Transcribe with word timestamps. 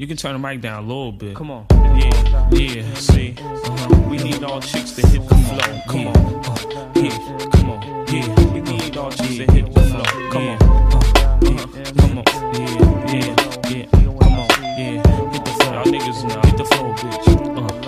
You 0.00 0.06
can 0.06 0.16
turn 0.16 0.34
the 0.34 0.38
mic 0.38 0.60
down 0.60 0.84
a 0.84 0.86
little 0.86 1.10
bit. 1.10 1.34
Come 1.34 1.50
on. 1.50 1.66
Yeah, 1.72 2.48
yeah, 2.52 2.94
see. 2.94 3.34
Uh-huh. 3.36 4.08
We 4.08 4.18
need 4.18 4.44
all 4.44 4.60
chicks 4.60 4.92
to 4.92 5.04
hit 5.04 5.28
the 5.28 5.34
flow. 5.34 5.80
Come 5.88 6.06
on. 6.06 6.16
Uh, 6.16 6.92
yeah, 6.94 7.48
come 7.50 7.70
on. 7.70 8.06
Yeah, 8.06 8.52
we 8.52 8.60
need 8.60 8.96
all 8.96 9.10
chicks 9.10 9.38
to 9.38 9.52
hit 9.52 9.74
the 9.74 9.80
flow. 9.80 10.04
Come 10.30 10.48
on. 10.50 10.62
Uh, 10.62 11.40
yeah, 11.42 11.90
come 11.98 12.18
on. 12.18 12.24
Yeah, 12.54 12.70
yeah, 13.12 13.34
yeah. 13.70 13.86
Come 14.20 14.38
on. 14.38 14.48
Yeah, 14.78 15.02
hit 15.32 15.44
the 15.44 15.50
flow. 15.50 15.72
Y'all 15.72 15.84
niggas 15.86 16.28
know. 16.28 16.40
Hit 16.42 16.56
the 16.58 16.64
flow, 16.64 16.94
bitch. 16.94 17.84
Uh. 17.84 17.87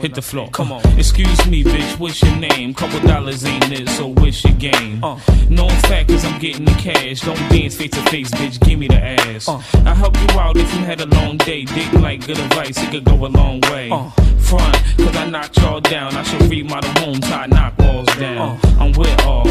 Hit 0.00 0.14
the 0.14 0.22
floor. 0.22 0.48
Come 0.50 0.72
on. 0.72 0.80
Excuse 0.98 1.46
me, 1.46 1.64
bitch. 1.64 1.98
What's 1.98 2.22
your 2.22 2.36
name? 2.36 2.74
Couple 2.74 3.00
dollars 3.00 3.44
ain't 3.44 3.70
it, 3.72 3.88
so 3.90 4.08
what's 4.08 4.44
your 4.44 4.54
game? 4.54 5.02
Uh. 5.02 5.18
Known 5.48 5.70
fact 5.88 6.10
is 6.10 6.24
I'm 6.24 6.38
getting 6.38 6.64
the 6.64 6.72
cash. 6.72 7.20
Don't 7.20 7.36
dance 7.50 7.76
face 7.76 7.90
to 7.90 8.02
face, 8.10 8.30
bitch. 8.30 8.60
Give 8.60 8.78
me 8.78 8.88
the 8.88 9.02
ass. 9.02 9.48
Uh. 9.48 9.62
I 9.84 9.94
help 9.94 10.16
you 10.16 10.38
out 10.38 10.56
if 10.56 10.72
you 10.74 10.80
had 10.80 11.00
a 11.00 11.06
long 11.06 11.36
day. 11.38 11.64
Dick 11.64 11.92
like 11.94 12.26
good 12.26 12.38
advice, 12.38 12.82
it 12.82 12.90
could 12.90 13.04
go 13.04 13.26
a 13.26 13.28
long 13.28 13.60
way. 13.70 13.90
Uh. 13.90 14.10
Front, 14.40 14.74
cause 14.96 15.16
I 15.16 15.28
knocked 15.28 15.56
y'all 15.58 15.80
down. 15.80 16.14
I 16.14 16.22
should 16.22 16.42
remodel 16.42 16.90
homes, 17.02 17.20
tie 17.20 17.46
knock 17.46 17.78
walls 17.78 18.08
down. 18.16 18.58
Uh. 18.62 18.76
I'm 18.80 18.92
with 18.92 19.20
all 19.26 19.46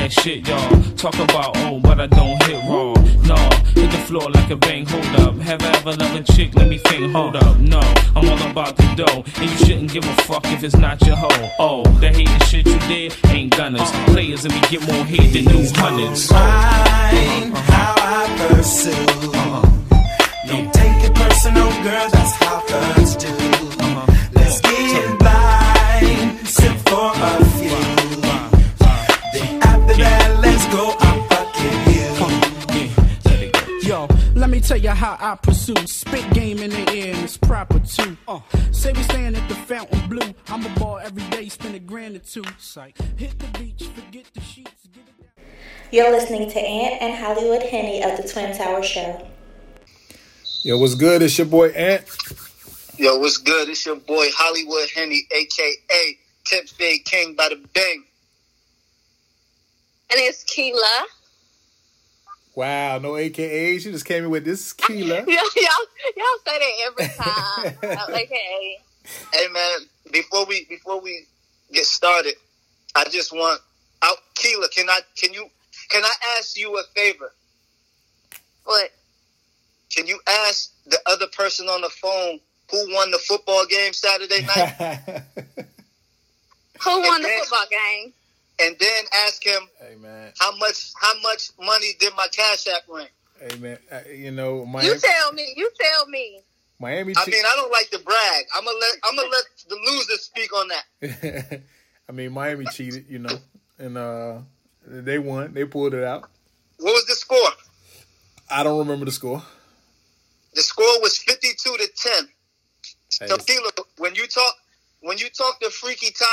that 0.00 0.12
shit, 0.12 0.48
y'all. 0.48 0.82
Talk 0.96 1.14
about 1.14 1.56
oh, 1.58 1.78
but 1.80 2.00
I 2.00 2.06
don't 2.06 2.42
hit 2.44 2.62
raw. 2.68 2.94
No, 3.30 3.36
hit 3.74 3.90
the 3.90 4.02
floor 4.06 4.30
like 4.30 4.50
a 4.50 4.56
bang. 4.56 4.86
Hold 4.86 5.20
up. 5.20 5.36
Have 5.38 5.62
I 5.62 5.70
ever 5.78 5.92
loved 5.92 6.16
a 6.20 6.32
chick? 6.32 6.54
Let 6.54 6.68
me 6.68 6.78
think. 6.78 7.12
Hold 7.12 7.36
up. 7.36 7.58
No, 7.58 7.80
I'm 8.16 8.28
all 8.28 8.50
about 8.50 8.76
the 8.76 8.88
dough, 8.96 9.24
and 9.40 9.50
you 9.50 9.58
shouldn't 9.58 9.92
give 9.92 10.04
a 10.04 10.14
fuck 10.22 10.44
if 10.46 10.62
it's 10.64 10.76
not 10.76 11.00
your 11.06 11.16
hoe. 11.16 11.50
Oh, 11.58 11.82
the 12.00 12.08
hating 12.08 12.40
shit 12.48 12.66
you 12.66 12.78
did 12.88 13.14
ain't 13.26 13.56
gunners. 13.56 13.90
Players 14.12 14.44
and 14.44 14.54
we 14.54 14.60
get 14.68 14.82
more 14.86 15.04
hate 15.04 15.32
than 15.32 15.44
new 15.52 15.68
hundreds. 15.74 16.28
Find 16.28 17.54
how 17.54 17.94
I 17.98 18.48
pursue. 18.48 18.90
Uh-huh. 18.90 19.66
Don't 20.46 20.72
take 20.72 21.04
it 21.04 21.14
personal, 21.14 21.70
girl. 21.84 22.08
That's 22.10 22.32
how 22.42 22.60
thugs 22.60 23.16
do. 23.16 23.39
Tell 34.70 34.78
you 34.78 34.90
how 34.90 35.16
I 35.18 35.34
pursue. 35.34 35.74
Spit 35.84 36.32
game 36.32 36.60
in 36.60 36.70
the 36.70 36.88
air 36.92 37.12
and 37.12 37.24
it's 37.24 37.36
proper 37.36 37.80
too. 37.80 38.16
Uh, 38.28 38.38
say 38.70 38.92
we 38.92 39.02
stand 39.02 39.36
at 39.36 39.48
the 39.48 39.56
Fontainebleau. 39.56 40.32
I'm 40.46 40.64
a 40.64 40.68
ball 40.78 41.00
every 41.00 41.24
day, 41.24 41.48
spend 41.48 41.74
a 41.74 41.80
grand 41.80 42.14
or 42.14 42.20
two. 42.20 42.44
Psych. 42.56 42.96
Hit 43.16 43.36
the 43.36 43.58
beach, 43.58 43.88
forget 43.88 44.26
the 44.32 44.40
sheets. 44.40 44.86
Get 44.94 45.02
it 45.08 45.18
down. 45.36 45.44
You're 45.90 46.12
listening 46.12 46.48
to 46.52 46.60
Ant 46.60 47.02
and 47.02 47.16
Hollywood 47.16 47.64
Henny 47.64 48.00
of 48.04 48.16
the 48.16 48.28
Twin 48.28 48.56
Tower 48.56 48.80
Show. 48.84 49.26
Yo, 50.62 50.78
what's 50.78 50.94
good? 50.94 51.20
It's 51.20 51.36
your 51.36 51.48
boy 51.48 51.70
Ant. 51.70 52.04
Yo, 52.96 53.18
what's 53.18 53.38
good? 53.38 53.68
It's 53.68 53.84
your 53.84 53.96
boy 53.96 54.28
Hollywood 54.36 54.88
Henny, 54.94 55.26
aka 55.32 56.16
Tip 56.44 56.68
Fade 56.68 57.04
King 57.04 57.34
by 57.34 57.48
the 57.48 57.56
Bang. 57.74 58.04
And 60.10 60.20
it's 60.20 60.44
Keela. 60.44 61.06
Wow, 62.54 62.98
no 62.98 63.16
AKA. 63.16 63.78
She 63.78 63.90
just 63.92 64.04
came 64.04 64.24
in 64.24 64.30
with 64.30 64.44
this 64.44 64.72
Keela. 64.72 65.16
y'all, 65.26 65.26
y'all, 65.26 65.86
y'all 66.16 66.38
say 66.46 66.58
that 66.58 66.72
every 66.86 67.08
time. 67.16 67.98
Uh, 67.98 68.12
AKA. 68.16 68.78
Hey 69.32 69.48
man, 69.52 69.78
before 70.12 70.44
we 70.46 70.66
before 70.68 71.00
we 71.00 71.26
get 71.72 71.84
started, 71.84 72.34
I 72.94 73.04
just 73.04 73.32
want 73.32 73.60
out 74.02 74.16
Keela, 74.34 74.68
can 74.68 74.88
I 74.88 75.00
can 75.16 75.32
you 75.32 75.46
can 75.88 76.04
I 76.04 76.10
ask 76.38 76.58
you 76.58 76.76
a 76.76 76.82
favor? 76.94 77.32
What? 78.64 78.90
Can 79.94 80.06
you 80.06 80.20
ask 80.28 80.72
the 80.86 80.98
other 81.06 81.26
person 81.28 81.66
on 81.68 81.80
the 81.80 81.88
phone 81.88 82.38
who 82.70 82.94
won 82.94 83.10
the 83.10 83.18
football 83.18 83.64
game 83.66 83.92
Saturday 83.92 84.42
night? 84.42 85.22
Who 86.82 87.00
won 87.02 87.20
the 87.20 87.28
then- 87.28 87.40
football 87.40 87.66
game? 87.70 88.12
And 88.62 88.76
then 88.78 89.04
ask 89.26 89.44
him 89.44 89.62
hey 89.80 89.96
man, 89.96 90.32
how 90.38 90.56
much 90.56 90.92
how 91.00 91.12
much 91.22 91.50
money 91.60 91.92
did 91.98 92.12
my 92.16 92.26
cash 92.32 92.66
app 92.68 92.82
ring? 92.88 93.06
hey 93.40 93.56
man. 93.58 93.78
Uh, 93.90 94.00
you 94.14 94.30
know 94.30 94.64
Miami, 94.66 94.88
You 94.88 94.98
tell 94.98 95.32
me. 95.32 95.52
You 95.56 95.70
tell 95.80 96.06
me. 96.08 96.42
Miami. 96.78 97.14
I 97.16 97.24
che- 97.24 97.30
mean, 97.32 97.44
I 97.46 97.56
don't 97.56 97.70
like 97.72 97.90
to 97.90 97.98
brag. 97.98 98.44
I'm 98.56 98.64
gonna 98.64 98.78
let 98.78 98.94
I'm 99.04 99.16
gonna 99.16 99.28
let 99.28 99.44
the 99.68 99.76
losers 99.76 100.20
speak 100.22 100.50
on 100.54 100.68
that. 100.68 101.60
I 102.08 102.12
mean, 102.12 102.32
Miami 102.32 102.66
cheated. 102.66 103.06
You 103.08 103.18
know, 103.20 103.38
and 103.78 103.96
uh, 103.98 104.38
they 104.86 105.18
won. 105.18 105.52
They 105.54 105.64
pulled 105.64 105.94
it 105.94 106.04
out. 106.04 106.28
What 106.78 106.92
was 106.92 107.04
the 107.06 107.14
score? 107.14 107.50
I 108.50 108.62
don't 108.62 108.78
remember 108.78 109.04
the 109.04 109.12
score. 109.12 109.42
The 110.54 110.62
score 110.62 111.00
was 111.02 111.18
52 111.18 111.76
to 111.76 111.88
10. 111.94 112.28
So, 113.10 113.26
Hey. 113.36 113.36
Keela, 113.46 113.70
when 113.98 114.14
you 114.16 114.26
talk, 114.26 114.54
when 115.00 115.18
you 115.18 115.28
talk 115.30 115.60
to 115.60 115.70
Freaky 115.70 116.10
Ty, 116.12 116.26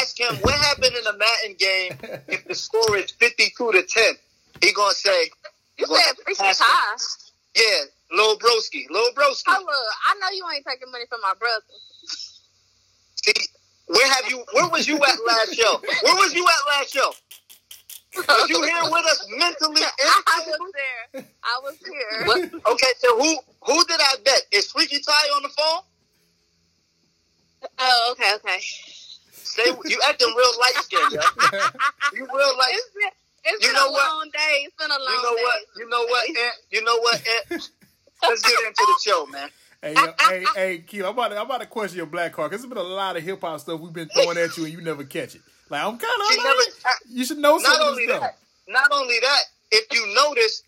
ask 0.00 0.18
him 0.18 0.36
what 0.40 0.54
happened 0.54 0.96
in 0.96 1.04
the 1.04 1.12
Madden 1.12 1.56
game 1.58 2.20
if 2.28 2.44
the 2.46 2.54
score 2.54 2.96
is 2.96 3.10
52 3.12 3.72
to 3.72 3.82
10. 3.82 4.14
He 4.62 4.72
gonna 4.72 4.94
say, 4.94 5.30
You 5.78 5.86
said 5.86 5.96
have 5.98 6.16
to 6.16 6.22
freaking 6.22 6.46
him. 6.46 6.56
yeah, 7.56 8.16
Lil 8.16 8.38
Broski, 8.38 8.88
Lil 8.90 9.12
Broski. 9.12 9.44
Oh 9.48 9.60
look, 9.60 9.68
I 10.08 10.14
know 10.20 10.28
you 10.34 10.44
ain't 10.54 10.64
taking 10.66 10.90
money 10.90 11.04
from 11.08 11.20
my 11.22 11.34
brother. 11.38 11.64
See, 13.24 13.32
where 13.86 14.12
have 14.14 14.30
you? 14.30 14.44
Where 14.52 14.68
was 14.68 14.88
you 14.88 14.96
at 14.96 15.18
last 15.26 15.54
show? 15.54 15.80
Where 16.02 16.14
was 16.16 16.34
you 16.34 16.46
at 16.46 16.78
last 16.78 16.92
show? 16.94 17.12
Was 18.16 18.48
you 18.48 18.62
here 18.62 18.82
with 18.84 19.06
us 19.06 19.26
mentally? 19.28 19.82
I 19.82 20.42
was 20.46 20.72
there. 20.72 21.24
I 21.44 21.60
was 21.62 21.76
here. 21.84 22.24
What? 22.24 22.72
Okay, 22.72 22.92
so 22.98 23.18
who 23.18 23.36
who 23.62 23.84
did 23.84 24.00
I 24.00 24.14
bet? 24.24 24.42
Is 24.52 24.70
Freaky 24.70 25.00
Ty 25.00 25.12
on 25.36 25.42
the 25.42 25.48
phone? 25.50 25.82
Oh, 27.78 28.08
okay, 28.12 28.34
okay. 28.36 28.58
Say 29.32 29.64
you 30.26 30.34
acting 30.34 30.36
real 30.36 30.60
light 30.60 30.76
skinned, 30.82 31.12
yo. 31.12 31.20
You 32.14 32.26
real 32.34 32.56
light. 32.58 32.72
It's 32.74 32.90
been, 32.94 33.10
it's 33.44 33.62
You 33.64 33.68
been 33.70 33.74
know 33.76 33.88
a 33.88 33.92
what? 33.92 34.16
long 34.16 34.30
day. 34.32 34.66
It's 34.66 34.76
been 34.76 34.90
a 34.90 34.98
long 34.98 35.08
You 35.08 35.22
know 35.22 35.36
day. 35.36 35.42
what? 35.42 35.60
You 35.76 35.88
know 35.88 36.04
what? 36.06 36.28
Ant? 36.28 36.54
You 36.70 36.84
know 36.84 36.98
what? 36.98 37.14
Ant? 37.52 37.70
Let's 38.28 38.42
get 38.42 38.58
into 38.66 38.82
the 38.86 38.98
show, 39.04 39.26
man. 39.26 39.48
Hey, 39.82 39.94
yo, 39.94 40.06
hey, 40.28 40.44
hey, 40.54 40.78
Keela, 40.78 41.08
I'm 41.08 41.14
about, 41.14 41.28
to, 41.28 41.36
I'm 41.38 41.46
about 41.46 41.60
to 41.60 41.66
question 41.66 41.98
your 41.98 42.06
black 42.06 42.32
card 42.32 42.50
because 42.50 42.62
there's 42.62 42.72
been 42.72 42.82
a 42.82 42.88
lot 42.88 43.16
of 43.16 43.22
hip 43.22 43.40
hop 43.40 43.60
stuff 43.60 43.78
we've 43.78 43.92
been 43.92 44.08
throwing 44.08 44.38
at 44.38 44.56
you 44.56 44.64
and 44.64 44.72
you 44.72 44.80
never 44.80 45.04
catch 45.04 45.34
it. 45.34 45.42
Like 45.68 45.82
I'm 45.84 45.98
kind 45.98 46.02
of, 46.02 46.76
you 47.08 47.24
should 47.24 47.38
know 47.38 47.58
some 47.58 47.72
Not 47.72 47.88
only 47.88 48.06
that. 48.06 48.36
Not 48.68 48.88
only 48.92 49.18
that. 49.20 49.40
If 49.70 49.84
you 49.92 50.14
notice, 50.14 50.62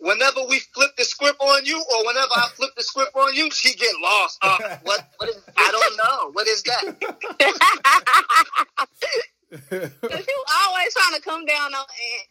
whenever 0.00 0.40
we 0.48 0.58
flip 0.74 0.90
the 0.96 1.04
script 1.04 1.40
on 1.40 1.64
you, 1.64 1.78
or 1.78 2.06
whenever 2.06 2.32
I 2.34 2.48
flip 2.54 2.70
the 2.76 2.82
script 2.82 3.14
on 3.14 3.34
you, 3.34 3.50
she 3.50 3.74
get 3.76 3.94
lost. 4.02 4.38
Uh, 4.42 4.58
what? 4.82 5.08
What 5.18 5.28
is? 5.28 5.38
I 5.56 5.70
don't 5.70 5.96
know. 5.96 6.30
What 6.32 6.46
is 6.48 6.62
that? 6.64 6.96
Cause 9.50 10.26
you 10.28 10.44
always 10.62 10.94
trying 10.94 11.16
to 11.16 11.22
come 11.22 11.44
down 11.44 11.74
on 11.74 11.84
Ant. 11.84 12.28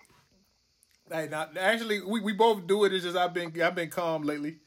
Hey, 1.12 1.28
now, 1.30 1.50
actually, 1.60 2.02
we, 2.02 2.22
we 2.22 2.34
both 2.34 2.68
do 2.68 2.86
it. 2.86 2.94
It's 2.94 3.04
just 3.04 3.18
I've 3.18 3.34
been 3.34 3.52
I've 3.62 3.76
been 3.76 3.90
calm 3.90 4.24
lately. 4.24 4.58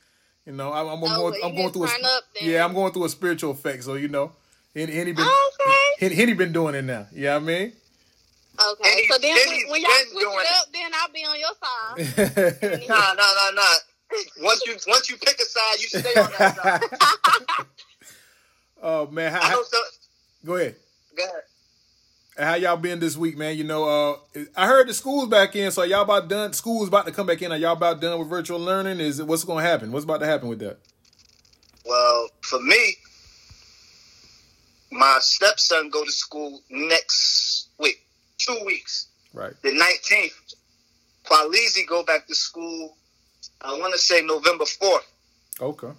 You 0.46 0.52
know, 0.52 0.72
I'm, 0.72 0.88
I'm, 0.88 1.04
Oh, 1.04 1.30
going, 1.30 1.40
I'm 1.44 1.54
going 1.54 1.72
through 1.72 1.84
a 1.84 1.86
up 1.86 2.24
yeah, 2.40 2.64
I'm 2.64 2.74
going 2.74 2.92
through 2.92 3.04
a 3.04 3.08
spiritual 3.08 3.52
effect. 3.52 3.84
So 3.84 3.94
you 3.94 4.08
know, 4.08 4.32
Henny, 4.74 4.92
Henny 4.92 5.12
been 5.12 5.24
Okay. 5.24 5.76
Henny, 6.00 6.14
Henny 6.16 6.32
been 6.34 6.52
doing 6.52 6.74
it 6.74 6.82
now. 6.82 7.06
You 7.12 7.24
know 7.24 7.36
I 7.36 7.38
mean? 7.38 7.72
Okay. 8.60 8.90
Eddie- 8.92 9.06
so 9.08 9.18
then 9.18 9.36
Eddie's 9.38 9.64
when, 9.64 9.70
when 9.70 9.80
y'all 9.82 9.90
been 9.90 10.08
switch 10.08 10.22
doing 10.24 10.38
it 10.38 10.46
it. 10.46 10.56
up, 10.56 10.66
then 10.72 10.90
I'll 10.94 11.12
be 11.12 11.24
on 11.24 11.38
your 11.40 11.54
side. 11.56 12.82
Nah, 12.88 13.14
nah, 13.14 13.14
nah, 13.14 13.50
nah. 13.54 13.74
Once 14.42 14.62
you 14.66 14.76
once 14.88 15.08
you 15.10 15.16
pick 15.16 15.40
a 15.40 15.44
side, 15.44 15.80
you 15.80 15.88
stay 15.88 16.20
on 16.20 16.30
that 16.38 16.56
side. 16.56 16.82
oh 18.82 19.06
man, 19.06 19.32
I 19.34 19.38
how, 19.38 19.50
know. 19.54 19.62
So, 19.62 19.78
go 20.44 20.56
ahead. 20.56 20.76
go 21.16 21.24
ahead. 21.24 21.34
How 22.38 22.54
y'all 22.54 22.76
been 22.76 22.98
this 23.00 23.16
week, 23.16 23.36
man? 23.38 23.56
You 23.56 23.64
know, 23.64 23.84
uh, 24.34 24.40
I 24.56 24.66
heard 24.66 24.88
the 24.88 24.94
school's 24.94 25.28
back 25.28 25.54
in, 25.56 25.70
so 25.70 25.82
y'all 25.82 26.02
about 26.02 26.28
done. 26.28 26.52
School's 26.52 26.88
about 26.88 27.06
to 27.06 27.12
come 27.12 27.26
back 27.26 27.40
in. 27.42 27.52
Are 27.52 27.56
y'all 27.58 27.72
about 27.72 28.00
done 28.00 28.19
with 28.19 28.28
virtual 28.28 28.58
learning? 28.58 29.00
Is 29.00 29.19
it 29.19 29.26
what's 29.26 29.44
going 29.44 29.62
to 29.64 29.70
happen? 29.70 29.92
What's 29.92 30.04
about 30.04 30.20
to 30.20 30.26
happen 30.26 30.48
with 30.48 30.58
that? 30.60 30.78
Well, 31.84 32.28
for 32.43 32.60
me, 32.60 32.96
my 34.90 35.19
stepson 35.20 35.90
go 35.90 36.05
to 36.05 36.10
school 36.12 36.60
next 36.70 37.62
week, 37.62 37.62
two 38.44 38.59
weeks, 38.65 39.09
Right. 39.33 39.53
the 39.62 39.73
nineteenth. 39.73 40.35
Qualizi 41.25 41.87
go 41.87 42.03
back 42.03 42.27
to 42.27 42.35
school. 42.35 42.97
I 43.61 43.79
want 43.79 43.93
to 43.94 43.99
say 43.99 44.23
November 44.23 44.65
fourth. 44.67 45.06
Okay. 45.61 45.91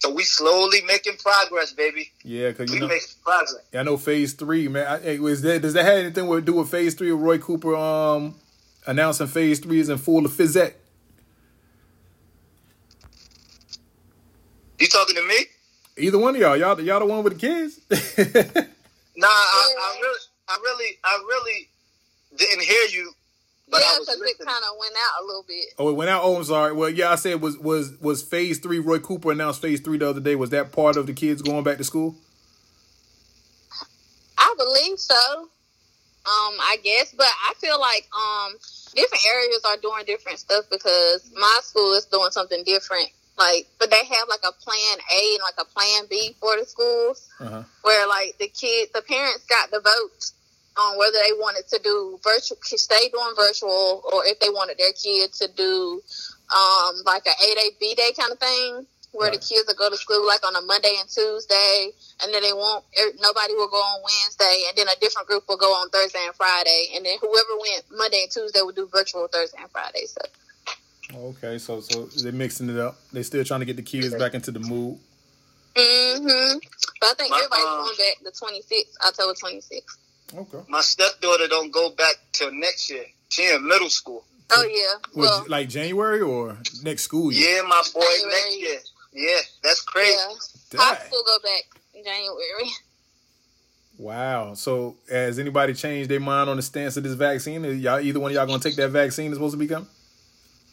So 0.00 0.10
we 0.12 0.22
slowly 0.22 0.80
making 0.86 1.16
progress, 1.16 1.72
baby. 1.72 2.10
Yeah, 2.24 2.48
because 2.50 2.70
We 2.70 2.78
know, 2.78 2.88
making 2.88 3.08
progress. 3.22 3.54
Yeah, 3.72 3.80
I 3.80 3.82
know 3.82 3.96
Phase 3.96 4.32
Three, 4.34 4.68
man. 4.68 5.00
I, 5.04 5.18
was 5.18 5.42
that 5.42 5.60
does 5.62 5.74
that 5.74 5.84
have 5.84 5.98
anything 5.98 6.30
to 6.30 6.40
do 6.40 6.54
with 6.54 6.70
Phase 6.70 6.94
Three? 6.94 7.10
Of 7.10 7.20
Roy 7.20 7.38
Cooper 7.38 7.74
um 7.76 8.34
announcing 8.86 9.26
Phase 9.26 9.60
Three 9.60 9.80
is 9.80 9.88
in 9.88 9.98
full 9.98 10.24
of 10.24 10.32
Fizette. 10.32 10.74
You 14.78 14.86
talking 14.86 15.16
to 15.16 15.22
me? 15.22 15.36
Either 15.98 16.18
one 16.18 16.34
of 16.34 16.40
y'all, 16.40 16.56
y'all, 16.56 16.80
y'all 16.80 17.00
the 17.00 17.06
one 17.06 17.22
with 17.22 17.38
the 17.38 17.38
kids. 17.38 18.66
Nah, 19.16 19.26
I, 19.28 19.74
I 19.78 19.98
really, 20.00 20.18
I 20.50 20.58
really, 20.62 20.98
I 21.04 21.14
really 21.28 21.68
didn't 22.36 22.62
hear 22.64 22.86
you 22.90 23.12
but 23.70 23.80
yeah, 23.80 23.98
because 24.00 24.20
it 24.20 24.38
kind 24.38 24.64
of 24.68 24.76
went 24.78 24.94
out 24.96 25.22
a 25.22 25.26
little 25.26 25.44
bit. 25.46 25.66
Oh, 25.78 25.88
it 25.90 25.92
went 25.92 26.10
out. 26.10 26.22
Oh, 26.24 26.36
I'm 26.36 26.44
sorry. 26.44 26.72
Well, 26.72 26.90
yeah, 26.90 27.12
I 27.12 27.14
said 27.14 27.40
was 27.40 27.56
was 27.58 27.92
was 28.00 28.22
phase 28.22 28.58
three. 28.58 28.80
Roy 28.80 28.98
Cooper 28.98 29.30
announced 29.30 29.62
phase 29.62 29.80
three 29.80 29.98
the 29.98 30.08
other 30.08 30.20
day. 30.20 30.34
Was 30.34 30.50
that 30.50 30.72
part 30.72 30.96
of 30.96 31.06
the 31.06 31.12
kids 31.12 31.40
going 31.40 31.62
back 31.62 31.78
to 31.78 31.84
school? 31.84 32.16
I 34.36 34.54
believe 34.58 34.98
so. 34.98 35.42
Um, 36.26 36.54
I 36.60 36.78
guess, 36.82 37.14
but 37.16 37.26
I 37.26 37.54
feel 37.58 37.80
like 37.80 38.08
um 38.14 38.54
different 38.94 39.24
areas 39.32 39.60
are 39.64 39.76
doing 39.76 40.04
different 40.04 40.38
stuff 40.38 40.64
because 40.70 41.30
my 41.34 41.60
school 41.62 41.94
is 41.94 42.06
doing 42.06 42.30
something 42.30 42.64
different. 42.64 43.08
Like, 43.38 43.68
but 43.78 43.90
they 43.90 44.04
have 44.04 44.28
like 44.28 44.40
a 44.46 44.52
plan 44.52 44.98
A 44.98 45.34
and 45.34 45.40
like 45.42 45.54
a 45.58 45.64
plan 45.64 46.04
B 46.10 46.34
for 46.40 46.58
the 46.58 46.66
schools, 46.66 47.28
Uh-huh. 47.40 47.62
where 47.82 48.06
like 48.08 48.36
the 48.38 48.48
kids, 48.48 48.90
the 48.92 49.00
parents 49.00 49.44
got 49.46 49.70
the 49.70 49.80
vote 49.80 50.32
on 50.80 50.98
whether 50.98 51.18
they 51.20 51.36
wanted 51.36 51.68
to 51.68 51.78
do 51.84 52.18
virtual, 52.24 52.56
stay 52.64 53.08
doing 53.12 53.34
virtual, 53.36 54.02
or 54.12 54.24
if 54.24 54.40
they 54.40 54.48
wanted 54.48 54.78
their 54.78 54.92
kids 54.96 55.38
to 55.38 55.48
do 55.52 56.00
um 56.50 56.94
like 57.04 57.22
a 57.26 57.34
A 57.36 57.54
day 57.54 57.70
B 57.78 57.94
day 57.94 58.12
kind 58.18 58.32
of 58.32 58.38
thing, 58.38 58.86
where 59.12 59.30
the 59.30 59.38
kids 59.38 59.64
will 59.68 59.76
go 59.76 59.90
to 59.90 59.96
school 59.96 60.26
like 60.26 60.44
on 60.46 60.56
a 60.56 60.62
Monday 60.62 60.96
and 60.98 61.08
Tuesday, 61.08 61.90
and 62.22 62.32
then 62.32 62.42
they 62.42 62.52
won't. 62.52 62.84
er, 62.98 63.12
Nobody 63.20 63.54
will 63.54 63.68
go 63.68 63.76
on 63.76 64.02
Wednesday, 64.02 64.64
and 64.68 64.76
then 64.78 64.88
a 64.88 64.98
different 65.00 65.28
group 65.28 65.44
will 65.48 65.60
go 65.60 65.72
on 65.74 65.90
Thursday 65.90 66.24
and 66.24 66.34
Friday, 66.34 66.96
and 66.96 67.04
then 67.04 67.18
whoever 67.20 67.54
went 67.60 67.84
Monday 67.92 68.22
and 68.22 68.30
Tuesday 68.30 68.60
will 68.62 68.72
do 68.72 68.88
virtual 68.90 69.28
Thursday 69.28 69.58
and 69.60 69.70
Friday. 69.70 70.06
So 70.06 70.22
Okay, 71.12 71.58
so 71.58 71.80
so 71.80 72.06
they're 72.22 72.32
mixing 72.32 72.70
it 72.70 72.78
up. 72.78 72.96
They're 73.12 73.24
still 73.24 73.44
trying 73.44 73.60
to 73.60 73.66
get 73.66 73.76
the 73.76 73.82
kids 73.82 74.14
back 74.14 74.34
into 74.34 74.52
the 74.52 74.60
mood. 74.60 74.98
Mm 75.74 76.18
hmm 76.18 76.58
But 77.00 77.10
I 77.10 77.14
think 77.14 77.30
My, 77.30 77.38
everybody's 77.38 77.66
um, 77.66 77.78
going 77.78 77.96
back 77.96 78.16
the 78.22 78.30
26th, 78.30 79.06
October 79.06 79.34
26th. 79.34 79.96
Okay. 80.34 80.58
My 80.68 80.80
stepdaughter 80.80 81.48
don't 81.48 81.70
go 81.72 81.90
back 81.90 82.16
till 82.32 82.52
next 82.52 82.90
year. 82.90 83.04
She 83.28 83.52
in 83.52 83.66
middle 83.66 83.90
school. 83.90 84.24
Oh 84.52 84.62
yeah. 84.64 84.98
Was 85.14 85.28
Well, 85.30 85.44
like 85.48 85.68
January 85.68 86.20
or 86.20 86.56
next 86.82 87.02
school 87.02 87.32
year? 87.32 87.56
Yeah, 87.56 87.62
my 87.62 87.82
boy 87.94 88.00
January. 88.00 88.30
next 88.32 88.58
year. 88.60 88.78
Yeah, 89.12 89.40
that's 89.62 89.80
crazy. 89.82 90.16
yeah. 90.18 90.34
Dang. 90.70 90.80
High 90.80 91.06
school 91.06 91.22
go 91.26 91.36
back 91.42 91.64
in 91.94 92.04
January. 92.04 92.70
Wow. 93.98 94.54
So 94.54 94.96
has 95.10 95.38
anybody 95.38 95.74
changed 95.74 96.08
their 96.10 96.20
mind 96.20 96.48
on 96.48 96.56
the 96.56 96.62
stance 96.62 96.96
of 96.96 97.02
this 97.02 97.12
vaccine? 97.12 97.62
Is 97.66 97.80
y'all 97.80 98.00
either 98.00 98.18
one 98.18 98.30
of 98.30 98.34
y'all 98.34 98.46
gonna 98.46 98.58
take 98.58 98.76
that 98.76 98.88
vaccine 98.88 99.26
that's 99.30 99.36
supposed 99.36 99.52
to 99.52 99.58
be 99.58 99.66
coming? 99.66 99.88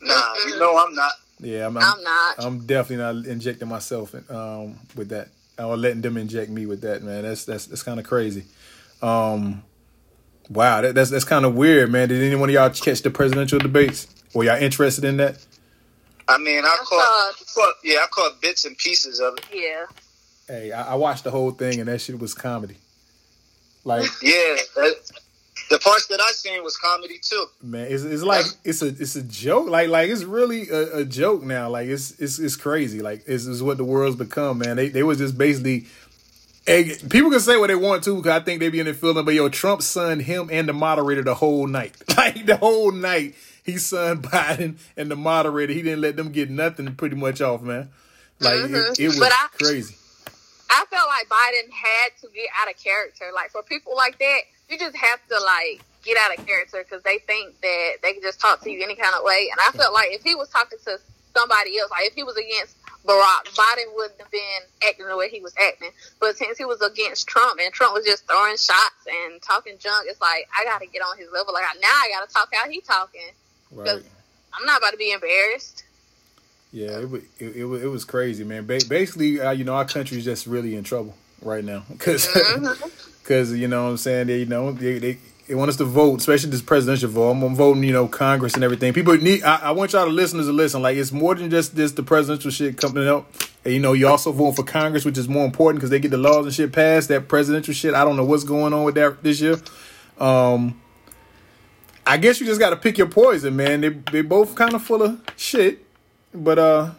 Nah, 0.01 0.33
you 0.45 0.57
know 0.57 0.77
I'm 0.77 0.95
not. 0.95 1.11
Yeah, 1.39 1.65
I'm. 1.67 1.77
I'm 1.77 2.03
not. 2.03 2.35
I'm 2.39 2.65
definitely 2.65 3.03
not 3.03 3.29
injecting 3.29 3.67
myself 3.67 4.15
um, 4.31 4.79
with 4.95 5.09
that, 5.09 5.27
or 5.59 5.75
letting 5.75 5.99
them 6.01 6.15
inject 6.15 6.49
me 6.49 6.65
with 6.67 6.79
that. 6.81 7.03
Man, 7.03 7.23
that's 7.23 7.43
that's 7.43 7.65
that's 7.65 7.83
kind 7.83 7.99
of 7.99 8.05
crazy. 8.05 8.45
Um, 9.01 9.63
wow, 10.49 10.81
that, 10.81 10.95
that's 10.95 11.09
that's 11.09 11.25
kind 11.25 11.45
of 11.45 11.55
weird, 11.55 11.91
man. 11.91 12.09
Did 12.09 12.23
anyone 12.23 12.49
of 12.49 12.53
y'all 12.53 12.69
catch 12.69 13.01
the 13.01 13.11
presidential 13.11 13.59
debates? 13.59 14.07
Were 14.33 14.43
y'all 14.43 14.61
interested 14.61 15.03
in 15.03 15.17
that? 15.17 15.43
I 16.27 16.37
mean, 16.37 16.63
I 16.65 16.77
caught, 16.83 17.33
saw- 17.37 17.61
caught 17.61 17.75
yeah, 17.83 17.99
I 18.03 18.07
caught 18.11 18.41
bits 18.41 18.65
and 18.65 18.77
pieces 18.77 19.19
of 19.19 19.37
it. 19.37 19.45
Yeah. 19.53 19.85
Hey, 20.47 20.71
I, 20.71 20.93
I 20.93 20.95
watched 20.95 21.23
the 21.23 21.31
whole 21.31 21.51
thing, 21.51 21.79
and 21.79 21.87
that 21.87 22.01
shit 22.01 22.19
was 22.19 22.33
comedy. 22.33 22.77
Like, 23.83 24.03
Yeah, 24.21 24.55
that, 24.75 24.95
the 25.69 25.79
parts 25.79 26.07
that 26.07 26.21
I 26.21 26.31
seen 26.31 26.63
was 26.63 26.77
comedy 26.77 27.19
too. 27.21 27.45
man, 27.61 27.87
it's, 27.89 28.03
it's 28.03 28.23
like 28.23 28.45
it's 28.63 28.81
a 28.81 28.87
it's 28.87 29.15
a 29.15 29.23
joke. 29.23 29.67
Like 29.69 29.89
like 29.89 30.09
it's 30.09 30.23
really 30.23 30.69
a, 30.69 30.97
a 30.97 31.05
joke 31.05 31.43
now. 31.43 31.69
Like 31.69 31.87
it's 31.87 32.11
it's 32.19 32.39
it's 32.39 32.55
crazy. 32.55 33.01
Like 33.01 33.23
it's, 33.27 33.45
it's 33.45 33.61
what 33.61 33.77
the 33.77 33.83
world's 33.83 34.15
become, 34.15 34.59
man. 34.59 34.75
They 34.75 34.89
they 34.89 35.03
was 35.03 35.17
just 35.17 35.37
basically. 35.37 35.85
Egg- 36.67 37.09
People 37.09 37.31
can 37.31 37.39
say 37.39 37.57
what 37.57 37.67
they 37.67 37.75
want 37.75 38.03
to 38.05 38.15
because 38.15 38.31
I 38.31 38.43
think 38.43 38.59
they'd 38.59 38.69
be 38.69 38.79
in 38.79 38.85
the 38.85 38.93
feeling, 38.93 39.25
but 39.25 39.33
yo, 39.33 39.49
Trump 39.49 39.81
sunned 39.81 40.21
him 40.23 40.49
and 40.51 40.67
the 40.67 40.73
moderator 40.73 41.23
the 41.23 41.35
whole 41.35 41.67
night. 41.67 41.95
Like 42.17 42.45
the 42.45 42.57
whole 42.57 42.91
night, 42.91 43.35
he 43.63 43.77
sunned 43.77 44.23
Biden 44.23 44.75
and 44.97 45.09
the 45.11 45.15
moderator. 45.15 45.71
He 45.73 45.81
didn't 45.83 46.01
let 46.01 46.15
them 46.15 46.31
get 46.31 46.49
nothing 46.49 46.95
pretty 46.95 47.15
much 47.15 47.41
off, 47.41 47.61
man. 47.61 47.89
Like 48.39 48.55
it, 48.55 48.71
Mhm. 48.71 48.99
it 48.99 49.07
was 49.07 49.19
But 49.19 49.31
I- 49.31 49.47
crazy. 49.61 49.95
I 50.69 50.83
felt 50.89 51.07
like 51.07 51.27
Biden 51.29 51.71
had 51.71 52.09
to 52.21 52.27
get 52.33 52.49
out 52.59 52.69
of 52.69 52.77
character. 52.83 53.25
Like 53.33 53.51
for 53.51 53.63
people 53.63 53.95
like 53.95 54.19
that, 54.19 54.39
you 54.69 54.77
just 54.77 54.95
have 54.97 55.19
to 55.29 55.39
like 55.39 55.81
get 56.03 56.17
out 56.17 56.37
of 56.37 56.45
character 56.45 56.83
because 56.83 57.01
they 57.03 57.19
think 57.19 57.59
that 57.61 57.91
they 58.03 58.13
can 58.13 58.21
just 58.21 58.39
talk 58.39 58.61
to 58.63 58.69
you 58.71 58.83
any 58.83 58.95
kind 58.95 59.15
of 59.15 59.23
way. 59.23 59.49
And 59.51 59.59
I 59.65 59.71
felt 59.77 59.93
like 59.93 60.09
if 60.11 60.23
he 60.23 60.35
was 60.35 60.49
talking 60.49 60.77
to 60.85 60.99
somebody 61.35 61.77
else, 61.79 61.89
like 61.91 62.05
if 62.07 62.13
he 62.15 62.23
was 62.23 62.35
against 62.37 62.76
Barack, 63.07 63.47
Biden 63.55 63.95
wouldn't 63.95 64.19
have 64.19 64.29
been 64.29 64.61
acting 64.87 65.07
the 65.07 65.15
way 65.15 65.29
he 65.29 65.39
was 65.39 65.53
acting. 65.57 65.91
But 66.19 66.35
since 66.35 66.57
he 66.57 66.65
was 66.65 66.81
against 66.81 67.27
Trump 67.27 67.59
and 67.61 67.73
Trump 67.73 67.93
was 67.93 68.05
just 68.05 68.27
throwing 68.27 68.57
shots 68.57 69.07
and 69.07 69.41
talking 69.41 69.77
junk, 69.79 70.07
it's 70.09 70.19
like 70.19 70.47
I 70.57 70.65
got 70.65 70.81
to 70.81 70.87
get 70.87 71.01
on 71.01 71.17
his 71.17 71.29
level. 71.31 71.53
Like 71.53 71.63
now 71.81 71.87
I 71.87 72.09
got 72.13 72.27
to 72.27 72.33
talk 72.33 72.49
how 72.53 72.69
he 72.69 72.81
talking. 72.81 73.29
Right. 73.71 74.03
I'm 74.53 74.65
not 74.65 74.79
about 74.79 74.91
to 74.91 74.97
be 74.97 75.11
embarrassed. 75.11 75.83
Yeah, 76.73 76.99
it 76.99 77.09
was 77.09 77.23
it, 77.39 77.55
it, 77.55 77.65
was, 77.65 77.83
it 77.83 77.87
was 77.87 78.03
crazy, 78.03 78.43
man. 78.43 78.65
Ba- 78.65 78.81
basically, 78.87 79.39
uh, 79.39 79.51
you 79.51 79.63
know, 79.63 79.73
our 79.73 79.85
country's 79.85 80.25
just 80.25 80.45
really 80.45 80.75
in 80.75 80.83
trouble 80.83 81.15
right 81.41 81.63
now 81.63 81.85
because 81.91 82.27
you 83.29 83.67
know 83.67 83.83
what 83.83 83.89
I'm 83.91 83.97
saying 83.97 84.27
they 84.27 84.39
you 84.39 84.45
know 84.45 84.71
they, 84.71 84.99
they 84.99 85.17
they 85.47 85.55
want 85.55 85.69
us 85.69 85.77
to 85.77 85.85
vote, 85.85 86.19
especially 86.19 86.49
this 86.49 86.61
presidential 86.61 87.09
vote. 87.09 87.31
I'm, 87.31 87.55
voting, 87.55 87.83
you 87.83 87.93
know, 87.93 88.07
Congress 88.07 88.55
and 88.55 88.65
everything. 88.65 88.91
People 88.91 89.15
need. 89.15 89.43
I, 89.43 89.55
I 89.55 89.71
want 89.71 89.93
y'all 89.93 90.05
to 90.05 90.11
listeners 90.11 90.47
to 90.47 90.51
listen. 90.51 90.81
Like 90.81 90.97
it's 90.97 91.13
more 91.13 91.35
than 91.35 91.49
just 91.49 91.73
this 91.73 91.93
the 91.93 92.03
presidential 92.03 92.51
shit 92.51 92.77
coming 92.77 93.07
up. 93.07 93.31
And 93.63 93.73
you 93.73 93.79
know, 93.79 93.93
you 93.93 94.07
also 94.07 94.33
voting 94.33 94.55
for 94.55 94.63
Congress, 94.63 95.05
which 95.05 95.17
is 95.17 95.29
more 95.29 95.45
important 95.45 95.79
because 95.79 95.89
they 95.89 95.99
get 95.99 96.11
the 96.11 96.17
laws 96.17 96.45
and 96.45 96.53
shit 96.53 96.73
passed. 96.73 97.07
That 97.07 97.29
presidential 97.29 97.73
shit, 97.73 97.93
I 97.93 98.03
don't 98.03 98.17
know 98.17 98.25
what's 98.25 98.43
going 98.43 98.73
on 98.73 98.83
with 98.83 98.95
that 98.95 99.23
this 99.23 99.39
year. 99.39 99.55
Um, 100.19 100.81
I 102.05 102.17
guess 102.17 102.41
you 102.41 102.45
just 102.45 102.59
got 102.59 102.71
to 102.71 102.75
pick 102.75 102.97
your 102.97 103.07
poison, 103.07 103.55
man. 103.55 103.79
They 103.79 103.89
they 103.89 104.21
both 104.23 104.53
kind 104.53 104.73
of 104.73 104.83
full 104.83 105.01
of 105.01 105.21
shit, 105.37 105.85
but 106.33 106.59
uh, 106.59 106.91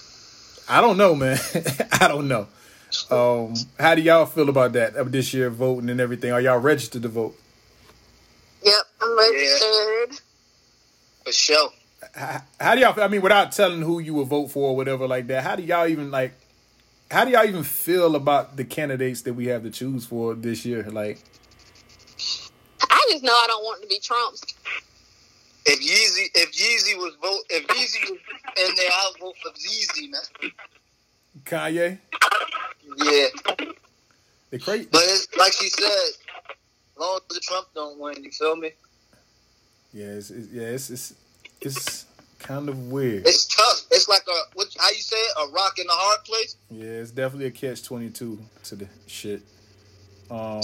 I 0.68 0.82
don't 0.82 0.98
know, 0.98 1.14
man. 1.14 1.38
I 1.92 2.06
don't 2.06 2.28
know. 2.28 2.48
Um, 3.10 3.54
how 3.78 3.94
do 3.94 4.02
y'all 4.02 4.26
feel 4.26 4.50
about 4.50 4.74
that 4.74 5.10
this 5.10 5.32
year 5.32 5.48
voting 5.48 5.88
and 5.88 6.00
everything? 6.02 6.32
Are 6.32 6.40
y'all 6.40 6.58
registered 6.58 7.00
to 7.02 7.08
vote? 7.08 7.34
Yep, 8.62 8.74
I'm 9.00 9.18
registered. 9.18 10.20
For 11.24 11.32
sure. 11.32 11.70
How, 12.14 12.42
how 12.60 12.74
do 12.74 12.80
y'all? 12.80 13.00
I 13.00 13.08
mean, 13.08 13.22
without 13.22 13.52
telling 13.52 13.82
who 13.82 13.98
you 14.00 14.14
would 14.14 14.28
vote 14.28 14.48
for 14.48 14.70
or 14.70 14.76
whatever 14.76 15.06
like 15.06 15.26
that, 15.28 15.42
how 15.44 15.56
do 15.56 15.62
y'all 15.62 15.86
even 15.86 16.10
like? 16.10 16.32
How 17.10 17.24
do 17.24 17.30
y'all 17.30 17.44
even 17.46 17.62
feel 17.64 18.14
about 18.16 18.56
the 18.56 18.64
candidates 18.64 19.22
that 19.22 19.32
we 19.34 19.46
have 19.46 19.62
to 19.62 19.70
choose 19.70 20.04
for 20.04 20.34
this 20.34 20.64
year? 20.66 20.82
Like, 20.90 21.18
I 22.90 23.06
just 23.10 23.22
know 23.24 23.32
I 23.32 23.44
don't 23.48 23.64
want 23.64 23.82
to 23.82 23.88
be 23.88 23.98
Trump's. 23.98 24.42
If 25.66 25.80
Yeezy, 25.80 26.30
if 26.34 26.52
Yeezy 26.52 26.96
was 26.98 27.14
vote, 27.22 27.40
if 27.50 27.66
Yeezy 27.66 28.10
was 28.10 28.18
in 28.70 28.74
there, 28.76 28.90
I'll 28.92 29.14
vote 29.20 29.34
for 29.42 29.50
Yeezy, 29.52 30.10
man. 30.10 30.52
Kanye, 31.44 31.98
Yeah, 32.96 33.26
the 34.50 34.58
crazy. 34.58 34.88
but 34.90 35.02
it's 35.04 35.28
like 35.36 35.52
she 35.52 35.68
said, 35.68 36.10
as 36.98 37.00
long 37.00 37.20
as 37.30 37.36
the 37.36 37.40
Trump 37.40 37.68
don't 37.74 37.98
win, 37.98 38.24
you 38.24 38.30
feel 38.30 38.56
me? 38.56 38.72
Yeah, 39.92 40.06
it's, 40.06 40.30
it's 40.30 40.52
yeah, 40.52 40.62
it's, 40.64 40.90
it's 40.90 41.14
it's 41.60 42.06
kind 42.40 42.68
of 42.68 42.88
weird. 42.88 43.26
It's 43.26 43.46
tough. 43.46 43.82
It's 43.90 44.08
like 44.08 44.22
a 44.28 44.54
what? 44.54 44.68
How 44.78 44.88
you 44.88 44.96
say 44.96 45.16
it? 45.16 45.32
A 45.40 45.52
rock 45.52 45.78
in 45.78 45.86
a 45.86 45.92
hard 45.92 46.24
place. 46.24 46.56
Yeah, 46.70 46.84
it's 46.84 47.10
definitely 47.10 47.46
a 47.46 47.50
catch 47.50 47.84
twenty 47.84 48.10
two 48.10 48.40
to 48.64 48.76
the 48.76 48.88
shit. 49.06 49.42
Um, 50.30 50.60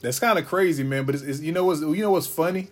that's 0.00 0.18
kind 0.18 0.38
of 0.38 0.46
crazy, 0.46 0.82
man. 0.82 1.04
But 1.04 1.16
it's, 1.16 1.24
it's 1.24 1.40
you 1.40 1.52
know 1.52 1.64
what's 1.64 1.80
you 1.80 2.02
know 2.02 2.10
what's 2.10 2.26
funny 2.26 2.68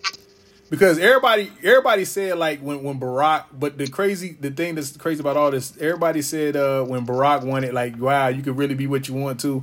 because 0.70 0.98
everybody 0.98 1.52
everybody 1.62 2.06
said 2.06 2.38
like 2.38 2.60
when 2.60 2.82
when 2.82 2.98
Barack, 2.98 3.44
but 3.52 3.76
the 3.76 3.86
crazy 3.86 4.32
the 4.40 4.50
thing 4.50 4.74
that's 4.74 4.96
crazy 4.96 5.20
about 5.20 5.36
all 5.36 5.50
this, 5.50 5.76
everybody 5.78 6.22
said 6.22 6.56
uh 6.56 6.82
when 6.84 7.06
Barack 7.06 7.44
won 7.44 7.64
it, 7.64 7.74
like 7.74 8.00
wow, 8.00 8.28
you 8.28 8.42
could 8.42 8.56
really 8.56 8.74
be 8.74 8.86
what 8.86 9.08
you 9.08 9.14
want 9.14 9.40
to. 9.40 9.62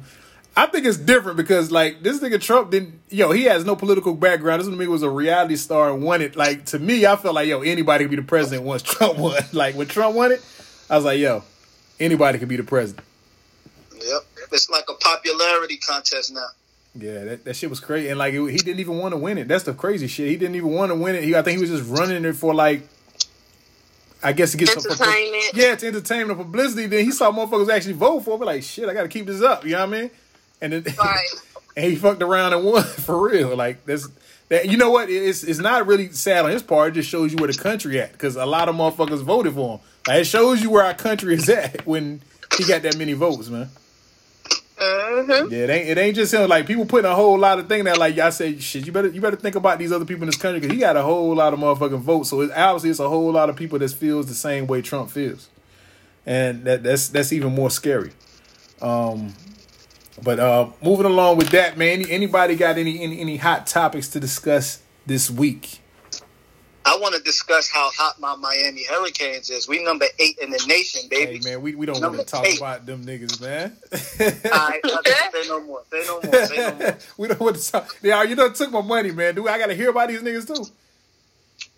I 0.60 0.66
think 0.66 0.86
it's 0.86 0.98
different 0.98 1.38
because 1.38 1.72
like 1.72 2.04
this 2.04 2.20
nigga 2.20 2.42
Trump 2.42 2.70
didn't 2.70 3.00
yo 3.08 3.32
he 3.32 3.46
has 3.46 3.63
no 3.63 3.78
political 3.78 4.13
background. 4.13 4.62
This 4.62 4.68
nigga 4.68 4.88
was 4.88 5.04
a 5.04 5.10
reality 5.10 5.56
star 5.56 5.89
and 5.89 6.04
won 6.04 6.22
it. 6.22 6.36
Like 6.36 6.66
to 6.68 6.80
me, 6.80 7.06
I 7.06 7.16
felt 7.16 7.34
like 7.36 7.48
yo 7.48 7.62
anybody 7.62 8.04
could 8.04 8.10
be 8.10 8.18
the 8.18 8.24
president 8.24 8.63
once 8.63 8.82
Trump 8.84 9.18
won. 9.18 9.42
Like 9.54 9.75
when 9.75 9.88
Trump 9.88 10.18
won 10.18 10.34
it, 10.34 10.46
I 10.89 10.98
was 10.98 11.06
like 11.06 11.18
yo 11.18 11.44
anybody 11.98 12.39
could 12.39 12.50
be 12.50 12.58
the 12.58 12.63
president. 12.63 13.08
Yep. 13.94 14.22
It's 14.51 14.70
like 14.70 14.84
a 14.89 14.96
popularity 14.96 15.78
contest 15.78 16.34
now. 16.34 16.48
Yeah, 16.94 17.24
that, 17.24 17.46
that 17.46 17.56
shit 17.56 17.70
was 17.70 17.80
crazy, 17.80 18.10
and 18.10 18.20
like 18.20 18.34
it, 18.34 18.46
he 18.51 18.58
didn't 18.58 18.82
even 18.82 18.98
want 18.98 19.13
to 19.13 19.18
win 19.18 19.38
it. 19.38 19.48
That's 19.48 19.63
the 19.63 19.74
crazy 19.74 20.08
shit. 20.08 20.28
He 20.28 20.36
didn't 20.36 20.56
even 20.56 20.72
want 20.72 20.92
to 20.92 20.96
win 20.96 21.16
it. 21.16 21.24
He, 21.24 21.36
I 21.36 21.42
think 21.42 21.56
he 21.58 21.62
was 21.62 21.70
just 21.70 21.89
running 21.89 22.25
it 22.25 22.36
for 22.36 22.54
like, 22.54 22.82
I 24.22 24.34
guess 24.34 24.51
to 24.51 24.58
get 24.58 24.68
some 24.68 24.92
Entertainment. 24.92 25.54
Yeah, 25.54 25.74
it's 25.74 25.84
entertainment 25.86 26.32
and 26.32 26.39
publicity. 26.39 26.88
Then 26.88 27.06
he 27.06 27.12
saw 27.12 27.32
motherfuckers 27.32 27.70
actually 27.70 27.94
vote 27.94 28.22
for. 28.22 28.42
it. 28.42 28.46
Like 28.46 28.63
shit, 28.63 28.89
I 28.89 28.94
got 28.94 29.04
to 29.04 29.08
keep 29.08 29.28
this 29.28 29.42
up. 29.42 29.63
You 29.63 29.74
know 29.74 29.86
what 29.86 29.96
I 29.96 30.01
mean? 30.01 30.12
And 30.62 30.74
then 30.74 30.84
Right. 30.98 31.25
and 31.78 31.86
he 31.86 31.96
fucked 31.96 32.22
around 32.22 32.54
and 32.54 32.63
won 32.63 32.84
for 33.06 33.30
real. 33.30 33.56
Like 33.56 33.86
that's 33.86 34.08
that. 34.50 34.68
You 34.70 34.78
know 34.78 34.89
what? 34.92 35.10
It's 35.10 35.44
it's 35.44 35.60
not 35.60 35.88
really 35.88 36.12
sad 36.12 36.46
on 36.46 36.51
his 36.51 36.63
part. 36.63 36.89
It 36.92 36.96
just 36.96 37.10
shows 37.10 37.32
you 37.32 37.38
where 37.38 37.51
the 37.51 37.58
country 37.58 38.00
at 38.01 38.12
because 38.13 38.36
a 38.36 38.46
lot 38.46 38.70
of 38.70 38.75
motherfuckers 38.75 39.22
voted 39.24 39.54
for 39.54 39.75
him. 39.78 39.80
Like 40.08 40.22
it 40.22 40.25
shows 40.25 40.62
you 40.62 40.70
where 40.70 40.84
our 40.84 40.94
country 40.94 41.34
is 41.36 41.50
at 41.62 41.86
when 41.86 42.22
he 42.58 42.66
got 42.66 42.82
that 42.84 42.98
many 42.98 43.13
votes, 43.13 43.48
man. 43.50 43.70
Mhm. 44.78 45.28
Mm-hmm. 45.28 45.51
Yeah, 45.54 45.60
it 45.66 45.70
ain't 45.70 45.89
it 45.89 45.98
ain't 45.98 46.16
just 46.16 46.34
him. 46.34 46.48
Like 46.50 46.66
people 46.66 46.86
putting 46.86 47.10
a 47.12 47.13
whole 47.16 47.38
lot 47.38 47.60
of 47.60 47.68
thing 47.68 47.84
there. 47.84 47.96
Like 47.96 48.16
y'all 48.16 48.32
say, 48.32 48.58
shit, 48.60 48.86
you 48.86 48.92
better 48.94 49.10
you 49.10 49.20
better 49.20 49.36
think 49.36 49.56
about 49.56 49.78
these 49.78 49.92
other 49.92 50.06
people 50.06 50.24
in 50.24 50.28
this 50.28 50.38
country 50.38 50.62
because 50.62 50.74
he 50.74 50.80
got 50.80 50.96
a 50.96 51.01
whole 51.01 51.36
lot 51.36 51.54
of 51.54 51.60
motherfucking 51.60 52.00
votes. 52.00 52.30
So 52.30 52.42
it's, 52.42 52.54
obviously 52.54 52.89
it's 52.89 53.00
a 53.00 53.10
whole 53.10 53.32
lot 53.32 53.50
of 53.50 53.56
people 53.58 53.78
that 53.80 53.92
feels 53.92 54.28
the 54.28 54.34
same 54.34 54.68
way 54.68 54.82
Trump 54.82 55.12
feels, 55.12 55.50
and 56.25 56.63
that 56.63 56.84
that's 56.84 57.10
that's 57.10 57.34
even 57.34 57.54
more 57.54 57.70
scary. 57.70 58.12
Um, 58.82 59.34
but 60.24 60.40
uh, 60.40 60.70
moving 60.82 61.06
along 61.06 61.38
with 61.38 61.50
that, 61.50 61.78
man. 61.78 62.06
Anybody 62.08 62.56
got 62.56 62.78
any, 62.78 63.02
any 63.02 63.20
any 63.20 63.38
hot 63.38 63.68
topics 63.68 64.08
to 64.10 64.20
discuss 64.20 64.82
this 65.06 65.30
week? 65.30 65.80
I 66.86 66.98
want 66.98 67.14
to 67.14 67.22
discuss 67.22 67.70
how 67.70 67.90
hot 67.94 68.20
my 68.20 68.36
Miami 68.36 68.84
Hurricanes 68.86 69.50
is. 69.50 69.68
We 69.68 69.84
number 69.84 70.06
eight 70.18 70.40
in 70.40 70.50
the 70.50 70.64
nation, 70.68 71.08
baby. 71.10 71.34
Hey 71.34 71.40
man, 71.52 71.62
we, 71.62 71.76
we 71.76 71.86
don't 71.86 72.02
want 72.02 72.18
to 72.18 72.26
talk 72.26 72.46
eight. 72.46 72.58
about 72.58 72.86
them 72.86 73.06
niggas, 73.06 73.40
man. 73.40 73.78
All 74.52 74.70
right, 74.70 74.80
okay, 74.84 75.12
say 75.32 75.48
no 75.48 75.64
more. 75.64 75.84
Say 75.92 76.04
no 76.08 76.22
more. 76.22 76.46
Say 76.46 76.58
no 76.58 76.76
more. 76.76 76.98
we 77.18 77.28
don't 77.28 77.40
want 77.40 77.58
to 77.58 77.72
talk. 77.72 77.96
Yeah, 78.02 78.24
you 78.24 78.36
done 78.36 78.54
took 78.54 78.72
my 78.72 78.82
money, 78.82 79.12
man. 79.12 79.36
Do 79.36 79.48
I 79.48 79.60
got 79.60 79.68
to 79.68 79.76
hear 79.76 79.90
about 79.90 80.10
these 80.10 80.22
niggas 80.22 80.48
too? 80.48 80.66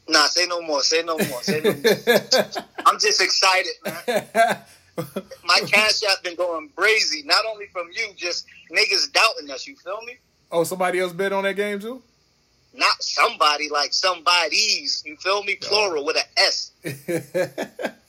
Nah, 0.08 0.26
say 0.28 0.46
no 0.48 0.62
more. 0.62 0.82
Say 0.82 1.04
no 1.04 1.18
more. 1.18 1.42
Say 1.42 1.62
no 1.62 1.72
more. 1.74 1.80
I'm 2.86 3.00
just 3.00 3.22
excited, 3.22 3.74
man. 3.86 4.58
My 5.44 5.60
cash 5.68 6.04
app 6.10 6.24
been 6.24 6.36
going 6.36 6.70
crazy. 6.76 7.24
Not 7.24 7.46
only 7.52 7.68
from 7.68 7.90
you, 7.94 8.10
just 8.16 8.46
niggas 8.72 9.12
doubting 9.12 9.50
us. 9.52 9.68
You 9.68 9.76
feel 9.76 10.02
me? 10.06 10.18
oh, 10.52 10.64
somebody 10.64 11.00
else 11.00 11.14
bet 11.14 11.32
on 11.32 11.44
that 11.44 11.56
game 11.56 11.80
too. 11.80 12.02
Not 12.74 13.02
somebody 13.02 13.70
like 13.70 13.94
somebody's. 13.94 15.04
You 15.06 15.16
feel 15.18 15.44
me? 15.44 15.56
Plural 15.56 16.06
with 16.06 16.18
an 16.18 16.24
S. 16.38 16.72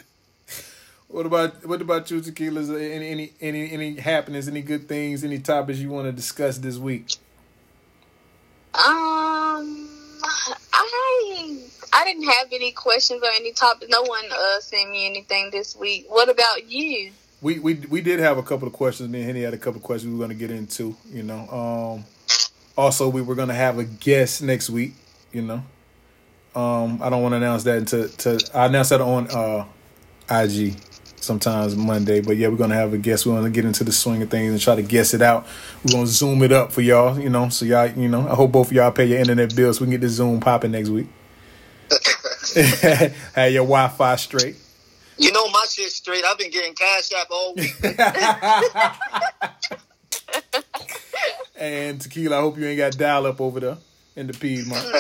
What 1.13 1.27
about 1.27 1.67
what 1.67 1.83
about 1.83 2.11
you, 2.11 2.23
tequilas? 2.23 2.75
Any 2.75 3.11
any 3.11 3.33
any 3.39 3.71
any 3.71 3.97
happenings? 3.97 4.49
Any 4.49 4.63
good 4.63 4.89
things? 4.89 5.23
Any 5.23 5.41
topics 5.41 5.79
you 5.79 5.91
want 5.91 6.07
to 6.07 6.13
discuss 6.13 6.57
this 6.57 6.79
week? 6.79 7.05
Um, 8.73 9.82
I 10.25 11.59
I 11.93 12.05
didn't 12.05 12.25
have 12.25 12.49
any 12.53 12.73
questions 12.73 13.23
or 13.23 13.31
any 13.35 13.53
topics. 13.53 13.91
No 13.91 14.03
one 14.03 14.25
uh 14.31 14.61
sent 14.61 14.91
me 14.91 15.07
anything 15.07 15.51
this 15.51 15.77
week. 15.77 16.07
What 16.09 16.29
about 16.29 16.71
you? 16.71 17.13
We 17.41 17.59
we 17.59 17.75
we 17.75 18.01
did 18.01 18.21
have 18.21 18.39
a 18.39 18.43
couple 18.43 18.67
of 18.67 18.75
questions. 18.75 19.09
Me 19.09 19.19
and 19.19 19.27
Henny 19.27 19.43
had 19.43 19.55
a 19.55 19.59
couple 19.59 19.79
of 19.79 19.83
questions 19.83 20.13
we 20.13 20.19
were 20.19 20.27
going 20.27 20.39
to 20.39 20.47
get 20.47 20.51
into. 20.51 20.97
You 21.11 21.23
know. 21.25 21.49
Um. 21.49 22.05
Also, 22.77 23.09
we 23.09 23.21
were 23.21 23.35
going 23.35 23.49
to 23.49 23.55
have 23.55 23.79
a 23.79 23.85
guest 23.85 24.43
next 24.43 24.71
week. 24.71 24.95
You 25.33 25.43
know. 25.43 25.63
Um. 26.55 27.01
I 27.03 27.11
don't 27.11 27.23
want 27.23 27.33
to 27.33 27.37
announce 27.37 27.65
that 27.65 27.79
until 27.79 28.09
to 28.09 28.51
I 28.55 28.67
announce 28.67 28.91
that 28.91 29.01
on 29.01 29.29
uh, 29.31 29.67
IG 30.31 30.77
sometimes 31.23 31.77
Monday. 31.77 32.21
But 32.21 32.37
yeah, 32.37 32.49
we're 32.49 32.57
gonna 32.57 32.75
have 32.75 32.93
a 32.93 32.99
guest. 32.99 33.27
We're 33.27 33.35
gonna 33.35 33.51
get 33.51 33.65
into 33.65 33.85
the 33.85 33.93
swing 33.93 34.23
of 34.23 34.31
things 34.31 34.53
and 34.53 34.61
try 34.61 34.75
to 34.75 34.83
guess 34.83 35.15
it 35.15 35.23
out. 35.23 35.47
We're 35.85 35.93
gonna 35.93 36.07
zoom 36.07 36.43
it 36.43 36.53
up 36.53 36.73
for 36.73 36.81
y'all, 36.81 37.19
you 37.19 37.31
know. 37.31 37.49
So 37.49 37.65
y'all, 37.65 37.89
you 37.89 38.09
know, 38.09 38.29
I 38.29 38.35
hope 38.35 38.53
both 38.53 38.69
of 38.69 38.73
y'all 38.73 38.93
pay 38.93 39.07
your 39.07 39.19
internet 39.19 39.55
bills 39.55 39.79
so 39.79 39.83
we 39.83 39.87
can 39.87 39.93
get 39.93 40.01
this 40.01 40.13
Zoom 40.13 40.41
popping 40.41 40.73
next 40.73 40.89
week. 40.89 41.07
have 43.35 43.53
your 43.53 43.65
Wi 43.65 43.89
Fi 43.89 44.17
straight. 44.17 44.57
You 45.19 45.33
know 45.33 45.49
my 45.51 45.65
shit 45.71 45.91
straight. 45.91 46.25
I've 46.25 46.39
been 46.39 46.51
getting 46.51 46.75
cash 46.75 47.13
app 47.13 47.29
all 47.31 47.55
week. 47.55 47.75
And 51.63 52.01
tequila, 52.01 52.39
I 52.39 52.41
hope 52.41 52.59
you 52.59 52.67
ain't 52.67 52.79
got 52.79 52.99
dial 52.99 53.25
up 53.25 53.41
over 53.41 53.61
there 53.61 53.77
in 54.17 54.27
the 54.27 54.33
Piedmont. 54.33 54.85
No, 54.85 54.91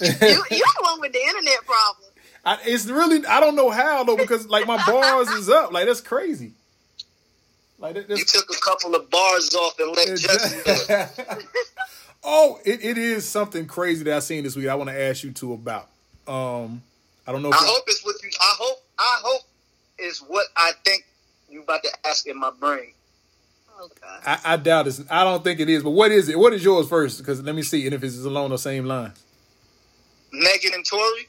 you 0.00 0.08
you 0.08 0.14
the 0.20 0.80
one 0.80 1.00
with 1.00 1.12
the 1.12 1.18
internet 1.18 1.66
problem. 1.66 2.07
I, 2.44 2.58
it's 2.64 2.86
really 2.86 3.24
I 3.26 3.40
don't 3.40 3.56
know 3.56 3.70
how 3.70 4.04
though 4.04 4.16
because 4.16 4.48
like 4.48 4.66
my 4.66 4.84
bars 4.86 5.28
is 5.28 5.48
up. 5.48 5.72
Like 5.72 5.86
that's 5.86 6.00
crazy. 6.00 6.52
Like 7.78 7.94
that, 7.94 8.08
You 8.08 8.24
took 8.24 8.50
a 8.50 8.60
couple 8.60 8.94
of 8.94 9.08
bars 9.10 9.54
off 9.54 9.78
and 9.78 9.94
let 9.94 10.18
Justin 10.18 11.28
oh, 12.24 12.58
it, 12.64 12.84
it 12.84 12.98
is 12.98 13.26
something 13.26 13.66
crazy 13.66 14.04
that 14.04 14.16
I 14.16 14.18
seen 14.18 14.42
this 14.44 14.56
week. 14.56 14.68
I 14.68 14.74
want 14.74 14.90
to 14.90 15.00
ask 15.00 15.22
you 15.22 15.30
two 15.30 15.52
about. 15.52 15.88
Um, 16.26 16.82
I 17.26 17.32
don't 17.32 17.42
know. 17.42 17.50
If 17.50 17.54
I 17.54 17.58
hope 17.60 17.84
it's 17.86 18.04
what 18.04 18.16
you. 18.22 18.30
I 18.40 18.54
hope. 18.58 18.78
I 18.98 19.20
hope 19.22 19.42
is 19.98 20.18
what 20.18 20.46
I 20.56 20.72
think 20.84 21.04
you 21.48 21.62
about 21.62 21.82
to 21.84 21.90
ask 22.04 22.26
in 22.26 22.38
my 22.38 22.50
brain. 22.50 22.92
Oh 23.80 23.88
I, 24.26 24.40
I 24.44 24.56
doubt 24.56 24.88
it's. 24.88 25.00
I 25.08 25.22
don't 25.22 25.44
think 25.44 25.60
it 25.60 25.68
is. 25.68 25.82
But 25.84 25.90
what 25.90 26.10
is 26.10 26.28
it? 26.28 26.38
What 26.38 26.52
is 26.52 26.64
yours 26.64 26.88
first? 26.88 27.18
Because 27.18 27.40
let 27.42 27.54
me 27.54 27.62
see, 27.62 27.84
and 27.86 27.94
if 27.94 28.02
it's 28.02 28.18
along 28.24 28.50
the 28.50 28.58
same 28.58 28.86
lines. 28.86 29.22
Megan 30.32 30.74
and 30.74 30.84
Tori. 30.84 31.28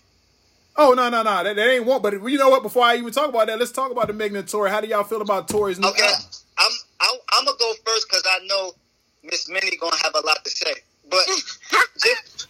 Oh 0.75 0.93
no 0.93 1.09
no 1.09 1.23
no 1.23 1.43
that, 1.43 1.55
that 1.55 1.69
ain't 1.69 1.85
one. 1.85 2.01
But 2.01 2.13
you 2.23 2.37
know 2.37 2.49
what? 2.49 2.63
Before 2.63 2.83
I 2.83 2.95
even 2.95 3.11
talk 3.11 3.29
about 3.29 3.47
that, 3.47 3.59
let's 3.59 3.71
talk 3.71 3.91
about 3.91 4.07
the 4.07 4.13
Megan 4.13 4.37
and 4.37 4.47
Tory. 4.47 4.69
How 4.69 4.79
do 4.81 4.87
y'all 4.87 5.03
feel 5.03 5.21
about 5.21 5.47
Tory's 5.47 5.79
new 5.79 5.87
Okay, 5.89 6.03
album? 6.03 6.25
I'm. 6.57 6.71
I, 7.01 7.17
I'm 7.33 7.45
gonna 7.45 7.57
go 7.59 7.73
first 7.85 8.07
because 8.09 8.23
I 8.29 8.45
know 8.45 8.73
Miss 9.23 9.49
Minnie 9.49 9.77
gonna 9.77 9.95
have 10.03 10.13
a 10.15 10.25
lot 10.25 10.43
to 10.43 10.49
say. 10.49 10.73
But 11.09 11.25
just, 11.97 12.47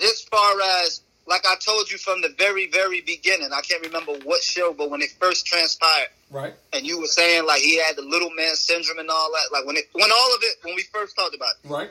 just 0.00 0.30
far 0.30 0.60
as 0.82 1.02
like 1.26 1.46
I 1.46 1.54
told 1.64 1.90
you 1.90 1.98
from 1.98 2.20
the 2.20 2.34
very 2.38 2.68
very 2.70 3.00
beginning, 3.02 3.50
I 3.54 3.60
can't 3.62 3.84
remember 3.84 4.12
what 4.24 4.42
show, 4.42 4.72
but 4.72 4.90
when 4.90 5.00
it 5.02 5.10
first 5.20 5.46
transpired, 5.46 6.08
Right. 6.30 6.54
and 6.72 6.86
you 6.86 6.98
were 6.98 7.06
saying 7.06 7.46
like 7.46 7.60
he 7.60 7.78
had 7.78 7.96
the 7.96 8.02
little 8.02 8.30
man 8.30 8.54
syndrome 8.54 8.98
and 8.98 9.08
all 9.10 9.30
that, 9.32 9.52
like 9.56 9.66
when 9.66 9.76
it 9.76 9.84
when 9.92 10.10
all 10.10 10.34
of 10.34 10.40
it 10.42 10.56
when 10.62 10.74
we 10.74 10.82
first 10.92 11.14
talked 11.16 11.34
about 11.34 11.52
it. 11.62 11.68
Right. 11.70 11.90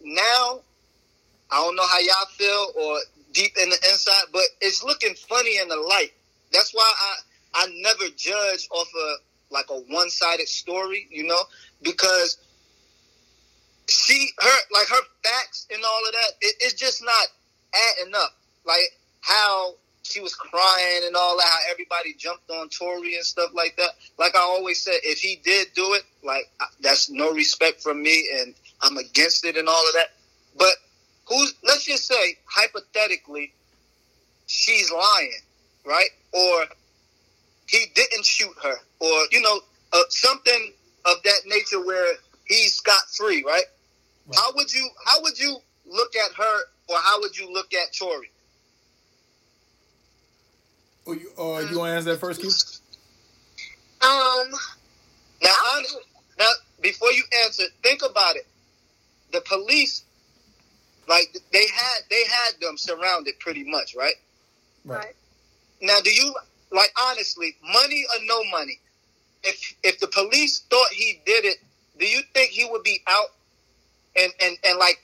now 0.00 0.60
I 1.50 1.56
don't 1.56 1.76
know 1.76 1.86
how 1.86 1.98
y'all 1.98 2.26
feel 2.36 2.72
or 2.80 2.98
deep 3.32 3.52
in 3.60 3.68
the 3.68 3.76
inside, 3.90 4.24
but 4.32 4.42
it's 4.60 4.82
looking 4.82 5.14
funny 5.14 5.58
in 5.58 5.68
the 5.68 5.76
light. 5.76 6.12
That's 6.52 6.72
why 6.72 6.92
I 7.54 7.64
I 7.64 7.66
never 7.80 8.04
judge 8.16 8.68
off 8.70 8.88
a 8.88 9.14
like 9.52 9.66
a 9.70 9.74
one 9.92 10.10
sided 10.10 10.48
story, 10.48 11.06
you 11.10 11.24
know, 11.24 11.42
because 11.82 12.38
she 13.88 14.30
her 14.38 14.58
like 14.72 14.88
her 14.88 15.02
facts 15.22 15.66
and 15.72 15.82
all 15.84 16.06
of 16.06 16.12
that, 16.12 16.30
it, 16.40 16.54
it's 16.60 16.74
just 16.74 17.02
not 17.04 17.28
adding 17.74 18.14
up. 18.14 18.36
Like 18.64 18.84
how 19.20 19.74
she 20.02 20.20
was 20.20 20.34
crying 20.34 21.02
and 21.06 21.14
all 21.14 21.36
that, 21.36 21.46
how 21.46 21.70
everybody 21.70 22.14
jumped 22.14 22.50
on 22.50 22.68
Tory 22.68 23.14
and 23.14 23.24
stuff 23.24 23.50
like 23.54 23.76
that. 23.76 23.90
Like 24.18 24.34
I 24.34 24.40
always 24.40 24.80
said, 24.80 24.94
if 25.02 25.18
he 25.18 25.40
did 25.44 25.68
do 25.74 25.94
it, 25.94 26.02
like 26.24 26.50
that's 26.80 27.10
no 27.10 27.32
respect 27.32 27.82
from 27.82 28.02
me, 28.02 28.28
and 28.40 28.54
I'm 28.80 28.96
against 28.96 29.44
it 29.44 29.56
and 29.56 29.68
all 29.68 29.86
of 29.86 29.94
that. 29.94 30.08
But 30.56 30.74
who's 31.32 31.54
let's 31.64 31.84
just 31.84 32.06
say 32.06 32.36
hypothetically, 32.44 33.52
she's 34.46 34.90
lying, 34.90 35.32
right? 35.86 36.10
Or 36.32 36.66
he 37.66 37.86
didn't 37.94 38.24
shoot 38.24 38.54
her, 38.62 38.74
or 39.00 39.18
you 39.30 39.40
know, 39.40 39.60
uh, 39.92 40.02
something 40.08 40.72
of 41.06 41.22
that 41.24 41.40
nature 41.46 41.84
where 41.84 42.14
he's 42.44 42.74
scot 42.74 43.02
free, 43.16 43.42
right? 43.44 43.64
How 44.34 44.52
would 44.54 44.72
you 44.72 44.88
how 45.06 45.22
would 45.22 45.38
you 45.38 45.56
look 45.86 46.14
at 46.16 46.32
her, 46.34 46.60
or 46.88 46.96
how 46.98 47.20
would 47.20 47.36
you 47.38 47.52
look 47.52 47.72
at 47.74 47.92
Tory? 47.96 48.30
Oh, 51.06 51.12
you, 51.12 51.30
uh, 51.36 51.60
you 51.70 51.78
want 51.78 51.90
to 51.90 51.96
answer 51.96 52.10
that 52.12 52.20
first, 52.20 52.40
Keith? 52.40 52.80
Um, 54.02 54.52
Now, 55.42 55.54
now, 56.38 56.48
before 56.80 57.10
you 57.10 57.24
answer, 57.44 57.64
think 57.82 58.02
about 58.08 58.36
it. 58.36 58.46
The 59.32 59.40
police, 59.40 60.04
like 61.12 61.36
they 61.52 61.66
had, 61.74 61.98
they 62.08 62.24
had 62.24 62.52
them 62.60 62.78
surrounded 62.78 63.38
pretty 63.38 63.64
much, 63.64 63.94
right? 63.94 64.14
right. 64.86 65.14
Now, 65.82 65.98
do 66.02 66.10
you 66.10 66.34
like 66.70 66.90
honestly, 67.08 67.54
money 67.70 68.04
or 68.14 68.24
no 68.24 68.42
money? 68.50 68.78
If 69.44 69.74
if 69.82 70.00
the 70.00 70.06
police 70.06 70.60
thought 70.70 70.88
he 70.92 71.20
did 71.26 71.44
it, 71.44 71.58
do 71.98 72.06
you 72.06 72.22
think 72.32 72.50
he 72.50 72.64
would 72.70 72.82
be 72.82 73.02
out? 73.06 73.30
And 74.16 74.32
and 74.40 74.56
and 74.64 74.78
like, 74.78 75.02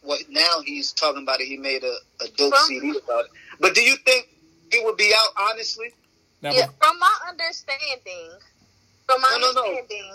what 0.00 0.20
now 0.30 0.62
he's 0.64 0.92
talking 0.92 1.22
about 1.22 1.40
it. 1.42 1.48
He 1.48 1.58
made 1.58 1.84
a, 1.84 1.96
a 2.24 2.28
dope 2.36 2.54
From- 2.54 2.66
CD 2.66 2.90
about 3.04 3.26
it. 3.26 3.30
But 3.60 3.74
do 3.74 3.82
you 3.82 3.96
think 4.06 4.28
he 4.72 4.80
would 4.84 4.96
be 4.96 5.12
out? 5.14 5.50
Honestly, 5.50 5.92
Now, 6.40 6.52
Yeah, 6.52 6.68
from 6.80 6.98
my 6.98 7.14
understanding, 7.28 8.30
from 9.06 9.20
my 9.20 9.28
No, 9.32 9.38
no, 9.38 9.52
no. 9.52 9.68
understanding, 9.68 10.12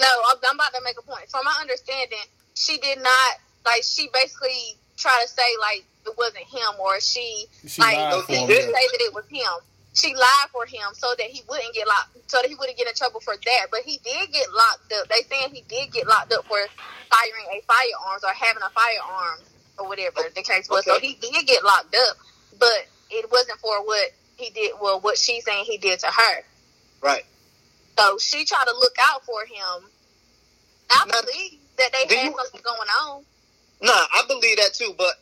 no, 0.00 0.06
I'm, 0.30 0.36
I'm 0.48 0.54
about 0.56 0.72
to 0.74 0.80
make 0.82 0.96
a 0.98 1.02
point. 1.02 1.28
From 1.28 1.44
my 1.44 1.56
understanding, 1.60 2.24
she 2.54 2.78
did 2.78 2.98
not 2.98 3.32
like. 3.64 3.82
She 3.84 4.08
basically 4.12 4.76
tried 4.96 5.22
to 5.22 5.28
say 5.28 5.48
like 5.60 5.84
it 6.06 6.14
wasn't 6.16 6.44
him, 6.44 6.80
or 6.80 7.00
she, 7.00 7.46
She 7.66 7.80
like 7.82 7.96
lied 7.96 8.24
for 8.24 8.32
him, 8.32 8.46
didn't 8.48 8.74
say 8.74 8.86
that 8.92 9.00
it 9.00 9.14
was 9.14 9.24
him. 9.30 9.52
She 9.92 10.14
lied 10.14 10.48
for 10.52 10.64
him 10.66 10.94
so 10.94 11.12
that 11.18 11.26
he 11.26 11.42
wouldn't 11.48 11.74
get 11.74 11.86
locked, 11.86 12.30
so 12.30 12.38
that 12.40 12.48
he 12.48 12.54
wouldn't 12.54 12.78
get 12.78 12.86
in 12.86 12.94
trouble 12.94 13.20
for 13.20 13.34
that. 13.34 13.66
But 13.70 13.80
he 13.80 13.98
did 14.04 14.30
get 14.32 14.46
locked 14.52 14.92
up. 14.98 15.08
They 15.08 15.22
saying 15.28 15.50
he 15.52 15.62
did 15.68 15.92
get 15.92 16.06
locked 16.06 16.32
up 16.32 16.44
for 16.46 16.58
firing 17.10 17.46
a 17.52 17.60
firearms 17.66 18.22
or 18.24 18.30
having 18.32 18.62
a 18.62 18.70
firearm 18.70 19.40
or 19.78 19.88
whatever 19.88 20.20
the 20.34 20.42
case 20.42 20.70
was. 20.70 20.84
So 20.84 20.98
he 21.00 21.14
did 21.20 21.44
get 21.46 21.64
locked 21.64 21.94
up, 22.08 22.16
but 22.58 22.86
it 23.10 23.30
wasn't 23.32 23.58
for 23.58 23.84
what 23.84 24.12
he 24.36 24.50
did. 24.50 24.72
Well, 24.80 25.00
what 25.00 25.18
she's 25.18 25.44
saying 25.44 25.64
he 25.64 25.76
did 25.76 25.98
to 26.00 26.06
her. 26.06 26.44
right? 27.02 27.24
So 27.98 28.16
she 28.18 28.44
tried 28.44 28.64
to 28.64 28.72
look 28.72 28.94
out 29.00 29.24
for 29.26 29.44
him. 29.44 29.90
I 30.90 31.04
believe 31.06 31.58
that 31.76 31.92
they 31.92 32.14
had 32.16 32.26
you- 32.26 32.36
something 32.36 32.60
going 32.64 32.88
on. 33.02 33.24
Nah, 33.82 33.92
I 33.92 34.22
believe 34.28 34.56
that 34.58 34.74
too, 34.74 34.94
but 34.98 35.14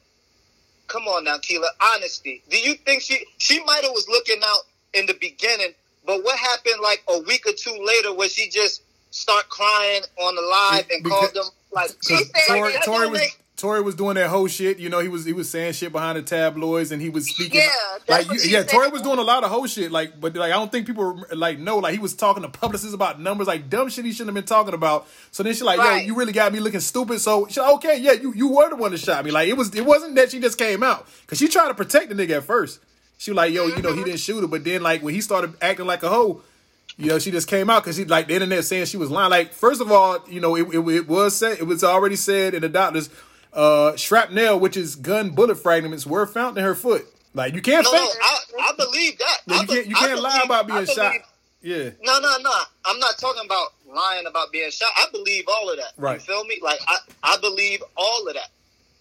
come 0.88 1.05
on 1.05 1.25
now, 1.25 1.38
Keela. 1.38 1.69
Honesty. 1.95 2.43
Do 2.50 2.59
you 2.59 2.75
think 2.75 3.03
she 3.03 3.25
she 3.38 3.62
might 3.65 3.83
have 3.85 3.93
was 3.93 4.09
looking 4.09 4.41
out 4.45 4.61
in 4.95 5.07
the 5.07 5.15
beginning, 5.15 5.73
but 6.07 6.25
what 6.25 6.38
happened 6.38 6.81
like 6.83 7.03
a 7.09 7.19
week 7.21 7.47
or 7.47 7.53
two 7.53 7.77
later 7.85 8.12
where 8.15 8.29
she 8.29 8.49
just 8.49 8.83
start 9.11 9.49
crying 9.49 10.03
on 10.21 10.35
the 10.35 10.43
live 10.43 10.87
and 10.91 11.03
Because- 11.05 11.19
called 11.21 11.35
them 11.35 11.45
like 11.73 11.91
She 12.07 12.17
said 12.17 12.27
Tory, 12.49 12.73
that 12.73 12.85
Tory 12.85 13.09
was 13.09 13.21
make- 13.21 13.37
Tory 13.59 13.83
was 13.83 13.97
doing 13.97 14.15
that 14.15 14.31
whole 14.31 14.47
shit. 14.47 14.79
You 14.79 14.88
know, 14.88 15.00
he 15.00 15.09
was 15.09 15.25
he 15.25 15.33
was 15.35 15.50
saying 15.50 15.73
shit 15.73 15.91
behind 15.93 16.17
the 16.17 16.23
tabloids, 16.23 16.93
and 16.93 17.03
he 17.03 17.11
was 17.11 17.29
speaking. 17.29 17.61
Yeah, 17.61 17.69
that's 18.07 18.09
like 18.09 18.29
what 18.29 18.45
you- 18.45 18.50
yeah, 18.50 18.61
said. 18.61 18.69
Tory 18.69 18.88
was 18.88 19.03
doing 19.03 19.19
a 19.19 19.23
lot 19.23 19.43
of 19.43 19.50
whole 19.50 19.67
shit. 19.67 19.91
Like, 19.93 20.21
but 20.21 20.35
like 20.37 20.53
I 20.53 20.55
don't 20.55 20.71
think 20.71 20.87
people 20.87 21.25
like 21.33 21.59
know. 21.59 21.79
Like 21.79 21.93
he 21.93 21.99
was 21.99 22.15
talking 22.15 22.45
to 22.45 22.49
publicists 22.49 22.95
about 22.95 23.21
numbers, 23.21 23.49
like 23.49 23.69
dumb 23.69 23.88
shit 23.88 24.05
he 24.05 24.12
shouldn't 24.12 24.29
have 24.29 24.35
been 24.37 24.45
talking 24.49 24.75
about. 24.75 25.09
So 25.33 25.43
then 25.43 25.55
she 25.55 25.65
like, 25.65 25.79
Right. 25.81 26.03
yo, 26.03 26.07
you 26.07 26.15
really 26.15 26.33
got 26.33 26.53
me 26.53 26.61
looking 26.61 26.79
stupid. 26.81 27.21
So 27.21 27.49
she 27.50 27.61
like, 27.61 27.75
okay, 27.75 27.99
yeah, 27.99 28.12
you 28.12 28.33
you 28.33 28.47
were 28.49 28.69
the 28.71 28.77
one 28.77 28.93
that 28.93 28.99
shot 29.00 29.25
me. 29.25 29.33
Like 29.33 29.49
it 29.49 29.57
was 29.57 29.75
it 29.75 29.85
wasn't 29.85 30.15
that 30.15 30.31
she 30.31 30.38
just 30.38 30.57
came 30.57 30.85
out 30.85 31.09
because 31.23 31.38
she 31.38 31.49
tried 31.49 31.67
to 31.69 31.75
protect 31.75 32.09
the 32.11 32.15
nigga 32.15 32.37
at 32.37 32.45
first. 32.45 32.79
She 33.19 33.33
was 33.33 33.37
like, 33.37 33.53
yo, 33.53 33.67
you 33.67 33.83
know, 33.83 33.88
Mm-hmm. 33.91 33.99
he 33.99 34.05
didn't 34.05 34.21
shoot 34.21 34.41
her, 34.41 34.47
but 34.47 34.62
then 34.62 34.83
like 34.85 35.03
when 35.03 35.15
he 35.15 35.21
started 35.21 35.55
acting 35.61 35.87
like 35.87 36.05
a 36.05 36.09
hoe. 36.09 36.43
You 36.97 37.07
know, 37.11 37.19
she 37.21 37.31
just 37.31 37.47
came 37.47 37.71
out 37.71 37.85
because 37.85 37.95
she 37.97 38.05
like 38.07 38.27
the 38.27 38.35
internet 38.35 38.65
saying 38.65 38.87
she 38.87 38.97
was 38.97 39.09
lying. 39.09 39.31
Like, 39.31 39.53
first 39.53 39.81
of 39.81 39.93
all, 39.93 40.19
you 40.29 40.41
know, 40.41 40.57
it, 40.57 40.62
it, 40.75 40.79
it 40.81 41.09
was 41.09 41.37
said 41.37 41.59
it 41.59 41.62
was 41.67 41.85
already 41.85 42.17
said 42.17 42.55
in 42.55 42.62
the 42.62 42.69
doctors, 42.69 43.09
uh, 43.52 43.97
shrapnel, 43.97 44.59
which 44.61 44.76
is 44.76 44.97
gun 44.97 45.31
bullet 45.31 45.57
fragments, 45.57 46.07
were 46.07 46.26
found 46.26 46.57
in 46.59 46.64
her 46.64 46.75
foot. 46.75 47.07
Like, 47.35 47.55
you 47.55 47.62
can't 47.62 47.85
no, 47.85 47.90
fake. 47.90 48.00
no, 48.00 48.09
I, 48.61 48.71
I 48.71 48.73
believe 48.76 49.19
that. 49.19 49.37
Yeah, 49.47 49.61
you 49.61 49.67
can't 49.67 49.87
you 49.87 49.95
can't 49.95 50.21
lie 50.21 50.40
about 50.45 50.67
being 50.67 50.81
believe- 50.81 50.95
shot. 50.95 51.14
Yeah, 51.61 51.90
No, 52.02 52.21
no, 52.21 52.37
no. 52.40 52.52
I'm 52.85 53.00
not 53.00 53.19
talking 53.19 53.43
about 53.45 53.73
lying 53.93 54.26
about 54.26 54.52
being 54.52 54.71
shot. 54.71 54.90
I 54.97 55.07
believe 55.11 55.45
all 55.49 55.69
of 55.69 55.76
that. 55.78 55.93
Right. 55.97 56.14
You 56.14 56.21
feel 56.21 56.45
me? 56.45 56.61
Like 56.62 56.78
I, 56.87 56.99
I 57.25 57.37
believe 57.40 57.83
all 57.97 58.28
of 58.28 58.35
that. 58.35 58.49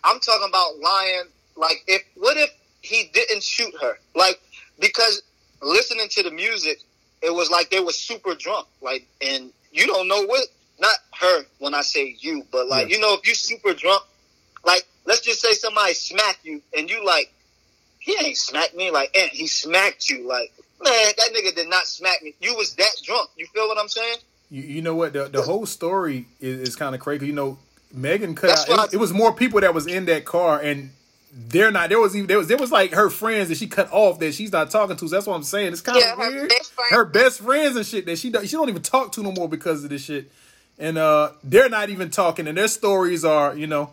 I'm 0.04 0.20
talking 0.20 0.48
about 0.50 0.80
lying. 0.80 1.24
Like 1.56 1.84
if 1.88 2.02
what 2.16 2.36
if 2.36 2.50
he 2.82 3.12
didn't 3.14 3.44
shoot 3.44 3.72
her? 3.80 4.00
Like 4.16 4.42
because 4.80 5.22
listening 5.62 6.08
to 6.10 6.24
the 6.24 6.32
music, 6.32 6.80
it 7.22 7.32
was 7.34 7.52
like 7.52 7.70
they 7.70 7.80
were 7.80 7.92
super 7.92 8.34
drunk. 8.34 8.68
Like 8.82 9.06
and 9.22 9.52
you 9.72 9.86
don't 9.86 10.08
know 10.08 10.26
what. 10.26 10.48
Not 10.80 10.96
her 11.22 11.44
when 11.60 11.74
I 11.76 11.82
say 11.82 12.16
you, 12.20 12.44
but 12.52 12.68
like 12.68 12.90
Yeah. 12.90 12.96
you 12.96 13.02
know 13.02 13.14
if 13.14 13.28
you 13.28 13.36
super 13.36 13.74
drunk, 13.76 14.02
like 14.66 14.86
let's 15.06 15.22
just 15.22 15.42
say 15.42 15.54
somebody 15.54 15.94
smacked 15.94 16.44
you 16.44 16.62
and 16.78 16.90
you 16.90 17.06
like 17.06 17.32
he 18.00 18.16
ain't 18.24 18.38
smacked 18.38 18.76
me 18.76 18.92
like 18.92 19.16
and 19.18 19.30
He 19.32 19.48
smacked 19.48 20.10
you 20.10 20.28
like 20.28 20.54
man. 20.84 21.12
That 21.18 21.30
nigga 21.34 21.56
did 21.56 21.70
not 21.70 21.88
smack 21.88 22.22
me. 22.24 22.34
You 22.40 22.56
was 22.56 22.76
that 22.76 22.92
drunk. 23.04 23.30
You 23.38 23.48
feel 23.48 23.68
what 23.68 23.78
I'm 23.80 23.90
saying? 23.90 24.18
you, 24.50 24.62
you 24.62 24.82
know 24.82 24.96
what? 24.96 25.14
The 25.14 25.26
the 25.26 25.42
whole 25.42 25.66
story 25.66 26.26
is, 26.40 26.70
is 26.70 26.76
kind 26.76 26.94
of 26.96 27.02
crazy. 27.02 27.28
You 27.28 27.34
know, 27.34 27.58
Megan 27.94 28.36
cut 28.36 28.48
That's 28.48 28.70
out. 28.70 28.88
It 28.90 28.96
it 28.96 28.98
was 28.98 29.12
more 29.14 29.34
people 29.34 29.60
that 29.62 29.74
was 29.74 29.88
in 29.88 30.06
that 30.06 30.24
car, 30.26 30.60
and 30.60 30.92
they're 31.34 31.72
not. 31.72 31.90
There 31.90 32.00
was 32.00 32.16
even 32.16 32.28
there 32.28 32.38
was 32.38 32.48
there 32.48 32.58
was 32.58 32.72
like 32.72 32.92
her 32.94 33.10
friends 33.10 33.50
that 33.50 33.58
she 33.58 33.68
cut 33.68 33.92
off 33.92 34.20
that 34.20 34.34
she's 34.34 34.52
not 34.52 34.70
talking 34.72 34.96
to. 34.96 35.08
So 35.08 35.16
that's 35.16 35.28
what 35.28 35.36
I'm 35.36 35.44
saying. 35.44 35.74
It's 35.74 35.82
kind 35.82 35.98
of 35.98 36.04
Yeah, 36.04 36.16
her 36.16 36.30
weird. 36.32 36.50
best. 36.50 36.74
Her 36.92 37.06
best 37.06 37.40
friends 37.42 37.76
and 37.76 37.86
shit 37.86 38.06
that 38.06 38.18
she 38.20 38.30
don't, 38.30 38.48
she 38.48 38.56
don't 38.56 38.70
even 38.70 38.82
talk 38.82 39.12
to 39.14 39.24
no 39.24 39.32
more 39.32 39.50
because 39.50 39.84
of 39.84 39.90
this 39.90 40.04
shit. 40.04 40.32
And 40.80 40.98
uh, 40.98 41.32
they're 41.44 41.70
not 41.70 41.90
even 41.90 42.10
talking, 42.12 42.48
and 42.48 42.58
their 42.58 42.68
stories 42.68 43.26
are 43.26 43.56
you 43.56 43.68
know 43.68 43.92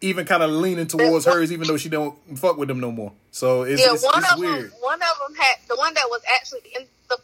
even 0.00 0.24
kind 0.24 0.42
of 0.42 0.50
leaning 0.50 0.86
towards 0.86 1.26
hers, 1.26 1.52
even 1.52 1.68
though 1.68 1.76
she 1.76 1.88
don't 1.88 2.16
fuck 2.36 2.56
with 2.56 2.68
them 2.68 2.80
no 2.80 2.90
more. 2.90 3.12
So 3.30 3.62
it's, 3.62 3.80
yeah, 3.80 3.92
it's, 3.92 4.04
one 4.04 4.18
it's 4.18 4.32
of 4.32 4.38
weird. 4.38 4.70
them, 4.70 4.78
one 4.80 5.00
of 5.00 5.28
them 5.28 5.36
had 5.36 5.56
the 5.68 5.76
one 5.76 5.94
that 5.94 6.06
was 6.08 6.22
actually 6.36 6.60
in 6.74 6.86
the. 7.08 7.18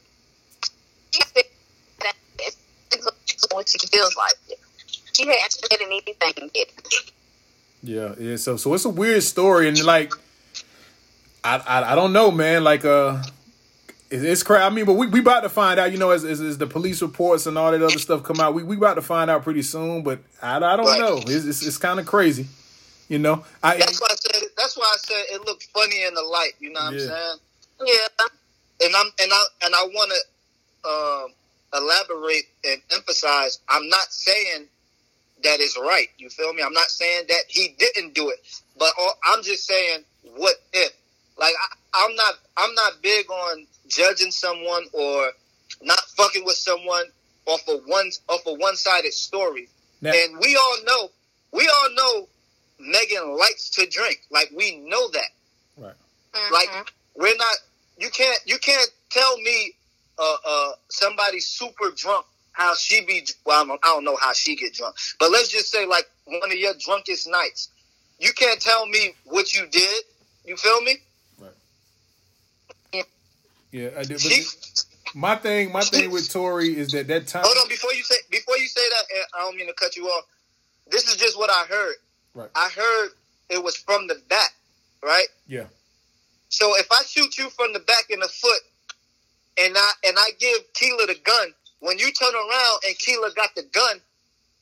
She 1.11 1.23
said 1.23 1.45
that 2.01 2.15
it's 2.39 3.47
what 3.53 3.69
she 3.69 3.79
feels 3.87 4.15
like. 4.17 4.59
She 5.13 5.27
hadn't 5.27 5.53
said 5.53 5.79
anything 5.81 6.15
yet. 6.55 6.69
Yeah, 7.83 8.15
yeah. 8.19 8.37
So 8.37 8.57
so 8.57 8.75
it's 8.75 8.85
a 8.85 8.91
weird 8.91 9.23
story, 9.23 9.69
and 9.69 9.83
like, 9.85 10.13
I 11.43 11.57
I, 11.57 11.93
I 11.93 11.95
don't 11.95 12.13
know, 12.13 12.31
man. 12.31 12.63
Like, 12.63 12.85
uh, 12.85 13.23
it, 14.11 14.23
it's 14.23 14.43
crazy. 14.43 14.63
I 14.63 14.69
mean, 14.69 14.85
but 14.85 14.95
we 14.95 15.07
we 15.07 15.21
about 15.21 15.41
to 15.41 15.49
find 15.49 15.81
out. 15.81 15.93
You 15.93 15.99
know, 15.99 16.11
as, 16.11 16.25
as 16.25 16.43
as 16.43 16.59
the 16.59 16.67
police 16.67 17.01
reports 17.01 17.47
and 17.47 17.57
all 17.57 17.71
that 17.73 17.81
other 17.81 17.99
stuff 17.99 18.23
come 18.23 18.41
out, 18.41 18.53
we 18.53 18.65
we 18.65 18.77
about 18.77 18.95
to 18.95 19.03
find 19.03 19.31
out 19.31 19.45
pretty 19.45 19.63
soon. 19.63 20.03
But 20.03 20.19
I 20.43 20.57
I 20.57 20.77
don't 20.77 20.99
know. 20.99 21.19
It's 21.27 21.47
it's, 21.47 21.67
it's 21.67 21.79
kind 21.79 21.99
of 21.99 22.05
crazy. 22.05 22.47
You 23.09 23.19
know, 23.21 23.45
I 23.63 23.77
That's 23.77 24.01
why 24.01 24.09
I 24.11 24.17
said. 24.17 24.43
That's 24.57 24.77
why 24.77 24.85
I 24.93 24.97
said 24.99 25.25
it 25.37 25.47
looked 25.47 25.65
funny 25.73 26.03
in 26.05 26.15
the 26.15 26.23
light. 26.23 26.53
You 26.59 26.73
know 26.73 26.81
what 26.87 26.95
Yeah. 26.95 27.03
I'm 27.03 27.09
saying? 27.09 27.39
Yeah, 27.87 28.87
And 28.87 28.97
I'm 28.97 29.07
and 29.23 29.33
I 29.33 29.45
and 29.65 29.75
I 29.75 29.83
want 29.85 30.13
to 30.13 30.89
um, 30.91 31.83
elaborate 31.83 32.45
and 32.65 32.81
emphasize. 32.93 33.61
I'm 33.69 33.89
not 33.89 34.13
saying 34.13 34.67
that 35.45 35.61
is 35.61 35.77
right. 35.81 36.09
You 36.19 36.31
feel 36.31 36.53
me? 36.53 36.63
I'm 36.63 36.73
not 36.73 36.91
saying 36.91 37.27
that 37.29 37.43
he 37.49 37.75
didn't 37.79 38.15
do 38.15 38.31
it, 38.31 38.39
but 38.79 38.93
all, 38.99 39.15
I'm 39.25 39.43
just 39.43 39.67
saying 39.67 40.01
what 40.37 40.57
if. 40.73 40.93
Like 41.39 41.55
I, 41.95 42.05
I'm 42.07 42.15
not. 42.17 42.35
I'm 42.57 42.75
not 42.75 43.03
big 43.03 43.31
on 43.31 43.67
judging 43.89 44.31
someone 44.33 44.85
or 44.93 45.31
not 45.83 46.01
fucking 46.17 46.45
with 46.45 46.57
someone 46.57 47.05
off 47.47 47.69
of 47.69 47.83
one 47.87 48.11
off 48.29 48.41
a 48.47 48.55
one 48.55 48.75
sided 48.75 49.13
story. 49.13 49.69
Now- 50.01 50.13
and 50.13 50.39
we 50.41 50.57
all 50.57 50.77
know. 50.85 51.11
We 51.53 51.69
all 51.69 51.91
know 51.95 52.29
Megan 52.79 53.37
likes 53.37 53.71
to 53.71 53.87
drink. 53.87 54.23
Like 54.31 54.51
we 54.55 54.77
know 54.79 55.09
that. 55.11 55.31
right. 55.77 55.95
Like 56.53 56.69
Mhm. 56.69 56.89
we're 57.15 57.37
not. 57.37 57.57
You 57.99 58.11
can't. 58.11 58.41
You 58.47 58.59
can't 58.59 58.91
tell 59.11 59.37
me. 59.39 59.73
Uh, 60.19 60.37
uh, 60.47 60.73
somebody 60.89 61.41
super 61.41 61.91
drunk. 61.91 62.25
How 62.53 62.75
she 62.75 63.03
be? 63.03 63.27
Well, 63.45 63.59
I'm- 63.59 63.71
I 63.83 63.89
don't 63.89 64.03
know 64.05 64.17
how 64.17 64.33
she 64.33 64.57
get 64.57 64.73
drunk, 64.73 64.97
but 65.19 65.31
let's 65.31 65.49
just 65.49 65.71
say 65.71 65.85
like 65.85 66.09
one 66.25 66.51
of 66.51 66.57
your 66.57 66.73
drunkest 66.75 67.27
nights. 67.27 67.69
You 68.19 68.33
can't 68.33 68.61
tell 68.61 68.87
me 68.87 69.15
what 69.25 69.53
you 69.55 69.67
did. 69.67 70.05
You 70.47 70.57
feel 70.57 70.81
me? 70.81 71.03
Right. 71.39 71.53
Yeah, 73.73 73.91
I 73.99 74.05
do. 74.05 74.15
But 74.15 74.21
She, 74.23 74.45
my 75.15 75.37
thing, 75.37 75.71
my 75.71 75.83
thing 75.85 76.11
with 76.11 76.31
Tory 76.31 76.77
is 76.79 76.93
that 76.93 77.09
that 77.09 77.27
time. 77.29 77.45
hold 77.45 77.59
on 77.59 77.69
before 77.69 77.93
you 77.93 78.03
say 78.03 78.17
before 78.31 78.57
you 78.57 78.69
say 78.69 78.89
that. 78.89 79.05
I 79.35 79.39
don't 79.41 79.57
mean 79.57 79.67
to 79.67 79.75
cut 79.75 79.97
you 79.97 80.09
off. 80.09 80.25
This 80.87 81.09
is 81.09 81.17
just 81.17 81.37
what 81.37 81.51
I 81.51 81.65
heard. 81.67 81.97
Right. 82.37 82.51
I 82.55 82.69
heard 82.69 83.09
it 83.49 83.65
was 83.65 83.77
from 83.77 84.09
the 84.09 84.21
back, 84.29 84.53
right? 85.03 85.27
Yeah. 85.49 85.65
So 86.51 86.77
if 86.77 86.87
I 86.93 87.03
shoot 87.07 87.39
you 87.39 87.49
from 87.49 87.73
the 87.73 87.79
back 87.81 88.11
in 88.11 88.21
the 88.21 88.29
foot, 88.29 88.61
and 89.59 89.75
I 89.75 89.91
and 90.07 90.17
I 90.19 90.29
give 90.39 90.59
Keela 90.75 91.07
the 91.07 91.15
gun, 91.15 91.55
when 91.81 91.99
you 91.99 92.13
turn 92.13 92.35
around 92.35 92.81
and 92.87 92.99
Keela 92.99 93.31
got 93.35 93.55
the 93.57 93.63
gun, 93.63 94.01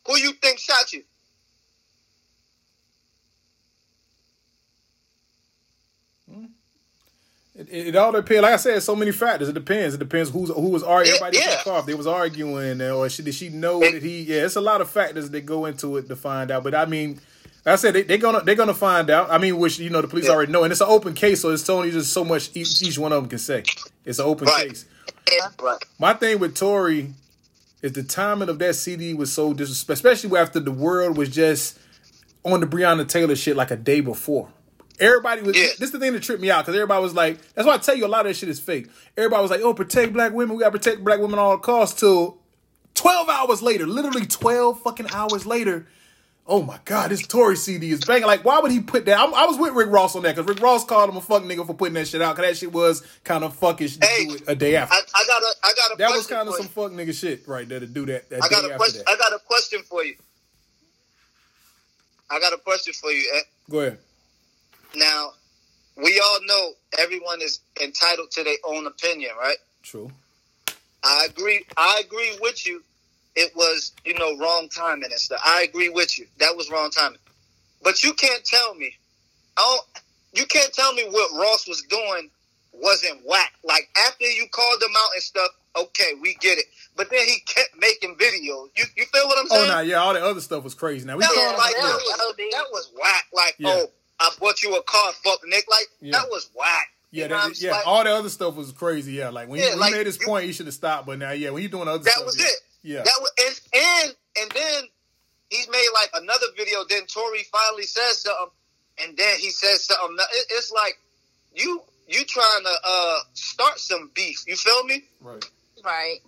who 0.06 0.16
you 0.18 0.34
think 0.34 0.60
shot 0.60 0.92
you? 0.92 1.02
Hmm. 6.32 6.44
It, 7.56 7.68
it, 7.70 7.86
it 7.88 7.96
all 7.96 8.12
depends. 8.12 8.42
Like 8.42 8.52
I 8.52 8.56
said, 8.56 8.82
so 8.84 8.94
many 8.94 9.10
factors. 9.10 9.48
It 9.48 9.54
depends. 9.54 9.96
It 9.96 9.98
depends 9.98 10.30
who's 10.30 10.50
who 10.50 10.68
was 10.68 10.84
arguing. 10.84 11.16
Everybody 11.16 11.38
yeah. 11.38 11.60
car. 11.64 11.82
They 11.82 11.94
was 11.94 12.06
arguing, 12.06 12.80
or 12.80 13.08
she, 13.08 13.24
did 13.24 13.34
she 13.34 13.48
know 13.48 13.80
that 13.80 14.00
he? 14.00 14.22
Yeah, 14.22 14.44
it's 14.44 14.54
a 14.54 14.60
lot 14.60 14.80
of 14.80 14.88
factors 14.88 15.28
that 15.30 15.40
go 15.40 15.64
into 15.64 15.96
it 15.96 16.06
to 16.06 16.14
find 16.14 16.52
out. 16.52 16.62
But 16.62 16.76
I 16.76 16.84
mean, 16.84 17.20
I 17.66 17.76
said 17.76 17.94
they, 17.94 18.02
they're 18.02 18.18
gonna 18.18 18.40
they're 18.42 18.54
gonna 18.54 18.74
find 18.74 19.08
out. 19.10 19.30
I 19.30 19.38
mean, 19.38 19.56
which 19.58 19.78
you 19.78 19.88
know 19.90 20.02
the 20.02 20.08
police 20.08 20.26
Yeah. 20.26 20.32
already 20.32 20.52
know, 20.52 20.64
and 20.64 20.70
it's 20.72 20.80
an 20.82 20.88
open 20.90 21.14
case, 21.14 21.40
so 21.40 21.50
it's 21.50 21.68
only 21.70 21.90
just 21.90 22.12
so 22.12 22.24
much 22.24 22.50
each, 22.54 22.82
each 22.82 22.98
one 22.98 23.12
of 23.12 23.22
them 23.22 23.30
can 23.30 23.38
say. 23.38 23.62
It's 24.04 24.18
an 24.18 24.26
open 24.26 24.46
Right. 24.48 24.68
case. 24.68 24.84
yeah. 25.32 25.48
Right. 25.62 25.82
My 25.98 26.12
thing 26.14 26.38
with 26.40 26.54
Tory 26.54 27.14
is 27.80 27.92
the 27.92 28.02
timing 28.02 28.48
of 28.50 28.58
that 28.58 28.74
CD 28.74 29.14
was 29.14 29.32
so 29.32 29.54
disrespectful, 29.54 30.10
especially 30.10 30.38
after 30.38 30.60
the 30.60 30.70
world 30.72 31.16
was 31.16 31.30
just 31.30 31.78
on 32.44 32.60
the 32.60 32.66
Breonna 32.66 33.08
Taylor 33.08 33.34
shit 33.36 33.56
like 33.56 33.70
a 33.70 33.76
day 33.76 34.00
before. 34.00 34.48
Everybody 35.00 35.40
was. 35.42 35.56
Yeah. 35.56 35.68
This 35.78 35.88
is 35.88 35.90
the 35.92 35.98
thing 35.98 36.12
that 36.12 36.22
tripped 36.22 36.42
me 36.42 36.50
out 36.50 36.64
because 36.64 36.74
everybody 36.76 37.02
was 37.02 37.14
like, 37.14 37.38
"That's 37.54 37.66
why 37.66 37.74
I 37.74 37.78
tell 37.78 37.96
you 37.96 38.04
a 38.04 38.08
lot 38.08 38.26
of 38.26 38.30
that 38.30 38.36
shit 38.36 38.48
is 38.50 38.60
fake." 38.60 38.88
Everybody 39.16 39.40
was 39.42 39.50
like, 39.50 39.62
"Oh, 39.62 39.72
protect 39.74 40.12
black 40.12 40.32
women. 40.32 40.54
We 40.56 40.60
got 40.62 40.72
to 40.72 40.78
protect 40.78 41.02
black 41.02 41.18
women 41.18 41.38
at 41.38 41.42
all 41.42 41.58
costs." 41.58 41.98
Till 41.98 42.38
twelve 42.94 43.28
hours 43.28 43.60
later, 43.62 43.86
literally 43.86 44.26
twelve 44.26 44.80
fucking 44.82 45.08
hours 45.12 45.46
later. 45.46 45.86
Oh 46.46 46.62
my 46.62 46.78
god, 46.84 47.10
this 47.10 47.26
Tory 47.26 47.56
CD 47.56 47.90
is 47.90 48.04
banging. 48.04 48.26
Like, 48.26 48.44
why 48.44 48.58
would 48.58 48.70
he 48.70 48.80
put 48.80 49.06
that? 49.06 49.18
I, 49.18 49.24
I 49.24 49.46
was 49.46 49.58
with 49.58 49.72
Rick 49.72 49.88
Ross 49.88 50.14
on 50.14 50.22
that 50.24 50.36
because 50.36 50.46
Rick 50.46 50.62
Ross 50.62 50.84
called 50.84 51.08
him 51.08 51.16
a 51.16 51.20
fuck 51.22 51.42
nigga 51.42 51.66
for 51.66 51.72
putting 51.72 51.94
that 51.94 52.06
shit 52.06 52.20
out 52.20 52.36
because 52.36 52.50
that 52.50 52.56
shit 52.58 52.70
was 52.72 53.02
kind 53.24 53.44
of 53.44 53.58
fuckish 53.58 53.98
to 53.98 54.06
Hey, 54.06 54.26
do 54.26 54.34
it 54.34 54.42
a 54.46 54.54
day 54.54 54.76
after. 54.76 54.94
I, 54.94 54.98
I 55.14 55.24
got 55.26 55.42
a 55.42 55.54
I 55.64 55.72
got 55.74 55.94
a 55.94 55.96
That 55.96 56.10
was 56.10 56.26
kind 56.26 56.46
of 56.46 56.54
some 56.56 56.68
fuck 56.68 56.92
nigga 56.92 57.14
shit 57.18 57.48
right 57.48 57.66
there 57.66 57.80
to 57.80 57.86
do 57.86 58.04
that. 58.06 58.28
that 58.28 58.44
I 58.44 58.48
got 58.48 58.62
a 58.64 58.66
after 58.66 58.76
question. 58.76 59.02
I 59.08 59.16
got 59.16 59.32
a 59.32 59.38
question 59.38 59.82
for 59.84 60.04
you. 60.04 60.16
I 62.30 62.40
got 62.40 62.52
a 62.52 62.58
question 62.58 62.92
for 62.92 63.10
you. 63.10 63.30
Ed. 63.36 63.42
Go 63.70 63.80
ahead. 63.80 63.98
Now, 64.96 65.30
we 65.96 66.20
all 66.22 66.38
know 66.44 66.72
everyone 66.98 67.40
is 67.40 67.60
entitled 67.82 68.30
to 68.32 68.44
their 68.44 68.56
own 68.66 68.86
opinion, 68.86 69.30
right? 69.40 69.56
True. 69.82 70.10
I 71.02 71.26
agree. 71.30 71.64
I 71.76 72.02
agree 72.04 72.36
with 72.40 72.66
you. 72.66 72.82
It 73.36 73.54
was, 73.56 73.92
you 74.04 74.14
know, 74.14 74.36
wrong 74.38 74.68
timing 74.68 75.10
and 75.10 75.20
stuff. 75.20 75.40
I 75.44 75.62
agree 75.62 75.88
with 75.88 76.18
you. 76.18 76.26
That 76.38 76.56
was 76.56 76.70
wrong 76.70 76.90
timing. 76.90 77.18
But 77.82 78.02
you 78.04 78.12
can't 78.14 78.44
tell 78.44 78.74
me. 78.74 78.94
I 79.56 79.78
you 80.32 80.46
can't 80.46 80.72
tell 80.72 80.92
me 80.94 81.04
what 81.10 81.30
Ross 81.32 81.66
was 81.68 81.82
doing 81.82 82.30
wasn't 82.72 83.20
whack. 83.24 83.52
Like 83.64 83.88
after 84.08 84.24
you 84.24 84.46
called 84.50 84.82
him 84.82 84.90
out 84.96 85.10
and 85.14 85.22
stuff, 85.22 85.48
okay, 85.76 86.12
we 86.20 86.34
get 86.40 86.58
it. 86.58 86.64
But 86.96 87.10
then 87.10 87.24
he 87.26 87.40
kept 87.46 87.70
making 87.78 88.16
videos. 88.16 88.68
You 88.76 88.84
you 88.96 89.04
feel 89.12 89.26
what 89.26 89.38
I'm 89.38 89.46
saying? 89.48 89.62
Oh 89.62 89.66
saying? 89.66 89.88
no, 89.88 89.92
yeah, 89.94 89.96
all 89.96 90.14
that 90.14 90.22
other 90.22 90.40
stuff 90.40 90.64
was 90.64 90.74
crazy. 90.74 91.06
Now 91.06 91.16
we 91.16 91.20
That 91.20 91.30
was 91.30 91.58
like 91.58 91.74
that 91.76 91.82
was, 91.82 92.36
that 92.52 92.64
was 92.72 92.90
whack. 93.00 93.26
Like 93.32 93.54
Yeah. 93.58 93.68
oh, 93.70 93.90
I 94.20 94.30
bought 94.40 94.62
you 94.62 94.74
a 94.76 94.82
car, 94.84 95.12
fuck 95.24 95.40
Nick. 95.46 95.66
Like 95.70 95.86
Yeah. 96.00 96.12
that 96.18 96.30
was 96.30 96.48
whack. 96.56 96.88
yeah, 97.10 97.28
that, 97.28 97.60
yeah, 97.60 97.72
saying? 97.72 97.82
all 97.86 98.02
the 98.04 98.10
other 98.14 98.28
stuff 98.28 98.54
was 98.56 98.72
crazy. 98.72 99.12
Yeah, 99.12 99.28
like 99.30 99.48
when, 99.48 99.60
Yeah, 99.60 99.70
when 99.70 99.78
like, 99.80 99.92
made 99.92 100.06
his 100.06 100.18
you- 100.20 100.26
point, 100.26 100.46
he 100.46 100.52
should 100.52 100.66
have 100.66 100.74
stopped. 100.74 101.06
But 101.06 101.18
now, 101.18 101.30
yeah, 101.32 101.50
when 101.50 101.62
you 101.62 101.68
doing 101.68 101.86
other 101.88 102.02
stuff. 102.02 102.04
That 102.04 102.12
stuff, 102.12 102.26
was 102.26 102.40
it. 102.40 102.60
Yeah. 102.84 103.02
That 103.02 103.18
was, 103.18 103.32
and 103.72 103.80
and 103.82 104.14
and 104.42 104.50
then 104.52 104.82
he's 105.48 105.68
made 105.68 105.88
like 105.94 106.10
another 106.14 106.46
video. 106.56 106.84
Then 106.88 107.06
Tory 107.06 107.42
finally 107.50 107.84
says 107.84 108.20
something, 108.20 108.54
and 109.02 109.16
then 109.16 109.38
he 109.38 109.50
says 109.50 109.84
something. 109.84 110.16
It, 110.20 110.46
it's 110.50 110.70
like 110.70 110.98
you 111.54 111.82
you 112.06 112.24
trying 112.24 112.62
to 112.62 112.74
uh 112.84 113.18
start 113.32 113.78
some 113.78 114.10
beef. 114.14 114.44
You 114.46 114.54
feel 114.56 114.84
me? 114.84 115.04
Right. 115.20 115.44
Right. 115.82 116.18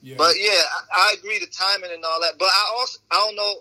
Yeah. 0.00 0.16
But 0.18 0.34
yeah, 0.38 0.50
I, 0.94 1.10
I 1.10 1.14
agree 1.18 1.38
the 1.40 1.46
timing 1.46 1.90
and 1.92 2.04
all 2.04 2.20
that. 2.20 2.38
But 2.38 2.46
I 2.48 2.74
also 2.78 2.98
I 3.10 3.16
don't 3.16 3.36
know 3.36 3.54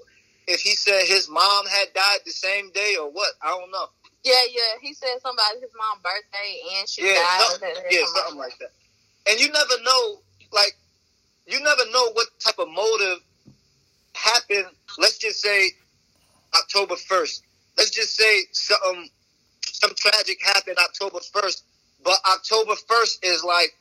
if 0.48 0.62
he 0.62 0.76
said 0.76 1.02
his 1.08 1.28
mom 1.28 1.66
had 1.66 1.88
died 1.96 2.20
the 2.26 2.32
same 2.32 2.72
day 2.72 2.98
or 3.00 3.10
what. 3.12 3.30
I 3.42 3.50
don't 3.50 3.72
know. 3.72 3.88
Yeah, 4.24 4.34
yeah. 4.52 4.78
He 4.82 4.94
said 4.94 5.18
somebody 5.22 5.60
his 5.60 5.72
mom's 5.76 6.04
birthday 6.04 6.78
and 6.78 6.88
she 6.88 7.02
Yeah, 7.02 7.16
died. 7.16 7.42
something, 7.50 7.74
yeah, 7.90 8.06
something 8.06 8.38
like 8.38 8.58
that. 8.60 8.70
And 9.28 9.40
you 9.40 9.52
never 9.52 9.82
know, 9.84 10.22
like, 10.52 10.76
you 11.52 11.62
never 11.62 11.84
know 11.92 12.12
what 12.14 12.28
type 12.40 12.60
of 12.60 12.70
motive 12.70 13.20
happened. 14.14 14.68
Let's 14.98 15.18
just 15.18 15.42
say 15.42 15.72
October 16.56 16.96
first. 16.96 17.44
Let's 17.78 17.92
just 17.92 18.16
say 18.16 18.44
something, 18.52 19.10
some 19.66 19.92
tragic 19.96 20.38
happened 20.44 20.78
October 20.78 21.20
first. 21.34 21.64
But 22.04 22.18
October 22.32 22.76
first 22.88 23.24
is 23.24 23.44
like 23.44 23.74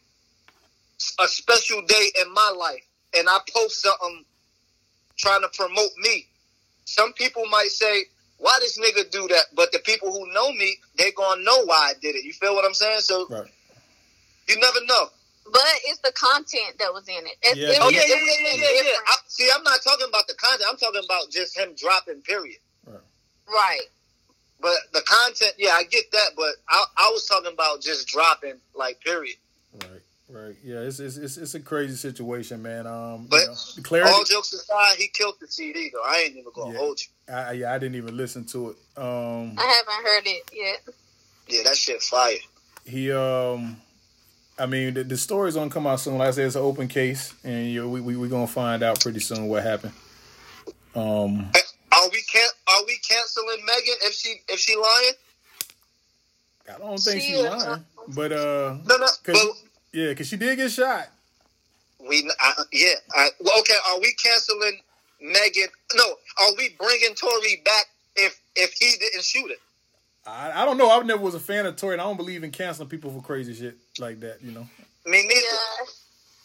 a 1.20 1.28
special 1.28 1.82
day 1.86 2.12
in 2.22 2.32
my 2.32 2.54
life, 2.58 2.84
and 3.16 3.28
I 3.28 3.38
post 3.54 3.82
something 3.82 4.24
trying 5.16 5.42
to 5.42 5.48
promote 5.48 5.90
me. 5.98 6.26
Some 6.84 7.12
people 7.14 7.46
might 7.46 7.70
say, 7.70 8.06
"Why 8.38 8.58
this 8.60 8.78
nigga 8.78 9.10
do 9.10 9.28
that?" 9.28 9.54
But 9.54 9.72
the 9.72 9.78
people 9.80 10.12
who 10.12 10.30
know 10.32 10.52
me, 10.52 10.78
they 10.96 11.12
gonna 11.12 11.42
know 11.42 11.64
why 11.64 11.90
I 11.90 11.94
did 11.94 12.16
it. 12.16 12.24
You 12.24 12.32
feel 12.32 12.54
what 12.54 12.64
I'm 12.64 12.74
saying? 12.74 13.00
So 13.00 13.26
Right. 13.28 13.50
you 14.48 14.56
never 14.56 14.84
know. 14.84 15.10
But 15.52 15.62
it's 15.86 15.98
the 16.00 16.12
content 16.12 16.78
that 16.78 16.92
was 16.92 17.08
in 17.08 17.26
it. 17.26 17.36
It, 17.42 17.56
Yeah, 17.56 17.68
it, 17.70 17.78
Oh 17.80 17.88
yeah, 17.90 18.02
yeah, 18.06 18.14
yeah, 18.14 18.54
yeah, 18.54 18.68
yeah. 18.74 18.82
yeah. 18.84 18.98
I, 19.08 19.16
see, 19.26 19.48
I'm 19.54 19.62
not 19.64 19.80
talking 19.82 20.06
about 20.08 20.26
the 20.28 20.34
content. 20.34 20.62
I'm 20.70 20.76
talking 20.76 21.02
about 21.04 21.30
just 21.30 21.56
him 21.56 21.74
dropping. 21.76 22.20
Period. 22.22 22.58
Right. 23.48 23.80
But 24.60 24.76
the 24.92 25.00
content, 25.02 25.54
yeah, 25.58 25.70
I 25.70 25.84
get 25.84 26.04
that. 26.12 26.30
But 26.36 26.54
I, 26.68 26.84
I 26.98 27.10
was 27.12 27.26
talking 27.26 27.52
about 27.52 27.80
just 27.80 28.06
dropping, 28.06 28.54
like, 28.74 29.00
period. 29.00 29.36
Right. 29.72 30.02
Right. 30.28 30.54
Yeah. 30.62 30.80
It's 30.80 31.00
it's 31.00 31.16
it's, 31.16 31.36
it's 31.38 31.54
a 31.54 31.60
crazy 31.60 31.96
situation, 31.96 32.62
man. 32.62 32.86
Um. 32.86 33.26
But 33.28 33.40
you 33.40 33.46
know, 33.48 33.54
clarity. 33.82 34.12
All 34.12 34.22
jokes 34.24 34.52
aside, 34.52 34.96
he 34.96 35.08
killed 35.08 35.34
the 35.40 35.48
CD 35.48 35.90
though. 35.92 36.04
I 36.04 36.18
ain't 36.26 36.36
even 36.36 36.52
gonna 36.54 36.72
Yeah. 36.74 36.78
hold 36.78 37.00
you. 37.00 37.34
I, 37.34 37.52
yeah. 37.52 37.72
I 37.74 37.78
didn't 37.78 37.96
even 37.96 38.16
listen 38.16 38.44
to 38.46 38.70
it. 38.70 38.76
Um. 38.96 39.54
I 39.58 39.64
haven't 39.64 40.06
heard 40.06 40.26
it 40.26 40.42
yet. 40.52 40.94
Yeah, 41.48 41.62
that 41.64 41.74
shit 41.76 42.00
fire. 42.00 42.36
he 42.84 43.10
um 43.10 43.80
I 44.60 44.66
mean 44.66 44.94
the, 44.94 45.04
the 45.04 45.16
story's 45.16 45.54
gonna 45.54 45.70
come 45.70 45.86
out 45.86 46.00
soon. 46.00 46.18
Like 46.18 46.28
I 46.28 46.30
said, 46.32 46.46
it's 46.46 46.56
an 46.56 46.62
open 46.62 46.86
case, 46.88 47.34
and 47.44 47.66
you 47.68 47.82
know, 47.82 47.88
we 47.88 48.00
we 48.00 48.16
we 48.16 48.28
gonna 48.28 48.46
find 48.46 48.82
out 48.82 49.00
pretty 49.00 49.20
soon 49.20 49.46
what 49.48 49.62
happened. 49.62 49.92
Um, 50.94 51.50
Are 51.92 52.08
we 52.12 52.20
can 52.22 52.48
Are 52.68 52.84
we 52.86 52.98
canceling 52.98 53.64
Megan 53.66 53.94
if 54.02 54.14
she 54.14 54.34
if 54.48 54.58
she 54.60 54.76
lying? 54.76 55.12
I 56.74 56.78
don't 56.78 56.98
think 56.98 57.20
She 57.22 57.28
she's 57.28 57.38
is- 57.38 57.44
lying, 57.44 57.84
but 58.08 58.32
uh, 58.32 58.76
No, 58.86 58.96
no. 58.96 59.06
cause, 59.06 59.16
But 59.24 59.38
yeah, 59.92 60.14
cause 60.14 60.26
she 60.28 60.36
did 60.36 60.56
get 60.56 60.70
shot. 60.70 61.08
we, 62.08 62.30
I, 62.40 62.52
yeah. 62.72 62.94
I, 63.14 63.28
well, 63.40 63.58
okay. 63.60 63.74
Are 63.90 63.98
we 64.00 64.12
canceling 64.14 64.80
Megan? 65.20 65.68
No. 65.96 66.04
Are 66.04 66.54
we 66.56 66.68
bringing 66.78 67.14
Tory 67.14 67.62
back 67.64 67.86
if 68.16 68.40
if 68.56 68.72
he 68.78 68.92
didn't 68.98 69.24
shoot 69.24 69.50
it? 69.50 69.58
I, 70.26 70.62
I 70.62 70.64
don't 70.64 70.76
know. 70.76 70.90
I 70.90 71.02
never 71.02 71.22
was 71.22 71.34
a 71.34 71.40
fan 71.40 71.66
of 71.66 71.76
Tory, 71.76 71.94
and 71.94 72.00
I 72.02 72.04
don't 72.04 72.16
believe 72.16 72.44
in 72.44 72.50
canceling 72.52 72.88
people 72.88 73.10
for 73.10 73.20
crazy 73.22 73.54
shit 73.54 73.76
like 74.00 74.20
that. 74.20 74.42
You 74.42 74.52
know. 74.52 74.66
Me 75.06 75.22
neither. 75.22 75.34
Yeah. 75.34 75.86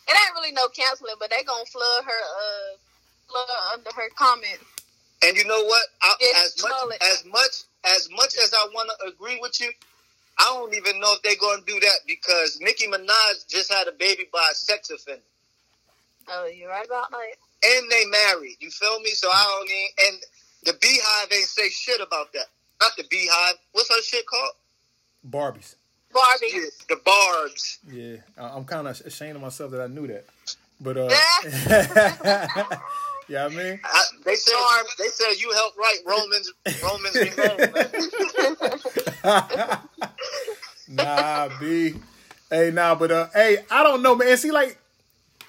It 0.07 0.11
ain't 0.13 0.35
really 0.35 0.51
no 0.51 0.67
canceling, 0.67 1.15
but 1.19 1.29
they 1.31 1.43
gonna 1.43 1.65
flood 1.65 2.03
her 2.05 2.11
uh 2.11 2.77
flood 3.27 3.73
under 3.73 3.89
her 3.95 4.09
comments. 4.15 4.63
And 5.23 5.35
you 5.35 5.45
know 5.45 5.63
what? 5.63 5.83
I, 6.03 6.13
as 6.45 6.61
much 6.61 6.71
it. 6.91 7.01
as 7.01 7.25
much 7.25 7.63
as 7.95 8.09
much 8.11 8.35
as 8.43 8.53
I 8.53 8.67
want 8.73 8.91
to 8.99 9.07
agree 9.07 9.39
with 9.41 9.59
you, 9.59 9.71
I 10.37 10.43
don't 10.53 10.75
even 10.75 10.99
know 10.99 11.13
if 11.13 11.21
they're 11.23 11.39
going 11.39 11.59
to 11.59 11.65
do 11.65 11.79
that 11.79 11.99
because 12.07 12.59
Nicki 12.61 12.87
Minaj 12.87 13.47
just 13.47 13.71
had 13.73 13.87
a 13.87 13.91
baby 13.93 14.25
by 14.31 14.47
a 14.51 14.55
sex 14.55 14.89
offender, 14.91 15.21
Oh, 16.29 16.45
you're 16.45 16.69
right 16.69 16.85
about 16.85 17.09
that? 17.11 17.17
and 17.63 17.91
they 17.91 18.05
married. 18.05 18.57
You 18.59 18.69
feel 18.69 18.99
me? 18.99 19.09
So 19.11 19.29
I 19.29 19.43
don't 19.57 19.67
need. 19.67 19.89
And 20.07 20.17
the 20.65 20.73
BeyHive 20.85 21.33
ain't 21.35 21.47
say 21.47 21.69
shit 21.69 22.01
about 22.01 22.33
that. 22.33 22.45
Not 22.81 22.91
the 22.97 23.03
BeyHive. 23.03 23.53
What's 23.71 23.89
her 23.89 24.01
shit 24.03 24.25
called? 24.27 24.51
Barbies. 25.27 25.75
Barbie. 26.15 26.47
Yeah, 26.53 26.69
the 26.89 26.95
Barbs. 27.03 27.79
Yeah, 27.91 28.15
I, 28.37 28.55
I'm 28.55 28.63
kind 28.65 28.87
of 28.87 28.99
ashamed 29.01 29.35
of 29.35 29.41
myself 29.41 29.71
that 29.71 29.81
I 29.81 29.87
knew 29.87 30.07
that. 30.07 30.25
But 30.79 30.97
uh, 30.97 31.09
yeah, 33.27 33.45
I 33.45 33.49
mean, 33.49 33.79
I, 33.83 34.03
they 34.25 34.35
said 34.35 34.55
they 34.97 35.07
said 35.07 35.33
you 35.37 35.51
helped 35.51 35.77
write 35.77 35.99
Romans 36.05 36.51
Romans 36.83 37.15
remain. 37.15 37.59
nah, 40.95 41.49
B. 41.59 41.95
Hey, 42.49 42.71
nah, 42.71 42.95
but 42.95 43.11
uh, 43.11 43.27
hey, 43.33 43.59
I 43.69 43.83
don't 43.83 44.01
know, 44.01 44.15
man. 44.15 44.37
See, 44.37 44.51
like, 44.51 44.77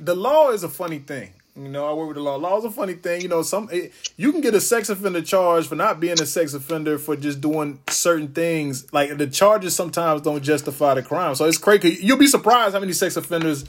the 0.01 0.15
law 0.15 0.51
is 0.51 0.65
a 0.65 0.69
funny 0.69 0.99
thing. 0.99 1.33
You 1.57 1.69
know, 1.69 1.87
I 1.89 1.95
work 1.95 2.09
with 2.09 2.17
the 2.17 2.23
law. 2.23 2.37
Law 2.37 2.59
is 2.59 2.65
a 2.65 2.71
funny 2.71 2.95
thing. 2.95 3.23
You 3.23 3.29
know, 3.29 3.41
some 3.43 3.71
it, 3.73 3.93
you 4.17 4.31
can 4.31 4.43
get 4.43 4.55
a 4.55 4.61
sex 4.61 4.91
offender 4.91 5.23
charge 5.23 5.67
for 5.67 5.75
not 5.75 6.01
being 6.01 6.21
a 6.21 6.27
sex 6.27 6.53
offender 6.53 6.99
for 6.99 7.17
just 7.17 7.41
doing 7.41 7.81
certain 7.89 8.29
things. 8.29 8.93
Like 8.93 9.17
the 9.17 9.27
charges 9.27 9.75
sometimes 9.75 10.21
don't 10.21 10.43
justify 10.43 10.95
the 10.95 11.03
crime. 11.03 11.35
So 11.35 11.47
it's 11.47 11.57
crazy. 11.57 11.97
You'll 12.01 12.19
be 12.19 12.27
surprised 12.27 12.75
how 12.75 12.81
many 12.81 12.93
sex 12.93 13.17
offenders 13.17 13.65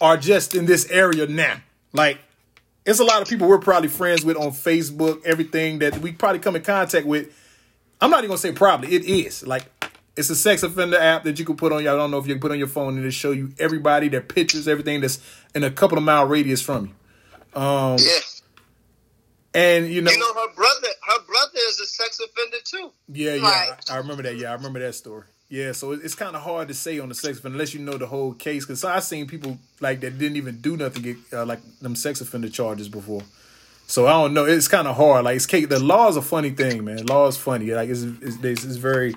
are 0.00 0.16
just 0.16 0.56
in 0.56 0.66
this 0.66 0.90
area 0.90 1.26
now. 1.28 1.58
Like, 1.92 2.18
it's 2.84 2.98
a 2.98 3.04
lot 3.04 3.22
of 3.22 3.28
people 3.28 3.46
we're 3.46 3.58
probably 3.58 3.88
friends 3.88 4.24
with 4.24 4.36
on 4.36 4.50
Facebook. 4.50 5.24
Everything 5.24 5.78
that 5.78 5.98
we 5.98 6.10
probably 6.10 6.40
come 6.40 6.56
in 6.56 6.62
contact 6.62 7.06
with. 7.06 7.32
I'm 8.00 8.10
not 8.10 8.18
even 8.18 8.30
gonna 8.30 8.38
say 8.38 8.52
probably. 8.52 8.92
It 8.92 9.04
is 9.04 9.46
like 9.46 9.70
it's 10.16 10.30
a 10.30 10.36
sex 10.36 10.64
offender 10.64 10.98
app 10.98 11.22
that 11.24 11.38
you 11.38 11.44
can 11.44 11.56
put 11.56 11.72
on 11.72 11.84
your. 11.84 11.94
I 11.94 11.96
don't 11.96 12.10
know 12.10 12.18
if 12.18 12.26
you 12.26 12.34
can 12.34 12.40
put 12.40 12.50
on 12.50 12.58
your 12.58 12.66
phone 12.66 12.96
and 12.96 13.06
it 13.06 13.12
show 13.12 13.30
you 13.30 13.52
everybody, 13.60 14.08
their 14.08 14.20
pictures, 14.20 14.66
everything 14.66 15.00
that's 15.00 15.20
in 15.54 15.62
a 15.62 15.70
couple 15.70 15.96
of 15.96 16.02
mile 16.02 16.26
radius 16.26 16.60
from 16.60 16.86
you. 16.86 16.92
Um, 17.56 17.96
yeah. 17.98 18.18
and 19.54 19.88
you 19.88 20.02
know, 20.02 20.10
You 20.10 20.18
know 20.18 20.34
her 20.34 20.54
brother. 20.54 20.88
Her 21.08 21.22
brother 21.26 21.58
is 21.68 21.80
a 21.80 21.86
sex 21.86 22.20
offender 22.20 22.56
too. 22.64 22.90
yeah, 23.08 23.34
yeah, 23.34 23.46
I, 23.90 23.94
I 23.94 23.96
remember 23.98 24.22
that. 24.24 24.36
Yeah, 24.36 24.50
I 24.50 24.54
remember 24.54 24.80
that 24.80 24.94
story. 24.94 25.24
Yeah, 25.48 25.72
so 25.72 25.92
it- 25.92 26.00
it's 26.02 26.14
kind 26.14 26.34
of 26.34 26.42
hard 26.42 26.68
to 26.68 26.74
say 26.74 26.98
on 26.98 27.08
the 27.10 27.14
sex 27.14 27.38
offender 27.38 27.56
unless 27.56 27.74
you 27.74 27.80
know 27.80 27.96
the 27.98 28.06
whole 28.06 28.32
case. 28.34 28.64
Because 28.64 28.82
I've 28.84 29.04
seen 29.04 29.26
people 29.26 29.58
like 29.80 30.00
that 30.00 30.18
didn't 30.18 30.36
even 30.36 30.60
do 30.60 30.76
nothing 30.76 31.02
get 31.02 31.16
uh, 31.32 31.44
like 31.46 31.60
them 31.80 31.94
sex 31.94 32.20
offender 32.20 32.48
charges 32.48 32.88
before. 32.88 33.22
So 33.86 34.06
I 34.06 34.12
don't 34.12 34.32
know. 34.34 34.46
It's 34.46 34.66
kind 34.68 34.88
of 34.88 34.96
hard. 34.96 35.24
Like 35.26 35.36
it's. 35.36 35.46
The 35.46 35.78
law 35.78 36.08
is 36.08 36.16
a 36.16 36.22
funny 36.22 36.50
thing, 36.50 36.84
man. 36.84 37.04
Law 37.06 37.28
is 37.28 37.36
funny. 37.36 37.66
Like 37.72 37.90
it's 37.90 38.02
it's, 38.02 38.36
it's, 38.42 38.64
it's 38.64 38.76
very. 38.76 39.14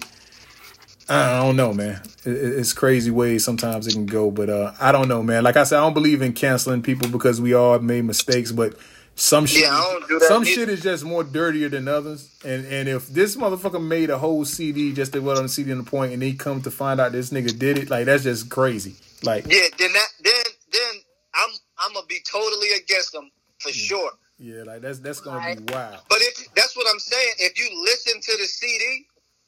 I 1.10 1.40
don't 1.42 1.56
know, 1.56 1.74
man. 1.74 2.02
It, 2.26 2.32
it- 2.32 2.60
it's 2.60 2.74
crazy 2.74 3.12
ways 3.12 3.44
sometimes 3.46 3.88
it 3.88 3.94
can 3.94 4.06
go, 4.06 4.30
but 4.32 4.50
uh, 4.50 4.74
I 4.80 4.92
don't 4.92 5.08
know, 5.08 5.24
man. 5.24 5.44
Like 5.44 5.58
I 5.58 5.64
said, 5.64 5.78
I 5.78 5.82
don't 5.82 5.94
believe 5.94 6.22
in 6.22 6.34
canceling 6.34 6.82
people 6.82 7.08
because 7.10 7.40
we 7.40 7.54
all 7.54 7.80
made 7.80 8.04
mistakes, 8.06 8.52
but 8.52 8.76
some 9.16 9.46
shit, 9.48 9.64
Yeah, 9.64 9.82
do 10.08 10.20
some 10.28 10.44
either. 10.44 10.52
shit 10.52 10.70
is 10.70 10.82
just 10.82 11.04
more 11.04 11.24
dirtier 11.24 11.70
than 11.70 11.88
others. 11.88 12.30
And 12.46 12.66
and 12.68 12.88
if 12.90 13.08
this 13.08 13.36
motherfucker 13.36 13.84
made 13.84 14.10
a 14.10 14.18
whole 14.20 14.46
CD 14.46 14.94
just 14.94 15.14
to 15.14 15.22
put 15.22 15.38
on 15.38 15.44
the 15.44 15.50
CD 15.50 15.72
in 15.72 15.78
the 15.80 15.84
point, 15.84 16.14
and 16.14 16.22
he 16.22 16.34
come 16.36 16.62
to 16.64 16.72
find 16.72 17.00
out 17.00 17.14
this 17.14 17.30
nigga 17.32 17.58
did 17.58 17.78
it, 17.78 17.90
like 17.90 18.06
that's 18.06 18.24
just 18.24 18.50
crazy. 18.50 18.96
Like 19.24 19.46
Yeah, 19.48 19.68
then 19.80 19.92
that 19.94 20.08
then 20.24 20.44
then 20.72 20.94
I'm 21.34 21.50
I'm 21.80 21.94
gonna 21.94 22.06
be 22.08 22.20
totally 22.30 22.74
against 22.74 23.12
them 23.14 23.32
for 23.60 23.70
sure. 23.72 24.12
yeah, 24.38 24.62
like 24.64 24.82
that's 24.82 25.00
that's 25.00 25.20
gonna 25.22 25.38
Right. 25.40 25.66
be 25.66 25.74
wild. 25.74 25.98
But 26.10 26.20
if 26.22 26.54
that's 26.54 26.76
what 26.78 26.86
I'm 26.92 27.00
saying, 27.00 27.34
if 27.40 27.58
you 27.58 27.70
listen 27.86 28.22
to 28.22 28.38
the 28.38 28.46
CD, 28.46 29.08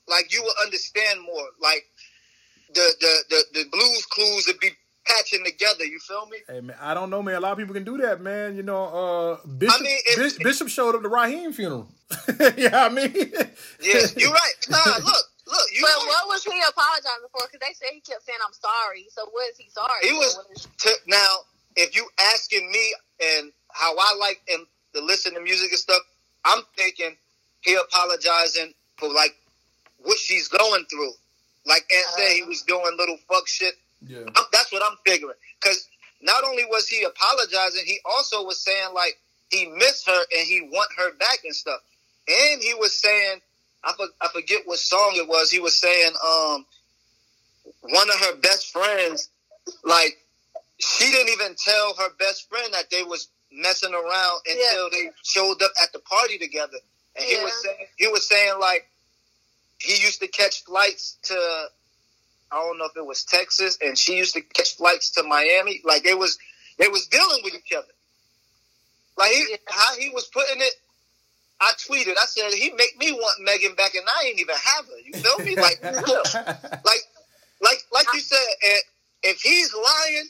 like 0.10 0.34
you 0.34 0.43
will 0.43 0.56
understand 0.65 1.22
more. 1.22 1.48
Like 1.62 1.86
the 2.74 2.89
the 3.02 3.15
the, 3.30 3.43
the 3.54 3.65
blues 3.72 4.06
clues 4.08 4.48
would 4.48 4.60
be 4.60 4.69
patching 5.06 5.43
together. 5.45 5.86
You 5.86 6.00
feel 6.00 6.28
me? 6.28 6.38
Hey 6.48 6.62
man, 6.62 6.78
I 6.82 6.93
don't 6.93 7.10
know, 7.10 7.24
man. 7.24 7.36
A 7.36 7.39
lot 7.39 7.54
of 7.54 7.58
people 7.58 7.74
can 7.74 7.84
do 7.86 7.98
that, 8.00 8.22
man. 8.22 8.56
You 8.56 8.63
know, 8.63 8.86
uh, 8.86 9.48
Bishop 9.48 9.82
mean, 9.82 9.98
if- 10.08 10.17
Bis- 10.17 10.38
Bishop 10.39 10.69
showed 10.69 10.95
up 10.95 11.04
to 11.04 11.10
Raheem 11.10 11.54
funeral. 11.54 11.89
yeah, 12.58 12.86
I 12.86 12.89
mean, 12.89 13.13
Yeah, 13.15 14.06
you're 14.17 14.32
right. 14.34 14.54
Nah, 14.69 14.78
look, 14.98 15.26
look, 15.48 15.67
you. 15.74 15.82
But 15.82 15.89
right. 15.89 16.06
what 16.08 16.28
was 16.30 16.43
he 16.43 16.60
apologizing 16.69 17.30
for? 17.32 17.48
Because 17.52 17.62
they 17.62 17.74
said 17.74 17.89
he 17.93 18.02
kept 18.02 18.26
saying, 18.26 18.39
"I'm 18.45 18.54
sorry." 18.54 19.08
So 19.12 19.26
what 19.32 19.50
is 19.52 19.58
he 19.58 19.69
sorry? 19.69 20.02
He 20.04 20.13
was 20.13 20.36
What 20.38 20.48
is- 20.58 20.67
to, 20.80 20.91
now. 21.08 21.38
If 21.76 21.95
you 21.95 22.06
asking 22.34 22.72
me 22.72 22.95
and 23.24 23.52
how 23.72 23.95
I 23.98 24.15
like 24.19 24.41
and 24.52 24.65
to 24.95 25.02
listen 25.02 25.34
to 25.36 25.41
music 25.41 25.72
and 25.72 25.80
stuff, 25.80 26.02
I'm 26.45 26.63
thinking 26.78 27.15
he 27.62 27.76
apologizing 27.76 28.74
for 28.98 29.08
like 29.13 29.36
what 30.03 30.17
she's 30.17 30.47
going 30.47 30.85
through. 30.85 31.12
Like 31.65 31.85
and 31.93 32.05
said, 32.17 32.35
he 32.35 32.43
was 32.43 32.63
doing 32.63 32.95
little 32.97 33.17
fuck 33.27 33.47
shit. 33.47 33.75
yeah, 34.07 34.19
I'm, 34.19 34.45
that's 34.51 34.71
what 34.71 34.81
I'm 34.83 34.97
figuring. 35.05 35.35
Because 35.62 35.88
not 36.21 36.43
only 36.43 36.65
was 36.65 36.88
he 36.88 37.03
apologizing, 37.03 37.83
he 37.85 37.99
also 38.05 38.43
was 38.43 38.59
saying 38.59 38.93
like 38.93 39.17
he 39.49 39.67
missed 39.67 40.07
her 40.07 40.21
and 40.38 40.47
he 40.47 40.69
want 40.71 40.89
her 40.97 41.13
back 41.17 41.39
and 41.43 41.53
stuff. 41.53 41.79
And 42.27 42.62
he 42.62 42.73
was 42.75 42.95
saying, 42.95 43.39
I, 43.83 43.93
for, 43.93 44.05
I 44.21 44.27
forget 44.29 44.62
what 44.65 44.79
song 44.79 45.13
it 45.15 45.27
was. 45.27 45.51
He 45.51 45.59
was 45.59 45.79
saying, 45.79 46.12
um, 46.25 46.65
one 47.81 48.09
of 48.09 48.15
her 48.19 48.35
best 48.38 48.71
friends, 48.71 49.29
like 49.83 50.17
she 50.77 51.12
didn't 51.12 51.29
even 51.29 51.55
tell 51.55 51.93
her 51.97 52.09
best 52.17 52.49
friend 52.49 52.73
that 52.73 52.89
they 52.89 53.03
was 53.03 53.29
messing 53.51 53.93
around 53.93 54.41
until 54.47 54.89
they 54.91 55.09
showed 55.23 55.62
up 55.62 55.71
at 55.81 55.91
the 55.93 55.99
party 55.99 56.38
together. 56.38 56.77
And 57.15 57.25
he 57.25 57.43
was 57.43 57.53
saying 57.62 57.88
he 57.97 58.07
was 58.07 58.27
saying 58.27 58.53
like 58.59 58.88
he 59.80 60.02
used 60.02 60.22
to 60.22 60.28
catch 60.28 60.63
flights 60.63 61.18
to 61.24 61.36
I 62.52 62.56
don't 62.56 62.78
know 62.78 62.86
if 62.86 62.98
it 62.98 63.06
was 63.06 63.24
Texas 63.24 63.78
and 63.82 63.98
she 63.98 64.18
used 64.18 64.34
to 64.36 64.42
catch 64.42 64.76
flights 64.76 65.12
to 65.12 65.24
Miami. 65.24 65.82
Like 65.84 66.06
it 66.06 66.18
was 66.18 66.38
they 66.78 66.88
was 66.88 67.08
dealing 67.08 67.39
with 67.44 67.54
each 67.56 67.74
other. 67.76 67.88
Like 69.18 69.32
he, 69.32 69.56
how 69.68 69.96
he 69.98 70.10
was 70.10 70.26
putting 70.34 70.62
it 70.62 70.74
I 71.62 71.74
tweeted, 71.74 72.13
I 72.13 72.26
said 72.26 72.54
he 72.54 72.72
make 72.72 72.98
me 72.98 73.12
want 73.12 73.44
Megan 73.44 73.76
back 73.76 73.94
and 73.94 74.06
I 74.08 74.28
ain't 74.28 74.39
even 74.39 74.56
have 74.56 74.86
her. 74.86 75.00
You 75.04 75.13
feel 75.13 75.39
me? 75.46 75.56
Like 75.58 75.78
for 75.82 75.92
real. 75.92 76.24
like 76.86 77.02
like 77.62 77.80
like 77.92 78.08
you 78.13 78.22
said, 78.22 78.48
and 78.65 78.80
if 79.24 79.42
he's 79.42 79.74
lying, 79.74 80.28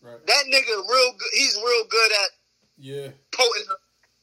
right. 0.00 0.26
that 0.26 0.44
nigga 0.46 0.88
real 0.88 1.12
good. 1.12 1.28
He's 1.34 1.56
real 1.56 1.84
good 1.90 2.12
at 2.12 2.30
Yeah. 2.78 3.08
painting, 3.32 3.68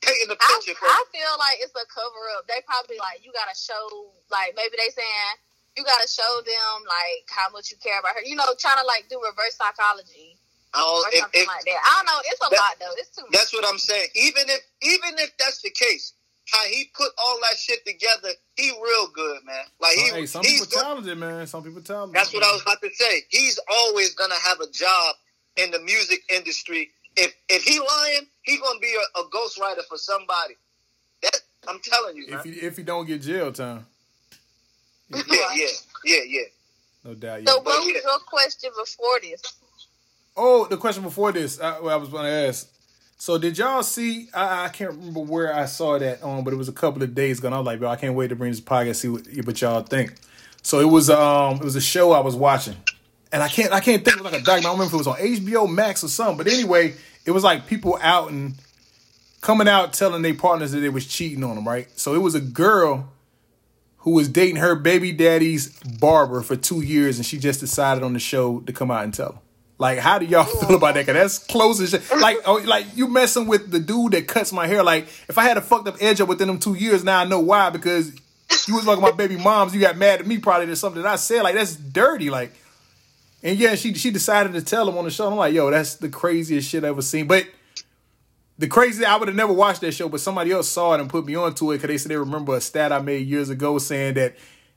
painting 0.02 0.30
the 0.30 0.38
I. 0.40 0.60
For, 0.64 0.88
I 0.88 1.02
feel 1.12 1.34
like 1.40 1.58
it's 1.62 1.76
a 1.76 1.86
cover 1.92 2.24
up. 2.38 2.48
They 2.48 2.62
probably 2.66 2.98
like 3.00 3.24
you 3.24 3.32
gotta 3.34 3.56
show 3.56 4.12
like 4.32 4.54
maybe 4.56 4.76
they 4.78 4.92
saying 4.92 5.34
you 5.78 5.84
gotta 5.84 6.08
show 6.08 6.42
them 6.46 6.76
like 6.88 7.24
how 7.30 7.50
much 7.52 7.72
you 7.72 7.78
care 7.84 8.00
about 8.00 8.16
her. 8.16 8.24
You 8.26 8.36
know, 8.36 8.48
trying 8.60 8.80
to 8.80 8.88
like 8.88 9.08
do 9.10 9.20
reverse 9.22 9.56
psychology 9.56 10.38
I 10.74 10.82
or 10.84 11.04
if, 11.12 11.20
something 11.24 11.42
if, 11.42 11.48
like 11.48 11.66
that. 11.66 11.80
I 11.84 11.92
don't 12.00 12.08
know. 12.08 12.20
It's 12.32 12.42
a 12.42 12.50
That- 12.50 12.60
lot 12.60 12.74
though. 12.80 12.96
It's 13.00 13.12
too 13.16 13.24
much. 13.24 13.32
that's 13.34 13.52
what 13.54 13.66
I'm 13.68 13.80
saying. 13.80 14.10
Even 14.16 14.44
if 14.48 14.62
even 14.84 15.20
if 15.20 15.32
that's 15.38 15.62
the 15.62 15.72
case, 15.72 16.14
how 16.52 16.64
he 16.68 16.90
put 16.96 17.12
all 17.18 17.40
that 17.50 17.58
shit 17.58 17.86
together, 17.86 18.30
he 18.56 18.72
real 18.82 19.08
good, 19.14 19.44
man. 19.46 19.66
Like 19.80 19.96
he, 19.96 20.10
hey, 20.10 20.26
some 20.26 20.44
he's 20.44 20.66
people 20.66 20.76
go- 20.76 20.82
talented, 20.84 21.18
man. 21.18 21.48
Some 21.48 21.64
people 21.64 21.82
talented. 21.82 22.16
That's 22.16 22.34
what 22.34 22.44
I 22.44 22.52
was 22.52 22.62
about 22.62 22.82
to 22.82 22.90
say. 22.94 23.22
He's 23.30 23.60
always 23.70 24.14
gonna 24.16 24.40
have 24.44 24.60
a 24.60 24.70
job 24.72 25.16
in 25.58 25.72
the 25.72 25.80
music 25.80 26.22
industry. 26.30 26.92
If 27.20 27.36
if 27.50 27.64
he 27.64 27.80
lying, 27.80 28.28
he 28.44 28.58
gonna 28.58 28.80
be 28.80 28.96
a, 28.96 29.20
a 29.20 29.24
ghostwriter 29.26 29.84
for 29.88 29.98
somebody. 29.98 30.56
That 31.24 31.38
I'm 31.68 31.80
telling 31.84 32.16
you, 32.16 32.28
man. 32.30 32.40
If 32.40 32.46
he 32.46 32.52
if 32.52 32.78
he 32.78 32.84
don't 32.84 33.06
get 33.06 33.22
jail 33.22 33.52
time, 33.52 33.86
yeah, 35.10 35.22
yeah, 35.28 35.68
yeah, 36.06 36.22
yeah. 36.28 36.42
no 37.04 37.14
doubt. 37.14 37.42
so 37.48 37.58
what 37.62 37.66
was 37.66 37.88
your 37.88 38.20
question 38.28 38.72
before 38.78 39.20
this? 39.22 39.42
Oh, 40.38 40.66
the 40.68 40.78
question 40.78 41.04
before 41.04 41.34
this, 41.34 41.60
I, 41.60 41.80
well, 41.82 41.94
I 41.94 41.98
was 41.98 42.08
going 42.08 42.24
to 42.24 42.30
ask. 42.30 42.72
So, 43.18 43.38
did 43.38 43.58
y'all 43.58 43.84
see? 43.84 44.30
I, 44.34 44.66
I 44.66 44.70
can't 44.70 44.92
remember 44.92 45.20
where 45.20 45.54
I 45.54 45.66
saw 45.66 46.00
that 46.00 46.24
on, 46.24 46.46
but 46.46 46.54
it 46.54 46.56
was 46.56 46.70
a 46.70 46.74
couple 46.74 47.04
of 47.04 47.14
days 47.14 47.40
ago. 47.40 47.50
And 47.50 47.56
I 47.56 47.58
was 47.58 47.66
like, 47.66 47.80
"Bro, 47.80 47.90
I 47.90 47.98
can't 47.98 48.16
wait 48.16 48.30
to 48.30 48.38
bring 48.38 48.52
this 48.52 48.62
podcast. 48.62 48.96
See 48.96 49.10
what, 49.10 49.28
what 49.44 49.60
y'all 49.60 49.82
think." 49.82 50.14
So 50.62 50.80
it 50.80 50.86
was 50.86 51.10
um 51.10 51.58
it 51.58 51.64
was 51.64 51.76
a 51.76 51.82
show 51.82 52.14
I 52.14 52.22
was 52.22 52.36
watching, 52.36 52.78
and 53.34 53.44
I 53.44 53.50
can't 53.50 53.74
I 53.74 53.82
can't 53.82 54.06
think 54.06 54.18
of 54.18 54.24
like 54.24 54.34
a 54.34 54.38
documentary. 54.38 54.60
I 54.60 54.62
don't 54.62 54.80
remember 54.80 54.88
if 54.88 54.94
it 54.94 54.98
was 54.98 55.08
on 55.08 55.18
HBO 55.18 55.70
Max 55.70 56.04
or 56.04 56.08
something. 56.08 56.38
But 56.38 56.48
anyway, 56.48 56.94
it 57.26 57.32
was 57.32 57.44
like 57.44 57.68
people 57.68 57.98
out 58.02 58.32
and 58.32 58.56
coming 59.42 59.68
out 59.68 59.94
telling 59.94 60.22
their 60.22 60.34
partners 60.34 60.72
that 60.72 60.80
they 60.80 60.90
was 60.90 61.06
cheating 61.06 61.44
on 61.44 61.56
them. 61.56 61.68
Right. 61.68 61.88
So 61.98 62.14
it 62.16 62.20
was 62.20 62.36
a 62.36 62.42
girl 62.42 63.12
who 64.00 64.12
was 64.12 64.30
dating 64.30 64.58
her 64.58 64.76
baby 64.76 65.12
daddy's 65.12 65.78
barber 65.84 66.42
for 66.42 66.56
two 66.56 66.82
years, 66.82 67.18
and 67.18 67.26
she 67.26 67.38
just 67.38 67.60
decided 67.60 68.04
on 68.04 68.14
the 68.14 68.20
show 68.20 68.62
to 68.62 68.74
come 68.74 68.90
out 68.92 69.04
and 69.04 69.14
tell 69.14 69.34
him. 69.34 69.40
Like, 69.78 70.00
how 70.00 70.20
do 70.20 70.26
y'all 70.26 70.44
feel 70.66 70.76
about 70.76 70.96
that? 70.96 71.06
Cause 71.06 71.16
that's 71.16 71.38
close 71.40 71.82
as 71.82 71.92
shit. 71.92 72.04
Like, 72.20 72.38
oh, 72.46 72.62
like 72.66 72.86
you 72.96 73.08
messing 73.08 73.48
with 73.48 73.72
the 73.72 73.80
dude 73.80 74.14
that 74.14 74.28
cuts 74.28 74.52
my 74.52 74.68
hair. 74.68 74.84
Like, 74.84 75.04
if 75.28 75.38
I 75.38 75.44
had 75.44 75.58
a 75.58 75.62
fucked 75.62 75.88
up 75.88 75.96
edge 76.02 76.22
up 76.22 76.28
within 76.30 76.48
them 76.48 76.60
two 76.60 76.76
years, 76.76 77.04
now 77.04 77.20
I 77.20 77.26
know 77.26 77.40
why. 77.40 77.70
Because 77.70 78.14
you 78.68 78.76
was 78.76 78.86
fucking 78.86 79.02
my 79.02 79.12
baby 79.12 79.38
moms, 79.38 79.74
you 79.74 79.82
got 79.82 79.98
mad 79.98 80.20
at 80.20 80.28
me 80.28 80.38
probably 80.38 80.68
to 80.68 80.76
something 80.76 81.02
that 81.02 81.10
I 81.10 81.16
said. 81.16 81.44
Like, 81.44 81.56
that's 81.56 81.76
dirty. 81.76 82.30
Like, 82.30 82.54
and 83.43 83.58
yeah, 83.58 83.75
she 83.75 83.93
she 83.93 84.12
decided 84.12 84.54
to 84.54 84.62
tell 84.62 84.88
him 84.88 84.97
on 84.97 85.06
the 85.06 85.12
show. 85.12 85.28
I'm 85.28 85.36
like, 85.36 85.54
yo, 85.54 85.69
that's 85.71 85.95
the 85.95 86.10
craziest 86.10 86.69
shit 86.69 86.84
I've 86.84 86.91
ever 86.91 87.02
seen. 87.02 87.28
But 87.28 87.47
the 88.58 88.67
crazy, 88.67 89.06
I 89.06 89.15
would 89.15 89.30
have 89.30 89.38
never 89.38 89.54
watched 89.54 89.82
that 89.82 89.93
show, 89.93 90.10
but 90.10 90.19
somebody 90.19 90.52
else 90.52 90.67
saw 90.67 90.93
it 90.93 90.99
and 90.99 91.10
put 91.10 91.25
me 91.25 91.36
onto 91.36 91.71
it 91.71 91.78
because 91.78 91.88
they 91.88 91.97
said 91.97 92.12
they 92.12 92.17
remember 92.17 92.56
a 92.56 92.62
stat 92.62 92.91
I 92.91 92.99
made 92.99 93.25
years 93.25 93.49
ago 93.49 93.78
saying 93.78 94.15
that 94.15 94.36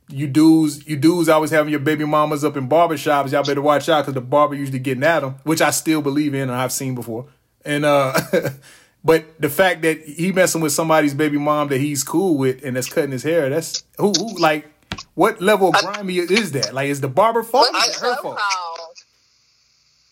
you 0.09 0.29
dudes, 0.29 0.87
you 0.87 0.97
dudes 0.97 1.29
always 1.29 1.51
having 1.51 1.71
your 1.71 1.81
baby 1.81 2.05
mamas 2.05 2.45
up 2.45 2.57
in 2.57 2.69
barbershops. 2.69 3.33
Y'all 3.33 3.43
better 3.43 3.61
watch 3.61 3.89
out 3.89 4.03
because 4.03 4.15
the 4.15 4.21
barber 4.21 4.55
usually 4.55 4.79
getting 4.79 5.03
at 5.03 5.21
them, 5.21 5.37
which 5.43 5.61
I 5.61 5.71
still 5.71 6.01
believe 6.01 6.33
in 6.33 6.43
and 6.43 6.53
I've 6.53 6.71
seen 6.71 6.95
before. 6.95 7.27
And 7.65 7.85
uh, 7.85 8.21
but 9.05 9.25
the 9.41 9.49
fact 9.49 9.83
that 9.83 10.01
he 10.03 10.31
messing 10.31 10.61
with 10.61 10.73
somebody's 10.73 11.15
baby 11.15 11.39
mom 11.39 11.69
that 11.69 11.79
he's 11.79 12.05
cool 12.05 12.37
with 12.39 12.65
and 12.65 12.77
that's 12.77 12.89
cutting 12.89 13.11
his 13.11 13.25
hair, 13.25 13.49
that's 13.49 13.83
who, 13.99 14.13
who 14.13 14.39
like 14.39 14.72
what 15.15 15.41
level 15.41 15.69
of 15.69 15.75
grimy 15.75 16.19
is 16.19 16.53
that? 16.53 16.75
Like, 16.75 16.89
is 16.89 17.01
the 17.01 17.09
barber 17.09 17.43
fault? 17.43 17.69
Or 17.73 17.77
is 17.79 17.97
it 17.97 18.01
her 18.01 18.17
fault? 18.17 18.39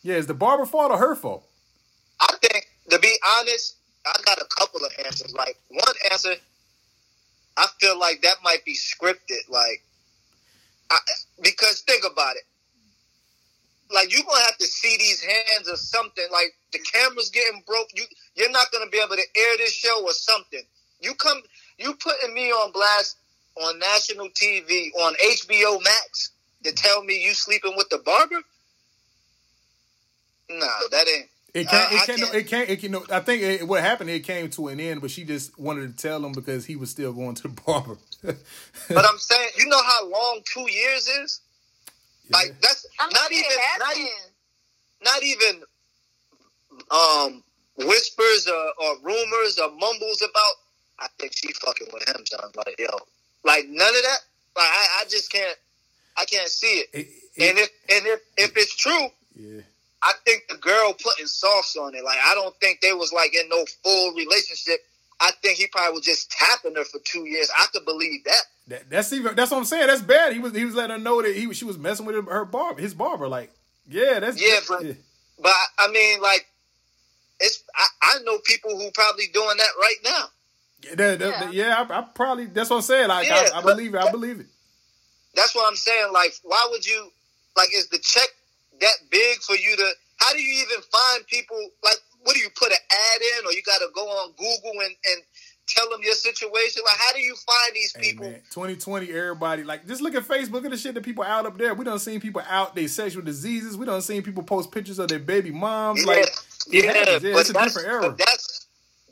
Yeah, 0.03 0.17
is 0.17 0.27
the 0.27 0.35
barber 0.35 0.67
fault 0.67 0.93
or 0.93 0.99
her 0.99 1.15
fault? 1.15 1.47
I 2.21 2.35
think, 2.43 2.67
to 2.91 2.99
be 2.99 3.15
honest, 3.39 3.77
I 4.07 4.13
got 4.25 4.39
a 4.39 4.47
couple 4.59 4.81
of 4.85 4.93
answers. 5.05 5.35
Like 5.35 5.57
one 5.69 5.95
answer, 6.11 6.35
I 7.57 7.67
feel 7.81 7.99
like 7.99 8.23
that 8.23 8.37
might 8.43 8.65
be 8.65 8.75
scripted. 8.75 9.49
Like, 9.49 9.83
I, 10.91 10.99
because 11.43 11.81
think 11.81 12.05
about 12.11 12.37
it. 12.37 12.43
Like 13.93 14.13
you're 14.13 14.25
gonna 14.25 14.45
have 14.45 14.59
to 14.59 14.67
see 14.67 14.97
these 14.99 15.23
hands 15.23 15.69
or 15.69 15.77
something. 15.77 16.25
Like 16.31 16.55
the 16.73 16.79
camera's 16.79 17.31
getting 17.31 17.63
broke. 17.67 17.89
You 17.95 18.05
you're 18.37 18.51
not 18.51 18.71
gonna 18.73 18.89
be 18.91 18.99
able 18.99 19.17
to 19.17 19.23
air 19.37 19.57
this 19.59 19.73
show 19.73 20.03
or 20.05 20.13
something. 20.13 20.63
You 21.01 21.15
come, 21.15 21.41
you 21.79 21.95
putting 21.95 22.35
me 22.35 22.51
on 22.51 22.73
blast 22.73 23.17
on 23.61 23.79
national 23.79 24.29
TV 24.31 24.91
on 25.01 25.15
HBO 25.15 25.83
Max 25.83 26.31
to 26.65 26.73
tell 26.73 27.03
me 27.05 27.23
you 27.25 27.35
sleeping 27.35 27.75
with 27.77 27.89
the 27.91 27.99
barber? 27.99 28.41
Nah, 30.51 30.67
that 30.91 31.07
ain't. 31.09 31.29
It 31.53 31.67
Uh, 31.67 31.71
can't. 31.71 31.93
I 31.93 31.95
It 31.95 32.07
can't. 32.07 32.21
can't- 32.21 32.35
It 32.35 32.49
can't. 32.49 32.71
It 32.71 32.81
can. 32.81 32.95
I 33.11 33.21
think 33.21 33.43
it, 33.43 33.67
what 33.67 33.81
happened. 33.83 34.11
It 34.11 34.21
came 34.21 34.51
to 34.51 34.69
an 34.69 34.79
end, 34.81 35.01
but 35.01 35.11
she 35.11 35.25
just 35.25 35.59
wanted 35.59 35.97
to 35.97 36.03
tell 36.03 36.25
him 36.25 36.33
because 36.33 36.65
he 36.67 36.77
was 36.77 36.91
still 36.91 37.13
going 37.13 37.35
to 37.37 37.43
the 37.43 37.49
barber. 37.67 37.99
But 38.23 39.05
I'm 39.05 39.19
saying, 39.19 39.49
you 39.59 39.67
know 39.67 39.83
how 39.83 40.09
long 40.09 40.41
two 40.53 40.71
years 40.71 41.09
is? 41.09 41.41
Like 42.31 42.55
that's 42.61 42.87
I 43.01 43.07
mean, 43.07 43.13
not 43.15 43.33
even 43.33 43.51
not, 43.51 43.89
happened. 43.89 44.07
e- 44.07 45.05
not 45.05 45.23
even 45.25 45.63
um 46.91 47.45
whispers 47.87 48.47
or, 48.47 48.73
or 48.83 48.97
rumors 49.03 49.59
or 49.59 49.71
mumbles 49.73 50.23
about. 50.23 50.55
I 51.01 51.09
think 51.19 51.33
she 51.35 51.53
fucking 51.55 51.89
with 51.93 52.09
him, 52.09 52.25
son. 52.27 52.51
Like 52.55 52.79
yo, 52.79 52.87
like 53.45 53.67
none 53.69 53.89
of 53.89 54.03
that. 54.03 54.19
Like 54.57 54.69
I, 54.69 54.87
I 55.01 55.05
just 55.09 55.31
can't. 55.33 55.57
I 56.17 56.25
can't 56.25 56.49
see 56.49 56.67
it. 56.85 56.89
It- 56.93 57.07
and 57.39 57.59
if 57.59 57.71
and 57.89 58.07
if 58.07 58.21
if 58.37 58.57
it's 58.57 58.77
true, 58.77 59.07
yeah. 59.37 59.61
I 60.03 60.13
think 60.27 60.43
the 60.49 60.57
girl 60.57 60.93
putting 60.93 61.27
sauce 61.27 61.77
on 61.77 61.95
it. 61.95 62.05
Like 62.05 62.19
I 62.23 62.35
don't 62.35 62.55
think 62.61 62.81
they 62.81 62.93
was 62.93 63.13
like 63.13 63.35
in 63.35 63.49
no 63.49 63.65
full 63.85 64.13
relationship. 64.15 64.81
I 65.21 65.31
think 65.43 65.59
he 65.59 65.67
probably 65.69 65.93
was 65.99 66.05
just 66.05 66.31
tapping 66.31 66.75
her 66.75 66.85
for 66.85 66.99
two 67.05 67.27
years. 67.27 67.49
I 67.57 67.67
could 67.73 67.85
believe 67.85 68.25
that. 68.25 68.41
That, 68.69 68.91
that's 68.91 69.13
even. 69.13 69.37
That's 69.37 69.51
what 69.53 69.59
I'm 69.59 69.65
saying. 69.65 69.87
That's 69.87 70.03
bad. 70.03 70.33
He 70.33 70.39
was. 70.41 70.55
He 70.55 70.65
was 70.65 70.75
letting 70.75 70.97
her 70.97 71.03
know 71.03 71.23
that 71.23 71.35
he. 71.37 71.53
She 71.55 71.65
was 71.65 71.79
messing 71.79 72.05
with 72.05 72.17
her 72.29 72.45
barber. 72.45 72.81
His 72.83 72.95
barber. 72.95 73.29
Like, 73.29 73.53
yeah. 73.89 74.19
That's 74.21 74.41
Yeah, 74.43 74.59
but- 74.69 74.97
But 75.43 75.53
I 75.79 75.89
mean, 75.91 76.21
like, 76.21 76.47
it's 77.39 77.63
I, 77.75 77.87
I 78.03 78.19
know 78.25 78.39
people 78.45 78.79
who 78.79 78.91
probably 78.91 79.27
doing 79.33 79.57
that 79.57 79.71
right 79.81 79.97
now. 80.05 80.25
Yeah. 80.85 80.95
That- 80.95 81.19
that- 81.19 81.53
yeah, 81.55 81.85
I, 81.89 81.99
I 81.99 82.03
probably. 82.15 82.47
That's 82.47 82.71
what 82.71 82.77
I'm 82.77 82.83
saying. 82.83 83.09
Like, 83.09 83.27
Yeah, 83.29 83.49
I, 83.55 83.59
I 83.59 83.63
believe 83.63 83.95
it. 83.95 83.99
I 84.01 84.11
believe 84.11 84.41
it. 84.41 84.47
That's 85.35 85.55
what 85.55 85.69
I'm 85.69 85.77
saying. 85.77 86.13
Like, 86.13 86.33
why 86.43 86.67
would 86.71 86.85
you? 86.87 87.11
Like, 87.57 87.69
is 87.75 87.89
the 87.89 87.99
check 87.99 88.29
that 88.81 88.97
big 89.11 89.39
for 89.39 89.55
you 89.57 89.77
to? 89.77 89.91
How 90.19 90.33
do 90.33 90.41
you 90.43 90.63
even 90.69 90.83
find 90.91 91.27
people? 91.27 91.59
Like, 91.85 91.97
what 92.25 92.35
do 92.35 92.41
you 92.41 92.49
put 92.55 92.71
an 92.71 92.79
ad 92.91 93.21
in, 93.39 93.47
or 93.47 93.53
you 93.53 93.63
got 93.63 93.79
to 93.79 93.89
go 93.95 94.03
on 94.07 94.31
Google 94.33 94.81
and 94.81 94.95
and 95.13 95.23
tell 95.67 95.89
them 95.91 96.01
your 96.03 96.15
situation? 96.15 96.83
Like, 96.85 96.97
how 96.99 97.13
do 97.13 97.21
you 97.21 97.35
find 97.37 97.75
these 97.75 97.95
Hey, 97.97 98.03
people? 98.13 98.27
man, 98.31 98.41
2020, 98.51 99.11
everybody 99.13 99.63
like 99.65 99.87
just 99.87 100.01
look 100.03 100.15
at 100.15 100.25
Facebook. 100.25 100.65
At 100.65 100.71
the 100.73 100.77
shit 100.77 100.95
that 100.95 101.03
people 101.05 101.25
out 101.25 101.47
up 101.47 101.57
there. 101.59 101.75
We 101.75 101.85
done 101.85 101.99
seen 101.99 102.21
people 102.21 102.43
out 102.49 102.75
their 102.75 102.89
sexual 102.89 103.23
diseases. 103.23 103.77
We 103.77 103.87
done 103.87 104.03
seen 104.03 104.23
people 104.23 104.43
post 104.43 104.71
pictures 104.73 104.99
of 104.99 105.09
their 105.09 105.19
baby 105.21 105.51
moms. 105.51 106.01
Yeah, 106.01 106.07
Like, 106.07 106.27
yeah. 106.69 106.83
Yeah, 106.83 107.05
but 107.21 107.25
it's 107.25 107.51
a 107.51 107.53
that's, 107.53 107.75
different 107.75 107.89
era. 107.89 108.15
that's 108.19 108.50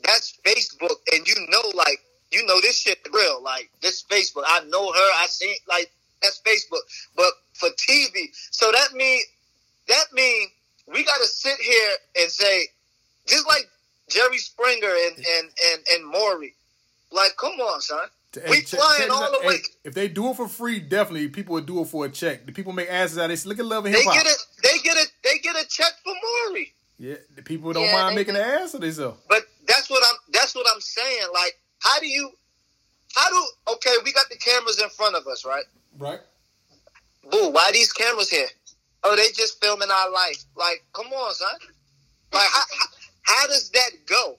that's 0.03 0.37
Facebook, 0.45 0.95
and 1.13 1.27
you 1.27 1.35
know, 1.49 1.61
like 1.75 1.99
you 2.31 2.45
know, 2.45 2.59
this 2.61 2.77
shit 2.77 2.99
real. 3.13 3.41
Like 3.43 3.69
this 3.81 4.03
Facebook, 4.03 4.43
I 4.45 4.63
know 4.65 4.91
her. 4.91 5.09
I 5.21 5.25
seen 5.27 5.55
like 5.67 5.91
that's 6.21 6.41
Facebook. 6.41 6.81
But 7.15 7.31
for 7.53 7.69
TV, 7.69 8.27
so 8.51 8.71
that 8.71 8.93
mean 8.93 9.21
that 9.87 10.05
mean 10.13 10.47
we 10.87 11.03
got 11.03 11.17
to 11.17 11.25
sit 11.27 11.57
here 11.59 11.91
and 12.21 12.31
say, 12.31 12.65
just 13.27 13.47
like 13.47 13.67
Jerry 14.09 14.37
Springer 14.37 14.87
and 15.07 15.17
and 15.17 15.49
and 15.73 15.81
and 15.93 16.05
Maury, 16.07 16.53
like, 17.11 17.35
come 17.37 17.53
on, 17.59 17.81
son. 17.81 18.07
Hey, 18.33 18.41
we 18.47 18.61
check- 18.61 18.79
flying 18.79 19.01
check 19.03 19.11
all 19.11 19.31
the 19.31 19.37
out. 19.39 19.45
way. 19.45 19.57
If 19.83 19.95
they 19.95 20.07
do 20.07 20.29
it 20.29 20.35
for 20.35 20.47
free, 20.47 20.79
definitely 20.79 21.29
people 21.29 21.53
would 21.53 21.65
do 21.65 21.81
it 21.81 21.85
for 21.85 22.05
a 22.05 22.09
check. 22.09 22.45
The 22.45 22.51
people 22.51 22.73
make 22.73 22.87
asses 22.87 23.17
out. 23.17 23.23
of 23.25 23.29
this. 23.31 23.43
Look 23.47 23.57
at 23.57 23.65
Love 23.65 23.85
and 23.87 23.95
They 23.95 23.99
Hip 24.03 24.07
Hop. 24.07 24.13
They 24.15 24.21
get 24.23 24.27
it. 24.31 24.37
They 24.61 24.77
get 24.83 24.97
it. 24.97 25.11
They 25.23 25.37
get 25.39 25.55
a 25.55 25.67
check 25.67 25.93
for 26.03 26.13
Maury. 26.13 26.71
Yeah, 26.99 27.15
the 27.35 27.41
people 27.41 27.73
don't 27.73 27.85
Yeah, 27.85 27.93
mind 28.03 28.15
making 28.15 28.35
do. 28.35 28.39
an 28.41 28.45
ass 28.61 28.73
of 28.75 28.81
themselves. 28.81 29.19
But 29.27 29.47
that's 29.69 29.89
what 29.89 30.03
I'm. 30.03 30.17
That's 30.33 30.53
what 30.55 30.65
I'm 30.73 30.81
saying. 30.81 31.27
Like, 31.33 31.57
how 31.79 31.99
do 32.01 32.07
you? 32.07 32.31
How 33.15 33.29
do? 33.29 33.73
Okay, 33.75 33.93
we 34.03 34.11
got 34.11 34.25
the 34.29 34.35
cameras 34.37 34.81
in 34.81 34.89
front 34.89 35.15
of 35.15 35.25
us, 35.27 35.45
right? 35.45 35.63
Right. 35.97 36.19
Boo, 37.31 37.49
why 37.51 37.71
these 37.71 37.93
cameras 37.93 38.29
here? 38.29 38.47
oh, 39.05 39.15
they 39.15 39.27
just 39.33 39.61
filming 39.63 39.89
our 39.89 40.11
life. 40.11 40.43
Like, 40.57 40.83
come 40.91 41.07
on, 41.07 41.33
son. 41.33 41.47
Like, 42.33 42.49
how, 42.51 42.59
how, 42.77 42.85
how 43.23 43.47
does 43.47 43.69
that 43.71 43.91
go? 44.05 44.35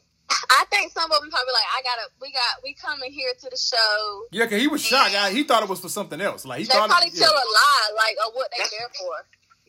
I 0.50 0.64
think 0.70 0.92
some 0.92 1.10
of 1.10 1.20
them 1.22 1.30
probably 1.30 1.52
like, 1.54 1.64
I 1.76 1.82
gotta, 1.82 2.02
we 2.20 2.30
got, 2.30 2.62
we 2.62 2.74
coming 2.74 3.10
here 3.10 3.32
to 3.40 3.48
the 3.50 3.56
show. 3.56 4.24
Yeah, 4.30 4.44
cause 4.46 4.60
he 4.60 4.68
was 4.68 4.82
shocked. 4.82 5.14
I- 5.14 5.30
He 5.30 5.44
thought 5.44 5.62
it 5.62 5.68
was 5.70 5.80
for 5.80 5.88
something 5.88 6.20
else. 6.20 6.44
Like 6.44 6.58
he 6.60 6.64
They 6.66 6.74
thought. 6.74 6.90
probably 6.90 7.08
It, 7.08 7.14
yeah. 7.14 7.24
tell 7.24 7.32
a 7.34 7.36
lie, 7.36 7.88
like, 7.96 8.16
of 8.26 8.34
what 8.34 8.50
they 8.56 8.62
there 8.64 8.88
for. 9.00 9.14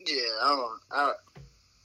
Yeah, 0.06 0.22
I 0.42 0.48
don't. 0.50 0.80
I, 0.90 1.12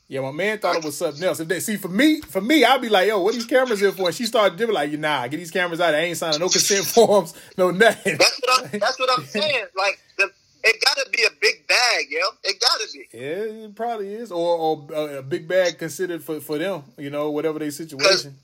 yeah, 0.10 0.22
my 0.22 0.32
man 0.32 0.58
thought 0.58 0.78
it 0.78 0.86
was 0.86 0.98
something 0.98 1.22
else. 1.24 1.42
If 1.42 1.50
they 1.50 1.60
see 1.60 1.76
for 1.76 1.90
me, 1.90 2.22
for 2.22 2.40
me, 2.40 2.64
I'd 2.64 2.82
be 2.82 2.88
like, 2.88 3.10
yo, 3.10 3.22
what 3.22 3.34
these 3.34 3.46
cameras 3.46 3.82
here 3.82 3.92
for? 3.92 4.08
And 4.08 4.16
she 4.16 4.26
started 4.26 4.58
doing 4.58 4.74
like, 4.74 4.92
nah, 4.94 5.28
get 5.28 5.36
these 5.38 5.52
cameras 5.52 5.82
out. 5.82 5.94
I 5.94 6.00
ain't 6.00 6.18
signing 6.18 6.40
no 6.40 6.48
consent 6.48 6.86
forms, 6.96 7.34
no 7.58 7.72
nothing. 7.72 8.18
that's 8.18 8.40
what 8.40 8.74
I'm. 8.74 8.80
That's 8.80 9.00
what 9.00 9.10
I'm 9.20 9.26
saying. 9.26 9.66
Like, 9.76 10.00
the, 10.18 10.32
it 10.64 10.82
gotta 10.86 11.10
be 11.12 11.24
a 11.24 11.30
big 11.42 11.68
bag, 11.68 12.06
yo. 12.10 12.20
It 12.46 12.62
gotta 12.62 12.88
be. 12.94 13.08
Yeah, 13.14 13.66
it 13.66 13.76
probably 13.76 14.14
is, 14.14 14.32
or 14.32 14.58
or 14.58 14.88
uh, 14.96 15.20
a 15.20 15.22
big 15.22 15.46
bag 15.46 15.78
considered 15.78 16.24
for 16.24 16.40
for 16.40 16.58
them. 16.58 16.84
You 16.98 17.10
know, 17.10 17.30
whatever 17.32 17.60
their 17.60 17.72
situation. 17.72 18.38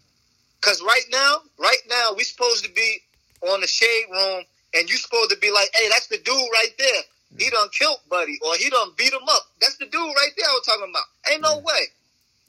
Cause 0.60 0.82
right 0.82 1.04
now, 1.12 1.38
right 1.60 1.82
now, 1.90 2.14
we 2.16 2.24
supposed 2.24 2.64
to 2.66 2.72
be 2.72 2.98
on 3.42 3.62
the 3.62 3.68
shade 3.68 4.06
room, 4.12 4.44
and 4.74 4.90
you 4.90 4.98
supposed 4.98 5.30
to 5.32 5.38
be 5.38 5.52
like, 5.52 5.70
"Hey, 5.74 5.88
that's 5.90 6.08
the 6.08 6.18
dude 6.18 6.36
right 6.36 6.74
there. 6.78 7.02
He 7.38 7.50
done 7.50 7.68
killed 7.78 7.98
Buddy, 8.10 8.38
or 8.46 8.56
he 8.56 8.70
done 8.70 8.90
beat 8.98 9.14
him 9.14 9.28
up. 9.30 9.44
That's 9.62 9.78
the 9.78 9.86
dude 9.86 9.94
right 10.02 10.32
there 10.38 10.48
I 10.48 10.54
was 10.54 10.66
talking 10.66 10.90
about. 10.90 11.04
Ain't 11.32 11.42
no 11.42 11.58
way. 11.60 11.84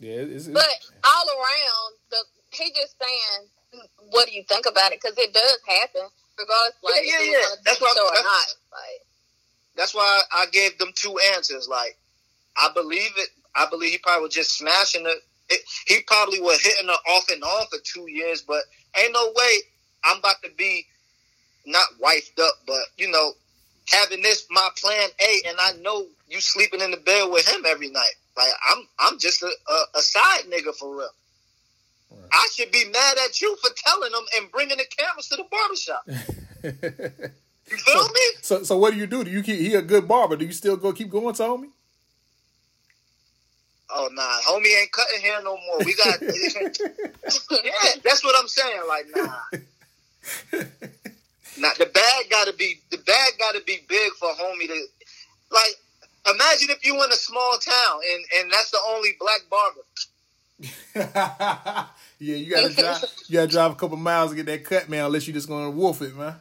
Yeah, 0.00 0.20
it's, 0.28 0.46
it's, 0.46 0.54
But 0.54 0.68
all 1.04 1.26
around, 1.28 1.90
the 2.10 2.16
he 2.50 2.70
just 2.70 2.94
saying, 3.00 3.48
what 4.10 4.26
do 4.26 4.32
you 4.34 4.44
think 4.48 4.66
about 4.66 4.92
it? 4.92 5.00
Because 5.02 5.16
it 5.18 5.32
does 5.32 5.58
happen, 5.66 6.08
regardless. 6.38 6.74
Like, 6.82 7.02
Yeah, 7.04 7.20
yeah, 7.20 7.30
yeah. 7.30 7.38
it's 7.38 7.50
on 7.52 7.58
That's 7.64 7.78
TV 7.78 7.82
what 7.82 7.98
or 7.98 8.14
that's- 8.14 8.24
not. 8.24 8.46
Like, 8.72 9.00
That's 9.76 9.94
why 9.94 10.22
I 10.32 10.46
gave 10.52 10.78
them 10.78 10.90
two 10.94 11.16
answers. 11.34 11.68
Like, 11.68 11.96
I 12.56 12.68
believe 12.74 13.10
it. 13.16 13.30
I 13.56 13.66
believe 13.70 13.92
he 13.92 13.98
probably 13.98 14.24
was 14.26 14.34
just 14.34 14.56
smashing 14.58 15.06
it. 15.06 15.22
it 15.48 15.60
he 15.86 16.00
probably 16.06 16.40
was 16.40 16.60
hitting 16.60 16.88
her 16.88 17.12
off 17.14 17.28
and 17.30 17.42
on 17.42 17.66
for 17.68 17.78
two 17.84 18.08
years, 18.10 18.42
but 18.42 18.62
ain't 18.98 19.12
no 19.12 19.32
way 19.34 19.52
I'm 20.04 20.18
about 20.18 20.42
to 20.44 20.50
be 20.56 20.86
not 21.66 21.86
wifed 22.02 22.38
up, 22.42 22.54
but 22.66 22.82
you 22.98 23.10
know, 23.10 23.32
having 23.90 24.22
this 24.22 24.46
my 24.50 24.68
plan 24.76 25.08
A, 25.20 25.48
and 25.48 25.56
I 25.60 25.72
know 25.82 26.06
you 26.28 26.40
sleeping 26.40 26.80
in 26.80 26.90
the 26.90 26.96
bed 26.96 27.30
with 27.30 27.46
him 27.48 27.64
every 27.66 27.90
night. 27.90 28.14
Like 28.36 28.48
I'm, 28.70 28.86
I'm 28.98 29.18
just 29.18 29.42
a, 29.42 29.46
a, 29.46 29.98
a 29.98 30.02
side 30.02 30.44
nigga 30.48 30.74
for 30.74 30.96
real. 30.96 31.08
I 32.32 32.48
should 32.52 32.70
be 32.72 32.84
mad 32.86 33.16
at 33.24 33.40
you 33.40 33.56
for 33.56 33.70
telling 33.76 34.12
them 34.12 34.24
and 34.36 34.50
bringing 34.50 34.78
the 34.78 34.84
cameras 34.96 35.28
to 35.28 35.36
the 35.36 35.44
barbershop. 35.50 37.32
You 37.70 37.78
feel 37.78 38.08
me? 38.08 38.20
so 38.42 38.62
so 38.62 38.76
what 38.76 38.92
do 38.92 38.98
you 38.98 39.06
do? 39.06 39.24
Do 39.24 39.30
you 39.30 39.42
keep 39.42 39.58
he 39.58 39.74
a 39.74 39.80
good 39.80 40.06
barber? 40.06 40.36
Do 40.36 40.44
you 40.44 40.52
still 40.52 40.76
go 40.76 40.92
keep 40.92 41.08
going 41.08 41.34
to 41.34 41.42
homie? 41.42 41.70
Oh 43.88 44.08
nah, 44.12 44.40
homie 44.42 44.80
ain't 44.80 44.92
cutting 44.92 45.20
hair 45.22 45.42
no 45.42 45.56
more. 45.56 45.78
We 45.78 45.94
got 45.94 46.20
yeah, 46.22 46.30
that's 48.02 48.22
what 48.22 48.36
I'm 48.38 48.48
saying. 48.48 48.82
Like 48.86 49.06
nah, 49.16 49.38
nah. 51.58 51.70
The 51.78 51.86
bag 51.86 52.30
got 52.30 52.46
to 52.46 52.52
be 52.54 52.80
the 52.90 52.98
bag 52.98 53.32
got 53.38 53.54
to 53.54 53.62
be 53.66 53.78
big 53.88 54.12
for 54.12 54.28
homie 54.28 54.66
to 54.66 54.84
like. 55.50 55.76
Imagine 56.26 56.70
if 56.70 56.86
you 56.86 56.94
in 57.04 57.10
a 57.10 57.14
small 57.14 57.58
town 57.58 58.00
and 58.12 58.24
and 58.38 58.52
that's 58.52 58.70
the 58.70 58.78
only 58.88 59.10
black 59.20 59.42
barber. 59.50 59.82
yeah, 62.18 62.36
you 62.36 62.50
gotta 62.50 62.72
drive. 62.72 63.04
You 63.28 63.34
gotta 63.34 63.50
drive 63.50 63.72
a 63.72 63.74
couple 63.74 63.96
miles 63.96 64.30
to 64.30 64.36
get 64.36 64.46
that 64.46 64.64
cut, 64.64 64.88
man. 64.88 65.04
Unless 65.04 65.26
you 65.26 65.32
just 65.34 65.48
gonna 65.48 65.70
wolf 65.70 66.00
it, 66.00 66.16
man. 66.16 66.36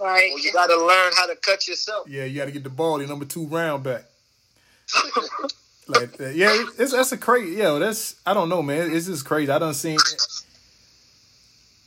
right? 0.00 0.30
Well, 0.32 0.42
you 0.42 0.52
got 0.52 0.66
to 0.66 0.76
learn 0.76 1.12
how 1.14 1.26
to 1.26 1.36
cut 1.36 1.68
yourself. 1.68 2.08
Yeah, 2.08 2.24
you 2.24 2.38
gotta 2.38 2.50
get 2.50 2.64
the 2.64 2.70
ball, 2.70 2.98
the 2.98 3.06
number 3.06 3.24
two 3.24 3.46
round 3.46 3.84
back. 3.84 4.04
like 5.88 6.16
that. 6.16 6.34
Yeah, 6.34 6.64
it's 6.78 6.92
that's 6.92 7.12
a 7.12 7.18
crazy. 7.18 7.56
Yeah, 7.56 7.78
that's 7.78 8.16
I 8.26 8.34
don't 8.34 8.48
know, 8.48 8.62
man. 8.62 8.90
It's 8.92 9.06
just 9.06 9.24
crazy. 9.24 9.50
I 9.50 9.58
done 9.58 9.74
seen. 9.74 9.98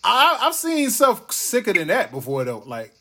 I 0.08 0.38
I've 0.41 0.56
seen 0.56 0.89
stuff 0.89 1.32
sicker 1.32 1.74
than 1.74 1.88
that 1.89 2.12
before 2.12 2.43
though. 2.43 2.63
Like 2.65 2.93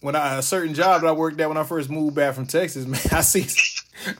when 0.00 0.14
I 0.14 0.36
a 0.36 0.42
certain 0.42 0.74
job 0.74 1.00
that 1.00 1.08
I 1.08 1.12
worked 1.12 1.40
at 1.40 1.48
when 1.48 1.56
I 1.56 1.64
first 1.64 1.88
moved 1.88 2.14
back 2.14 2.34
from 2.34 2.46
Texas, 2.46 2.86
man. 2.86 3.00
I 3.10 3.22
see, 3.22 3.46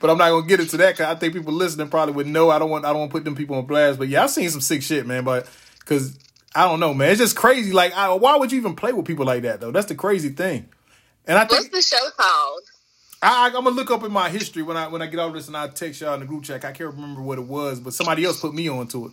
but 0.00 0.10
I'm 0.10 0.18
not 0.18 0.30
gonna 0.30 0.46
get 0.46 0.60
into 0.60 0.78
that 0.78 0.94
because 0.94 1.14
I 1.14 1.18
think 1.18 1.34
people 1.34 1.52
listening 1.52 1.88
probably 1.88 2.14
would 2.14 2.26
know. 2.26 2.50
I 2.50 2.58
don't 2.58 2.70
want 2.70 2.84
I 2.84 2.88
don't 2.90 3.00
want 3.00 3.10
to 3.10 3.14
put 3.14 3.24
them 3.24 3.34
people 3.34 3.56
on 3.56 3.66
blast. 3.66 3.98
But 3.98 4.08
yeah, 4.08 4.24
I've 4.24 4.30
seen 4.30 4.48
some 4.48 4.60
sick 4.62 4.82
shit, 4.82 5.06
man. 5.06 5.24
But 5.24 5.48
because 5.80 6.18
I 6.54 6.68
don't 6.68 6.80
know, 6.80 6.94
man. 6.94 7.10
It's 7.10 7.20
just 7.20 7.36
crazy. 7.36 7.72
Like, 7.72 7.92
I, 7.94 8.12
why 8.14 8.36
would 8.36 8.52
you 8.52 8.58
even 8.58 8.76
play 8.76 8.92
with 8.92 9.06
people 9.06 9.26
like 9.26 9.42
that 9.42 9.60
though? 9.60 9.72
That's 9.72 9.86
the 9.86 9.94
crazy 9.94 10.30
thing. 10.30 10.68
And 11.26 11.36
I 11.36 11.42
What's 11.42 11.56
think 11.56 11.72
the 11.72 11.82
show 11.82 12.10
called? 12.16 12.62
I, 13.20 13.46
I'm 13.46 13.52
gonna 13.52 13.70
look 13.70 13.90
up 13.90 14.04
in 14.04 14.12
my 14.12 14.30
history 14.30 14.62
when 14.62 14.76
I 14.76 14.88
when 14.88 15.02
I 15.02 15.06
get 15.06 15.20
out 15.20 15.28
of 15.28 15.34
this 15.34 15.48
and 15.48 15.56
I 15.56 15.68
text 15.68 16.00
y'all 16.00 16.14
in 16.14 16.20
the 16.20 16.26
group 16.26 16.44
chat. 16.44 16.64
I 16.64 16.72
can't 16.72 16.94
remember 16.94 17.22
what 17.22 17.38
it 17.38 17.46
was, 17.46 17.80
but 17.80 17.92
somebody 17.92 18.24
else 18.24 18.40
put 18.40 18.54
me 18.54 18.68
onto 18.68 19.06
it 19.06 19.12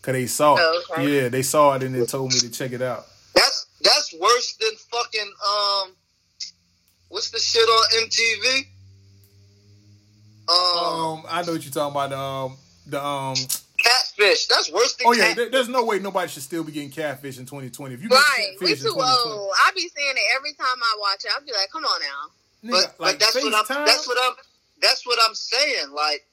because 0.00 0.12
they 0.12 0.26
saw 0.26 0.56
it. 0.56 0.60
Oh, 0.62 0.82
okay. 0.92 1.22
Yeah, 1.22 1.28
they 1.28 1.42
saw 1.42 1.74
it 1.74 1.82
and 1.82 1.94
they 1.94 2.04
told 2.06 2.32
me 2.32 2.38
to 2.40 2.50
check 2.50 2.72
it 2.72 2.82
out. 2.82 3.06
That's 3.34 3.66
that's 3.82 4.14
worse 4.20 4.56
than 4.60 4.70
fucking 4.90 5.32
um. 5.48 5.90
What's 7.08 7.30
the 7.30 7.38
shit 7.38 7.62
on 7.62 8.08
MTV? 8.08 8.66
Um, 10.48 10.56
Um, 10.56 11.22
I 11.28 11.42
know 11.42 11.52
what 11.52 11.64
you're 11.64 11.72
talking 11.72 11.92
about. 11.92 12.12
Um, 12.12 12.56
the 12.86 13.04
um. 13.04 13.34
catfish. 13.78 14.46
That's 14.46 14.70
worse 14.70 14.94
than 14.94 15.06
Oh 15.08 15.12
yeah, 15.12 15.28
cat- 15.28 15.36
there, 15.36 15.50
there's 15.50 15.68
no 15.68 15.84
way 15.84 15.98
nobody 15.98 16.28
should 16.30 16.42
still 16.42 16.64
be 16.64 16.72
getting 16.72 16.90
catfish 16.90 17.38
in 17.38 17.46
2020. 17.46 17.94
If 17.94 18.02
you 18.02 18.08
Right, 18.08 18.22
we 18.60 18.68
catfish 18.68 18.80
too 18.82 18.94
2020, 18.94 19.32
old. 19.34 19.52
I 19.64 19.70
be 19.74 19.80
saying 19.80 20.14
it 20.16 20.36
every 20.36 20.52
time 20.54 20.66
I 20.66 20.96
watch 21.00 21.24
it. 21.24 21.30
I'll 21.36 21.44
be 21.44 21.52
like, 21.52 21.70
come 21.72 21.84
on 21.84 22.00
now. 22.00 22.70
nigga, 22.70 22.70
but, 22.96 23.00
like 23.00 23.18
but 23.18 23.20
that's 23.20 23.34
what 23.34 23.54
I'm. 23.54 23.84
That's 23.84 24.06
what 24.06 24.18
I'm. 24.22 24.34
That's 24.80 25.06
what 25.06 25.18
I'm 25.26 25.34
saying. 25.34 25.90
Like, 25.92 26.26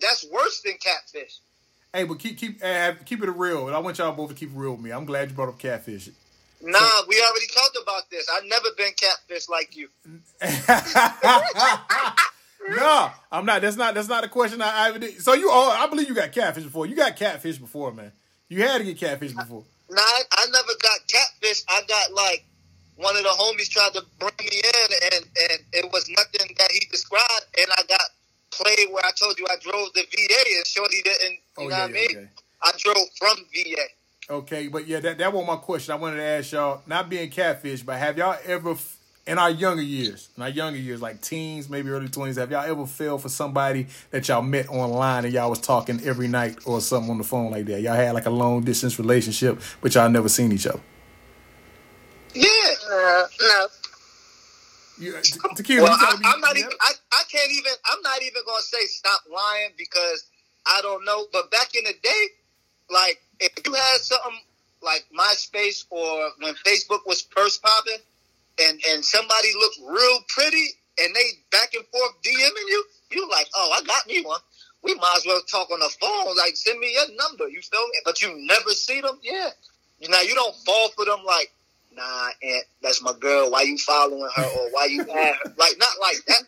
that's 0.00 0.26
worse 0.30 0.60
than 0.62 0.74
catfish. 0.82 1.40
Hey, 1.92 2.04
but 2.04 2.18
keep 2.18 2.38
keep 2.38 2.60
keep 3.04 3.22
it 3.22 3.30
real. 3.30 3.68
And 3.68 3.76
I 3.76 3.78
want 3.78 3.98
y'all 3.98 4.12
both 4.12 4.30
to 4.30 4.34
keep 4.34 4.50
it 4.50 4.56
real 4.56 4.72
with 4.72 4.80
me. 4.80 4.92
I'm 4.92 5.04
glad 5.04 5.30
you 5.30 5.36
brought 5.36 5.48
up 5.48 5.58
catfish. 5.58 6.08
Nah, 6.62 7.02
we 7.08 7.20
already 7.20 7.46
talked 7.54 7.78
about 7.80 8.10
this. 8.10 8.26
I've 8.32 8.44
never 8.44 8.68
been 8.76 8.92
catfish 8.96 9.48
like 9.48 9.76
you. 9.76 9.88
no, 12.76 13.10
I'm 13.30 13.44
not. 13.44 13.62
That's 13.62 13.76
not. 13.76 13.94
That's 13.94 14.08
not 14.08 14.24
a 14.24 14.28
question 14.28 14.62
I, 14.62 14.86
I 14.86 14.88
ever 14.88 14.98
did. 14.98 15.22
So 15.22 15.34
you 15.34 15.50
all, 15.50 15.70
I 15.70 15.86
believe 15.86 16.08
you 16.08 16.14
got 16.14 16.32
catfish 16.32 16.64
before. 16.64 16.86
You 16.86 16.96
got 16.96 17.16
catfish 17.16 17.58
before, 17.58 17.92
man. 17.92 18.12
You 18.48 18.62
had 18.62 18.78
to 18.78 18.84
get 18.84 18.98
catfish 18.98 19.32
before. 19.32 19.64
Nah, 19.90 20.00
I, 20.00 20.22
I 20.32 20.46
never 20.46 20.72
got 20.82 21.00
catfish. 21.08 21.62
I 21.68 21.82
got 21.86 22.12
like 22.12 22.44
one 22.96 23.16
of 23.16 23.22
the 23.22 23.28
homies 23.28 23.68
tried 23.68 23.92
to 23.94 24.02
bring 24.18 24.32
me 24.40 24.56
in, 24.56 24.96
and 25.12 25.24
and 25.50 25.60
it 25.72 25.92
was 25.92 26.08
nothing 26.08 26.54
that 26.58 26.70
he 26.72 26.80
described. 26.90 27.46
And 27.60 27.68
I 27.70 27.82
got 27.88 28.08
played 28.56 28.88
where 28.92 29.04
I 29.04 29.10
told 29.12 29.38
you 29.38 29.46
I 29.50 29.56
drove 29.60 29.88
the 29.94 30.02
VA, 30.02 30.42
and 30.56 30.66
Shorty 30.66 31.02
didn't. 31.02 31.32
You 31.32 31.38
Oh, 31.58 31.62
know 31.64 31.70
yeah, 31.70 31.82
what 31.82 31.90
I 31.90 31.92
mean? 31.92 32.10
okay. 32.10 32.28
I 32.62 32.72
drove 32.78 33.08
from 33.18 33.36
VA. 33.54 33.82
Okay, 34.28 34.68
but 34.68 34.86
yeah, 34.88 35.00
that 35.00 35.18
that 35.18 35.32
was 35.32 35.46
my 35.46 35.56
question. 35.56 35.92
I 35.92 35.96
wanted 35.96 36.16
to 36.16 36.24
ask 36.24 36.52
y'all, 36.52 36.82
not 36.86 37.08
being 37.08 37.30
catfish, 37.30 37.82
but 37.82 37.96
have 37.98 38.18
y'all 38.18 38.36
ever, 38.44 38.74
in 39.26 39.38
our 39.38 39.50
younger 39.50 39.82
years, 39.82 40.30
in 40.36 40.42
our 40.42 40.48
younger 40.48 40.78
years, 40.78 41.00
like 41.00 41.20
teens, 41.20 41.68
maybe 41.70 41.90
early 41.90 42.08
twenties, 42.08 42.36
have 42.36 42.50
y'all 42.50 42.64
ever 42.64 42.86
fell 42.86 43.18
for 43.18 43.28
somebody 43.28 43.86
that 44.10 44.26
y'all 44.28 44.42
met 44.42 44.68
online 44.68 45.24
and 45.24 45.32
y'all 45.34 45.50
was 45.50 45.60
talking 45.60 46.00
every 46.04 46.28
night 46.28 46.58
or 46.64 46.80
something 46.80 47.10
on 47.10 47.18
the 47.18 47.24
phone 47.24 47.52
like 47.52 47.66
that? 47.66 47.80
Y'all 47.82 47.94
had 47.94 48.14
like 48.14 48.26
a 48.26 48.30
long 48.30 48.62
distance 48.62 48.98
relationship, 48.98 49.60
but 49.80 49.94
y'all 49.94 50.10
never 50.10 50.28
seen 50.28 50.50
each 50.52 50.66
other. 50.66 50.80
Yeah. 52.34 52.46
Uh, 52.90 53.26
no. 53.40 53.66
You, 54.98 55.16
uh, 55.16 55.20
Te- 55.20 55.54
Tequila, 55.56 55.82
Well, 55.84 55.92
I, 55.98 56.18
I'm 56.24 56.40
not 56.40 56.56
even. 56.56 56.70
I, 56.80 56.92
I 57.12 57.22
can't 57.30 57.50
even. 57.52 57.72
I'm 57.92 58.02
not 58.02 58.22
even 58.22 58.42
gonna 58.46 58.62
say 58.62 58.84
stop 58.86 59.20
lying 59.32 59.70
because 59.76 60.24
I 60.66 60.80
don't 60.82 61.04
know. 61.04 61.26
But 61.32 61.50
back 61.50 61.74
in 61.74 61.84
the 61.84 61.94
day, 62.02 62.24
like 62.90 63.20
if 63.40 63.52
you 63.64 63.74
had 63.74 63.98
something 64.00 64.40
like 64.82 65.04
MySpace 65.18 65.84
or 65.90 66.30
when 66.40 66.54
Facebook 66.66 67.00
was 67.06 67.22
first 67.34 67.62
popping, 67.62 68.00
and 68.60 68.80
and 68.90 69.04
somebody 69.04 69.48
looked 69.60 69.78
real 69.86 70.18
pretty 70.28 70.68
and 70.98 71.14
they 71.14 71.28
back 71.50 71.74
and 71.74 71.84
forth 71.86 72.12
DMing 72.22 72.68
you, 72.68 72.84
you 73.12 73.28
like, 73.30 73.48
oh, 73.54 73.72
I 73.74 73.84
got 73.84 74.06
me 74.06 74.22
one. 74.22 74.40
We 74.82 74.94
might 74.94 75.14
as 75.16 75.26
well 75.26 75.40
talk 75.50 75.70
on 75.70 75.80
the 75.80 75.90
phone. 76.00 76.36
Like, 76.36 76.56
send 76.56 76.78
me 76.78 76.92
your 76.94 77.16
number. 77.16 77.48
You 77.48 77.60
feel 77.60 77.86
me? 77.86 77.98
But 78.04 78.22
you 78.22 78.34
never 78.46 78.70
see 78.70 79.00
them. 79.00 79.18
Yeah. 79.22 79.50
Now 80.08 80.20
you 80.20 80.34
don't 80.34 80.54
fall 80.64 80.90
for 80.90 81.04
them 81.04 81.20
like 81.26 81.52
nah, 81.96 82.28
Aunt, 82.42 82.64
that's 82.82 83.02
my 83.02 83.14
girl. 83.20 83.50
Why 83.50 83.62
you 83.62 83.78
following 83.78 84.28
her 84.36 84.44
or 84.44 84.70
why 84.70 84.86
you? 84.86 85.04
Like, 85.56 85.76
not 85.78 85.90
like 86.00 86.18
that. 86.28 86.42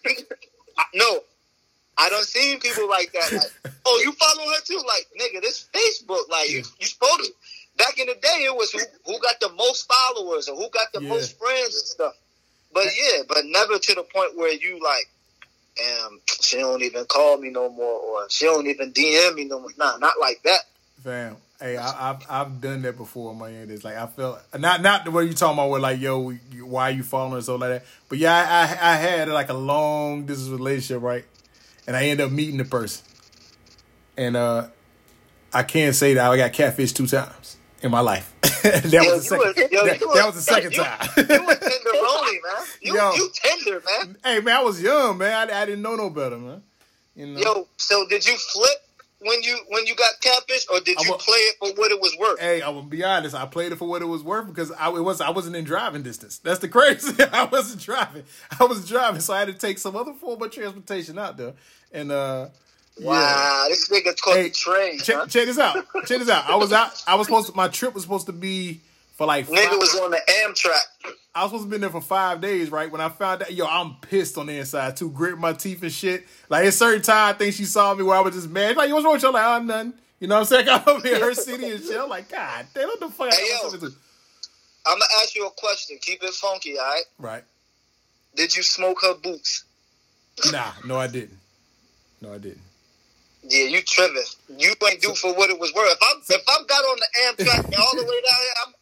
No, 0.95 1.21
I 1.99 2.09
don't 2.11 2.25
see 2.27 2.59
people 2.61 2.89
like 2.89 3.13
that. 3.13 3.33
Like, 3.35 3.51
oh, 3.87 4.01
you 4.05 4.13
follow 4.13 4.49
her 4.51 4.61
too? 4.65 4.77
Like, 4.87 5.07
nigga, 5.21 5.43
this 5.43 5.69
Facebook. 5.75 6.29
Like, 6.31 6.51
you, 6.51 6.63
you 6.81 6.87
supposed 6.87 7.25
to. 7.25 7.31
Back 7.79 7.99
in 7.99 8.07
the 8.07 8.15
day, 8.15 8.45
it 8.45 8.55
was 8.55 8.73
who, 8.73 8.81
who 9.07 9.21
got 9.21 9.41
the 9.41 9.51
most 9.57 9.91
followers 9.93 10.49
or 10.49 10.57
who 10.57 10.69
got 10.71 10.93
the 10.93 11.01
Yeah. 11.03 11.09
most 11.09 11.39
friends 11.39 11.77
and 11.77 11.87
stuff. 11.87 12.15
But 12.73 12.87
yeah, 12.97 13.23
but 13.29 13.45
never 13.47 13.79
to 13.79 13.95
the 13.95 14.03
point 14.03 14.37
where 14.37 14.53
you 14.53 14.81
like, 14.83 15.09
damn, 15.77 16.21
she 16.41 16.59
don't 16.59 16.83
even 16.83 17.05
call 17.07 17.39
me 17.39 17.51
no 17.51 17.69
more 17.71 18.01
or 18.01 18.31
she 18.31 18.47
don't 18.47 18.67
even 18.67 18.93
DM 18.93 19.35
me 19.37 19.45
no 19.45 19.61
more. 19.61 19.71
Nah, 19.79 19.97
not 19.99 20.21
like 20.21 20.43
that. 20.45 20.61
Fam, 21.03 21.37
hey, 21.61 21.77
I, 21.77 22.11
I've 22.11 22.27
I've 22.29 22.61
done 22.61 22.83
that 22.83 22.97
before 22.97 23.33
end. 23.49 23.71
It's 23.71 23.85
like 23.85 23.97
I 23.97 24.07
felt 24.07 24.41
not 24.59 24.83
not 24.83 25.05
the 25.05 25.11
way 25.11 25.25
you 25.25 25.33
talking 25.33 25.55
about, 25.55 25.71
where 25.71 25.81
like 25.81 26.01
yo, 26.01 26.33
why 26.63 26.89
are 26.91 26.93
you 26.93 27.03
falling 27.03 27.35
us 27.39 27.47
so 27.47 27.57
like 27.57 27.71
that? 27.71 27.85
But 28.09 28.19
yeah, 28.19 28.35
I, 28.35 28.63
I 28.89 28.93
I 28.93 28.97
had 28.97 29.29
like 29.29 29.49
a 29.49 29.55
long 29.55 30.27
distance 30.27 30.51
relationship, 30.51 31.03
right? 31.03 31.25
and 31.87 31.97
I 31.97 32.05
end 32.09 32.21
up 32.21 32.31
meeting 32.31 32.59
the 32.59 32.67
person. 32.67 33.03
And 34.19 34.37
uh, 34.37 34.67
I 35.55 35.63
can't 35.63 35.95
say 35.95 36.13
that 36.15 36.31
I 36.31 36.37
got 36.37 36.53
catfish 36.53 36.93
two 36.93 37.07
times 37.07 37.57
in 37.81 37.91
my 37.91 38.01
life. 38.01 38.35
that 38.43 38.85
Yo, 38.93 39.01
was 39.11 39.27
the 39.27 39.37
second. 39.37 39.47
was- 39.47 39.57
yo, 39.73 39.85
that, 39.87 40.01
you 40.01 40.13
that 40.15 40.27
was- 40.27 40.35
was 40.35 40.47
the 40.47 40.53
second 40.53 40.73
time. 40.75 41.09
You 41.17 41.47
were 41.47 41.55
tenderoni, 41.55 42.39
man. 42.45 42.67
You 42.83 42.95
Yo. 42.95 43.13
you 43.15 43.31
tender, 43.33 43.83
man. 43.87 44.17
hey 44.23 44.41
man, 44.41 44.57
I 44.57 44.63
was 44.63 44.83
young, 44.83 45.17
man. 45.19 45.49
I, 45.51 45.63
I 45.63 45.65
didn't 45.65 45.81
know 45.83 45.97
no 45.97 46.11
better, 46.11 46.37
man. 46.37 46.63
You 47.17 47.27
know. 47.29 47.41
Yo, 47.41 47.69
so 47.79 48.07
did 48.09 48.27
you 48.27 48.37
flip 48.37 48.87
when 49.21 49.43
you 49.43 49.59
when 49.69 49.87
you 49.87 49.95
got 49.97 50.21
catfish, 50.21 50.67
or 50.73 50.81
did 50.81 51.01
you 51.01 51.11
wa- 51.11 51.17
play 51.17 51.37
it 51.37 51.57
for 51.59 51.69
what 51.81 51.91
it 51.91 52.01
was 52.01 52.17
worth? 52.19 52.39
Hey, 52.41 52.63
I 52.63 52.69
will 52.69 52.83
be 52.83 53.03
honest. 53.05 53.35
I 53.35 53.47
played 53.47 53.73
it 53.73 53.77
for 53.77 53.89
what 53.89 54.01
it 54.03 54.07
was 54.07 54.23
worth 54.23 54.47
because 54.47 54.71
I 54.73 54.89
it 54.91 55.01
was 55.03 55.21
I 55.21 55.31
wasn't 55.31 55.57
in 55.57 55.65
driving 55.65 56.03
distance. 56.03 56.39
That's 56.39 56.61
the 56.61 56.69
crazy. 56.69 57.15
I 57.33 57.45
wasn't 57.45 57.83
driving. 57.83 58.25
I 58.61 58.65
was 58.65 58.87
driving, 58.89 59.21
so 59.21 59.35
I 59.35 59.41
had 59.41 59.49
to 59.49 59.55
take 59.55 59.79
some 59.79 59.97
other 59.97 60.13
form 60.15 60.41
of 60.43 60.51
transportation 60.51 61.19
out 61.19 61.37
there. 61.37 61.55
And 61.93 62.13
uh, 62.13 62.49
Wow, 63.01 63.67
this 63.69 63.89
nigga 63.89 64.21
caught 64.21 64.37
Hey, 64.37 64.49
the 64.49 64.51
train. 64.51 64.99
check, 64.99 65.17
huh? 65.17 65.27
check 65.27 65.47
this 65.47 65.59
out. 65.59 65.75
Check 66.07 66.19
this 66.19 66.29
out. 66.29 66.49
I 66.51 66.57
was 66.57 66.73
out. 66.73 66.91
I 67.07 67.15
was 67.15 67.27
supposed 67.29 67.49
to. 67.49 67.55
My 67.57 67.69
trip 67.69 67.95
was 67.95 68.03
supposed 68.03 68.27
to 68.27 68.33
be 68.33 68.81
for 69.19 69.27
like. 69.27 69.47
Five, 69.47 69.57
Nigga 69.57 69.79
was 69.79 69.95
on 69.97 70.13
the 70.13 70.21
Amtrak. 70.47 71.13
I 71.35 71.43
was 71.43 71.51
supposed 71.51 71.67
to 71.67 71.71
be 71.71 71.79
there 71.79 71.91
for 71.91 72.01
five 72.01 72.41
days, 72.41 72.71
right? 72.71 72.91
When 72.91 73.01
I 73.01 73.09
found 73.11 73.43
out, 73.43 73.53
yo, 73.53 73.67
I'm 73.67 73.97
pissed 74.01 74.39
on 74.39 74.47
the 74.47 74.55
inside 74.55 74.97
too, 74.97 75.11
gritting 75.11 75.41
my 75.41 75.53
teeth 75.53 75.83
and 75.83 75.93
shit. 75.93 76.27
Like 76.49 76.65
at 76.65 76.73
certain 76.73 77.03
time, 77.03 77.35
I 77.35 77.37
think 77.37 77.55
she 77.55 77.65
saw 77.65 77.95
me 77.95 78.03
where 78.05 78.17
I 78.17 78.21
was 78.21 78.35
just 78.35 78.49
mad. 78.49 78.77
Like, 78.77 78.91
what's 78.91 79.05
wrong 79.05 79.13
with 79.15 79.23
you? 79.23 79.29
I'm 79.29 79.35
like, 79.35 79.45
oh, 79.45 79.63
nothing. 79.63 79.93
You 80.21 80.29
know 80.29 80.37
what 80.37 80.41
I'm 80.41 80.47
saying? 80.47 80.69
I'm 80.71 80.83
over 80.87 81.07
here, 81.07 81.21
her 81.21 81.35
city 81.35 81.71
and 81.71 81.83
shit. 81.85 82.01
I'm 82.01 82.09
like, 82.09 82.31
God 82.31 82.67
damn, 82.73 82.89
what 82.89 83.01
the 83.01 83.09
fuck? 83.09 83.35
Hey, 83.35 83.47
yo. 83.63 83.69
I'm 84.87 84.95
gonna 84.95 85.05
ask 85.23 85.35
you 85.35 85.47
a 85.47 85.51
question. 85.51 85.99
Keep 86.01 86.23
it 86.23 86.33
funky, 86.33 86.79
all 86.79 86.85
right? 86.85 87.05
Right? 87.19 87.45
Did 88.35 88.57
you 88.57 88.63
smoke 88.63 89.03
her 89.03 89.15
boots? 89.15 89.65
Nah, 90.53 90.71
no, 90.87 90.97
I 90.97 91.09
didn't. 91.09 91.37
No, 92.21 92.33
I 92.33 92.39
didn't. 92.39 92.61
Yeah, 93.43 93.65
you 93.65 93.83
tripping. 93.83 94.23
You 94.57 94.73
ain't 94.89 95.01
do 95.01 95.15
for 95.15 95.35
what 95.35 95.51
it 95.51 95.59
was 95.59 95.73
worth. 95.75 95.91
If 95.91 95.99
I'm 96.01 96.23
if 96.29 96.45
I'm 96.49 96.67
got 96.67 96.79
on 96.79 96.99
the 96.99 97.45
Amtrak 97.45 97.79
all 97.79 97.97
the 97.97 98.05
way 98.05 98.21
down 98.23 98.41
here, 98.41 98.53
I'm 98.67 98.75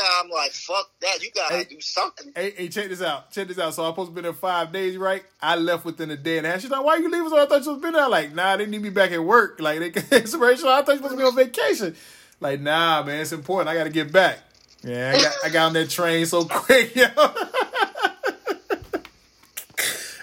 I'm 0.00 0.30
like, 0.30 0.52
fuck 0.52 0.90
that. 1.00 1.22
You 1.22 1.30
gotta 1.34 1.54
Hey. 1.56 1.64
do 1.64 1.80
something. 1.80 2.32
Hey, 2.34 2.52
hey, 2.56 2.68
check 2.68 2.88
this 2.88 3.02
out. 3.02 3.30
Check 3.30 3.48
this 3.48 3.58
out. 3.58 3.74
So 3.74 3.82
I'm 3.84 3.92
supposed 3.92 4.10
to 4.10 4.14
be 4.14 4.20
there 4.22 4.32
five 4.32 4.72
days, 4.72 4.96
right? 4.96 5.24
I 5.42 5.56
left 5.56 5.84
within 5.84 6.10
a 6.10 6.16
day 6.16 6.38
and 6.38 6.46
a 6.46 6.50
half. 6.50 6.60
She's 6.60 6.70
like, 6.70 6.84
why 6.84 6.96
you 6.96 7.10
leaving? 7.10 7.28
So 7.28 7.38
I 7.42 7.46
thought 7.46 7.64
you 7.64 7.72
was 7.72 7.80
been 7.82 7.92
there. 7.94 8.08
Like, 8.08 8.34
nah, 8.34 8.56
they 8.56 8.66
need 8.66 8.82
me 8.82 8.90
back 8.90 9.10
at 9.12 9.22
work. 9.24 9.58
Like, 9.60 9.78
they 9.80 9.86
inspiration. 10.18 10.66
I 10.68 10.82
thought 10.82 10.92
you 10.92 10.96
supposed 10.98 11.12
to 11.14 11.18
be 11.18 11.24
on 11.24 11.34
vacation. 11.34 11.96
Like, 12.40 12.60
nah, 12.60 13.02
man, 13.02 13.20
it's 13.20 13.32
important. 13.32 13.68
I 13.68 13.74
got 13.74 13.84
to 13.84 13.90
get 13.90 14.12
back. 14.12 14.38
Yeah, 14.82 15.12
I 15.14 15.22
got, 15.22 15.32
I 15.44 15.48
got 15.50 15.66
on 15.66 15.72
that 15.74 15.90
train 15.90 16.24
so 16.26 16.44
quick, 16.50 16.94
yo. 16.96 17.06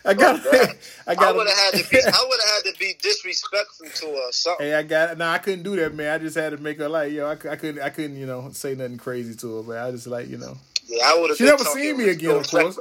I 0.07 0.13
got, 0.13 0.39
I 0.53 0.75
I 1.07 1.15
got. 1.15 1.35
would 1.35 1.47
have 1.47 1.57
had 1.57 1.73
to 1.75 1.89
be. 1.89 1.97
I 1.97 2.25
would 2.27 2.39
have 2.45 2.65
had 2.65 2.73
to 2.73 2.79
be 2.79 2.95
disrespectful 3.01 3.87
to 3.93 4.05
her. 4.07 4.11
or 4.13 4.31
Something. 4.31 4.65
Hey, 4.67 4.75
I 4.75 4.83
got. 4.83 5.17
No, 5.17 5.27
I 5.27 5.37
couldn't 5.39 5.63
do 5.63 5.75
that, 5.75 5.93
man. 5.93 6.13
I 6.13 6.17
just 6.17 6.35
had 6.37 6.51
to 6.51 6.57
make 6.57 6.77
her 6.79 6.89
like, 6.89 7.11
yo. 7.11 7.27
I, 7.27 7.31
I 7.31 7.55
couldn't. 7.55 7.81
I 7.81 7.89
couldn't, 7.89 8.17
you 8.17 8.25
know, 8.25 8.49
say 8.51 8.75
nothing 8.75 8.97
crazy 8.97 9.35
to 9.35 9.57
her, 9.57 9.63
but 9.63 9.77
I 9.77 9.91
just 9.91 10.07
like, 10.07 10.27
you 10.29 10.37
know. 10.37 10.57
Yeah, 10.87 11.03
I 11.05 11.19
would 11.19 11.29
have. 11.29 11.37
She 11.37 11.43
never 11.43 11.63
seen 11.63 11.97
me 11.97 12.09
again, 12.09 12.37
of 12.37 12.47
course. 12.49 12.79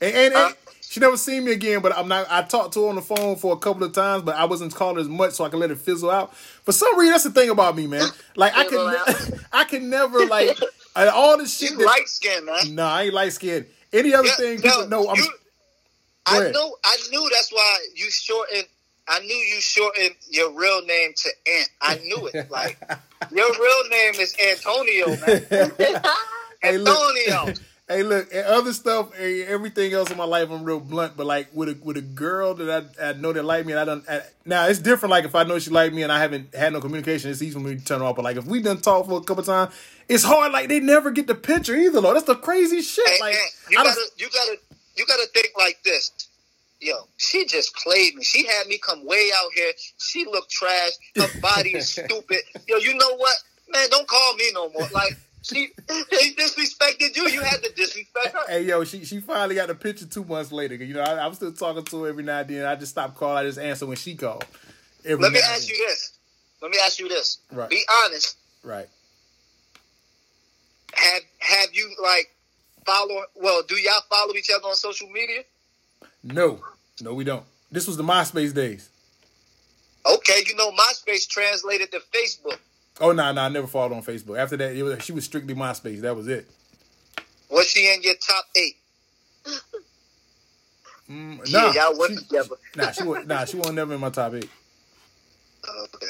And, 0.00 0.34
and, 0.34 0.54
she 0.80 1.00
never 1.00 1.16
seen 1.16 1.44
me 1.44 1.52
again, 1.52 1.80
but 1.80 1.96
I'm 1.96 2.06
not. 2.06 2.26
I 2.30 2.42
talked 2.42 2.74
to 2.74 2.84
her 2.84 2.88
on 2.90 2.94
the 2.94 3.02
phone 3.02 3.34
for 3.36 3.52
a 3.52 3.56
couple 3.56 3.82
of 3.84 3.92
times, 3.92 4.22
but 4.22 4.36
I 4.36 4.44
wasn't 4.44 4.74
calling 4.74 4.98
as 4.98 5.08
much, 5.08 5.32
so 5.32 5.44
I 5.44 5.48
could 5.48 5.58
let 5.58 5.70
it 5.72 5.78
fizzle 5.78 6.10
out. 6.10 6.34
For 6.36 6.70
some 6.72 6.96
reason, 6.98 7.12
that's 7.12 7.24
the 7.24 7.30
thing 7.32 7.50
about 7.50 7.74
me, 7.74 7.86
man. 7.88 8.12
Like 8.36 8.54
I 8.56 8.64
can, 8.64 8.78
I 9.52 9.64
can 9.64 9.90
never 9.90 10.24
like 10.26 10.56
all 10.96 11.38
this 11.38 11.56
shit. 11.56 11.70
You 11.72 11.78
That, 11.78 11.86
light 11.86 12.08
skinned 12.08 12.46
man. 12.46 12.74
nah, 12.76 12.92
I 12.92 13.02
ain't 13.04 13.14
light 13.14 13.32
skinned. 13.32 13.66
Any 13.92 14.14
other 14.14 14.28
Yeah, 14.28 14.34
thing, 14.36 14.60
no, 14.62 14.70
people 14.70 14.88
know. 14.88 15.08
I'm. 15.08 15.16
you- 15.18 15.32
I 16.26 16.50
knew. 16.50 16.76
I 16.84 16.96
knew 17.10 17.30
that's 17.30 17.52
why 17.52 17.78
you 17.94 18.10
shortened. 18.10 18.66
I 19.06 19.20
knew 19.20 19.34
you 19.34 19.60
shortened 19.60 20.14
your 20.30 20.50
real 20.52 20.84
name 20.86 21.12
to 21.16 21.30
Ant. 21.52 21.68
I 21.80 21.96
knew 21.96 22.26
it. 22.32 22.48
Like 22.50 22.78
your 23.30 23.50
real 23.52 23.88
name 23.90 24.14
is 24.14 24.34
Antonio, 24.50 25.08
man. 25.08 25.72
Hey, 26.62 26.78
look. 26.78 26.88
Antonio. 26.88 27.54
Hey, 27.86 28.02
look, 28.02 28.34
other 28.34 28.72
stuff, 28.72 29.12
eh, 29.18 29.44
everything 29.46 29.92
else 29.92 30.10
in 30.10 30.16
my 30.16 30.24
life, 30.24 30.48
I'm 30.50 30.64
real 30.64 30.80
blunt. 30.80 31.18
But 31.18 31.26
like 31.26 31.48
with 31.52 31.68
a 31.68 31.78
with 31.84 31.98
a 31.98 32.00
girl 32.00 32.54
that 32.54 32.90
I, 32.98 33.08
I 33.10 33.12
know 33.12 33.30
that 33.34 33.44
like 33.44 33.66
me, 33.66 33.72
and 33.72 33.80
I 33.80 33.84
don't. 33.84 34.08
I, 34.08 34.22
now 34.46 34.66
it's 34.68 34.78
different. 34.78 35.10
Like 35.10 35.26
if 35.26 35.34
I 35.34 35.44
know 35.44 35.58
she 35.58 35.68
like 35.68 35.92
me 35.92 36.02
and 36.02 36.10
I 36.10 36.18
haven't 36.18 36.54
had 36.54 36.72
no 36.72 36.80
communication, 36.80 37.30
it's 37.30 37.42
easy 37.42 37.52
for 37.52 37.60
me 37.60 37.76
to 37.76 37.84
turn 37.84 38.00
off. 38.00 38.16
But 38.16 38.24
like 38.24 38.38
if 38.38 38.46
we 38.46 38.62
done 38.62 38.80
talk 38.80 39.04
for 39.04 39.18
a 39.18 39.22
couple 39.22 39.42
times, 39.42 39.74
it's 40.08 40.24
hard. 40.24 40.50
Like 40.50 40.70
they 40.70 40.80
never 40.80 41.10
get 41.10 41.26
the 41.26 41.34
picture 41.34 41.76
either. 41.76 42.00
Though 42.00 42.14
that's 42.14 42.24
the 42.24 42.36
crazy 42.36 42.80
shit. 42.80 43.06
Hey, 43.06 43.20
like 43.20 43.36
you 43.68 43.76
gotta, 43.76 44.00
you 44.16 44.28
gotta, 44.32 44.56
you 44.96 45.06
gotta 45.06 45.26
think 45.34 45.50
like 45.56 45.78
this. 45.84 46.12
Yo, 46.80 46.94
she 47.16 47.46
just 47.46 47.74
played 47.76 48.14
me. 48.14 48.24
She 48.24 48.46
had 48.46 48.66
me 48.66 48.78
come 48.78 49.06
way 49.06 49.30
out 49.36 49.50
here. 49.54 49.72
She 49.98 50.24
looked 50.26 50.50
trash. 50.50 50.92
Her 51.16 51.28
body 51.40 51.76
is 51.76 51.88
stupid. 51.92 52.40
Yo, 52.68 52.76
you 52.76 52.94
know 52.94 53.16
what, 53.16 53.36
man? 53.72 53.88
Don't 53.90 54.06
call 54.06 54.34
me 54.34 54.50
no 54.52 54.70
more. 54.70 54.86
Like 54.92 55.16
she, 55.42 55.68
she 55.88 56.34
disrespected 56.34 57.16
you. 57.16 57.28
You 57.28 57.42
had 57.42 57.62
to 57.62 57.72
disrespect 57.74 58.34
her. 58.34 58.46
Hey 58.48 58.62
yo, 58.62 58.84
she 58.84 59.04
she 59.04 59.20
finally 59.20 59.54
got 59.54 59.68
the 59.68 59.74
picture 59.74 60.06
two 60.06 60.24
months 60.24 60.52
later. 60.52 60.74
You 60.74 60.94
know, 60.94 61.00
I, 61.02 61.24
I'm 61.24 61.34
still 61.34 61.52
talking 61.52 61.84
to 61.84 62.02
her 62.02 62.08
every 62.08 62.24
now 62.24 62.40
and 62.40 62.48
then. 62.48 62.66
I 62.66 62.74
just 62.76 62.92
stop 62.92 63.14
calling. 63.14 63.38
I 63.38 63.44
just 63.44 63.58
answer 63.58 63.86
when 63.86 63.96
she 63.96 64.14
called. 64.14 64.44
Every 65.04 65.22
Let 65.22 65.32
me 65.32 65.40
ask 65.40 65.68
you 65.68 65.76
this. 65.76 66.12
Let 66.62 66.70
me 66.70 66.78
ask 66.84 66.98
you 66.98 67.08
this. 67.08 67.38
Right. 67.52 67.68
Be 67.68 67.82
honest. 68.04 68.36
Right. 68.62 68.88
Have 70.94 71.22
Have 71.38 71.74
you 71.74 71.94
like 72.02 72.30
follow? 72.86 73.22
Well, 73.34 73.62
do 73.66 73.76
y'all 73.76 74.00
follow 74.10 74.34
each 74.34 74.50
other 74.54 74.66
on 74.68 74.74
social 74.76 75.08
media? 75.10 75.42
No, 76.22 76.60
no, 77.00 77.14
we 77.14 77.24
don't. 77.24 77.44
This 77.70 77.86
was 77.86 77.96
the 77.96 78.02
MySpace 78.04 78.54
days. 78.54 78.88
Okay, 80.06 80.42
you 80.46 80.54
know 80.56 80.70
MySpace 80.72 81.26
translated 81.28 81.90
to 81.92 82.00
Facebook. 82.14 82.58
Oh 83.00 83.12
no, 83.12 83.32
no, 83.32 83.40
I 83.42 83.48
never 83.48 83.66
followed 83.66 83.94
on 83.94 84.02
Facebook. 84.02 84.38
After 84.38 84.56
that, 84.58 84.76
it 84.76 84.82
was, 84.82 85.02
she 85.02 85.12
was 85.12 85.24
strictly 85.24 85.54
MySpace. 85.54 86.00
That 86.02 86.14
was 86.14 86.28
it. 86.28 86.46
Was 87.50 87.66
she 87.68 87.92
in 87.92 88.02
your 88.02 88.14
top 88.16 88.44
eight? 88.56 88.76
Mm, 91.10 91.40
Yeah, 91.46 91.60
nah, 91.60 91.72
y'all 91.72 91.98
went 91.98 92.12
she, 92.12 92.18
together. 92.24 92.56
nah, 92.76 92.90
she 92.90 93.02
was 93.02 93.26
nah, 93.26 93.44
she 93.44 93.56
wasn't 93.56 93.76
never 93.76 93.94
in 93.94 94.00
my 94.00 94.10
top 94.10 94.34
eight. 94.34 94.48
Okay. 95.66 96.06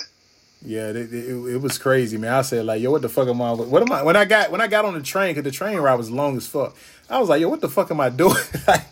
Yeah, 0.65 0.89
it, 0.89 0.97
it, 0.97 1.13
it 1.13 1.61
was 1.61 1.77
crazy, 1.79 2.17
man. 2.17 2.33
I 2.33 2.43
said 2.43 2.65
like, 2.65 2.81
yo, 2.81 2.91
what 2.91 3.03
the 3.03 3.09
fuck 3.09 3.29
am 3.29 3.43
I? 3.43 3.53
What 3.53 3.83
am 3.83 3.93
I? 3.93 4.03
When 4.03 4.17
I 4.17 4.25
got 4.25 4.51
when 4.51 4.61
I 4.63 4.67
got 4.67 4.85
on 4.87 4.95
the 4.95 5.03
train, 5.03 5.35
because 5.35 5.45
the 5.45 5.51
train 5.51 5.79
ride 5.79 5.97
was 5.97 6.11
long 6.11 6.37
as 6.39 6.47
fuck. 6.47 6.77
I 7.11 7.19
was 7.19 7.29
like, 7.29 7.41
yo, 7.41 7.49
what 7.51 7.61
the 7.61 7.69
fuck 7.69 7.91
am 7.91 8.01
I 8.01 8.11
doing? 8.11 8.37
Like, 8.67 8.85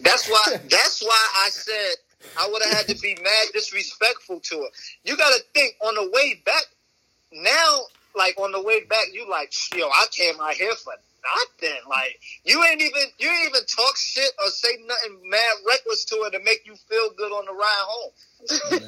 That's 0.00 0.28
why. 0.28 0.44
That's 0.70 1.02
why 1.02 1.28
I 1.44 1.50
said 1.50 1.94
I 2.38 2.48
would 2.50 2.62
have 2.62 2.72
had 2.72 2.88
to 2.88 3.00
be 3.00 3.14
mad 3.22 3.48
disrespectful 3.52 4.40
to 4.40 4.56
her. 4.56 4.68
You 5.04 5.16
got 5.16 5.30
to 5.30 5.42
think 5.54 5.74
on 5.82 5.94
the 5.96 6.10
way 6.12 6.40
back. 6.46 6.64
Now, 7.32 7.80
like 8.16 8.40
on 8.40 8.52
the 8.52 8.62
way 8.62 8.84
back, 8.84 9.08
you 9.12 9.28
like, 9.28 9.52
yo, 9.76 9.86
I 9.88 10.06
came 10.12 10.34
out 10.40 10.54
here 10.54 10.72
for 10.82 10.94
nothing. 11.22 11.78
Like 11.88 12.18
you 12.44 12.62
ain't 12.64 12.80
even 12.80 13.02
you 13.18 13.28
ain't 13.28 13.48
even 13.48 13.64
talk 13.66 13.96
shit 13.96 14.30
or 14.44 14.50
say 14.50 14.68
nothing 14.86 15.20
mad 15.28 15.52
reckless 15.66 16.04
to 16.06 16.22
her 16.24 16.30
to 16.30 16.44
make 16.44 16.62
you 16.66 16.74
feel 16.88 17.10
good 17.16 17.32
on 17.32 17.44
the 17.46 17.52
ride 17.52 17.84
home. 17.86 18.12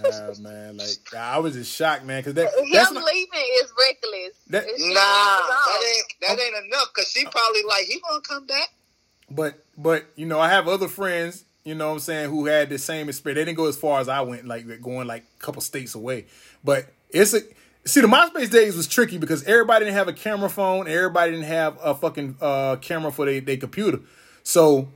nah, 0.03 0.49
man, 0.49 0.77
like 0.77 1.15
I 1.17 1.39
was 1.39 1.55
just 1.55 1.75
shocked, 1.75 2.05
man, 2.05 2.21
because 2.21 2.35
that 2.35 2.53
Him 2.57 2.71
that's 2.73 2.93
not, 2.93 3.05
leaving 3.05 3.47
is 3.63 3.73
reckless. 3.79 4.37
That- 4.49 4.67
Nah, 4.79 4.95
that 4.95 5.83
ain't 5.95 6.07
that 6.23 6.41
ain't 6.41 6.67
enough. 6.67 6.93
Cause 6.95 7.11
she 7.11 7.25
probably 7.25 7.63
like 7.65 7.85
he 7.87 8.01
gonna 8.01 8.21
come 8.23 8.47
back. 8.47 8.69
But 9.31 9.65
but 9.77 10.07
you 10.17 10.27
know, 10.27 10.41
I 10.41 10.49
have 10.49 10.69
other 10.69 10.89
friends, 10.89 11.45
you 11.65 11.75
know 11.75 11.89
what 11.89 11.95
I'm 11.95 12.01
saying, 12.01 12.31
who 12.31 12.47
had 12.47 12.69
the 12.69 12.79
same 12.79 13.09
experience. 13.09 13.39
They 13.39 13.45
didn't 13.45 13.57
go 13.57 13.67
as 13.69 13.77
far 13.77 14.01
as 14.01 14.09
I 14.09 14.21
went, 14.23 14.47
like 14.47 14.67
going 14.81 15.07
like 15.07 15.25
a 15.39 15.43
couple 15.43 15.63
states 15.63 15.95
away. 15.95 16.27
But 16.65 16.87
it's 17.11 17.35
a 17.35 17.41
see 17.85 18.01
the 18.01 18.07
MySpace 18.07 18.51
days 18.51 18.77
was 18.77 18.87
tricky 18.87 19.19
because 19.19 19.45
everybody 19.45 19.85
didn't 19.85 19.97
have 19.97 20.09
a 20.09 20.13
camera 20.13 20.51
phone, 20.51 20.89
everybody 20.89 21.33
didn't 21.33 21.47
have 21.47 21.79
a 21.83 21.95
fucking 21.95 22.37
uh 22.41 22.77
camera 22.77 23.11
for 23.11 23.27
their 23.31 23.57
computer. 23.57 24.01
So 24.43 24.89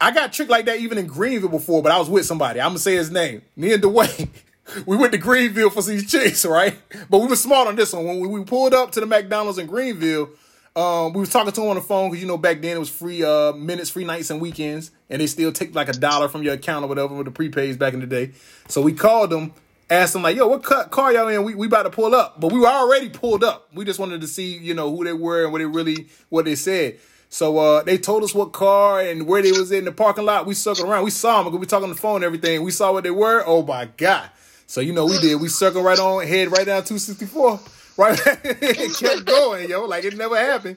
I 0.00 0.10
got 0.10 0.32
tricked 0.32 0.50
like 0.50 0.66
that 0.66 0.80
even 0.80 0.98
in 0.98 1.06
Greenville 1.06 1.48
before, 1.48 1.82
but 1.82 1.92
I 1.92 1.98
was 1.98 2.10
with 2.10 2.26
somebody. 2.26 2.60
I'm 2.60 2.70
gonna 2.70 2.78
say 2.78 2.96
his 2.96 3.10
name. 3.10 3.42
Me 3.56 3.72
and 3.72 3.82
Dwayne. 3.82 4.28
We 4.86 4.96
went 4.96 5.12
to 5.12 5.18
Greenville 5.18 5.68
for 5.68 5.82
these 5.82 6.10
chicks, 6.10 6.46
right? 6.46 6.74
But 7.10 7.18
we 7.18 7.26
were 7.26 7.36
smart 7.36 7.68
on 7.68 7.76
this 7.76 7.92
one. 7.92 8.06
When 8.06 8.30
we, 8.30 8.44
pulled 8.44 8.72
up 8.72 8.92
to 8.92 9.00
the 9.00 9.04
McDonald's 9.04 9.58
in 9.58 9.66
Greenville, 9.66 10.30
um, 10.74 11.12
we 11.12 11.20
was 11.20 11.28
talking 11.28 11.52
to 11.52 11.60
him 11.60 11.68
on 11.68 11.76
the 11.76 11.82
phone 11.82 12.10
because 12.10 12.22
you 12.22 12.26
know 12.26 12.38
back 12.38 12.62
then 12.62 12.76
it 12.76 12.80
was 12.80 12.88
free 12.88 13.22
uh, 13.22 13.52
minutes, 13.52 13.90
free 13.90 14.04
nights 14.04 14.30
and 14.30 14.40
weekends, 14.40 14.90
and 15.10 15.20
they 15.20 15.26
still 15.26 15.52
take 15.52 15.74
like 15.74 15.88
a 15.88 15.92
dollar 15.92 16.28
from 16.28 16.42
your 16.42 16.54
account 16.54 16.84
or 16.84 16.88
whatever 16.88 17.14
with 17.14 17.26
the 17.26 17.30
prepays 17.30 17.78
back 17.78 17.92
in 17.92 18.00
the 18.00 18.06
day. 18.06 18.32
So 18.68 18.80
we 18.80 18.94
called 18.94 19.30
them, 19.30 19.52
asked 19.94 20.12
them 20.12 20.22
like, 20.22 20.36
"Yo, 20.36 20.46
what 20.46 20.62
car 20.62 21.12
y'all 21.12 21.28
in? 21.28 21.44
We 21.44 21.54
we 21.54 21.66
about 21.66 21.84
to 21.84 21.90
pull 21.90 22.14
up," 22.14 22.40
but 22.40 22.52
we 22.52 22.60
were 22.60 22.66
already 22.66 23.08
pulled 23.08 23.44
up. 23.44 23.68
We 23.74 23.84
just 23.84 23.98
wanted 23.98 24.20
to 24.20 24.26
see 24.26 24.56
you 24.58 24.74
know 24.74 24.94
who 24.94 25.04
they 25.04 25.12
were 25.12 25.44
and 25.44 25.52
what 25.52 25.58
they 25.58 25.66
really 25.66 26.08
what 26.28 26.44
they 26.44 26.54
said. 26.54 26.98
So 27.34 27.58
uh, 27.58 27.82
they 27.82 27.98
told 27.98 28.22
us 28.22 28.32
what 28.32 28.52
car 28.52 29.00
and 29.00 29.26
where 29.26 29.42
they 29.42 29.50
was 29.50 29.72
in 29.72 29.84
the 29.84 29.90
parking 29.92 30.24
lot. 30.24 30.46
We 30.46 30.54
circled 30.54 30.88
around. 30.88 31.02
We 31.02 31.10
saw 31.10 31.42
them 31.42 31.58
we 31.58 31.66
talking 31.66 31.84
on 31.84 31.90
the 31.90 31.96
phone 31.96 32.16
and 32.16 32.24
everything. 32.24 32.62
We 32.62 32.70
saw 32.70 32.92
what 32.92 33.02
they 33.02 33.10
were. 33.10 33.42
Oh 33.44 33.62
my 33.64 33.86
god! 33.96 34.30
So 34.66 34.80
you 34.80 34.92
know 34.92 35.06
we 35.06 35.18
did. 35.18 35.40
We 35.40 35.48
circled 35.48 35.84
right 35.84 35.98
on, 35.98 36.26
head 36.26 36.52
right 36.52 36.66
down 36.66 36.84
264, 36.84 37.60
right, 37.96 38.26
and 38.26 38.94
kept 38.94 39.24
going, 39.24 39.68
yo, 39.68 39.84
like 39.84 40.04
it 40.04 40.16
never 40.16 40.36
happened. 40.36 40.76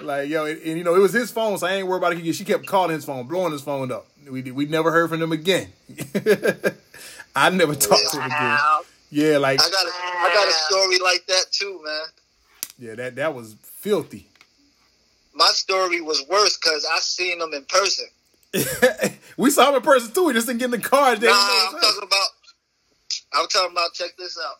Like 0.00 0.28
yo, 0.28 0.44
and, 0.44 0.60
and, 0.62 0.78
you 0.78 0.84
know 0.84 0.94
it 0.94 1.00
was 1.00 1.12
his 1.12 1.30
phone, 1.30 1.58
so 1.58 1.66
I 1.66 1.72
ain't 1.72 1.86
worried 1.86 1.98
about 1.98 2.12
it. 2.12 2.32
She 2.34 2.44
kept 2.44 2.66
calling 2.66 2.94
his 2.94 3.04
phone, 3.04 3.26
blowing 3.26 3.52
his 3.52 3.62
phone 3.62 3.90
up. 3.90 4.06
We 4.30 4.42
we 4.42 4.66
never 4.66 4.92
heard 4.92 5.10
from 5.10 5.20
them 5.20 5.32
again. 5.32 5.72
I 7.40 7.48
never 7.48 7.74
talked 7.74 8.12
to 8.12 8.20
him 8.20 8.26
again. 8.26 8.58
Yeah, 9.08 9.38
like 9.38 9.60
I 9.60 9.70
got 9.70 9.86
a, 9.86 9.90
I 9.90 10.30
got 10.34 10.46
a 10.46 10.52
story 10.52 10.98
like 10.98 11.26
that 11.26 11.46
too, 11.50 11.80
man. 11.82 12.04
yeah, 12.78 12.94
that 12.96 13.16
that 13.16 13.34
was 13.34 13.56
filthy. 13.62 14.28
My 15.32 15.50
story 15.54 16.02
was 16.02 16.22
worse 16.28 16.58
because 16.58 16.86
I 16.92 16.98
seen 17.00 17.38
them 17.38 17.54
in 17.54 17.64
person. 17.64 18.06
we 19.38 19.50
saw 19.50 19.70
him 19.70 19.76
in 19.76 19.82
person 19.82 20.12
too. 20.12 20.26
We 20.26 20.34
just 20.34 20.48
didn't 20.48 20.58
get 20.58 20.66
in 20.66 20.70
the 20.72 20.78
car. 20.78 21.16
Nah, 21.16 21.30
I'm 21.30 21.74
up. 21.74 21.80
talking 21.80 22.02
about. 22.02 22.28
I'm 23.32 23.46
talking 23.48 23.72
about. 23.72 23.94
Check 23.94 24.18
this 24.18 24.38
out. 24.38 24.56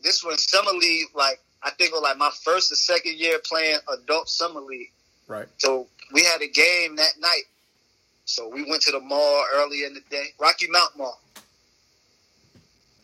This 0.00 0.22
was 0.22 0.48
summer 0.48 0.72
league. 0.72 1.08
Like 1.12 1.40
I 1.64 1.70
think 1.70 1.90
it 1.90 1.94
was 1.94 2.02
like 2.02 2.18
my 2.18 2.30
first 2.44 2.70
or 2.70 2.76
second 2.76 3.18
year 3.18 3.40
playing 3.44 3.78
adult 3.92 4.28
summer 4.28 4.60
league. 4.60 4.92
Right. 5.26 5.48
So 5.58 5.88
we 6.12 6.22
had 6.22 6.40
a 6.40 6.48
game 6.48 6.94
that 6.96 7.18
night. 7.20 7.44
So 8.26 8.48
we 8.48 8.62
went 8.62 8.80
to 8.82 8.92
the 8.92 9.00
mall 9.00 9.44
early 9.54 9.84
in 9.84 9.92
the 9.92 10.02
day, 10.08 10.28
Rocky 10.38 10.68
Mount 10.70 10.96
Mall. 10.96 11.20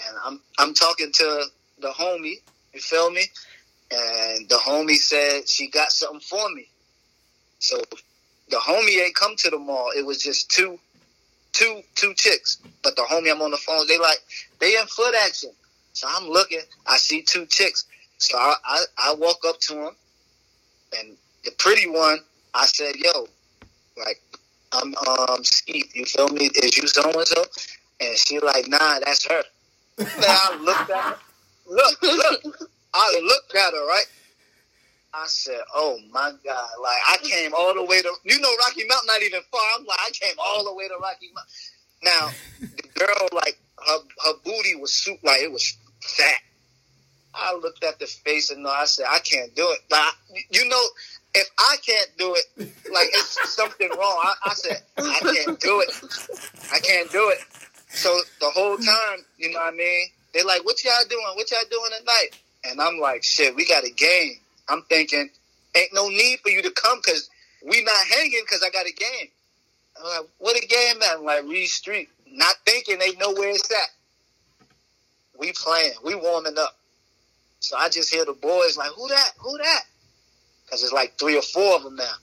And 0.09 0.17
I'm 0.25 0.41
I'm 0.59 0.75
talking 0.75 1.13
to 1.13 1.45
the 1.81 1.89
homie, 1.89 2.41
you 2.75 2.81
feel 2.81 3.11
me? 3.11 3.23
And 3.91 4.49
the 4.49 4.57
homie 4.57 4.97
said 4.97 5.49
she 5.49 5.69
got 5.69 5.91
something 5.93 6.21
for 6.21 6.49
me. 6.55 6.69
So 7.59 7.83
the 8.51 8.57
homie 8.57 9.03
ain't 9.05 9.15
come 9.15 9.37
to 9.37 9.51
the 9.51 9.59
mall. 9.59 9.91
It 9.97 10.07
was 10.07 10.23
just 10.23 10.51
two 10.51 10.79
two 11.53 11.83
two 11.95 12.15
chicks. 12.15 12.59
But 12.83 12.97
the 12.97 13.03
homie 13.03 13.31
I'm 13.31 13.43
on 13.43 13.51
the 13.51 13.57
phone, 13.59 13.87
they 13.89 13.99
like 13.99 14.19
they 14.61 14.77
in 14.77 14.87
Footaction. 14.87 15.53
So 15.93 16.07
I'm 16.09 16.29
looking, 16.29 16.61
I 16.87 16.97
see 16.97 17.23
two 17.23 17.47
chicks. 17.47 17.87
So 18.19 18.39
I 18.39 18.55
I, 18.65 18.85
I 18.99 19.15
walk 19.15 19.39
up 19.47 19.61
to 19.63 19.75
them 19.75 19.97
and 20.99 21.17
the 21.45 21.53
pretty 21.59 21.89
one, 21.89 22.19
I 22.55 22.67
said, 22.67 22.97
"Yo, 22.97 23.27
like, 23.97 24.21
I'm 24.73 24.95
um 24.97 25.45
Skeet. 25.45 25.95
You 25.95 26.05
feel 26.05 26.29
me? 26.29 26.51
Is 26.63 26.77
you 26.77 26.87
so 26.89 27.11
and 27.11 27.27
so?" 27.27 27.45
And 28.01 28.17
she 28.19 28.39
like, 28.41 28.69
"Nah, 28.69 29.01
that's 29.01 29.27
her." 29.27 29.43
Man, 30.21 30.25
I 30.27 30.59
looked 30.63 30.91
at 30.91 31.05
her. 31.05 31.17
Look, 31.67 32.03
look. 32.03 32.71
I 32.95 33.21
looked 33.23 33.55
at 33.55 33.73
her 33.73 33.87
right. 33.87 34.07
I 35.13 35.27
said, 35.27 35.61
"Oh 35.75 35.99
my 36.11 36.33
God!" 36.45 36.71
Like 36.83 36.99
I 37.09 37.17
came 37.23 37.53
all 37.55 37.75
the 37.75 37.85
way 37.85 38.01
to 38.01 38.13
you 38.25 38.41
know 38.41 38.53
Rocky 38.65 38.85
Mountain, 38.87 39.07
not 39.07 39.23
even 39.23 39.41
far. 39.51 39.61
I'm 39.77 39.85
like, 39.85 39.99
I 40.01 40.11
came 40.13 40.35
all 40.39 40.65
the 40.65 40.75
way 40.75 40.89
to 40.89 40.95
Rocky 41.01 41.31
Mountain. 41.35 41.53
Now 42.03 42.31
the 42.61 42.89
girl, 42.99 43.29
like 43.33 43.59
her 43.87 43.99
her 44.25 44.33
booty 44.45 44.77
was 44.77 44.93
soup, 44.93 45.19
like 45.23 45.43
it 45.43 45.53
was 45.53 45.77
fat. 46.03 46.41
I 47.35 47.55
looked 47.55 47.85
at 47.85 47.99
the 47.99 48.07
face 48.07 48.51
and 48.51 48.67
I 48.67 48.85
said, 48.87 49.07
I 49.09 49.21
can't 49.21 49.55
do 49.55 49.69
it. 49.71 49.81
Like, 49.91 50.13
you 50.51 50.69
know, 50.69 50.83
if 51.35 51.49
I 51.59 51.77
can't 51.87 52.11
do 52.19 52.35
it, 52.35 52.45
like 52.93 53.09
it's 53.13 53.55
something 53.55 53.89
wrong. 53.91 54.21
I, 54.25 54.35
I 54.47 54.55
said, 54.55 54.83
I 54.99 55.21
can't 55.21 55.61
do 55.61 55.81
it. 55.81 55.91
I 56.73 56.79
can't 56.81 57.11
do 57.13 57.29
it. 57.31 57.39
So 57.91 58.21
the 58.41 58.51
whole 58.51 58.77
time, 58.79 59.25
you 59.37 59.51
know 59.53 59.59
what 59.59 59.75
I 59.75 59.77
mean? 59.77 60.09
They're 60.33 60.45
like, 60.45 60.65
what 60.65 60.83
y'all 60.85 60.93
doing? 61.09 61.25
What 61.35 61.51
y'all 61.51 61.61
doing 61.71 61.91
tonight? 61.99 62.31
And 62.65 62.81
I'm 62.81 62.99
like, 62.99 63.25
shit, 63.25 63.55
we 63.55 63.67
got 63.67 63.85
a 63.85 63.91
game. 63.91 64.35
I'm 64.69 64.83
thinking, 64.89 65.29
ain't 65.77 65.93
no 65.93 66.09
need 66.09 66.39
for 66.41 66.51
you 66.51 66.63
to 66.63 66.71
come 66.71 67.01
because 67.05 67.29
we 67.67 67.83
not 67.83 68.07
hanging 68.15 68.43
because 68.43 68.63
I 68.65 68.71
got 68.71 68.87
a 68.87 68.93
game. 68.93 69.29
I'm 69.99 70.05
like, 70.05 70.31
what 70.39 70.57
a 70.57 70.67
game 70.67 71.03
at? 71.03 71.19
I'm 71.19 71.25
like, 71.25 71.45
Reed 71.45 71.69
Street. 71.69 72.09
Not 72.33 72.55
thinking 72.65 72.99
they 72.99 73.13
know 73.17 73.33
where 73.33 73.51
it's 73.51 73.71
at. 73.71 73.89
We 75.39 75.53
playing. 75.53 75.93
We 76.05 76.15
warming 76.15 76.59
up. 76.59 76.77
So 77.59 77.77
I 77.77 77.89
just 77.89 78.13
hear 78.13 78.25
the 78.25 78.33
boys 78.33 78.77
like, 78.77 78.91
who 78.91 79.09
that? 79.09 79.33
Who 79.39 79.59
that? 79.59 79.83
Because 80.65 80.83
it's 80.83 80.93
like 80.93 81.19
three 81.19 81.37
or 81.37 81.43
four 81.43 81.77
of 81.77 81.83
them 81.83 81.97
now. 81.97 82.15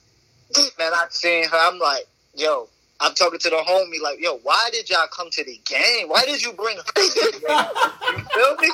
Man, 0.78 0.92
I 0.94 1.06
seen 1.10 1.44
her. 1.46 1.56
I'm 1.56 1.78
like, 1.78 2.06
yo, 2.34 2.68
I'm 3.00 3.14
talking 3.14 3.38
to 3.38 3.50
the 3.50 3.56
homie 3.56 4.02
like, 4.02 4.20
yo, 4.20 4.38
why 4.38 4.70
did 4.72 4.90
y'all 4.90 5.06
come 5.12 5.30
to 5.30 5.44
the 5.44 5.60
game? 5.64 6.08
Why 6.08 6.24
did 6.24 6.42
you 6.42 6.52
bring 6.52 6.76
her 6.76 6.82
to 6.82 6.92
the 6.94 7.40
game? 7.46 8.18
You 8.18 8.24
feel 8.24 8.56
me? 8.56 8.68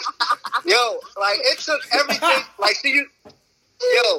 Yo, 0.66 0.98
like 1.20 1.38
it 1.40 1.58
took 1.58 1.80
everything. 1.92 2.44
Like, 2.58 2.76
see 2.76 2.94
you, 2.94 3.06
yo, 3.30 4.18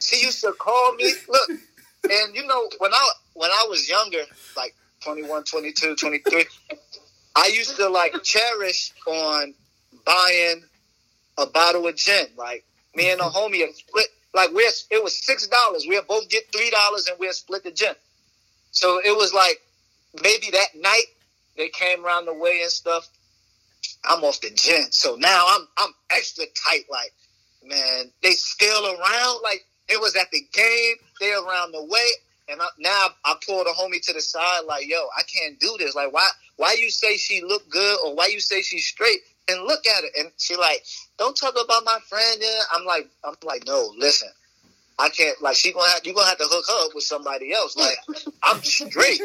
she 0.00 0.24
used 0.24 0.40
to 0.42 0.52
call 0.52 0.94
me. 0.94 1.12
Look, 1.28 1.50
and 1.50 2.34
you 2.34 2.46
know 2.46 2.68
when 2.78 2.92
I 2.92 3.10
when 3.34 3.50
I 3.50 3.66
was 3.68 3.88
younger, 3.88 4.22
like 4.56 4.74
21, 5.02 5.44
22, 5.44 5.96
23, 5.96 6.44
I 7.34 7.46
used 7.48 7.76
to 7.76 7.88
like 7.88 8.22
cherish 8.22 8.92
on 9.06 9.54
buying 10.04 10.62
a 11.38 11.46
bottle 11.46 11.88
of 11.88 11.96
gin. 11.96 12.26
Like 12.36 12.64
me 12.94 13.10
and 13.10 13.20
a 13.20 13.24
homie 13.24 13.66
split. 13.74 14.06
Like 14.34 14.50
we're 14.52 14.70
it 14.90 15.02
was 15.02 15.14
six 15.14 15.48
dollars. 15.48 15.84
We'll 15.88 16.02
both 16.04 16.28
get 16.28 16.44
three 16.52 16.70
dollars 16.70 17.08
and 17.08 17.18
we'll 17.18 17.32
split 17.32 17.64
the 17.64 17.72
gin. 17.72 17.94
So 18.72 19.00
it 19.04 19.16
was 19.16 19.32
like 19.32 19.60
maybe 20.22 20.50
that 20.52 20.74
night 20.74 21.06
they 21.56 21.68
came 21.68 22.04
around 22.04 22.26
the 22.26 22.34
way 22.34 22.60
and 22.62 22.70
stuff. 22.70 23.08
I'm 24.04 24.24
off 24.24 24.40
the 24.40 24.50
gin. 24.50 24.90
So 24.90 25.16
now 25.16 25.44
I'm 25.48 25.66
I'm 25.78 25.90
extra 26.10 26.44
tight. 26.68 26.84
Like 26.90 27.12
man, 27.64 28.10
they 28.22 28.32
still 28.32 28.86
around. 28.86 29.40
Like 29.42 29.64
it 29.88 30.00
was 30.00 30.16
at 30.16 30.30
the 30.30 30.40
game. 30.52 30.94
They 31.20 31.32
around 31.32 31.72
the 31.72 31.84
way. 31.84 32.06
And 32.48 32.60
I, 32.60 32.66
now 32.78 33.08
I 33.24 33.36
pulled 33.46 33.66
a 33.66 33.70
homie 33.70 34.04
to 34.06 34.12
the 34.12 34.20
side, 34.20 34.62
like, 34.66 34.86
yo, 34.88 34.96
I 35.16 35.22
can't 35.22 35.58
do 35.60 35.76
this. 35.78 35.94
Like, 35.94 36.12
why? 36.12 36.28
Why 36.56 36.76
you 36.78 36.90
say 36.90 37.16
she 37.16 37.40
look 37.42 37.68
good, 37.70 37.98
or 38.04 38.14
why 38.14 38.26
you 38.26 38.40
say 38.40 38.62
she's 38.62 38.84
straight? 38.84 39.20
And 39.48 39.62
look 39.62 39.86
at 39.86 40.04
it. 40.04 40.12
And 40.18 40.30
she 40.38 40.56
like, 40.56 40.84
don't 41.18 41.36
talk 41.36 41.54
about 41.54 41.84
my 41.84 41.98
friend. 42.08 42.38
Yeah. 42.40 42.60
I'm 42.74 42.84
like, 42.84 43.08
I'm 43.24 43.34
like, 43.44 43.66
no, 43.66 43.92
listen, 43.96 44.28
I 45.02 45.08
can't. 45.08 45.40
Like, 45.42 45.56
she 45.56 45.72
gonna 45.72 45.90
have, 45.90 46.06
you 46.06 46.14
gonna 46.14 46.28
have 46.28 46.38
to 46.38 46.44
hook 46.46 46.64
her 46.68 46.86
up 46.86 46.94
with 46.94 47.02
somebody 47.02 47.52
else. 47.52 47.76
Like, 47.76 47.96
I'm 48.44 48.62
straight. 48.62 49.20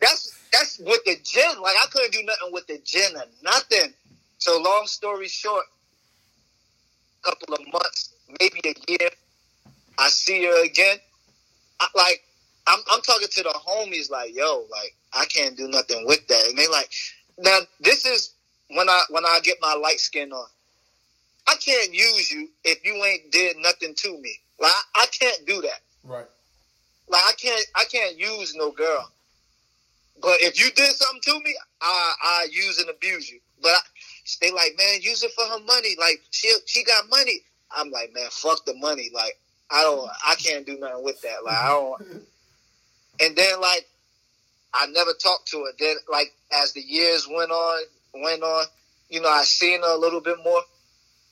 that's 0.00 0.38
that's 0.52 0.78
with 0.78 1.02
the 1.06 1.16
gin. 1.24 1.60
Like, 1.62 1.74
I 1.82 1.86
couldn't 1.90 2.12
do 2.12 2.22
nothing 2.22 2.52
with 2.52 2.66
the 2.66 2.78
gin 2.84 3.16
or 3.16 3.24
nothing. 3.42 3.94
So, 4.36 4.60
long 4.60 4.86
story 4.86 5.28
short, 5.28 5.64
couple 7.22 7.54
of 7.54 7.60
months, 7.72 8.12
maybe 8.40 8.60
a 8.66 8.74
year, 8.90 9.10
I 9.98 10.08
see 10.10 10.44
her 10.44 10.64
again. 10.64 10.98
I, 11.80 11.86
like 11.96 12.22
I'm, 12.66 12.80
I'm 12.90 13.00
talking 13.00 13.28
to 13.30 13.42
the 13.42 13.60
homies, 13.66 14.10
like, 14.10 14.34
yo, 14.36 14.66
like 14.70 14.94
I 15.14 15.24
can't 15.26 15.56
do 15.56 15.68
nothing 15.68 16.04
with 16.06 16.26
that, 16.28 16.46
and 16.48 16.58
they 16.58 16.68
like, 16.68 16.90
now 17.38 17.60
this 17.80 18.04
is 18.04 18.34
when 18.68 18.88
I 18.90 19.02
when 19.08 19.24
I 19.24 19.40
get 19.42 19.56
my 19.62 19.74
light 19.74 20.00
skin 20.00 20.30
on. 20.32 20.46
I 21.46 21.54
can't 21.56 21.92
use 21.92 22.30
you 22.30 22.48
if 22.64 22.84
you 22.84 22.94
ain't 23.04 23.30
did 23.32 23.56
nothing 23.58 23.94
to 23.94 24.18
me. 24.20 24.34
Like 24.60 24.70
I, 24.70 25.02
I 25.02 25.06
can't 25.06 25.46
do 25.46 25.60
that. 25.62 25.80
Right. 26.04 26.26
Like 27.08 27.22
I 27.28 27.32
can't 27.32 27.66
I 27.74 27.84
can't 27.84 28.18
use 28.18 28.54
no 28.54 28.70
girl. 28.70 29.10
But 30.20 30.36
if 30.40 30.58
you 30.62 30.70
did 30.70 30.94
something 30.94 31.20
to 31.22 31.40
me, 31.44 31.54
I 31.80 32.14
I 32.22 32.48
use 32.50 32.78
and 32.78 32.90
abuse 32.90 33.30
you. 33.30 33.40
But 33.60 33.72
I, 33.72 33.80
they 34.40 34.50
like, 34.50 34.74
man, 34.78 35.00
use 35.00 35.22
it 35.22 35.32
for 35.32 35.44
her 35.44 35.64
money. 35.64 35.96
Like 35.98 36.22
she 36.30 36.50
she 36.66 36.84
got 36.84 37.08
money. 37.10 37.40
I'm 37.70 37.90
like, 37.90 38.12
man, 38.14 38.28
fuck 38.30 38.64
the 38.64 38.74
money. 38.74 39.10
Like 39.12 39.38
I 39.70 39.82
don't 39.82 40.08
I 40.26 40.34
can't 40.36 40.66
do 40.66 40.78
nothing 40.78 41.04
with 41.04 41.20
that. 41.22 41.44
Like 41.44 41.56
I 41.56 41.68
don't. 41.68 42.22
And 43.20 43.36
then 43.36 43.60
like 43.60 43.86
I 44.74 44.86
never 44.86 45.12
talked 45.12 45.48
to 45.48 45.58
her. 45.58 45.72
Then 45.78 45.96
like 46.10 46.34
as 46.50 46.72
the 46.72 46.80
years 46.80 47.28
went 47.30 47.50
on 47.50 47.84
went 48.14 48.42
on, 48.42 48.64
you 49.10 49.20
know, 49.20 49.28
I 49.28 49.42
seen 49.42 49.80
her 49.82 49.94
a 49.94 49.98
little 49.98 50.20
bit 50.20 50.38
more. 50.42 50.62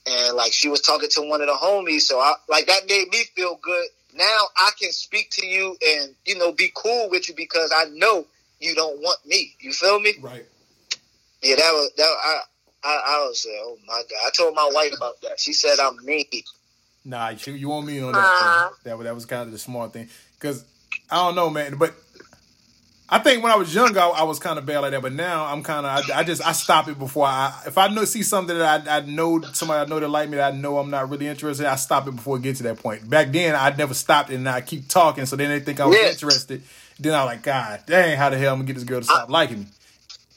And 0.06 0.36
like 0.36 0.52
she 0.52 0.68
was 0.68 0.80
talking 0.80 1.10
to 1.10 1.22
one 1.22 1.40
of 1.40 1.46
the 1.46 1.52
homies, 1.52 2.02
so 2.02 2.18
I 2.18 2.34
like 2.48 2.66
that 2.66 2.88
made 2.88 3.08
me 3.10 3.24
feel 3.36 3.58
good. 3.62 3.86
Now 4.14 4.38
I 4.56 4.70
can 4.80 4.92
speak 4.92 5.30
to 5.32 5.46
you 5.46 5.76
and 5.86 6.14
you 6.24 6.38
know 6.38 6.52
be 6.52 6.72
cool 6.74 7.08
with 7.10 7.28
you 7.28 7.34
because 7.36 7.72
I 7.74 7.84
know 7.92 8.26
you 8.60 8.74
don't 8.74 9.00
want 9.00 9.24
me. 9.26 9.54
You 9.60 9.72
feel 9.72 10.00
me? 10.00 10.14
Right. 10.20 10.46
Yeah, 11.42 11.56
that 11.56 11.72
was 11.72 11.90
that. 11.96 12.04
I 12.04 12.40
I, 12.82 13.02
I 13.08 13.26
was 13.28 13.42
saying, 13.42 13.60
oh 13.62 13.78
my 13.86 14.02
god. 14.08 14.18
I 14.26 14.30
told 14.30 14.54
my 14.54 14.70
wife 14.72 14.94
about 14.96 15.20
that. 15.22 15.38
She 15.38 15.52
said 15.52 15.78
I'm 15.78 16.02
mean. 16.04 16.24
Nah, 17.04 17.30
you, 17.30 17.54
you 17.54 17.68
want 17.68 17.86
me 17.86 18.00
on 18.00 18.12
that? 18.12 18.24
Uh. 18.40 18.70
That 18.84 18.98
that 19.04 19.14
was 19.14 19.26
kind 19.26 19.42
of 19.42 19.52
the 19.52 19.58
smart 19.58 19.92
thing 19.92 20.08
because 20.38 20.64
I 21.10 21.16
don't 21.16 21.34
know, 21.34 21.50
man. 21.50 21.76
But 21.76 21.94
I 23.12 23.18
think 23.18 23.42
when 23.42 23.50
I 23.50 23.56
was 23.56 23.74
younger, 23.74 23.98
I, 23.98 24.08
I 24.08 24.22
was 24.22 24.38
kind 24.38 24.56
of 24.56 24.64
bad 24.64 24.78
like 24.78 24.92
that. 24.92 25.02
But 25.02 25.12
now 25.12 25.46
I'm 25.46 25.62
kind 25.64 25.84
of 25.84 26.10
I, 26.10 26.20
I 26.20 26.24
just 26.24 26.44
I 26.46 26.52
stop 26.52 26.86
it 26.88 26.98
before 26.98 27.26
I 27.26 27.52
if 27.66 27.76
I 27.76 27.88
know 27.88 28.04
see 28.04 28.22
something 28.22 28.56
that 28.56 28.86
I, 28.86 28.98
I 28.98 29.00
know 29.00 29.40
somebody 29.52 29.80
I 29.84 29.84
know 29.86 29.98
that 29.98 30.08
like 30.08 30.28
me 30.28 30.36
that 30.36 30.54
I 30.54 30.56
know 30.56 30.78
I'm 30.78 30.90
not 30.90 31.10
really 31.10 31.26
interested. 31.26 31.66
I 31.66 31.74
stop 31.76 32.06
it 32.06 32.14
before 32.14 32.36
it 32.36 32.42
gets 32.42 32.58
to 32.58 32.64
that 32.64 32.78
point. 32.78 33.08
Back 33.10 33.32
then, 33.32 33.56
I 33.56 33.74
never 33.76 33.94
stopped 33.94 34.30
and 34.30 34.48
I 34.48 34.60
keep 34.60 34.86
talking, 34.88 35.26
so 35.26 35.34
then 35.34 35.50
they 35.50 35.58
think 35.60 35.80
I 35.80 35.86
was 35.86 35.98
Yeah. 36.00 36.10
interested. 36.10 36.62
Then 37.00 37.14
I'm 37.14 37.26
like, 37.26 37.42
God 37.42 37.82
dang, 37.86 38.16
how 38.16 38.30
the 38.30 38.38
hell 38.38 38.52
I'm 38.52 38.58
gonna 38.60 38.66
get 38.68 38.74
this 38.74 38.84
girl 38.84 39.00
to 39.00 39.06
stop 39.06 39.28
liking 39.28 39.60
me? 39.60 39.66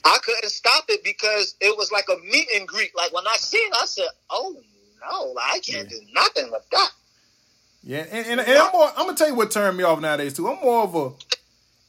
I 0.04 0.18
couldn't 0.22 0.50
stop 0.50 0.84
it 0.88 1.04
because 1.04 1.54
it 1.60 1.76
was 1.76 1.92
like 1.92 2.06
a 2.08 2.16
meet 2.30 2.48
and 2.56 2.66
greet. 2.66 2.90
Like 2.96 3.12
when 3.12 3.26
I 3.26 3.36
seen, 3.36 3.68
it, 3.68 3.74
I 3.80 3.86
said, 3.86 4.08
oh 4.30 4.56
no, 5.10 5.32
like, 5.32 5.44
I 5.54 5.58
can't 5.60 5.88
do 5.88 6.00
nothing 6.12 6.50
with 6.50 6.68
that. 6.72 6.90
Yeah, 7.84 8.04
and, 8.10 8.26
and, 8.26 8.40
and 8.40 8.58
I'm 8.58 8.72
more. 8.72 8.88
I'm 8.96 9.06
gonna 9.06 9.16
tell 9.16 9.28
you 9.28 9.34
what 9.34 9.50
turned 9.50 9.76
me 9.76 9.84
off 9.84 10.00
nowadays 10.00 10.32
too. 10.34 10.48
I'm 10.48 10.60
more 10.62 10.82
of 10.82 10.94
a 10.94 11.10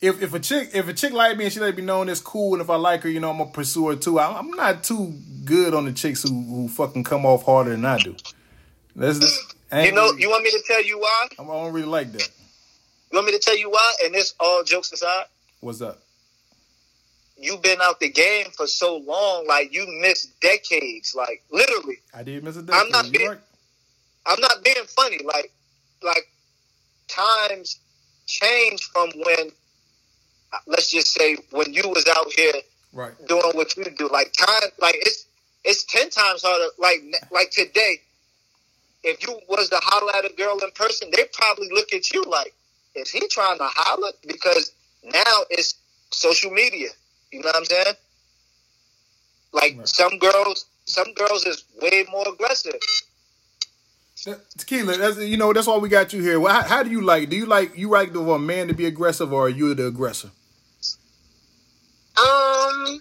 if 0.01 0.21
if 0.21 0.33
a 0.33 0.39
chick 0.39 0.69
if 0.73 0.87
a 0.87 0.93
chick 0.93 1.13
like 1.13 1.37
me 1.37 1.45
and 1.45 1.53
she 1.53 1.59
let 1.59 1.75
me 1.75 1.81
know 1.83 2.01
and 2.01 2.09
it's 2.09 2.21
cool, 2.21 2.53
and 2.53 2.61
if 2.61 2.69
I 2.69 2.75
like 2.75 3.03
her, 3.03 3.09
you 3.09 3.19
know, 3.19 3.31
I'm 3.31 3.37
gonna 3.37 3.51
pursue 3.51 3.87
her 3.89 3.95
too. 3.95 4.19
I, 4.19 4.37
I'm 4.37 4.51
not 4.51 4.83
too 4.83 5.13
good 5.45 5.73
on 5.73 5.85
the 5.85 5.93
chicks 5.93 6.23
who 6.23 6.29
who 6.43 6.67
fucking 6.67 7.03
come 7.03 7.25
off 7.25 7.43
harder 7.43 7.71
than 7.71 7.85
I 7.85 7.97
do. 7.97 8.15
That's 8.95 9.19
You 9.71 9.91
know, 9.91 10.03
really- 10.09 10.21
you 10.21 10.29
want 10.29 10.43
me 10.43 10.51
to 10.51 10.63
tell 10.65 10.83
you 10.83 10.99
why? 10.99 11.27
I 11.39 11.43
don't 11.43 11.73
really 11.73 11.87
like 11.87 12.11
that. 12.13 12.29
You 13.11 13.17
want 13.17 13.27
me 13.27 13.33
to 13.33 13.39
tell 13.39 13.57
you 13.57 13.69
why? 13.69 13.93
And 14.03 14.13
this 14.13 14.33
all 14.39 14.63
jokes 14.63 14.91
aside, 14.91 15.25
What's 15.61 15.81
up? 15.81 15.99
you've 17.37 17.61
been 17.61 17.79
out 17.81 17.99
the 17.99 18.09
game 18.09 18.45
for 18.55 18.65
so 18.67 18.97
long, 18.97 19.45
like 19.47 19.73
you 19.73 19.85
missed 20.01 20.39
decades, 20.39 21.13
like 21.15 21.43
literally. 21.51 21.97
I 22.13 22.23
did 22.23 22.43
miss 22.43 22.55
a 22.57 22.61
day. 22.61 22.73
I'm 22.73 22.89
not 22.89 23.11
being- 23.11 23.29
right. 23.29 23.39
I'm 24.25 24.39
not 24.39 24.63
being 24.63 24.85
funny. 24.87 25.19
Like, 25.23 25.51
like 26.01 26.27
times 27.07 27.79
change 28.25 28.83
from 28.85 29.09
when, 29.15 29.51
let's 30.67 30.89
just 30.89 31.13
say, 31.13 31.37
when 31.51 31.73
you 31.73 31.83
was 31.89 32.05
out 32.07 32.31
here 32.33 32.53
Right. 32.93 33.11
doing 33.27 33.51
what 33.53 33.75
you 33.75 33.83
do. 33.97 34.07
Like 34.07 34.31
time, 34.33 34.69
like 34.79 34.95
it's 34.95 35.25
it's 35.65 35.83
ten 35.83 36.09
times 36.09 36.43
harder. 36.43 36.69
Like 36.79 37.03
like 37.29 37.51
today, 37.51 37.97
if 39.03 39.21
you 39.27 39.37
was 39.49 39.69
to 39.69 39.79
holler 39.83 40.13
at 40.15 40.23
a 40.23 40.33
girl 40.35 40.57
in 40.59 40.71
person, 40.71 41.09
they 41.11 41.25
probably 41.33 41.69
look 41.71 41.93
at 41.93 42.11
you 42.13 42.23
like, 42.23 42.53
is 42.95 43.11
he 43.11 43.27
trying 43.27 43.57
to 43.57 43.67
holler? 43.67 44.11
Because 44.25 44.71
now 45.03 45.43
it's 45.49 45.75
social 46.11 46.51
media. 46.51 46.89
You 47.31 47.41
know 47.41 47.47
what 47.47 47.57
I'm 47.57 47.65
saying? 47.65 47.95
Like 49.51 49.75
Right. 49.77 49.87
some 49.87 50.17
girls, 50.17 50.65
some 50.85 51.13
girls 51.13 51.45
is 51.45 51.65
way 51.81 52.05
more 52.09 52.27
aggressive. 52.27 52.75
Tequila, 54.57 54.97
that's 54.97 55.17
you 55.19 55.37
know 55.37 55.51
that's 55.51 55.67
why 55.67 55.77
we 55.77 55.89
got 55.89 56.13
you 56.13 56.21
here. 56.21 56.39
How, 56.39 56.61
how 56.63 56.83
do 56.83 56.89
you 56.89 57.01
like? 57.01 57.29
Do 57.29 57.35
you 57.35 57.45
like 57.45 57.77
you 57.77 57.89
like 57.89 58.13
for 58.13 58.37
a 58.37 58.39
man 58.39 58.69
to 58.69 58.73
be 58.73 58.85
aggressive, 58.85 59.33
or 59.33 59.47
are 59.47 59.49
you 59.49 59.73
the 59.73 59.87
aggressor? 59.87 60.31
Um, 62.17 62.99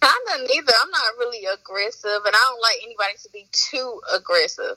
kind 0.00 0.14
of 0.34 0.48
neither. 0.48 0.72
I'm 0.82 0.90
not 0.90 1.18
really 1.18 1.44
aggressive, 1.46 2.20
and 2.24 2.34
I 2.34 2.38
don't 2.38 2.60
like 2.62 2.76
anybody 2.82 3.14
to 3.22 3.28
be 3.32 3.46
too 3.52 4.00
aggressive. 4.14 4.76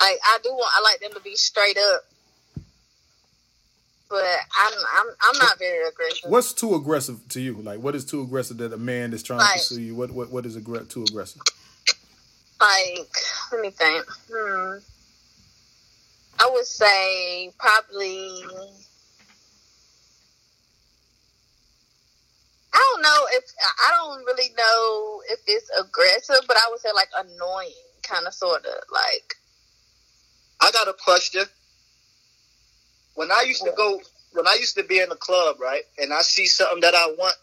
Like 0.00 0.18
I 0.24 0.38
do 0.42 0.50
want, 0.52 0.72
I 0.76 0.82
like 0.82 1.00
them 1.00 1.12
to 1.14 1.20
be 1.20 1.34
straight 1.36 1.78
up, 1.78 2.02
but 4.08 4.24
I'm 4.24 4.72
I'm 4.98 5.06
I'm 5.22 5.38
not 5.38 5.58
very 5.58 5.88
aggressive. 5.88 6.30
What's 6.30 6.52
too 6.52 6.74
aggressive 6.74 7.18
to 7.30 7.40
you? 7.40 7.54
Like, 7.56 7.80
what 7.80 7.94
is 7.94 8.04
too 8.04 8.20
aggressive 8.22 8.58
that 8.58 8.72
a 8.72 8.76
man 8.76 9.12
is 9.12 9.22
trying 9.22 9.38
Like- 9.40 9.54
to 9.54 9.58
pursue 9.58 9.80
you? 9.82 9.94
What 9.94 10.10
what 10.12 10.30
what 10.30 10.46
is 10.46 10.56
aggr- 10.56 10.88
too 10.88 11.02
aggressive? 11.04 11.42
Like, 12.60 13.08
let 13.52 13.60
me 13.62 13.70
think. 13.70 14.04
Hmm. 14.32 14.78
I 16.38 16.50
would 16.52 16.66
say 16.66 17.52
probably. 17.58 18.42
I 22.76 22.92
don't 22.92 23.02
know 23.02 23.26
if 23.32 23.44
I 23.62 23.90
don't 23.90 24.24
really 24.26 24.50
know 24.56 25.22
if 25.30 25.40
it's 25.46 25.70
aggressive, 25.80 26.46
but 26.46 26.58
I 26.58 26.68
would 26.70 26.80
say 26.80 26.90
like 26.94 27.08
annoying, 27.16 27.72
kind 28.02 28.26
of, 28.26 28.34
sort 28.34 28.66
of 28.66 28.74
like. 28.92 29.34
I 30.60 30.70
got 30.72 30.88
a 30.88 30.92
question. 30.92 31.44
When 33.14 33.30
I 33.32 33.44
used 33.46 33.64
to 33.64 33.72
go, 33.74 34.00
when 34.32 34.46
I 34.46 34.56
used 34.60 34.76
to 34.76 34.84
be 34.84 35.00
in 35.00 35.08
the 35.08 35.16
club, 35.16 35.56
right, 35.58 35.84
and 35.98 36.12
I 36.12 36.20
see 36.20 36.44
something 36.46 36.80
that 36.80 36.94
I 36.94 37.06
want, 37.18 37.36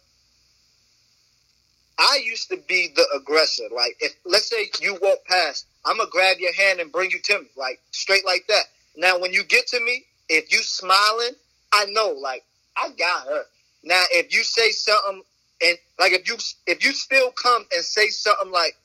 I 1.97 2.19
used 2.23 2.49
to 2.49 2.57
be 2.67 2.93
the 2.95 3.05
aggressor. 3.15 3.63
Like, 3.75 3.97
if 4.01 4.13
let's 4.25 4.49
say 4.49 4.69
you 4.81 4.99
walk 5.01 5.25
past, 5.25 5.65
I'm 5.83 5.97
gonna 5.97 6.11
grab 6.11 6.37
your 6.39 6.53
hand 6.53 6.79
and 6.79 6.91
bring 6.91 7.09
you 7.09 7.19
to 7.23 7.39
me, 7.39 7.47
like 7.57 7.79
straight 7.89 8.25
like 8.25 8.45
that. 8.49 8.65
Now, 8.95 9.19
when 9.19 9.33
you 9.33 9.43
get 9.43 9.65
to 9.67 9.79
me, 9.79 10.05
if 10.29 10.51
you 10.51 10.59
smiling, 10.59 11.33
I 11.73 11.85
know, 11.85 12.09
like, 12.09 12.43
I 12.77 12.89
got 12.89 13.27
her. 13.27 13.43
Now, 13.83 14.03
if 14.11 14.33
you 14.33 14.43
say 14.43 14.71
something, 14.71 15.23
and 15.61 15.77
like, 15.99 16.13
if 16.13 16.27
you 16.27 16.37
if 16.67 16.83
you 16.83 16.93
still 16.93 17.31
come 17.31 17.65
and 17.73 17.83
say 17.83 18.07
something 18.07 18.51
like, 18.51 18.77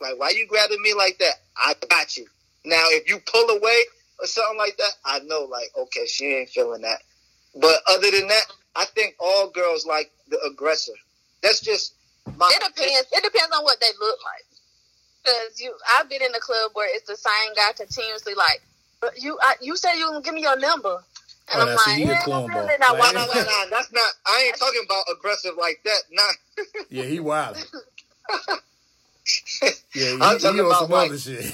like, 0.00 0.18
why 0.18 0.30
you 0.30 0.46
grabbing 0.46 0.82
me 0.82 0.94
like 0.94 1.18
that? 1.18 1.34
I 1.56 1.74
got 1.88 2.16
you. 2.16 2.26
Now, 2.64 2.84
if 2.88 3.08
you 3.08 3.18
pull 3.26 3.50
away 3.50 3.78
or 4.20 4.26
something 4.26 4.58
like 4.58 4.76
that, 4.78 4.92
I 5.04 5.20
know, 5.20 5.42
like, 5.50 5.70
okay, 5.76 6.06
she 6.06 6.26
ain't 6.26 6.50
feeling 6.50 6.82
that. 6.82 7.02
But 7.54 7.76
other 7.88 8.10
than 8.10 8.28
that, 8.28 8.44
I 8.74 8.86
think 8.86 9.16
all 9.20 9.50
girls 9.50 9.86
like 9.86 10.10
the 10.28 10.40
aggressor. 10.50 10.92
That's 11.42 11.60
just 11.60 11.94
my. 12.36 12.50
It 12.52 12.74
depends. 12.74 13.06
It 13.12 13.22
depends 13.22 13.54
on 13.56 13.64
what 13.64 13.80
they 13.80 13.90
look 14.00 14.18
like. 14.24 14.44
Because 15.22 15.60
you, 15.60 15.72
I've 15.96 16.08
been 16.08 16.22
in 16.22 16.34
a 16.34 16.40
club 16.40 16.72
where 16.74 16.88
it's 16.94 17.06
the 17.06 17.16
same 17.16 17.54
guy 17.54 17.72
continuously 17.76 18.34
like, 18.34 18.60
but 19.00 19.22
you, 19.22 19.38
I, 19.40 19.54
you 19.60 19.76
said 19.76 19.94
you 19.94 20.06
gonna 20.06 20.20
give 20.20 20.34
me 20.34 20.42
your 20.42 20.58
number, 20.58 21.02
and 21.52 21.62
Oh, 21.62 21.68
I'm 21.70 21.76
like, 21.76 21.96
he 21.96 22.04
yeah, 22.04 22.22
cornball. 22.22 22.48
really? 22.48 22.74
Now, 22.80 22.92
Like- 22.98 23.14
Nah, 23.14 23.26
not? 23.26 23.34
nah, 23.36 23.42
nah, 23.42 23.64
that's 23.70 23.92
not. 23.92 24.12
I 24.26 24.44
ain't 24.46 24.56
talking 24.58 24.82
about 24.84 25.04
aggressive 25.16 25.52
like 25.58 25.80
that. 25.84 26.00
Nah. 26.10 26.32
Yeah, 26.90 27.04
he 27.04 27.20
wild. 27.20 27.56
Yeah, 29.94 30.10
he, 30.16 30.18
I'm 30.20 30.38
talking 30.38 30.60
on 30.60 30.66
about, 30.66 30.80
some 30.80 30.90
like- 30.90 31.08
other 31.10 31.18
shit. 31.18 31.44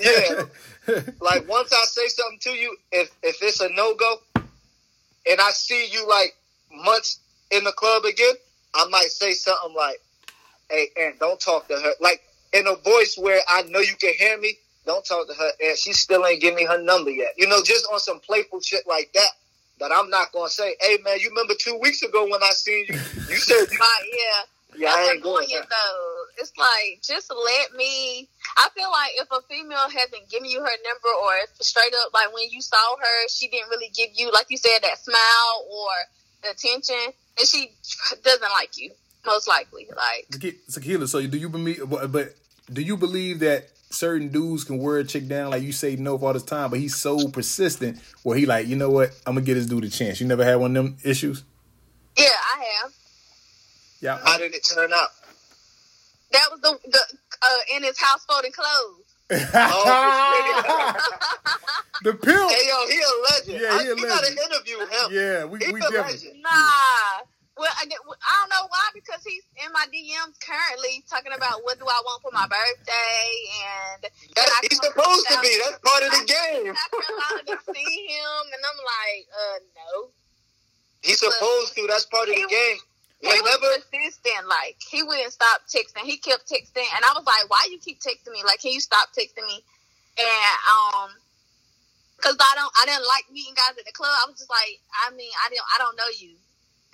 Yeah. 0.00 1.02
like 1.20 1.48
once 1.48 1.72
I 1.72 1.84
say 1.86 2.06
something 2.08 2.38
to 2.42 2.50
you, 2.50 2.76
if 2.92 3.10
if 3.22 3.42
it's 3.42 3.60
a 3.60 3.68
no 3.70 3.94
go, 3.94 4.16
and 4.36 5.40
I 5.40 5.50
see 5.50 5.86
you 5.90 6.08
like 6.08 6.34
months 6.84 7.18
in 7.50 7.64
the 7.64 7.72
club 7.72 8.04
again, 8.04 8.34
I 8.74 8.86
might 8.88 9.08
say 9.10 9.32
something 9.32 9.74
like, 9.74 10.00
"Hey, 10.70 10.88
and 10.98 11.18
don't 11.18 11.40
talk 11.40 11.66
to 11.68 11.74
her." 11.74 11.92
Like 12.00 12.22
in 12.52 12.66
a 12.66 12.76
voice 12.76 13.16
where 13.18 13.40
I 13.48 13.62
know 13.62 13.80
you 13.80 13.96
can 13.96 14.14
hear 14.14 14.38
me. 14.38 14.56
Don't 14.88 15.04
talk 15.04 15.28
to 15.28 15.34
her, 15.34 15.50
and 15.62 15.76
she 15.76 15.92
still 15.92 16.24
ain't 16.24 16.40
give 16.40 16.54
me 16.54 16.64
her 16.64 16.80
number 16.80 17.10
yet. 17.10 17.34
You 17.36 17.46
know, 17.46 17.60
just 17.62 17.86
on 17.92 18.00
some 18.00 18.20
playful 18.20 18.62
shit 18.62 18.88
like 18.88 19.12
that. 19.12 19.32
That 19.80 19.92
I'm 19.92 20.08
not 20.08 20.32
gonna 20.32 20.48
say, 20.48 20.76
"Hey, 20.80 20.96
man, 21.04 21.20
you 21.20 21.28
remember 21.28 21.52
two 21.60 21.78
weeks 21.78 22.02
ago 22.02 22.24
when 22.24 22.42
I 22.42 22.48
seen 22.50 22.86
you? 22.88 22.94
You 23.28 23.36
said, 23.36 23.68
you, 23.70 23.78
yeah. 23.78 24.78
yeah, 24.78 24.88
I 24.88 24.96
That's 24.96 25.08
ain't 25.10 25.22
going." 25.22 25.44
annoying 25.44 25.66
though. 25.68 26.24
It's 26.38 26.56
like 26.56 27.00
just 27.04 27.30
let 27.30 27.76
me. 27.76 28.30
I 28.56 28.70
feel 28.74 28.90
like 28.90 29.10
if 29.16 29.28
a 29.30 29.42
female 29.46 29.90
hasn't 29.90 30.30
given 30.30 30.48
you 30.48 30.60
her 30.60 30.64
number, 30.64 31.12
or 31.22 31.36
if 31.44 31.50
straight 31.60 31.92
up 32.02 32.14
like 32.14 32.32
when 32.32 32.48
you 32.50 32.62
saw 32.62 32.96
her, 32.96 33.28
she 33.28 33.48
didn't 33.48 33.68
really 33.68 33.90
give 33.94 34.08
you, 34.14 34.32
like 34.32 34.46
you 34.48 34.56
said, 34.56 34.78
that 34.82 34.98
smile 34.98 35.66
or 35.70 35.90
the 36.42 36.50
attention, 36.52 37.12
and 37.38 37.46
she 37.46 37.72
doesn't 38.24 38.50
like 38.52 38.78
you. 38.78 38.90
Most 39.26 39.46
likely, 39.48 39.86
like 39.94 40.26
Tequi- 40.30 40.72
Tequila, 40.72 41.06
so 41.06 41.24
do 41.26 41.36
you 41.36 41.50
believe? 41.50 41.82
But, 41.90 42.10
but 42.10 42.34
do 42.72 42.80
you 42.80 42.96
believe 42.96 43.40
that 43.40 43.68
certain 43.90 44.28
dudes 44.28 44.64
can 44.64 44.78
wear 44.78 44.98
a 44.98 45.04
chick 45.04 45.26
down 45.28 45.50
like 45.50 45.62
you 45.62 45.72
say 45.72 45.96
no 45.96 46.18
for 46.18 46.26
all 46.26 46.32
this 46.34 46.42
time, 46.42 46.70
but 46.70 46.78
he's 46.78 46.96
so 46.96 47.28
persistent 47.28 47.98
where 48.22 48.36
he 48.36 48.46
like, 48.46 48.66
you 48.66 48.76
know 48.76 48.90
what? 48.90 49.10
I'm 49.26 49.34
gonna 49.34 49.46
get 49.46 49.54
this 49.54 49.66
dude 49.66 49.84
a 49.84 49.88
chance. 49.90 50.20
You 50.20 50.26
never 50.26 50.44
had 50.44 50.56
one 50.56 50.76
of 50.76 50.84
them 50.84 50.96
issues? 51.04 51.44
yeah, 52.16 52.26
I 52.26 52.64
have. 52.82 52.92
Yeah. 54.00 54.18
How 54.22 54.38
did 54.38 54.54
it 54.54 54.64
turn 54.64 54.92
out? 54.92 55.08
That 56.32 56.48
was 56.50 56.60
the 56.60 56.78
the 56.90 56.98
uh, 57.42 57.76
in 57.76 57.82
his 57.84 57.98
house 57.98 58.24
folding 58.26 58.52
clothes. 58.52 59.04
Oh, 59.30 60.94
the 62.02 62.12
pimp. 62.14 62.50
Hey 62.50 62.68
yo, 62.68 62.86
he 62.86 63.00
a 63.00 63.22
legend. 63.32 63.60
Yeah, 63.62 63.74
I, 63.76 63.82
he 63.84 63.88
a 63.90 63.94
we 63.94 64.02
gotta 64.02 64.30
interview 64.32 64.78
him. 64.78 65.10
Yeah, 65.10 65.44
we 65.46 65.58
He 65.64 65.72
we 65.72 65.80
a 65.80 65.82
definitely. 65.82 66.12
legend. 66.28 66.42
Nah. 66.42 67.24
Well, 67.58 67.72
I, 67.74 67.84
I 67.84 68.32
don't 68.40 68.50
know 68.50 68.66
why 68.70 68.86
because 68.94 69.20
he's 69.26 69.42
in 69.64 69.72
my 69.72 69.84
DMs 69.90 70.38
currently 70.40 71.02
talking 71.10 71.32
about 71.34 71.64
what 71.64 71.78
do 71.78 71.84
I 71.86 72.00
want 72.06 72.22
for 72.22 72.30
my 72.32 72.46
birthday 72.46 73.30
and 73.66 74.00
he's 74.70 74.78
supposed 74.78 75.26
to 75.28 75.36
be. 75.42 75.52
That's 75.66 75.78
part 75.82 76.02
of 76.06 76.10
the 76.14 76.24
game. 76.26 76.72
I 76.74 77.42
to 77.50 77.56
see 77.74 77.94
him 78.06 78.42
and 78.54 78.62
I'm 78.62 78.80
like, 78.80 79.22
uh, 79.34 79.58
no. 79.74 80.10
He's 81.02 81.18
supposed 81.20 81.74
to. 81.76 81.86
That's 81.88 82.06
part 82.06 82.28
of 82.28 82.34
the 82.34 82.42
He- 82.42 82.46
game. 82.46 82.78
He 83.20 83.26
was 83.26 83.42
Whenever 83.42 83.82
persistent. 83.82 84.46
Like 84.46 84.78
he 84.78 85.02
wouldn't 85.02 85.32
stop 85.32 85.62
texting. 85.66 86.06
He 86.06 86.18
kept 86.18 86.46
texting, 86.46 86.86
and 86.94 87.02
I 87.02 87.10
was 87.18 87.26
like, 87.26 87.50
"Why 87.50 87.66
you 87.68 87.78
keep 87.82 87.98
texting 87.98 88.30
me? 88.30 88.44
Like, 88.46 88.60
can 88.62 88.70
you 88.70 88.78
stop 88.80 89.08
texting 89.10 89.42
me?" 89.42 89.58
And 90.18 90.56
um, 90.70 91.10
cause 92.22 92.36
I 92.38 92.52
don't, 92.54 92.72
I 92.80 92.86
didn't 92.86 93.06
like 93.06 93.26
meeting 93.32 93.54
guys 93.54 93.74
at 93.78 93.86
the 93.86 93.92
club. 93.92 94.10
I 94.22 94.26
was 94.30 94.38
just 94.38 94.50
like, 94.50 94.78
I 95.06 95.10
mean, 95.14 95.30
I 95.44 95.48
didn't, 95.50 95.66
I 95.74 95.78
don't 95.78 95.96
know 95.96 96.10
you, 96.18 96.36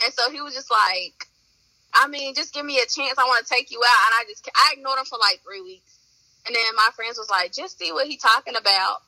and 0.03 0.12
so 0.12 0.30
he 0.30 0.40
was 0.40 0.55
just 0.55 0.70
like, 0.70 1.26
I 1.95 2.09
mean, 2.09 2.34
just 2.34 2.53
give 2.55 2.64
me 2.66 2.78
a 2.78 2.86
chance. 2.86 3.18
I 3.18 3.24
want 3.24 3.47
to 3.47 3.53
take 3.53 3.70
you 3.70 3.78
out, 3.78 4.07
and 4.07 4.14
I 4.18 4.24
just, 4.28 4.49
I 4.55 4.74
ignored 4.76 4.99
him 4.99 5.05
for 5.05 5.18
like 5.18 5.40
three 5.45 5.61
weeks, 5.62 5.99
and 6.47 6.55
then 6.55 6.64
my 6.76 6.88
friends 6.97 7.18
was 7.18 7.30
like, 7.30 7.53
just 7.53 7.78
see 7.78 7.92
what 7.92 8.07
he 8.07 8.16
talking 8.16 8.57
about. 8.57 8.99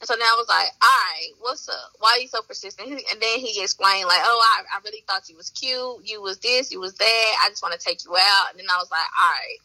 And 0.00 0.06
so 0.06 0.14
then 0.14 0.22
I 0.22 0.36
was 0.38 0.46
like, 0.48 0.68
all 0.80 0.88
right, 0.88 1.30
what's 1.40 1.68
up? 1.68 1.90
Why 1.98 2.14
are 2.16 2.20
you 2.20 2.28
so 2.28 2.40
persistent? 2.42 2.88
And 2.88 3.20
then 3.20 3.38
he 3.40 3.60
explained, 3.60 4.06
like, 4.06 4.20
oh, 4.22 4.44
I, 4.56 4.76
I 4.76 4.80
really 4.84 5.02
thought 5.08 5.28
you 5.28 5.36
was 5.36 5.50
cute. 5.50 6.04
You 6.04 6.22
was 6.22 6.38
this, 6.38 6.70
you 6.70 6.78
was 6.78 6.94
that. 6.94 7.34
I 7.44 7.48
just 7.48 7.64
want 7.64 7.74
to 7.74 7.84
take 7.84 8.04
you 8.04 8.14
out. 8.14 8.50
And 8.52 8.60
then 8.60 8.66
I 8.70 8.76
was 8.78 8.88
like, 8.92 9.00
all 9.20 9.28
right. 9.30 9.58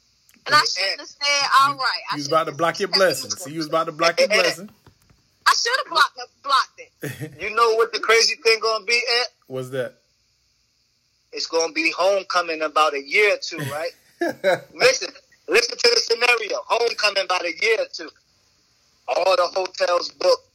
And 0.48 0.56
I 0.56 0.60
should 0.66 1.00
have 1.00 1.08
said, 1.08 1.48
all 1.62 1.76
right. 1.76 2.02
I 2.12 2.16
You 2.16 2.22
was 2.22 2.28
about 2.28 2.46
to 2.48 2.52
block 2.54 2.80
your 2.80 2.90
said- 2.90 2.98
blessings. 2.98 3.48
You 3.48 3.58
was 3.60 3.68
about 3.68 3.86
to 3.86 3.92
block 3.92 4.20
your 4.20 4.28
blessing. 4.28 4.72
I 5.46 5.54
should 5.54 5.78
have 5.86 5.92
blocked, 5.94 6.20
blocked 6.42 6.80
it. 6.80 7.32
you 7.42 7.54
know 7.56 7.76
what 7.76 7.94
the 7.94 8.00
crazy 8.00 8.34
thing 8.44 8.58
gonna 8.60 8.86
be, 8.86 9.00
at? 9.22 9.28
What's 9.46 9.70
that? 9.70 10.00
It's 11.34 11.48
gonna 11.48 11.74
be 11.74 11.92
homecoming 11.98 12.62
about 12.62 12.94
a 12.94 13.02
year 13.02 13.34
or 13.34 13.38
two, 13.42 13.58
right? 13.58 13.92
listen, 14.74 15.10
listen 15.48 15.78
to 15.78 15.92
the 15.96 16.02
scenario. 16.02 16.60
Homecoming 16.68 17.24
about 17.24 17.44
a 17.44 17.54
year 17.62 17.78
or 17.80 17.88
two. 17.92 18.10
All 19.08 19.36
the 19.36 19.48
hotels 19.54 20.10
booked. 20.10 20.48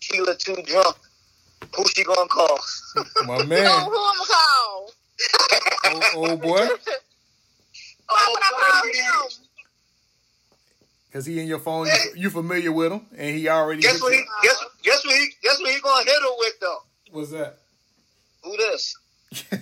Keela 0.00 0.36
too 0.36 0.56
drunk. 0.64 0.96
Who 1.76 1.84
she 1.88 2.04
gonna 2.04 2.28
call? 2.28 2.58
My 3.26 3.38
So 3.38 3.44
man, 3.46 3.64
who 3.64 3.70
I'm 3.70 3.90
going 3.90 4.14
to 4.14 4.32
call? 4.32 4.92
old, 5.92 6.30
old 6.30 6.42
boy. 6.42 6.48
Why 6.48 6.66
would 6.68 8.42
I 8.42 8.50
oh, 8.52 8.80
call 8.82 8.92
him? 8.92 9.30
Cause 11.12 11.26
he 11.26 11.38
in 11.38 11.46
your 11.46 11.58
phone, 11.58 11.86
you, 11.86 12.12
you 12.16 12.30
familiar 12.30 12.72
with 12.72 12.90
him, 12.90 13.02
and 13.18 13.36
he 13.36 13.46
already. 13.46 13.82
Guess 13.82 14.00
what? 14.00 14.14
He, 14.14 14.22
guess 14.42 14.64
guess 14.82 15.04
what 15.04 15.14
he 15.14 15.28
guess 15.42 15.60
what 15.60 15.70
he 15.70 15.80
gonna 15.80 16.04
hit 16.04 16.22
her 16.22 16.36
with 16.38 16.60
though? 16.60 16.78
What's 17.10 17.30
that? 17.32 17.58
Who 18.42 18.56
this? 18.56 18.96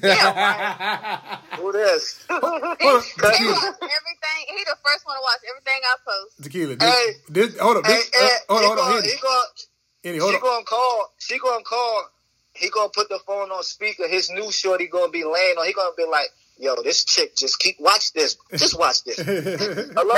Yeah, 0.02 1.38
Who 1.56 1.72
this? 1.72 2.24
Hold 2.28 2.42
he 2.42 2.86
watch 2.86 3.04
everything. 3.80 4.40
He 4.48 4.64
the 4.64 4.76
first 4.84 5.06
one 5.06 5.16
to 5.16 5.22
watch 5.22 5.40
everything 5.48 5.80
I 5.84 5.96
post. 6.04 6.42
tequila. 6.42 6.76
This, 6.76 6.94
Hey. 6.94 7.12
this, 7.28 7.58
hold 7.58 7.76
on, 7.78 7.82
this, 7.84 8.10
hey, 8.12 8.26
uh, 8.26 8.28
hold 8.48 8.60
he 8.60 8.66
on, 8.66 8.76
hold 8.76 8.78
on, 8.78 8.94
gonna, 8.94 9.02
he 9.06 9.16
gonna, 9.20 9.42
Henny, 10.04 10.18
hold 10.18 10.30
she 10.32 10.36
on. 10.36 10.42
gonna 10.42 10.64
call. 10.64 11.14
She 11.18 11.38
gonna 11.38 11.64
call. 11.64 12.08
He 12.54 12.68
gonna 12.70 12.88
put 12.88 13.08
the 13.08 13.18
phone 13.26 13.50
on 13.50 13.62
speaker. 13.62 14.08
His 14.08 14.30
new 14.30 14.50
shorty 14.50 14.86
gonna 14.88 15.10
be 15.10 15.24
laying 15.24 15.56
on. 15.56 15.66
He 15.66 15.72
gonna 15.72 15.94
be 15.96 16.04
like, 16.04 16.28
"Yo, 16.58 16.74
this 16.82 17.04
chick 17.04 17.36
just 17.36 17.58
keep 17.58 17.76
watch 17.80 18.12
this. 18.12 18.36
Just 18.56 18.78
watch 18.78 19.04
this." 19.04 19.18
Hello. 19.96 20.16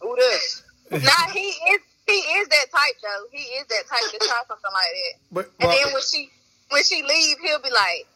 Who 0.00 0.16
this? 0.16 0.62
Nah, 0.90 0.98
he 1.32 1.40
is 1.40 1.80
he 2.06 2.12
is 2.12 2.48
that 2.48 2.66
type 2.70 2.94
though. 3.02 3.24
He 3.32 3.42
is 3.42 3.66
that 3.68 3.84
type 3.88 4.10
to 4.10 4.18
try 4.18 4.42
something 4.48 4.72
like 4.72 4.86
that. 4.92 5.18
But, 5.32 5.50
And 5.60 5.68
well, 5.68 5.78
then 5.84 5.92
when 5.94 6.02
she 6.02 6.30
when 6.70 6.84
she 6.84 7.02
leave, 7.02 7.38
he'll 7.42 7.62
be 7.62 7.70
like, 7.70 8.06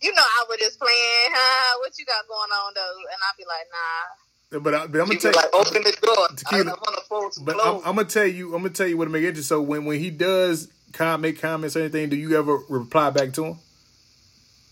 "You 0.00 0.12
know, 0.14 0.22
I 0.22 0.44
was 0.48 0.58
just 0.58 0.78
playing, 0.78 1.30
huh? 1.32 1.78
What 1.80 1.98
you 1.98 2.04
got 2.04 2.26
going 2.28 2.50
on 2.50 2.72
though?" 2.74 2.98
And 3.10 3.18
I'll 3.22 3.36
be 3.38 3.44
like, 3.44 3.66
"Nah." 3.70 4.60
but, 4.60 4.74
I, 4.74 4.86
but 4.86 5.00
I'm 5.00 5.06
gonna 5.06 5.08
be 5.08 5.16
tell 5.16 5.32
like, 5.34 5.54
"Open 5.54 5.82
the 5.82 5.96
door." 6.02 6.28
I, 6.30 6.34
Tequila. 6.36 6.72
I'm 6.72 6.78
on 6.78 6.94
the 6.94 7.40
But. 7.42 7.56
I'm, 7.64 7.76
I'm 7.84 7.96
gonna 7.96 8.04
tell 8.04 8.26
you, 8.26 8.54
I'm 8.54 8.62
gonna 8.62 8.74
tell 8.74 8.86
you 8.86 8.96
what 8.96 9.06
to 9.06 9.10
make 9.10 9.22
it 9.22 9.28
interesting. 9.28 9.56
So 9.56 9.62
when 9.62 9.84
when 9.84 9.98
he 9.98 10.10
does 10.10 10.68
com- 10.92 11.20
make 11.20 11.40
comments 11.40 11.76
or 11.76 11.80
anything, 11.80 12.08
do 12.10 12.16
you 12.16 12.36
ever 12.38 12.58
reply 12.68 13.10
back 13.10 13.32
to 13.34 13.44
him? 13.44 13.58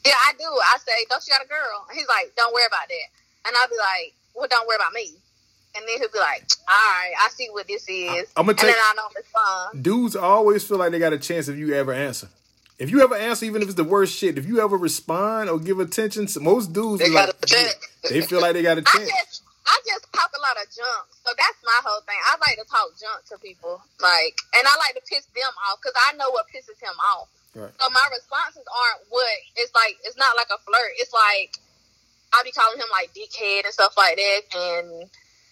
Yeah, 0.04 0.12
I 0.12 0.32
do. 0.38 0.44
I 0.44 0.78
say, 0.78 1.06
"Don't 1.08 1.22
you 1.26 1.32
got 1.32 1.44
a 1.44 1.48
girl?" 1.48 1.86
And 1.88 1.98
he's 1.98 2.08
like, 2.08 2.34
"Don't 2.36 2.52
worry 2.52 2.66
about 2.66 2.88
that." 2.88 3.08
And 3.48 3.56
I'll 3.56 3.68
be 3.68 3.76
like, 3.76 4.14
"Well, 4.34 4.48
don't 4.48 4.66
worry 4.66 4.76
about 4.76 4.92
me." 4.92 5.14
And 5.74 5.86
then 5.86 5.98
he'll 5.98 6.10
be 6.10 6.18
like, 6.18 6.44
"All 6.68 6.74
right, 6.74 7.12
I 7.18 7.28
see 7.30 7.48
what 7.50 7.66
this 7.66 7.84
is." 7.88 8.28
I'ma 8.36 8.50
and 8.50 8.58
take- 8.58 8.74
then 8.74 8.76
I 8.78 8.92
don't 8.96 9.14
respond. 9.14 9.84
Dudes 9.84 10.16
always 10.16 10.64
feel 10.64 10.78
like 10.78 10.90
they 10.90 10.98
got 10.98 11.12
a 11.12 11.18
chance 11.18 11.48
if 11.48 11.56
you 11.56 11.74
ever 11.74 11.92
answer. 11.92 12.28
If 12.80 12.88
you 12.88 13.04
ever 13.04 13.14
answer, 13.14 13.44
even 13.44 13.60
if 13.60 13.68
it's 13.68 13.76
the 13.76 13.84
worst 13.84 14.16
shit, 14.16 14.40
if 14.40 14.48
you 14.48 14.64
ever 14.64 14.72
respond 14.80 15.52
or 15.52 15.60
give 15.60 15.80
attention, 15.84 16.24
most 16.40 16.72
dudes 16.72 17.04
They 17.04 17.12
got 17.12 17.28
like, 17.28 17.76
they 18.08 18.24
feel 18.24 18.40
like 18.40 18.56
they 18.56 18.64
got 18.64 18.80
a 18.80 18.82
chance. 18.88 19.04
just 19.04 19.44
I 19.68 19.76
just 19.84 20.08
talk 20.16 20.32
a 20.32 20.40
lot 20.40 20.56
of 20.56 20.64
junk. 20.72 21.04
So 21.20 21.28
that's 21.36 21.60
my 21.60 21.76
whole 21.84 22.00
thing. 22.08 22.16
I 22.16 22.40
like 22.40 22.56
to 22.56 22.64
talk 22.64 22.88
junk 22.96 23.20
to 23.28 23.36
people. 23.36 23.84
Like 24.00 24.32
and 24.56 24.64
I 24.64 24.74
like 24.80 24.96
to 24.96 25.04
piss 25.04 25.28
them 25.36 25.52
off 25.68 25.76
because 25.76 25.92
I 26.08 26.16
know 26.16 26.32
what 26.32 26.48
pisses 26.48 26.80
him 26.80 26.96
off. 27.12 27.28
Right. 27.52 27.68
So 27.76 27.84
my 27.92 28.06
responses 28.16 28.64
aren't 28.64 29.04
what 29.12 29.28
it's 29.60 29.76
like 29.76 30.00
it's 30.08 30.16
not 30.16 30.32
like 30.40 30.48
a 30.48 30.56
flirt. 30.64 30.96
It's 30.96 31.12
like 31.12 31.60
I 32.32 32.40
be 32.48 32.50
calling 32.50 32.80
him 32.80 32.88
like 32.88 33.12
dickhead 33.12 33.68
and 33.68 33.76
stuff 33.76 33.92
like 34.00 34.16
that 34.16 34.40
and 34.56 35.10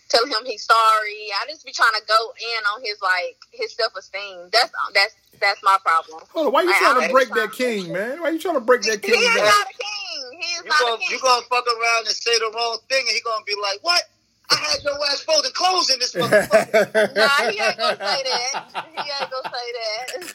telling 0.08 0.30
him 0.30 0.44
he's 0.44 0.64
sorry. 0.64 1.30
I 1.40 1.46
just 1.48 1.64
be 1.66 1.72
trying 1.72 1.94
to 1.94 2.02
go 2.08 2.32
in 2.38 2.62
on 2.74 2.80
his 2.82 2.98
like 3.02 3.38
his 3.52 3.74
self 3.74 3.94
esteem. 3.96 4.48
That's 4.52 4.72
that's 4.94 5.14
that's 5.40 5.62
my 5.62 5.78
problem. 5.84 6.22
Hold 6.32 6.48
on, 6.48 6.52
why 6.52 6.62
you 6.62 6.68
Like, 6.68 6.78
trying 6.78 7.06
to 7.08 7.12
break 7.12 7.28
that 7.34 7.52
king, 7.52 7.92
man? 7.92 8.20
Why 8.20 8.30
you 8.30 8.38
trying 8.38 8.54
to 8.56 8.60
break 8.60 8.82
that 8.82 9.00
He 9.04 9.12
king 9.12 9.20
is 9.20 9.36
not 9.36 9.66
a 9.66 9.74
king. 9.74 10.40
He 10.40 10.48
is 10.58 10.64
You 10.64 10.70
not 10.70 10.80
gonna 10.80 10.94
a 10.94 10.98
king. 10.98 11.08
you 11.12 11.20
gonna 11.20 11.46
fuck 11.50 11.66
around 11.66 12.06
and 12.06 12.16
say 12.16 12.38
the 12.38 12.50
wrong 12.54 12.78
thing, 12.88 13.04
and 13.06 13.14
he 13.14 13.20
gonna 13.22 13.44
be 13.44 13.54
like, 13.62 13.78
"What? 13.82 14.02
I 14.50 14.56
had 14.56 14.82
your 14.84 14.94
ass 15.10 15.20
folding 15.22 15.52
clothes 15.52 15.90
in 15.90 15.98
this 16.00 16.14
motherfucker." 16.20 17.16
Nah, 17.16 17.50
he 17.50 17.60
ain't 17.60 17.78
gonna 17.78 17.96
say 17.96 18.22
that. 18.24 18.54
He 18.92 18.98
ain't 18.98 19.30
gonna 19.30 19.50
say 19.52 19.68
that. 19.78 20.28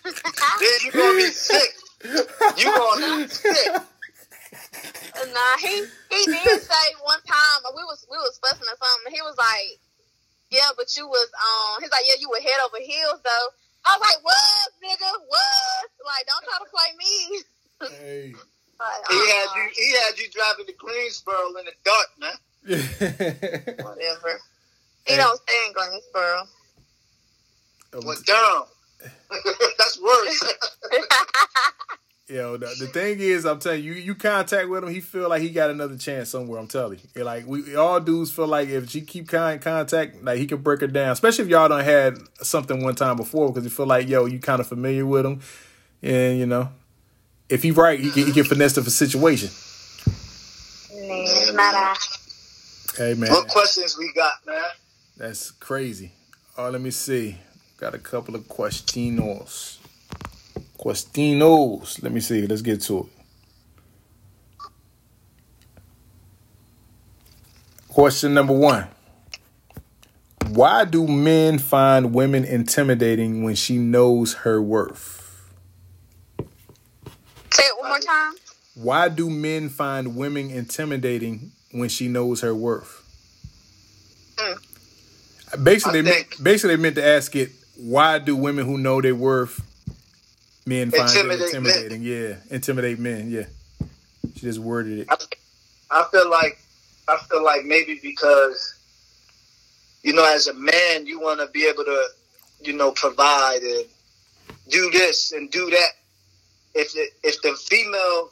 then 0.60 0.80
you 0.86 0.92
gonna 0.94 1.18
be 1.18 1.32
sick. 1.32 1.70
You 2.58 2.74
gonna 2.74 3.02
be 3.02 3.28
sick. 3.30 3.74
Nah, 5.16 5.58
he 5.60 5.86
he 6.10 6.22
did 6.26 6.62
say 6.62 6.86
one 7.04 7.22
time 7.22 7.60
we 7.76 7.84
was 7.84 8.06
we 8.10 8.18
was 8.18 8.40
fussing 8.42 8.66
or 8.66 8.78
something. 8.78 9.14
He 9.14 9.22
was 9.22 9.38
like, 9.38 9.80
"Yeah, 10.50 10.70
but 10.78 10.90
you 10.98 11.08
was 11.08 11.30
um." 11.34 11.82
He's 11.82 11.92
like, 11.92 12.06
"Yeah, 12.06 12.18
you 12.20 12.30
were 12.30 12.42
head 12.42 12.60
over 12.66 12.78
heels 12.82 13.22
though." 13.24 13.48
I 13.86 13.98
was 13.98 14.02
like, 14.02 14.24
"What, 14.24 14.68
nigga? 14.82 15.12
What? 15.28 15.86
Like, 16.06 16.26
don't 16.26 16.44
try 16.44 16.58
to 16.60 16.70
play 16.70 16.90
me." 16.98 17.14
Hey. 18.00 18.34
Like, 18.80 19.08
He 19.08 19.16
had 19.16 19.48
uh-uh, 19.48 19.56
you. 19.56 19.70
He 19.76 19.94
had 19.94 20.18
you 20.18 20.30
driving 20.32 20.66
to 20.66 20.74
Greensboro 20.74 21.56
in 21.60 21.66
the 21.66 21.74
dark, 21.86 22.10
man. 22.20 22.38
whatever. 23.86 24.40
He 25.06 25.16
don't 25.16 25.40
stay 25.42 25.66
in 25.68 25.74
Greensboro. 25.74 26.48
With 28.04 28.26
Durham. 28.26 28.64
That's 29.78 30.02
worse. 30.02 30.44
Yo, 32.34 32.58
the, 32.58 32.66
the 32.80 32.88
thing 32.88 33.20
is, 33.20 33.46
I'm 33.46 33.60
telling 33.60 33.84
you, 33.84 33.94
you 33.94 34.16
contact 34.16 34.68
with 34.68 34.84
him, 34.84 34.90
he 34.90 35.02
feel 35.02 35.30
like 35.30 35.44
he 35.44 35.52
got 35.52 35.70
another 35.70 35.96
chance 35.96 36.30
somewhere. 36.30 36.60
I'm 36.60 36.66
telling 36.66 37.00
you, 37.16 37.24
like 37.24 37.46
we 37.46 37.76
all 37.76 38.00
dudes 38.00 38.32
feel 38.32 38.48
like 38.48 38.70
if 38.70 38.90
she 38.90 39.02
keep 39.02 39.28
kind 39.28 39.62
contact, 39.62 40.24
like 40.24 40.40
he 40.40 40.48
can 40.48 40.58
break 40.58 40.82
her 40.82 40.88
down. 40.88 41.12
Especially 41.12 41.46
if 41.46 41.52
y'all 41.52 41.70
don't 41.70 41.84
had 41.84 42.18
something 42.42 42.84
one 42.84 42.96
time 42.96 43.18
before, 43.18 43.50
because 43.50 43.64
you 43.64 43.70
feel 43.70 43.86
like 43.86 44.10
yo, 44.10 44.26
you 44.26 44.40
kind 44.40 44.60
of 44.60 44.66
familiar 44.66 45.06
with 45.06 45.28
him, 45.28 45.42
and 46.02 46.40
you 46.40 46.48
know, 46.48 46.70
if 47.50 47.62
he 47.62 47.70
right, 47.70 48.00
he 48.00 48.10
can, 48.10 48.26
he 48.26 48.32
can 48.32 48.46
finesse 48.46 48.74
the 48.74 48.82
situation. 48.90 49.52
Nah, 51.08 51.54
not 51.54 51.76
I. 51.76 51.96
Hey 52.98 53.14
man, 53.14 53.30
what 53.30 53.48
questions 53.48 53.96
we 53.96 54.12
got, 54.16 54.44
man? 54.48 54.64
that's 55.18 55.52
crazy. 55.52 56.14
Oh, 56.58 56.72
let 56.72 56.82
me 56.82 56.90
see. 56.90 57.38
Got 57.78 57.94
a 57.94 58.00
couple 58.00 58.34
of 58.34 58.48
questionos. 58.48 59.78
Questionos. 60.84 62.04
Let 62.04 62.12
me 62.12 62.20
see. 62.20 62.46
Let's 62.46 62.62
get 62.62 62.82
to 62.82 63.00
it. 63.00 63.06
Question 67.88 68.34
number 68.34 68.54
one. 68.54 68.88
Why 70.50 70.84
do 70.84 71.08
men 71.08 71.58
find 71.58 72.14
women 72.14 72.44
intimidating 72.44 73.44
when 73.44 73.56
she 73.56 73.78
knows 73.78 74.34
her 74.34 74.62
worth? 74.62 75.54
Say 77.52 77.64
it 77.64 77.80
one 77.80 77.90
more 77.90 78.00
time. 78.00 78.34
Why 78.76 79.08
do 79.08 79.30
men 79.30 79.70
find 79.70 80.18
women 80.18 80.50
intimidating 80.50 81.54
when 81.72 81.88
she 81.88 82.10
knows 82.10 82.42
her 82.42 82.54
worth? 82.54 83.00
Mm. 84.36 85.64
Basically, 85.64 86.02
they 86.02 86.12
meant, 86.12 86.44
basically 86.44 86.76
they 86.76 86.82
meant 86.82 86.96
to 86.96 87.06
ask 87.06 87.36
it. 87.38 87.52
Why 87.78 88.20
do 88.20 88.36
women 88.36 88.66
who 88.66 88.78
know 88.78 89.00
their 89.02 89.16
worth 89.16 89.62
men 90.66 90.92
find 90.92 91.10
them 91.10 91.32
Intimidate 91.32 91.54
men. 91.54 91.66
intimidating? 91.66 92.02
Yeah, 92.04 92.36
intimidate 92.50 93.00
men. 93.00 93.30
Yeah, 93.30 93.46
she 94.36 94.42
just 94.42 94.60
worded 94.60 95.00
it. 95.00 95.08
I, 95.10 95.18
I 95.92 96.06
feel 96.12 96.30
like 96.30 96.60
I 97.08 97.18
feel 97.30 97.44
like 97.44 97.66
maybe 97.66 98.00
because 98.02 98.74
you 100.04 100.14
know, 100.14 100.26
as 100.26 100.48
a 100.48 100.54
man, 100.54 101.06
you 101.06 101.20
want 101.20 101.40
to 101.40 101.48
be 101.48 101.66
able 101.66 101.86
to, 101.86 102.08
you 102.62 102.74
know, 102.74 102.92
provide 102.92 103.62
and 103.62 103.86
do 104.70 104.92
this 104.92 105.32
and 105.32 105.50
do 105.50 105.70
that. 105.70 105.90
If 106.76 106.92
the, 106.94 107.08
if 107.24 107.42
the 107.42 107.54
female 107.54 108.32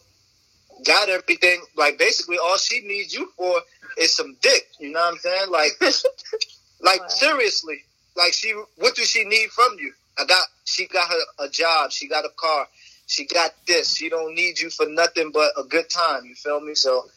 got 0.86 1.10
everything, 1.10 1.62
like 1.78 1.98
basically 1.98 2.38
all 2.44 2.58
she 2.58 2.82
needs 2.82 3.14
you 3.14 3.32
for 3.38 3.62
is 3.98 4.16
some 4.16 4.36
dick. 4.42 4.68
You 4.80 4.92
know 4.92 5.00
what 5.00 5.14
I'm 5.14 5.20
saying? 5.20 5.50
Like, 5.50 5.72
like 6.82 7.02
seriously, 7.10 7.84
like 8.18 8.34
she, 8.34 8.54
what 8.78 8.96
does 8.96 9.10
she 9.10 9.24
need 9.24 9.50
from 9.52 9.78
you? 9.80 9.94
I 10.18 10.26
got, 10.26 10.44
she 10.66 10.88
got 10.88 11.10
her 11.10 11.46
a 11.46 11.50
job, 11.50 11.92
she 11.92 12.08
got 12.08 12.26
a 12.26 12.30
car, 12.36 12.68
she 13.12 13.26
got 13.26 13.52
this. 13.68 13.96
She 13.96 14.08
don't 14.08 14.34
need 14.36 14.58
you 14.58 14.70
for 14.70 14.86
nothing 14.88 15.32
but 15.34 15.52
a 15.58 15.64
good 15.64 15.90
time. 15.90 16.24
You 16.24 16.34
feel 16.34 16.62
me? 16.62 16.76
So, 16.76 17.10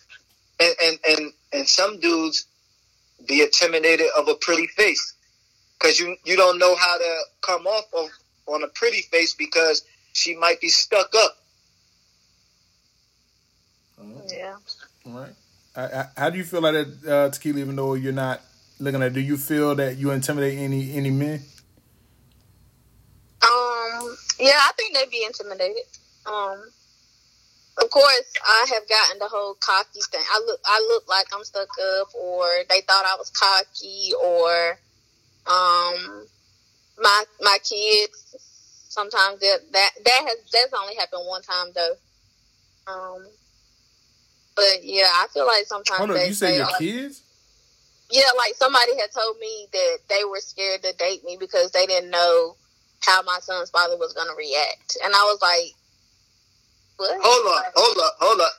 and 0.58 0.74
and 0.82 0.98
and, 1.08 1.32
and 1.52 1.68
some 1.68 2.00
dudes 2.00 2.46
be 3.28 3.42
intimidated 3.42 4.08
of 4.18 4.26
a 4.26 4.34
pretty 4.34 4.66
face 4.66 5.14
because 5.78 6.00
you 6.00 6.16
you 6.24 6.36
don't 6.36 6.58
know 6.58 6.74
how 6.74 6.98
to 6.98 7.20
come 7.42 7.66
off 7.68 7.84
of 7.96 8.08
on 8.46 8.64
a 8.64 8.68
pretty 8.68 9.02
face 9.02 9.34
because 9.34 9.84
she 10.12 10.34
might 10.34 10.60
be 10.60 10.68
stuck 10.68 11.14
up. 11.14 11.36
Yeah. 14.28 14.56
All 15.06 15.12
right. 15.12 15.32
I, 15.76 15.82
I, 15.82 16.06
how 16.16 16.30
do 16.30 16.38
you 16.38 16.44
feel 16.44 16.60
like 16.60 16.74
that, 16.74 17.10
uh, 17.10 17.30
Tequila? 17.30 17.60
Even 17.60 17.76
though 17.76 17.94
you're 17.94 18.12
not 18.12 18.40
looking 18.80 19.02
at, 19.02 19.12
do 19.12 19.20
you 19.20 19.36
feel 19.36 19.76
that 19.76 19.96
you 19.96 20.10
intimidate 20.10 20.58
any 20.58 20.92
any 20.94 21.10
men? 21.10 21.42
Um. 23.44 24.16
Yeah, 24.40 24.56
I 24.56 24.72
think 24.76 24.94
they'd 24.94 25.10
be 25.10 25.24
intimidated. 25.24 25.84
Um. 26.26 26.62
Of 27.76 27.90
course, 27.90 28.32
I 28.46 28.66
have 28.72 28.88
gotten 28.88 29.18
the 29.18 29.26
whole 29.26 29.54
cocky 29.54 30.00
thing. 30.10 30.22
I 30.32 30.38
look, 30.46 30.60
I 30.64 30.78
look 30.88 31.08
like 31.08 31.26
I'm 31.34 31.42
stuck 31.44 31.68
up, 32.00 32.14
or 32.14 32.46
they 32.68 32.80
thought 32.82 33.04
I 33.04 33.16
was 33.18 33.30
cocky, 33.30 34.12
or 34.22 34.78
um, 35.46 36.26
my 36.98 37.24
my 37.40 37.58
kids. 37.62 38.36
Sometimes 38.88 39.40
that 39.40 39.58
that 39.72 39.90
that 40.04 40.20
has 40.28 40.36
that's 40.52 40.72
only 40.80 40.94
happened 40.94 41.22
one 41.26 41.42
time 41.42 41.68
though. 41.74 41.94
Um. 42.86 43.26
But 44.56 44.84
yeah, 44.84 45.10
I 45.10 45.26
feel 45.34 45.46
like 45.46 45.66
sometimes 45.66 45.98
Hold 45.98 46.10
on, 46.10 46.16
they 46.16 46.28
you 46.28 46.34
say 46.34 46.56
your 46.56 46.68
kids? 46.78 47.22
yeah, 48.10 48.30
like 48.36 48.54
somebody 48.54 48.96
had 49.00 49.10
told 49.10 49.38
me 49.40 49.66
that 49.72 49.98
they 50.08 50.24
were 50.24 50.38
scared 50.38 50.84
to 50.84 50.92
date 50.92 51.24
me 51.24 51.36
because 51.40 51.72
they 51.72 51.86
didn't 51.86 52.10
know 52.10 52.54
how 53.06 53.22
my 53.22 53.38
son's 53.40 53.70
father 53.70 53.96
was 53.96 54.12
going 54.12 54.28
to 54.28 54.34
react. 54.36 54.98
And 55.04 55.12
I 55.14 55.22
was 55.24 55.38
like, 55.42 55.72
what? 56.96 57.18
Hold 57.22 57.46
on, 57.46 57.72
hold 57.74 57.98
up, 57.98 58.14
hold 58.20 58.40
up. 58.40 58.52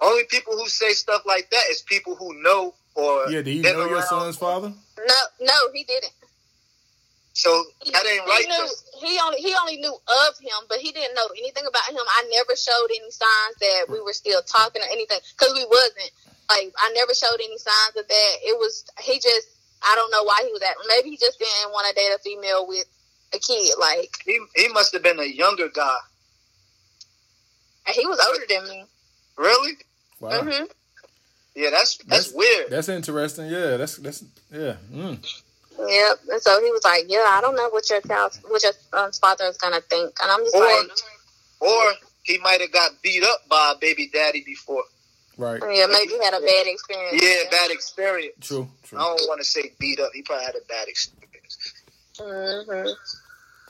Only 0.00 0.24
people 0.30 0.54
who 0.56 0.68
say 0.68 0.90
stuff 0.92 1.22
like 1.26 1.50
that 1.50 1.64
is 1.70 1.82
people 1.82 2.16
who 2.16 2.42
know 2.42 2.74
or 2.94 3.30
Yeah, 3.30 3.42
do 3.42 3.50
you 3.50 3.62
been 3.62 3.74
know 3.76 3.86
your 3.88 4.02
son's 4.02 4.36
father? 4.36 4.68
No, 4.98 5.04
No, 5.06 5.46
no, 5.46 5.72
he 5.74 5.84
didn't. 5.84 6.12
So 7.32 7.52
He, 7.84 7.90
that 7.92 8.06
ain't 8.06 8.24
he 8.24 8.30
right. 8.30 8.48
knew 8.48 8.66
he 9.06 9.20
only 9.20 9.38
he 9.44 9.54
only 9.60 9.76
knew 9.76 9.92
of 9.92 10.38
him, 10.40 10.64
but 10.68 10.78
he 10.78 10.90
didn't 10.92 11.14
know 11.14 11.28
anything 11.36 11.64
about 11.68 11.84
him. 11.90 12.00
I 12.00 12.24
never 12.32 12.56
showed 12.56 12.88
any 12.88 13.10
signs 13.12 13.56
that 13.60 13.86
we 13.92 14.00
were 14.00 14.14
still 14.14 14.40
talking 14.40 14.80
or 14.80 14.88
anything 14.90 15.18
because 15.36 15.52
we 15.52 15.64
wasn't. 15.66 16.10
Like 16.48 16.72
I 16.80 16.92
never 16.96 17.12
showed 17.12 17.36
any 17.36 17.58
signs 17.58 17.96
of 17.96 18.08
that. 18.08 18.32
It 18.40 18.56
was 18.56 18.84
he 19.04 19.20
just 19.20 19.48
I 19.84 19.94
don't 19.96 20.10
know 20.12 20.24
why 20.24 20.44
he 20.46 20.52
was 20.52 20.62
at. 20.62 20.76
Maybe 20.88 21.10
he 21.10 21.18
just 21.18 21.38
didn't 21.38 21.72
want 21.72 21.86
to 21.88 21.94
date 21.94 22.16
a 22.16 22.18
female 22.24 22.66
with 22.66 22.86
a 23.34 23.38
kid. 23.38 23.72
Like 23.78 24.10
He 24.24 24.40
he 24.56 24.68
must 24.68 24.92
have 24.92 25.02
been 25.02 25.18
a 25.20 25.24
younger 25.24 25.68
guy. 25.68 25.96
he 27.88 28.06
was 28.06 28.18
older 28.26 28.44
than 28.48 28.64
me. 28.68 28.84
Really? 29.36 29.72
Wow. 30.20 30.42
hmm 30.42 30.64
Yeah, 31.54 31.70
that's 31.70 31.96
that's, 31.98 32.30
That's- 32.30 32.32
weird. 32.32 32.70
That's 32.70 32.88
interesting. 32.88 33.46
Yeah, 33.46 33.76
that's 33.76 33.96
that's 33.96 34.24
yeah. 34.52 34.76
Mm. 34.92 35.18
Yep. 35.78 36.18
And 36.30 36.40
so 36.42 36.58
he 36.64 36.70
was 36.70 36.80
like, 36.84 37.04
"Yeah, 37.08 37.26
I 37.28 37.40
don't 37.42 37.54
know 37.54 37.68
what 37.68 37.88
your 37.90 38.00
child, 38.00 38.38
what 38.48 38.62
your 38.62 38.72
um, 38.94 39.12
father 39.12 39.44
is 39.44 39.58
gonna 39.58 39.80
think," 39.82 40.14
and 40.22 40.30
I'm 40.30 40.40
just 40.40 40.56
Or 40.56 40.64
like, 40.64 40.90
or 41.60 41.92
he 42.22 42.38
might 42.38 42.60
have 42.62 42.72
got 42.72 42.92
beat 43.02 43.22
up 43.22 43.46
by 43.48 43.72
a 43.74 43.78
baby 43.78 44.08
daddy 44.12 44.42
before. 44.44 44.84
Right. 45.36 45.60
"Yeah, 45.70 45.86
maybe 45.86 46.12
he 46.14 46.24
had 46.24 46.32
a 46.32 46.40
bad 46.40 46.66
experience." 46.66 47.22
Yeah, 47.22 47.50
bad 47.50 47.70
experience. 47.70 48.36
True. 48.40 48.66
True. 48.84 48.98
I 48.98 49.02
don't 49.02 49.28
want 49.28 49.40
to 49.40 49.44
say 49.46 49.72
beat 49.78 50.00
up. 50.00 50.12
He 50.14 50.22
probably 50.22 50.46
had 50.46 50.54
a 50.56 50.64
bad 50.66 50.88
experience. 50.88 51.35
Hmm 52.18 52.88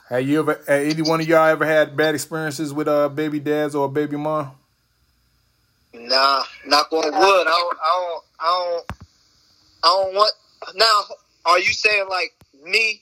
Have 0.09 0.29
you 0.29 0.39
ever? 0.41 0.55
Have 0.69 0.81
any 0.83 1.03
one 1.03 1.21
of 1.21 1.29
y'all 1.29 1.47
ever 1.47 1.65
had 1.67 1.97
bad 1.97 2.15
experiences 2.15 2.73
with 2.73 2.89
uh 2.89 3.09
baby 3.09 3.41
dads 3.41 3.75
or 3.75 3.87
a 3.87 3.89
baby 3.89 4.17
mom? 4.17 4.53
Nah, 5.93 6.45
knock 6.67 6.93
on 6.93 7.05
wood. 7.05 7.13
I 7.13 7.51
don't. 7.51 7.79
I 7.79 7.93
don't. 7.95 8.25
I 8.39 8.45
don't. 8.47 8.85
I 9.83 9.87
don't 10.05 10.15
want. 10.15 10.35
Now, 10.75 11.03
are 11.47 11.59
you 11.59 11.73
saying 11.73 12.07
like 12.09 12.35
me 12.65 13.01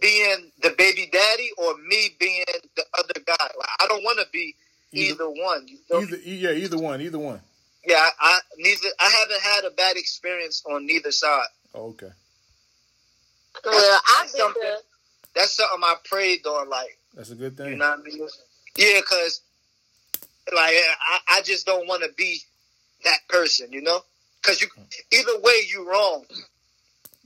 being 0.00 0.50
the 0.62 0.70
baby 0.76 1.08
daddy 1.12 1.50
or 1.58 1.76
me 1.78 2.10
being 2.20 2.44
the 2.76 2.84
other 2.98 3.20
guy? 3.26 3.36
Like, 3.58 3.68
I 3.80 3.86
don't 3.88 4.04
want 4.04 4.18
to 4.20 4.26
be 4.32 4.54
Either- 4.92 5.24
either, 5.24 5.30
one. 5.30 5.64
Me? 5.66 5.78
Either 5.92 6.16
yeah, 6.24 6.50
either 6.52 6.78
one, 6.78 7.00
either 7.00 7.18
one. 7.18 7.40
Yeah, 7.86 7.96
I, 7.96 8.10
I 8.20 8.38
neither. 8.58 8.88
I 9.00 9.10
haven't 9.20 9.40
had 9.40 9.64
a 9.64 9.70
bad 9.70 9.96
experience 9.96 10.62
on 10.70 10.86
neither 10.86 11.10
side. 11.12 11.46
Oh, 11.74 11.88
okay. 11.88 12.10
Well, 13.64 14.00
I've 14.18 14.32
been 14.32 14.40
something. 14.40 14.62
to. 14.62 14.78
That's 15.34 15.56
something 15.56 15.82
I 15.82 15.96
prayed 16.04 16.46
on. 16.46 16.68
Like 16.68 16.98
That's 17.14 17.30
a 17.30 17.34
good 17.34 17.56
thing. 17.56 17.68
you 17.68 17.76
know 17.76 17.90
what 17.90 18.00
I 18.00 18.02
mean? 18.02 18.28
Yeah, 18.76 19.00
because 19.00 19.40
like 20.54 20.74
I, 20.74 21.18
I 21.28 21.42
just 21.42 21.66
don't 21.66 21.86
want 21.86 22.02
to 22.02 22.10
be 22.16 22.40
that 23.04 23.18
person. 23.28 23.72
You 23.72 23.82
know, 23.82 24.00
because 24.42 24.60
you 24.60 24.68
either 25.12 25.38
way 25.40 25.52
you 25.68 25.88
wrong. 25.88 26.24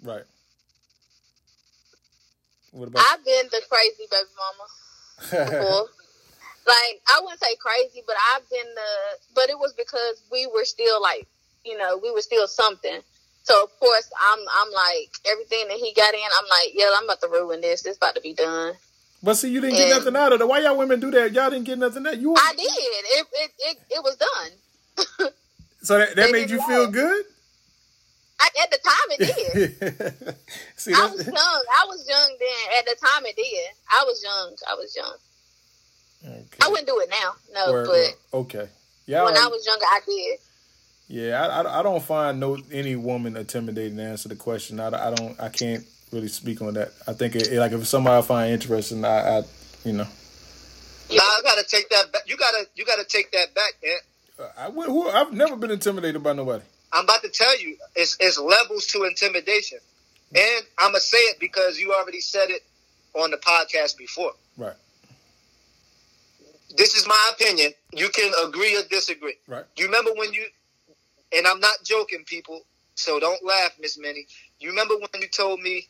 Right. 0.02 0.24
What 2.72 2.88
about? 2.88 3.04
I've 3.10 3.24
been 3.24 3.46
the 3.50 3.60
crazy 3.68 4.08
baby 4.10 4.28
mama 4.36 5.46
before. 5.50 5.82
like 6.66 7.00
I 7.08 7.20
wouldn't 7.22 7.40
say 7.40 7.54
crazy, 7.56 8.02
but 8.06 8.16
I've 8.34 8.48
been 8.50 8.66
the. 8.74 9.18
But 9.34 9.50
it 9.50 9.58
was 9.58 9.72
because 9.74 10.22
we 10.30 10.46
were 10.46 10.64
still 10.64 11.00
like, 11.00 11.26
you 11.64 11.76
know, 11.78 11.98
we 12.02 12.10
were 12.10 12.22
still 12.22 12.46
something. 12.46 13.00
So 13.44 13.64
of 13.64 13.70
course 13.80 14.10
I'm, 14.20 14.38
I'm 14.38 14.72
like 14.72 15.10
everything 15.30 15.68
that 15.68 15.78
he 15.78 15.92
got 15.94 16.14
in. 16.14 16.20
I'm 16.20 16.48
like, 16.48 16.70
yeah, 16.74 16.90
I'm 16.96 17.04
about 17.04 17.20
to 17.20 17.28
ruin 17.28 17.60
this. 17.60 17.84
It's 17.86 17.96
about 17.96 18.14
to 18.14 18.20
be 18.20 18.34
done. 18.34 18.74
but 19.22 19.34
see, 19.34 19.50
you 19.50 19.60
didn't 19.60 19.76
get 19.76 19.90
nothing 19.90 20.16
out 20.16 20.32
of 20.32 20.40
it. 20.40 20.48
Why 20.48 20.60
y'all 20.60 20.76
women 20.78 21.00
do 21.00 21.10
that? 21.10 21.32
Y'all 21.32 21.50
didn't 21.50 21.64
get 21.66 21.78
nothing 21.78 22.06
out. 22.06 22.18
You 22.18 22.34
I 22.36 22.52
did. 22.56 22.66
It, 22.66 23.26
it, 23.32 23.50
it, 23.58 23.76
it 23.90 24.02
was 24.04 24.16
done. 24.16 25.30
so 25.82 25.98
that, 25.98 26.14
that 26.16 26.30
made 26.32 26.50
you 26.50 26.60
feel 26.66 26.90
good. 26.90 27.24
I, 28.40 28.48
at 28.64 28.70
the 28.70 28.78
time, 28.78 29.08
it 29.10 29.18
did. 29.36 30.36
see, 30.76 30.92
I 30.92 31.06
was 31.06 31.24
young. 31.24 31.36
I 31.36 31.84
was 31.86 32.08
young 32.08 32.36
then. 32.40 32.78
At 32.78 32.84
the 32.86 32.96
time, 33.00 33.24
it 33.26 33.36
did. 33.36 33.70
I 33.90 34.04
was 34.04 34.22
young. 34.22 34.56
I 34.68 34.74
was 34.74 34.96
young. 34.96 35.16
okay. 36.26 36.58
I 36.60 36.68
wouldn't 36.68 36.88
do 36.88 36.98
it 37.00 37.08
now. 37.10 37.34
No, 37.54 37.72
Word, 37.72 37.86
but 37.86 38.38
okay. 38.38 38.68
Yeah, 39.06 39.24
when 39.24 39.36
I 39.36 39.46
was 39.46 39.64
younger, 39.66 39.84
I 39.84 40.00
did. 40.06 40.38
Yeah, 41.08 41.46
I, 41.46 41.62
I, 41.62 41.80
I 41.80 41.82
don't 41.82 42.02
find 42.02 42.40
no 42.40 42.58
any 42.72 42.96
woman 42.96 43.36
intimidating 43.36 43.96
to 43.98 44.02
answer 44.04 44.28
the 44.28 44.36
question. 44.36 44.80
I, 44.80 44.86
I 44.88 45.14
don't 45.14 45.38
I 45.40 45.48
can't 45.50 45.84
really 46.10 46.28
speak 46.28 46.62
on 46.62 46.74
that. 46.74 46.92
I 47.06 47.12
think 47.12 47.34
it, 47.36 47.52
like 47.52 47.72
if 47.72 47.86
somebody 47.86 48.18
I 48.18 48.22
find 48.22 48.52
interesting, 48.52 49.04
I, 49.04 49.38
I 49.38 49.42
you 49.84 49.92
know 49.92 50.06
Nah, 51.10 51.22
I 51.22 51.40
gotta 51.42 51.64
take 51.68 51.90
that 51.90 52.10
back. 52.12 52.22
You 52.26 52.36
gotta 52.38 52.66
you 52.74 52.84
gotta 52.86 53.04
take 53.04 53.30
that 53.32 53.54
back, 53.54 53.74
man. 53.84 53.98
Uh, 54.38 54.48
I 54.56 54.68
would- 54.70 54.86
who, 54.86 55.08
I've 55.10 55.32
never 55.32 55.56
been 55.56 55.70
intimidated 55.70 56.22
by 56.22 56.32
nobody. 56.32 56.64
I'm 56.94 57.04
about 57.04 57.22
to 57.22 57.28
tell 57.28 57.58
you, 57.60 57.76
it's 57.94 58.16
it's 58.20 58.38
levels 58.38 58.86
to 58.88 59.04
intimidation, 59.04 59.78
and 60.34 60.64
I'm 60.78 60.88
gonna 60.92 61.00
say 61.00 61.18
it 61.18 61.38
because 61.40 61.78
you 61.78 61.92
already 61.92 62.20
said 62.20 62.48
it 62.50 62.62
on 63.14 63.30
the 63.30 63.36
podcast 63.38 63.98
before. 63.98 64.32
Right, 64.56 64.74
This 66.76 66.94
is 66.94 67.06
my 67.06 67.30
opinion. 67.32 67.72
You 67.92 68.08
can 68.08 68.32
agree 68.46 68.76
or 68.76 68.82
disagree. 68.90 69.34
right. 69.46 69.64
You 69.76 69.86
remember 69.86 70.12
when 70.14 70.32
you, 70.32 70.44
and 71.34 71.46
I'm 71.46 71.60
not 71.60 71.76
joking, 71.84 72.24
people. 72.26 72.62
So 72.94 73.18
don't 73.20 73.44
laugh, 73.44 73.72
Miss 73.80 73.98
Minnie. 73.98 74.26
You 74.60 74.70
remember 74.70 74.94
when 74.96 75.22
you 75.22 75.28
told 75.28 75.60
me 75.60 75.86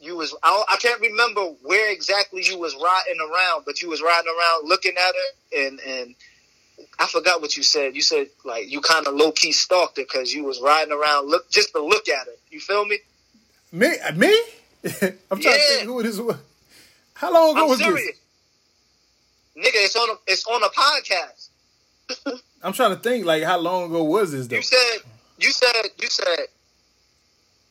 you 0.00 0.16
was 0.16 0.34
I, 0.42 0.64
I 0.70 0.76
can't 0.76 1.00
remember 1.00 1.42
where 1.62 1.92
exactly 1.92 2.42
you 2.44 2.58
was 2.58 2.74
riding 2.74 3.20
around, 3.20 3.64
but 3.64 3.80
you 3.82 3.88
was 3.88 4.02
riding 4.02 4.28
around 4.28 4.68
looking 4.68 4.92
at 4.96 5.14
her, 5.14 5.66
and 5.66 5.80
and 5.80 6.14
I 6.98 7.06
forgot 7.06 7.40
what 7.40 7.56
you 7.56 7.62
said. 7.62 7.94
You 7.94 8.02
said 8.02 8.28
like 8.44 8.70
you 8.70 8.80
kind 8.80 9.06
of 9.06 9.14
low 9.14 9.30
key 9.32 9.52
stalked 9.52 9.96
her 9.98 10.02
because 10.02 10.34
you 10.34 10.44
was 10.44 10.60
riding 10.60 10.92
around 10.92 11.28
look 11.28 11.48
just 11.50 11.72
to 11.72 11.80
look 11.84 12.08
at 12.08 12.26
her. 12.26 12.32
You 12.50 12.58
feel 12.60 12.84
me? 12.84 12.98
Me 13.70 13.86
uh, 14.00 14.12
me. 14.14 14.26
I'm 14.84 15.38
trying 15.40 15.40
to 15.40 15.48
Yeah. 15.48 15.58
think 15.68 15.82
who 15.84 16.00
it 16.00 16.06
is. 16.06 16.20
How 17.14 17.32
long 17.32 17.52
ago 17.52 17.62
I'm 17.62 17.68
was 17.68 17.78
serious, 17.78 18.04
this? 19.54 19.64
nigga. 19.64 19.84
It's 19.84 19.94
on 19.96 20.10
a, 20.10 20.14
it's 20.26 20.44
on 20.46 20.62
a 20.64 20.68
podcast. 20.68 21.48
I'm 22.62 22.72
trying 22.72 22.94
to 22.94 23.00
think 23.00 23.24
like 23.24 23.42
how 23.42 23.58
long 23.58 23.84
ago 23.84 24.04
was 24.04 24.32
this 24.32 24.46
though? 24.46 24.56
You 24.56 24.62
said 24.62 24.98
you 25.38 25.50
said 25.50 25.82
you 26.00 26.08
said. 26.08 26.46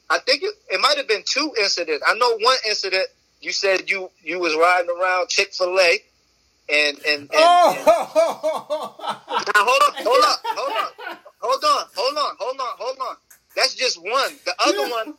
I 0.10 0.20
think 0.20 0.44
it, 0.44 0.54
it 0.70 0.82
might 0.82 0.98
have 0.98 1.08
been 1.08 1.24
two 1.26 1.54
incidents. 1.58 2.04
I 2.06 2.16
know 2.16 2.38
one 2.38 2.58
incident. 2.68 3.08
You 3.40 3.52
said 3.54 3.90
you 3.90 4.10
you 4.22 4.40
was 4.40 4.56
riding 4.56 4.90
around 4.90 5.30
Chick 5.30 5.54
Fil 5.54 5.80
A, 5.80 6.00
and 6.70 6.98
and, 6.98 7.08
and, 7.08 7.32
and 7.32 7.32
Oh, 7.34 8.96
now 9.30 9.64
hold 9.64 9.82
on, 9.88 10.04
hold 10.04 10.24
on, 10.24 10.38
hold 10.46 10.74
on, 10.74 10.90
hold 11.40 11.64
on, 11.64 11.86
hold 11.96 12.18
on, 12.18 12.36
hold 12.40 12.60
on, 12.60 12.76
hold 12.78 12.98
on. 13.00 13.16
That's 13.56 13.76
just 13.76 14.02
one. 14.02 14.34
The 14.46 14.54
other 14.66 14.82
one, 14.92 15.14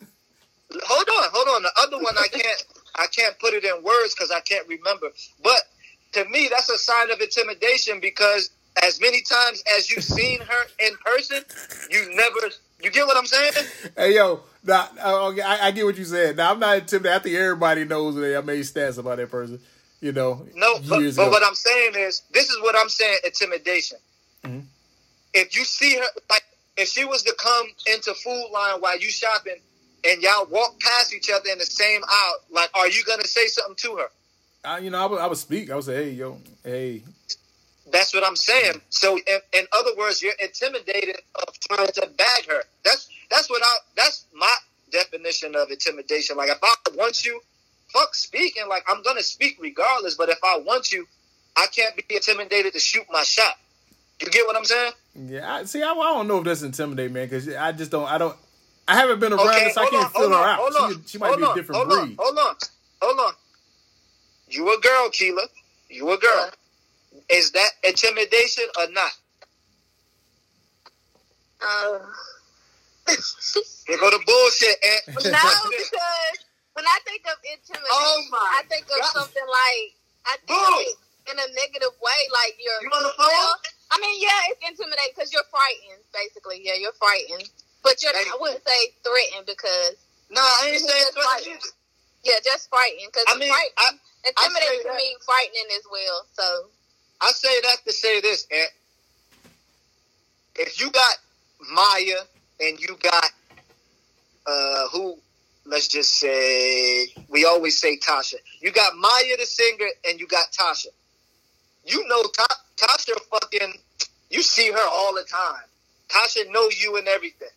hold 0.85 1.09
on, 1.09 1.31
hold 1.33 1.49
on. 1.49 1.63
The 1.63 1.73
other 1.81 1.97
one, 2.03 2.17
I 2.19 2.29
can't 2.29 2.65
I 2.95 3.07
can't 3.07 3.39
put 3.39 3.55
it 3.55 3.65
in 3.65 3.83
words 3.83 4.15
because 4.15 4.31
I 4.31 4.41
can't 4.41 4.69
remember. 4.69 5.09
But 5.43 5.63
to 6.13 6.25
me, 6.27 6.49
that's 6.51 6.69
a 6.69 6.79
sign 6.79 7.11
of 7.11 7.21
intimidation 7.21 8.01
because 8.01 8.51
as 8.83 9.01
many 9.01 9.23
times 9.23 9.63
as 9.77 9.91
you've 9.91 10.05
seen 10.05 10.41
her 10.41 10.87
in 10.87 10.95
person, 11.05 11.43
you 11.91 12.15
never. 12.15 12.39
You 12.83 12.91
get 12.91 13.07
what 13.07 13.17
I'm 13.17 13.27
saying? 13.27 13.53
hey 13.97 14.17
yo, 14.17 14.41
nah, 14.65 14.89
uh, 15.05 15.29
okay, 15.29 15.43
I, 15.43 15.69
I 15.69 15.71
get 15.71 15.85
what 15.85 15.97
you 15.97 16.05
said. 16.05 16.37
Now 16.37 16.51
I'm 16.53 16.59
not 16.59 16.79
intimidated. 16.79 17.21
I 17.21 17.23
think 17.23 17.37
everybody 17.37 17.85
knows 17.85 18.17
that 18.17 18.37
I 18.37 18.41
made 18.41 18.63
stats 18.63 18.99
about 18.99 19.19
that 19.19 19.31
person. 19.31 19.61
You 20.01 20.11
know, 20.11 20.45
No, 20.57 20.81
but, 20.89 21.15
but 21.15 21.31
what 21.31 21.45
I'm 21.45 21.55
saying 21.55 21.93
is, 21.95 22.23
this 22.33 22.51
is 22.51 22.61
what 22.61 22.75
I'm 22.77 22.89
saying: 22.89 23.19
intimidation. 23.25 23.99
Mhm. 24.45 24.65
If 25.33 25.57
you 25.57 25.65
see 25.65 25.97
her, 25.97 26.07
like, 26.29 26.43
if 26.77 26.89
she 26.89 27.05
was 27.05 27.23
to 27.23 27.35
come 27.39 27.67
into 27.95 28.13
Food 28.15 28.49
Lion 28.53 28.81
while 28.81 28.99
you 28.99 29.11
shopping, 29.11 29.57
and 30.05 30.21
y'all 30.21 30.47
walk 30.47 30.81
past 30.81 31.15
each 31.15 31.31
other 31.31 31.49
in 31.51 31.59
the 31.59 31.65
same 31.67 32.01
aisle, 32.03 32.35
like, 32.51 32.71
are 32.75 32.89
you 32.89 33.05
gonna 33.05 33.27
say 33.27 33.47
something 33.47 33.77
to 33.77 33.97
her? 33.99 34.07
I, 34.65 34.79
you 34.79 34.91
know, 34.91 34.99
I 34.99 35.07
would, 35.07 35.21
I 35.21 35.27
would 35.27 35.39
speak. 35.39 35.71
I 35.71 35.77
would 35.77 35.85
say, 35.85 35.95
hey, 35.95 36.11
yo, 36.11 36.39
hey, 36.65 37.03
That's 37.93 38.15
what 38.15 38.27
I'm 38.27 38.37
saying. 38.37 38.81
So, 38.89 39.17
in, 39.17 39.39
in 39.53 39.67
other 39.73 39.91
words, 39.99 40.23
you're 40.23 40.33
intimidated 40.43 41.17
of 41.35 41.59
trying 41.61 41.89
to 41.89 42.09
bag 42.17 42.47
her. 42.49 42.63
That's 42.85 43.09
that's 43.31 43.51
what 43.51 43.63
I. 43.63 43.77
That's 43.97 44.25
my 44.35 44.55
definition 44.91 45.55
of 45.55 45.71
intimidation. 45.71 46.37
Like, 46.37 46.51
if 46.51 46.59
I 46.63 46.75
want 46.95 47.25
you, 47.25 47.41
fuck 47.93 48.15
speaking. 48.15 48.65
Like, 48.69 48.85
I'm 48.89 49.03
gonna 49.03 49.23
speak 49.23 49.59
regardless. 49.61 50.15
But 50.15 50.31
if 50.31 50.39
I 50.43 50.59
want 50.65 50.91
you, 50.91 51.07
I 51.57 51.67
can't 51.67 51.95
be 51.97 52.15
intimidated 52.15 52.73
to 52.73 52.81
shoot 52.81 53.05
my 53.13 53.23
shot. 53.23 53.57
You 54.21 54.29
get 54.31 54.47
what 54.47 54.57
I'm 54.57 54.65
saying? 54.65 54.93
yeah. 55.27 55.55
I, 55.55 55.65
see, 55.65 55.83
I, 55.83 55.91
I 55.91 55.95
don't 55.95 56.29
know 56.29 56.39
if 56.39 56.45
that's 56.45 56.63
intimidating, 56.63 57.13
man, 57.13 57.27
because 57.27 57.49
I 57.55 57.73
just 57.73 57.91
don't. 57.91 58.11
I 58.11 58.17
don't. 58.19 58.37
I 58.89 58.97
haven't 58.97 59.21
been 59.21 59.33
around 59.33 59.49
Okay, 59.49 59.65
this. 59.65 59.77
I 59.77 59.87
can't 59.87 60.05
on, 60.07 60.11
feel 60.11 60.21
hold 60.23 60.33
her 60.33 60.39
on, 60.39 60.49
out. 60.49 60.73
She, 60.73 60.83
on, 60.83 61.05
she 61.07 61.19
might 61.19 61.27
hold 61.29 61.39
be 61.41 61.45
a 61.45 61.55
different 61.55 61.77
hold 61.77 61.89
breed. 61.89 62.17
On, 62.19 62.25
hold 62.25 62.39
on, 62.39 62.55
hold 63.03 63.21
on. 63.21 63.33
You 64.49 64.75
a 64.75 64.81
girl, 64.81 65.11
Keela. 65.11 65.43
You 65.89 66.11
a 66.11 66.19
girl. 66.19 66.51
Is 67.31 67.53
that 67.53 67.71
intimidation 67.85 68.65
or 68.79 68.89
not? 68.93 69.13
Um, 71.63 72.01
Here 73.87 73.99
go 73.99 74.11
the 74.11 74.23
bullshit. 74.25 74.77
And 74.83 75.01
no, 75.31 75.47
because 75.71 76.39
when 76.75 76.87
I 76.87 76.99
think 77.05 77.23
of 77.29 77.39
intimidation, 77.45 77.91
Oh 77.91 78.27
I 78.59 78.63
think 78.71 78.87
of 78.91 78.99
God. 79.03 79.13
something 79.15 79.47
like 79.47 79.87
I 80.27 80.35
think 80.47 80.51
Boom. 80.51 81.35
in 81.35 81.37
a 81.39 81.49
negative 81.55 81.95
way, 82.01 82.21
like 82.33 82.57
you're. 82.63 82.81
You 82.83 82.91
on 82.95 83.05
the 83.05 83.15
phone? 83.19 83.29
Well, 83.29 83.55
I 83.93 83.99
mean, 84.01 84.17
yeah, 84.23 84.51
it's 84.55 84.63
intimidating 84.63 85.13
because 85.15 85.33
you're 85.35 85.47
frightened. 85.51 86.03
Basically, 86.15 86.63
yeah, 86.65 86.79
you're 86.79 86.97
frightened, 86.97 87.47
but 87.83 88.01
you're. 88.03 88.15
I 88.15 88.39
wouldn't 88.41 88.65
say 88.67 88.81
threatened 89.05 89.47
because 89.47 89.99
No, 90.31 90.41
I 90.43 90.73
ain't 90.73 90.81
saying 90.83 91.11
just 91.13 91.15
threatening. 91.19 91.61
Yeah, 92.25 92.39
just 92.45 92.71
frightened 92.71 93.11
Because 93.11 93.27
I 93.29 93.35
mean, 93.39 93.51
I, 93.51 93.67
I 93.83 93.89
intimidating 94.31 94.63
say 94.63 94.83
can 94.87 94.95
that. 94.95 95.03
mean 95.03 95.17
frightening 95.27 95.71
as 95.75 95.85
well. 95.91 96.19
So 96.33 96.47
I 97.23 97.33
say 97.33 97.63
that 97.63 97.79
to 97.87 97.93
say 97.93 98.23
this, 98.23 98.49
and 98.53 98.69
if 100.57 100.81
you 100.81 100.91
got 100.91 101.17
Maya 101.73 102.19
and 102.61 102.81
you 102.81 102.97
got 103.03 103.31
uh 104.47 104.89
who 104.93 105.17
let's 105.67 105.89
just 105.89 106.15
say 106.19 107.09
we 107.29 107.45
always 107.47 107.79
say 107.81 107.99
Tasha. 107.99 108.37
You 108.61 108.73
got 108.73 108.97
Maya 108.97 109.37
the 109.39 109.47
singer 109.47 109.87
and 110.09 110.21
you 110.21 110.27
got 110.29 110.47
Tasha. 110.53 110.89
You 111.87 112.07
know 112.09 112.23
Ta- 112.25 112.61
Tasha 112.77 113.15
fucking 113.31 113.75
you 114.31 114.43
see 114.43 114.71
her 114.73 114.89
all 114.91 115.15
the 115.15 115.25
time. 115.25 115.63
Tasha 116.11 116.51
knows 116.53 116.83
you 116.83 116.97
and 116.99 117.09
everything. 117.09 117.49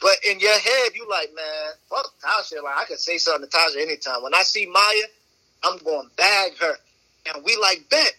But 0.00 0.16
in 0.28 0.40
your 0.40 0.58
head 0.58 0.92
you 0.94 1.08
like, 1.10 1.30
man, 1.34 1.72
fuck 1.90 2.12
Tasha. 2.24 2.62
Like 2.62 2.78
I 2.78 2.84
could 2.86 3.00
say 3.00 3.18
something 3.18 3.48
to 3.50 3.56
Tasha 3.56 3.82
anytime. 3.82 4.22
When 4.22 4.34
I 4.34 4.42
see 4.42 4.66
Maya, 4.66 5.04
I'm 5.64 5.78
going 5.78 6.08
to 6.08 6.16
bag 6.16 6.52
her. 6.60 6.74
And 7.34 7.44
we 7.44 7.56
like 7.56 7.88
bet 7.90 8.12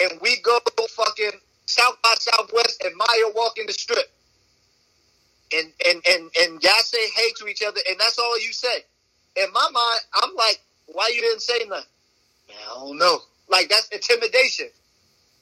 and 0.00 0.20
we 0.20 0.40
go 0.42 0.58
fucking 0.96 1.32
South 1.66 1.96
by 2.02 2.14
Southwest 2.18 2.82
and 2.84 2.94
Maya 2.96 3.32
walk 3.34 3.58
in 3.58 3.66
the 3.66 3.72
strip. 3.72 4.06
And 5.54 5.72
and 5.86 6.02
and 6.08 6.30
and 6.40 6.62
y'all 6.62 6.72
say 6.82 7.10
hey 7.14 7.30
to 7.38 7.46
each 7.46 7.62
other 7.62 7.80
and 7.88 7.98
that's 8.00 8.18
all 8.18 8.40
you 8.40 8.52
say. 8.52 8.84
In 9.36 9.46
my 9.52 9.68
mind, 9.72 10.00
I'm 10.22 10.34
like, 10.34 10.60
why 10.86 11.10
you 11.14 11.20
didn't 11.20 11.42
say 11.42 11.64
nothing? 11.68 11.84
I 12.50 12.74
don't 12.74 12.98
know. 12.98 13.18
Like 13.48 13.68
that's 13.68 13.88
intimidation. 13.88 14.68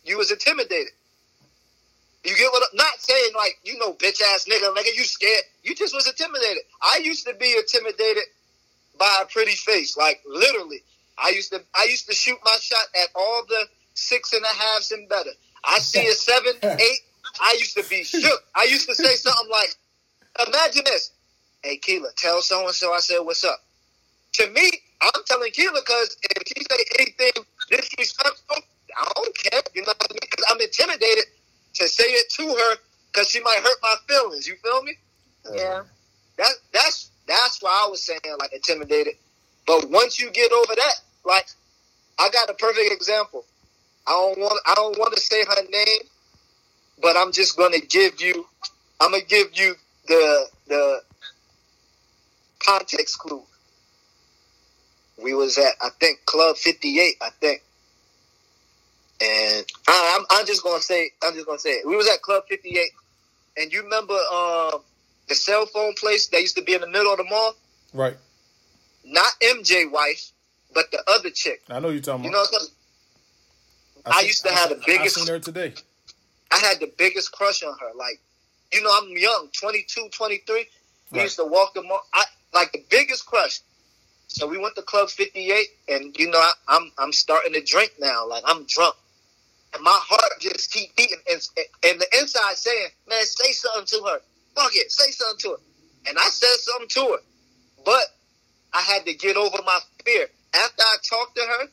You 0.04 0.18
was 0.18 0.30
intimidated. 0.32 0.92
You 2.24 2.36
get 2.36 2.52
what 2.52 2.62
I'm 2.70 2.76
not 2.76 3.00
saying 3.00 3.30
like, 3.36 3.58
you 3.64 3.78
know, 3.78 3.94
bitch 3.94 4.20
ass 4.22 4.46
nigga, 4.50 4.74
nigga, 4.74 4.94
you 4.94 5.04
scared. 5.04 5.42
You 5.62 5.74
just 5.74 5.94
was 5.94 6.06
intimidated. 6.06 6.62
I 6.82 7.00
used 7.02 7.26
to 7.26 7.34
be 7.34 7.54
intimidated 7.56 8.24
by 8.98 9.22
a 9.22 9.26
pretty 9.26 9.52
face. 9.56 9.96
Like 9.96 10.20
literally. 10.26 10.82
I 11.18 11.30
used 11.30 11.52
to 11.52 11.62
I 11.74 11.84
used 11.84 12.08
to 12.08 12.14
shoot 12.14 12.38
my 12.44 12.56
shot 12.60 12.86
at 12.96 13.08
all 13.14 13.44
the 13.48 13.66
six 14.00 14.32
and 14.32 14.42
a 14.44 14.48
halves 14.48 14.92
and 14.92 15.08
better. 15.08 15.30
I 15.64 15.78
see 15.78 16.06
a 16.06 16.12
seven, 16.14 16.54
eight. 16.62 17.00
I 17.40 17.56
used 17.58 17.76
to 17.76 17.84
be 17.88 18.02
shook. 18.04 18.42
I 18.56 18.64
used 18.64 18.88
to 18.88 18.94
say 18.94 19.14
something 19.14 19.50
like, 19.50 19.74
"Imagine 20.48 20.84
this, 20.86 21.12
hey 21.62 21.76
Keela, 21.76 22.08
tell 22.16 22.42
so 22.42 22.66
and 22.66 22.74
so." 22.74 22.92
I 22.92 23.00
said, 23.00 23.20
"What's 23.20 23.44
up?" 23.44 23.60
To 24.34 24.50
me, 24.50 24.70
I'm 25.02 25.22
telling 25.26 25.52
Keela 25.52 25.80
because 25.80 26.16
if 26.22 26.42
she 26.48 26.64
say 26.70 26.84
anything 27.00 27.44
disrespectful, 27.70 28.56
I 28.98 29.12
don't 29.16 29.36
care. 29.36 29.62
You 29.74 29.82
know 29.82 29.88
what 29.96 30.06
I 30.10 30.12
mean? 30.14 30.18
Because 30.22 30.46
I'm 30.50 30.60
intimidated 30.60 31.24
to 31.74 31.88
say 31.88 32.04
it 32.04 32.30
to 32.32 32.48
her 32.48 32.76
because 33.12 33.28
she 33.30 33.40
might 33.40 33.60
hurt 33.62 33.78
my 33.82 33.94
feelings. 34.08 34.46
You 34.48 34.56
feel 34.62 34.82
me? 34.82 34.94
yeah, 35.54 35.82
That 36.38 36.52
that's 36.72 37.10
that's 37.28 37.62
why 37.62 37.84
I 37.86 37.90
was 37.90 38.02
saying 38.02 38.20
like 38.38 38.52
intimidated. 38.52 39.14
But 39.66 39.90
once 39.90 40.18
you 40.20 40.30
get 40.32 40.52
over 40.52 40.74
that, 40.74 40.94
like 41.24 41.46
I 42.18 42.30
got 42.30 42.50
a 42.50 42.54
perfect 42.54 42.92
example. 42.92 43.44
I 44.06 44.10
don't 44.12 44.38
want 44.38 44.60
I 44.66 44.74
don't 44.74 44.98
want 44.98 45.14
to 45.14 45.20
say 45.20 45.44
her 45.44 45.62
name, 45.70 46.00
but 47.02 47.16
I'm 47.16 47.32
just 47.32 47.56
gonna 47.56 47.80
give 47.80 48.20
you 48.20 48.46
I'm 49.00 49.12
gonna 49.12 49.24
give 49.24 49.48
you 49.54 49.74
the 50.08 50.46
the 50.68 51.00
context 52.64 53.18
clue. 53.18 53.42
We 55.22 55.34
was 55.34 55.58
at 55.58 55.74
I 55.82 55.90
think 56.00 56.24
Club 56.26 56.56
58, 56.56 57.16
I 57.22 57.30
think. 57.40 57.62
And 59.22 59.66
I, 59.88 60.16
I'm, 60.18 60.26
I'm 60.30 60.46
just 60.46 60.62
gonna 60.64 60.80
say 60.82 61.10
I'm 61.22 61.34
just 61.34 61.46
gonna 61.46 61.58
say 61.58 61.72
it. 61.72 61.86
We 61.86 61.96
was 61.96 62.08
at 62.08 62.22
Club 62.22 62.44
58, 62.48 62.90
and 63.58 63.72
you 63.72 63.82
remember 63.82 64.14
um, 64.32 64.80
the 65.28 65.34
cell 65.34 65.66
phone 65.66 65.94
place 65.94 66.28
that 66.28 66.40
used 66.40 66.56
to 66.56 66.62
be 66.62 66.74
in 66.74 66.80
the 66.80 66.88
middle 66.88 67.12
of 67.12 67.18
the 67.18 67.24
mall? 67.24 67.54
Right. 67.92 68.16
Not 69.04 69.32
MJ 69.42 69.90
wife, 69.90 70.32
but 70.74 70.90
the 70.90 71.02
other 71.08 71.30
chick. 71.30 71.62
I 71.68 71.80
know 71.80 71.90
you're 71.90 72.00
talking 72.02 72.24
You 72.24 72.30
about. 72.30 72.48
know 72.52 72.58
what 72.58 72.70
I'm? 74.06 74.12
I 74.12 74.20
used 74.20 74.44
to 74.44 74.50
have 74.52 74.70
the 74.70 74.82
biggest- 74.86 75.18
I 75.18 75.20
seen 75.22 75.32
her 75.34 75.38
today. 75.40 75.74
I 76.50 76.58
had 76.58 76.80
the 76.80 76.92
biggest 76.98 77.32
crush 77.32 77.62
on 77.62 77.76
her. 77.78 77.90
Like, 77.94 78.20
you 78.72 78.82
know, 78.82 78.90
I'm 78.96 79.10
young, 79.16 79.48
22, 79.52 80.08
23. 80.10 80.66
We 81.12 81.22
used 81.22 81.36
to 81.36 81.44
walk 81.44 81.74
the 81.74 81.82
mall. 81.82 82.02
I 82.12 82.24
like 82.52 82.72
the 82.72 82.84
biggest 82.90 83.26
crush. 83.26 83.60
So 84.28 84.46
we 84.46 84.58
went 84.58 84.76
to 84.76 84.82
Club 84.82 85.10
58, 85.10 85.66
and 85.88 86.16
you 86.18 86.30
know, 86.30 86.38
I, 86.38 86.52
I'm 86.68 86.92
I'm 86.98 87.12
starting 87.12 87.52
to 87.54 87.62
drink 87.62 87.94
now. 87.98 88.28
Like 88.28 88.44
I'm 88.46 88.64
drunk, 88.66 88.94
and 89.74 89.82
my 89.82 89.98
heart 90.04 90.40
just 90.40 90.72
keep 90.72 90.94
beating, 90.96 91.18
and, 91.30 91.40
and 91.84 92.00
the 92.00 92.06
inside 92.20 92.56
saying, 92.56 92.88
"Man, 93.08 93.24
say 93.24 93.52
something 93.52 93.86
to 93.98 94.04
her. 94.06 94.20
Fuck 94.54 94.76
it, 94.76 94.92
say 94.92 95.10
something 95.10 95.38
to 95.40 95.48
her." 95.50 95.56
And 96.08 96.16
I 96.18 96.28
said 96.28 96.54
something 96.60 96.88
to 96.90 97.12
her, 97.12 97.18
but 97.84 98.04
I 98.72 98.82
had 98.82 99.04
to 99.06 99.14
get 99.14 99.36
over 99.36 99.58
my 99.66 99.80
fear. 100.04 100.28
After 100.54 100.82
I 100.82 100.96
talked 101.08 101.36
to 101.36 101.42
her, 101.42 101.66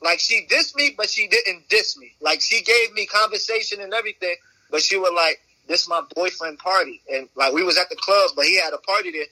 like 0.00 0.20
she 0.20 0.46
dissed 0.48 0.76
me, 0.76 0.94
but 0.96 1.08
she 1.08 1.26
didn't 1.26 1.68
diss 1.68 1.96
me. 1.96 2.14
Like 2.20 2.40
she 2.40 2.62
gave 2.62 2.92
me 2.94 3.06
conversation 3.06 3.80
and 3.80 3.92
everything, 3.92 4.36
but 4.70 4.82
she 4.82 4.96
was 4.96 5.12
like, 5.14 5.40
"This 5.66 5.88
my 5.88 6.02
boyfriend 6.14 6.58
party," 6.58 7.02
and 7.12 7.28
like 7.34 7.52
we 7.52 7.62
was 7.62 7.78
at 7.78 7.88
the 7.90 7.96
club, 7.96 8.30
but 8.36 8.44
he 8.44 8.56
had 8.60 8.72
a 8.72 8.78
party 8.78 9.10
there, 9.10 9.26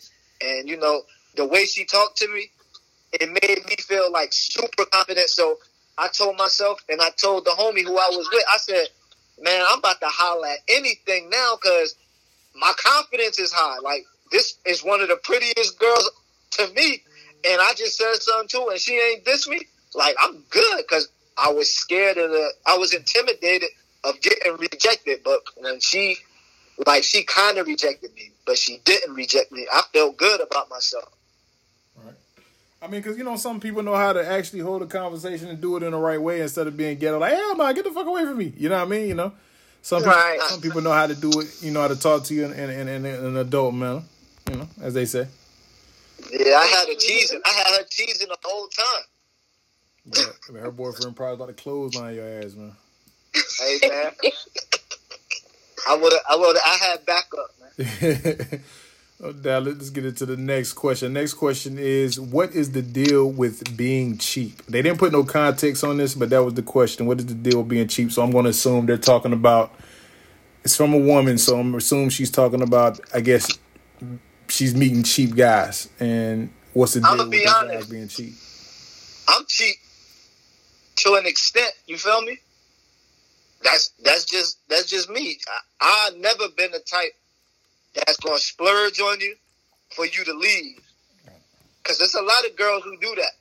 and 0.51 0.69
you 0.69 0.77
know 0.77 1.03
the 1.37 1.47
way 1.47 1.67
she 1.67 1.85
talked 1.85 2.19
to 2.19 2.29
me, 2.29 2.51
it 3.13 3.29
made 3.29 3.65
me 3.67 3.77
feel 3.79 4.11
like 4.11 4.33
super 4.33 4.85
confident. 4.87 5.29
So 5.29 5.59
I 5.99 6.09
told 6.09 6.37
myself, 6.37 6.81
and 6.89 7.01
I 7.01 7.11
told 7.11 7.45
the 7.45 7.51
homie 7.51 7.85
who 7.85 7.97
I 7.97 8.09
was 8.11 8.29
with, 8.33 8.45
I 8.53 8.59
said, 8.59 8.89
"Man, 9.41 9.65
I'm 9.69 9.79
about 9.79 10.01
to 10.01 10.09
holler 10.09 10.49
at 10.49 10.59
anything 10.69 11.31
now 11.31 11.57
because 11.63 11.95
my 12.55 12.73
confidence 12.77 13.39
is 13.39 13.53
high. 13.53 13.79
Like 13.79 14.05
this 14.33 14.59
is 14.65 14.83
one 14.83 15.01
of 15.01 15.09
the 15.09 15.17
prettiest 15.17 15.79
girls 15.79 16.11
to 16.53 16.69
me." 16.75 17.05
And 17.45 17.61
I 17.61 17.75
just 17.75 17.97
said 17.97 18.17
something 18.17 18.49
to 18.49 18.65
her, 18.67 18.73
and 18.73 18.81
she 18.81 18.99
ain't 18.99 19.25
diss 19.25 19.47
me 19.47 19.61
like 19.97 20.15
I'm 20.21 20.43
good 20.51 20.79
because 20.79 21.09
I 21.37 21.53
was 21.53 21.73
scared 21.73 22.17
of 22.19 22.31
the, 22.31 22.51
I 22.67 22.79
was 22.79 22.95
intimidated 22.95 23.71
of 24.05 24.21
getting 24.21 24.57
rejected. 24.57 25.21
But 25.25 25.41
when 25.57 25.81
she, 25.81 26.17
like, 26.87 27.03
she 27.03 27.25
kind 27.25 27.59
of 27.59 27.67
rejected 27.67 28.15
me, 28.15 28.31
but 28.47 28.57
she 28.57 28.79
didn't 28.85 29.15
reject 29.15 29.53
me. 29.53 29.67
I 29.73 29.83
felt 29.93 30.17
good 30.17 30.41
about 30.41 30.71
myself. 30.71 31.11
Right. 31.97 32.15
I 32.81 32.87
mean, 32.89 33.01
because 33.01 33.19
you 33.19 33.25
know, 33.25 33.37
some 33.37 33.61
people 33.61 33.83
know 33.83 33.95
how 33.95 34.13
to 34.13 34.27
actually 34.27 34.61
hold 34.61 34.83
a 34.83 34.87
conversation 34.87 35.49
and 35.49 35.61
do 35.61 35.77
it 35.77 35.83
in 35.83 35.93
the 35.93 35.99
right 35.99 36.21
way 36.21 36.41
instead 36.41 36.67
of 36.67 36.77
being 36.77 36.99
ghetto. 36.99 37.19
Like, 37.19 37.33
hell 37.33 37.57
no, 37.57 37.73
get 37.73 37.85
the 37.85 37.91
fuck 37.91 38.07
away 38.07 38.25
from 38.25 38.39
me. 38.39 38.53
You 38.57 38.69
know 38.69 38.79
what 38.79 38.87
I 38.87 38.91
mean? 38.91 39.09
You 39.09 39.15
know, 39.15 39.33
some 39.83 40.01
people, 40.01 40.13
Right. 40.13 40.41
some 40.43 40.61
people 40.61 40.81
know 40.83 40.93
how 40.93 41.07
to 41.07 41.15
do 41.15 41.41
it. 41.41 41.63
You 41.63 41.71
know 41.71 41.81
how 41.81 41.89
to 41.89 41.97
talk 41.97 42.25
to 42.25 42.35
you 42.35 42.45
in, 42.47 42.53
in, 42.53 42.89
in, 42.89 42.89
in 42.89 43.07
an 43.07 43.37
adult 43.37 43.75
manner. 43.75 44.03
You 44.51 44.57
know, 44.59 44.69
as 44.81 44.95
they 44.95 45.05
say. 45.07 45.27
Yeah, 46.31 46.57
I 46.57 46.67
had 46.67 46.89
her 46.89 46.95
teasing. 46.95 47.41
I 47.45 47.51
had 47.51 47.79
her 47.79 47.87
teasing 47.91 48.29
the 48.29 48.37
whole 48.43 48.69
time. 48.69 49.05
But, 50.09 50.39
I 50.49 50.53
mean, 50.53 50.63
her 50.63 50.71
boyfriend 50.71 51.17
probably 51.17 51.35
about 51.35 51.49
to 51.49 51.63
clothesline 51.63 52.15
your 52.15 52.29
ass, 52.29 52.55
man. 52.55 52.77
Hey 53.59 53.79
man, 53.89 54.13
I 55.89 55.97
would 55.97 56.13
I 56.29 56.37
would, 56.37 56.57
I 56.57 56.79
had 56.81 57.07
backup, 57.07 57.51
man. 57.61 58.63
oh, 59.23 59.35
now 59.45 59.59
let's 59.59 59.91
get 59.91 60.07
into 60.07 60.25
the 60.25 60.37
next 60.37 60.75
question. 60.75 61.13
Next 61.13 61.35
question 61.35 61.79
is, 61.79 62.19
what 62.19 62.55
is 62.55 62.73
the 62.73 62.83
deal 62.83 63.31
with 63.31 63.77
being 63.77 64.17
cheap? 64.17 64.65
They 64.67 64.81
didn't 64.81 64.99
put 64.99 65.13
no 65.13 65.25
context 65.25 65.85
on 65.85 65.99
this, 65.99 66.15
but 66.15 66.31
that 66.31 66.43
was 66.43 66.55
the 66.55 66.63
question. 66.63 67.07
What 67.07 67.19
is 67.19 67.27
the 67.27 67.35
deal 67.35 67.59
with 67.59 67.69
being 67.69 67.89
cheap? 67.89 68.11
So 68.13 68.23
I'm 68.23 68.31
going 68.31 68.45
to 68.45 68.51
assume 68.51 68.87
they're 68.87 68.97
talking 68.97 69.33
about. 69.33 69.75
It's 70.65 70.77
from 70.77 70.95
a 70.95 70.99
woman, 70.99 71.39
so 71.39 71.61
I'm 71.61 71.75
assuming 71.75 72.11
she's 72.11 72.31
talking 72.31 72.63
about. 72.63 73.01
I 73.13 73.21
guess 73.21 73.59
she's 74.49 74.75
meeting 74.75 75.03
cheap 75.03 75.37
guys, 75.37 75.89
and 76.01 76.53
what's 76.73 76.95
the 76.95 77.01
deal 77.01 77.29
with 77.29 77.49
honest. 77.49 77.73
guys 77.73 77.87
being 77.87 78.09
cheap? 78.09 78.35
I'm 79.29 79.45
cheap 79.47 79.77
to 80.97 81.15
an 81.15 81.27
extent. 81.27 81.73
You 81.87 81.99
feel 81.99 82.23
me? 82.23 82.39
That's 83.63 83.91
that's 84.03 84.25
just 84.25 84.59
that's 84.69 84.87
just 84.87 85.09
me. 85.09 85.39
I, 85.81 86.09
I've 86.09 86.17
never 86.19 86.49
been 86.57 86.73
the 86.73 86.81
type 86.81 87.13
that's 87.95 88.19
gonna 88.19 88.39
splurge 88.39 89.01
on 89.01 89.21
you 89.21 89.35
for 89.95 90.05
you 90.05 90.25
to 90.25 90.33
leave. 90.35 90.81
Cause 91.85 91.99
there's 91.99 92.15
a 92.15 92.23
lot 92.23 92.45
of 92.45 92.57
girls 92.57 92.83
who 92.83 92.97
do 92.99 93.15
that. 93.15 93.33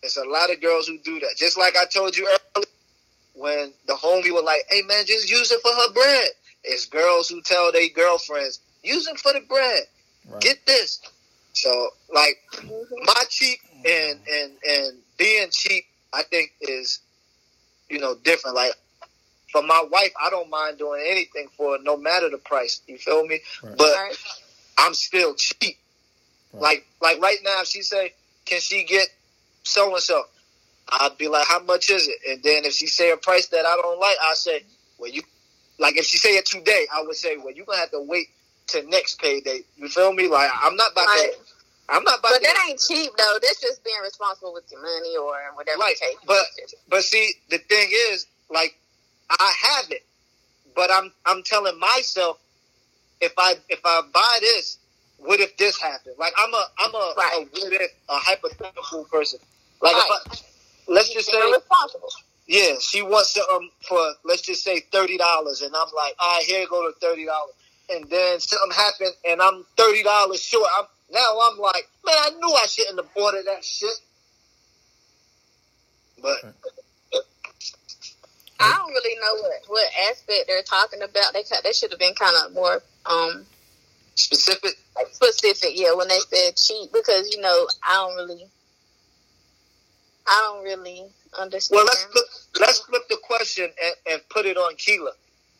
There's 0.00 0.16
a 0.16 0.24
lot 0.24 0.50
of 0.50 0.60
girls 0.60 0.86
who 0.88 0.98
do 0.98 1.20
that. 1.20 1.34
Just 1.36 1.58
like 1.58 1.76
I 1.76 1.84
told 1.86 2.16
you 2.16 2.26
earlier, 2.26 2.66
when 3.34 3.72
the 3.86 3.94
homie 3.94 4.32
was 4.32 4.44
like, 4.44 4.64
"Hey 4.68 4.82
man, 4.82 5.04
just 5.06 5.30
use 5.30 5.50
it 5.50 5.60
for 5.60 5.72
her 5.72 5.92
bread." 5.92 6.30
It's 6.64 6.86
girls 6.86 7.28
who 7.28 7.42
tell 7.42 7.70
their 7.70 7.88
girlfriends, 7.90 8.60
"Use 8.82 9.06
it 9.06 9.18
for 9.18 9.32
the 9.32 9.40
bread." 9.40 9.84
Right. 10.28 10.40
Get 10.40 10.64
this. 10.66 11.00
So 11.52 11.90
like 12.12 12.38
my 13.04 13.22
cheap 13.28 13.60
and 13.84 14.18
and 14.28 14.52
and 14.66 14.98
being 15.16 15.48
cheap, 15.52 15.84
I 16.12 16.22
think 16.24 16.52
is 16.60 17.00
you 17.88 17.98
know 17.98 18.14
different. 18.16 18.56
Like 18.56 18.72
for 19.52 19.62
my 19.62 19.84
wife, 19.90 20.12
I 20.22 20.30
don't 20.30 20.50
mind 20.50 20.78
doing 20.78 21.04
anything 21.08 21.48
for 21.56 21.76
her, 21.76 21.82
no 21.82 21.96
matter 21.96 22.28
the 22.30 22.38
price. 22.38 22.80
You 22.86 22.98
feel 22.98 23.26
me? 23.26 23.40
Right. 23.62 23.78
But 23.78 23.94
Right. 23.94 24.16
I'm 24.78 24.94
still 24.94 25.34
cheap. 25.34 25.78
Right. 26.52 26.62
Like 26.62 26.86
like 27.00 27.20
right 27.22 27.38
now, 27.44 27.60
if 27.62 27.68
she 27.68 27.82
say, 27.82 28.14
"Can 28.44 28.60
she 28.60 28.84
get 28.84 29.08
so 29.64 29.92
and 29.94 30.02
so?" 30.02 30.24
I'd 30.88 31.16
be 31.18 31.28
like, 31.28 31.46
"How 31.46 31.60
much 31.60 31.90
is 31.90 32.06
it?" 32.08 32.18
And 32.28 32.42
then 32.42 32.64
if 32.64 32.74
she 32.74 32.86
say 32.86 33.10
a 33.10 33.16
price 33.16 33.46
that 33.48 33.66
I 33.66 33.76
don't 33.76 33.98
like, 34.00 34.16
I 34.22 34.34
say, 34.34 34.62
"Well, 34.98 35.10
you." 35.10 35.22
Like 35.78 35.96
if 35.96 36.04
she 36.06 36.18
say 36.18 36.36
it 36.36 36.46
today, 36.46 36.86
I 36.92 37.02
would 37.02 37.16
say, 37.16 37.36
"Well, 37.36 37.52
you're 37.52 37.66
gonna 37.66 37.78
have 37.78 37.90
to 37.92 38.00
wait 38.00 38.28
to 38.68 38.82
next 38.82 39.20
payday. 39.20 39.60
You 39.76 39.88
feel 39.88 40.12
me? 40.12 40.28
Like 40.28 40.50
I'm 40.62 40.76
not 40.76 40.92
about 40.92 41.06
Right. 41.06 41.32
to. 41.32 41.38
I'm 41.88 42.04
not 42.04 42.22
But 42.22 42.34
to. 42.34 42.40
that 42.42 42.56
ain't 42.68 42.80
cheap 42.80 43.12
though. 43.18 43.38
That's 43.42 43.60
just 43.60 43.84
being 43.84 43.96
responsible 44.02 44.54
with 44.54 44.64
your 44.72 44.82
money 44.82 45.16
or 45.18 45.34
whatever 45.54 45.80
Right, 45.80 45.96
case. 46.00 46.16
but 46.26 46.44
but 46.88 47.04
see, 47.04 47.34
the 47.50 47.58
thing 47.58 47.88
is, 48.10 48.26
like, 48.50 48.74
I 49.30 49.52
have 49.62 49.90
it, 49.90 50.04
but 50.76 50.90
I'm 50.92 51.12
I'm 51.26 51.42
telling 51.44 51.78
myself, 51.78 52.38
if 53.20 53.32
I 53.38 53.56
if 53.70 53.80
I 53.84 54.02
buy 54.12 54.38
this, 54.40 54.78
what 55.18 55.40
if 55.40 55.56
this 55.58 55.80
happened? 55.80 56.16
Like, 56.18 56.34
I'm 56.38 56.54
a 56.54 56.66
I'm 56.80 56.94
a, 56.94 57.14
Right. 57.18 57.32
a 57.42 57.60
what 57.60 57.74
if 57.74 57.92
a 58.10 58.16
hypothetical 58.16 59.04
person. 59.06 59.40
Like, 59.82 59.96
Right. 59.96 60.04
if 60.06 60.10
I, 60.32 60.36
let's 60.88 61.10
just 61.12 61.30
say, 61.30 61.40
responsible. 61.52 62.10
yeah, 62.46 62.74
she 62.80 63.02
wants 63.02 63.34
something 63.34 63.56
um, 63.56 63.70
for 63.88 64.14
let's 64.24 64.42
just 64.42 64.64
say 64.64 64.82
thirty 64.92 65.18
dollars, 65.18 65.62
and 65.62 65.74
I'm 65.76 65.88
like, 65.96 66.14
all 66.20 66.36
right, 66.38 66.44
here 66.46 66.66
go 66.70 66.88
to 66.90 66.94
thirty 67.00 67.26
dollars, 67.26 67.54
and 67.90 68.08
then 68.10 68.40
something 68.40 68.72
happened, 68.76 69.14
and 69.28 69.42
I'm 69.42 69.64
thirty 69.76 70.02
dollars 70.04 70.42
short. 70.42 70.68
I'm 70.78 70.86
now 71.14 71.38
I'm 71.42 71.58
like, 71.58 71.88
man, 72.04 72.14
I 72.18 72.30
knew 72.30 72.52
I 72.52 72.66
shouldn't 72.66 72.98
have 72.98 73.10
ordered 73.16 73.46
that 73.46 73.64
shit, 73.64 73.94
but. 76.20 76.54
I 78.60 78.72
don't 78.78 78.88
really 78.88 79.16
know 79.16 79.42
what, 79.42 79.62
what 79.66 79.88
aspect 80.10 80.44
they're 80.46 80.62
talking 80.62 81.02
about. 81.02 81.32
They 81.32 81.42
they 81.64 81.72
should 81.72 81.90
have 81.90 81.98
been 81.98 82.14
kind 82.14 82.36
of 82.46 82.54
more 82.54 82.82
um 83.04 83.44
specific. 84.14 84.78
specific, 85.12 85.70
yeah, 85.74 85.92
when 85.94 86.08
they 86.08 86.20
said 86.20 86.56
cheap 86.56 86.92
because 86.92 87.34
you 87.34 87.40
know 87.40 87.66
I 87.82 87.94
don't 87.94 88.16
really, 88.16 88.46
I 90.26 90.50
don't 90.52 90.64
really 90.64 91.04
understand. 91.38 91.78
Well, 91.78 91.84
let's 91.84 92.04
flip, 92.04 92.24
let's 92.60 92.78
flip 92.80 93.02
the 93.08 93.18
question 93.22 93.64
and, 93.64 93.94
and 94.12 94.28
put 94.28 94.46
it 94.46 94.56
on 94.56 94.76
Keela. 94.76 95.12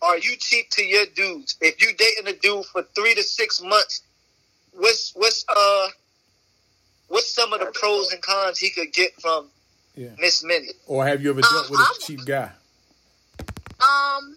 Are 0.03 0.19
you 0.19 0.37
cheap 0.37 0.71
to 0.71 0.85
your 0.85 1.07
dudes? 1.15 1.57
If 1.61 1.81
you 1.81 1.95
dating 1.97 2.33
a 2.33 2.39
dude 2.39 2.67
for 2.67 2.83
three 2.95 3.15
to 3.15 3.23
six 3.23 3.63
months, 3.63 4.03
what's 4.77 5.13
what's 5.15 5.45
uh 5.49 5.89
what's 7.09 7.33
some 7.33 7.53
of 7.53 7.61
the 7.61 7.67
pros 7.67 8.13
and 8.13 8.23
cons 8.23 8.59
he 8.59 8.71
could 8.71 8.93
get 8.93 9.13
from 9.21 9.49
Yeah. 9.95 10.11
Miss 10.19 10.43
Minnie? 10.45 10.69
Or 10.87 11.07
have 11.07 11.23
you 11.23 11.31
ever 11.31 11.41
dealt 11.41 11.71
with 11.71 11.81
a 11.81 11.87
cheap 12.01 12.25
guy? 12.25 12.51
Um, 13.85 14.37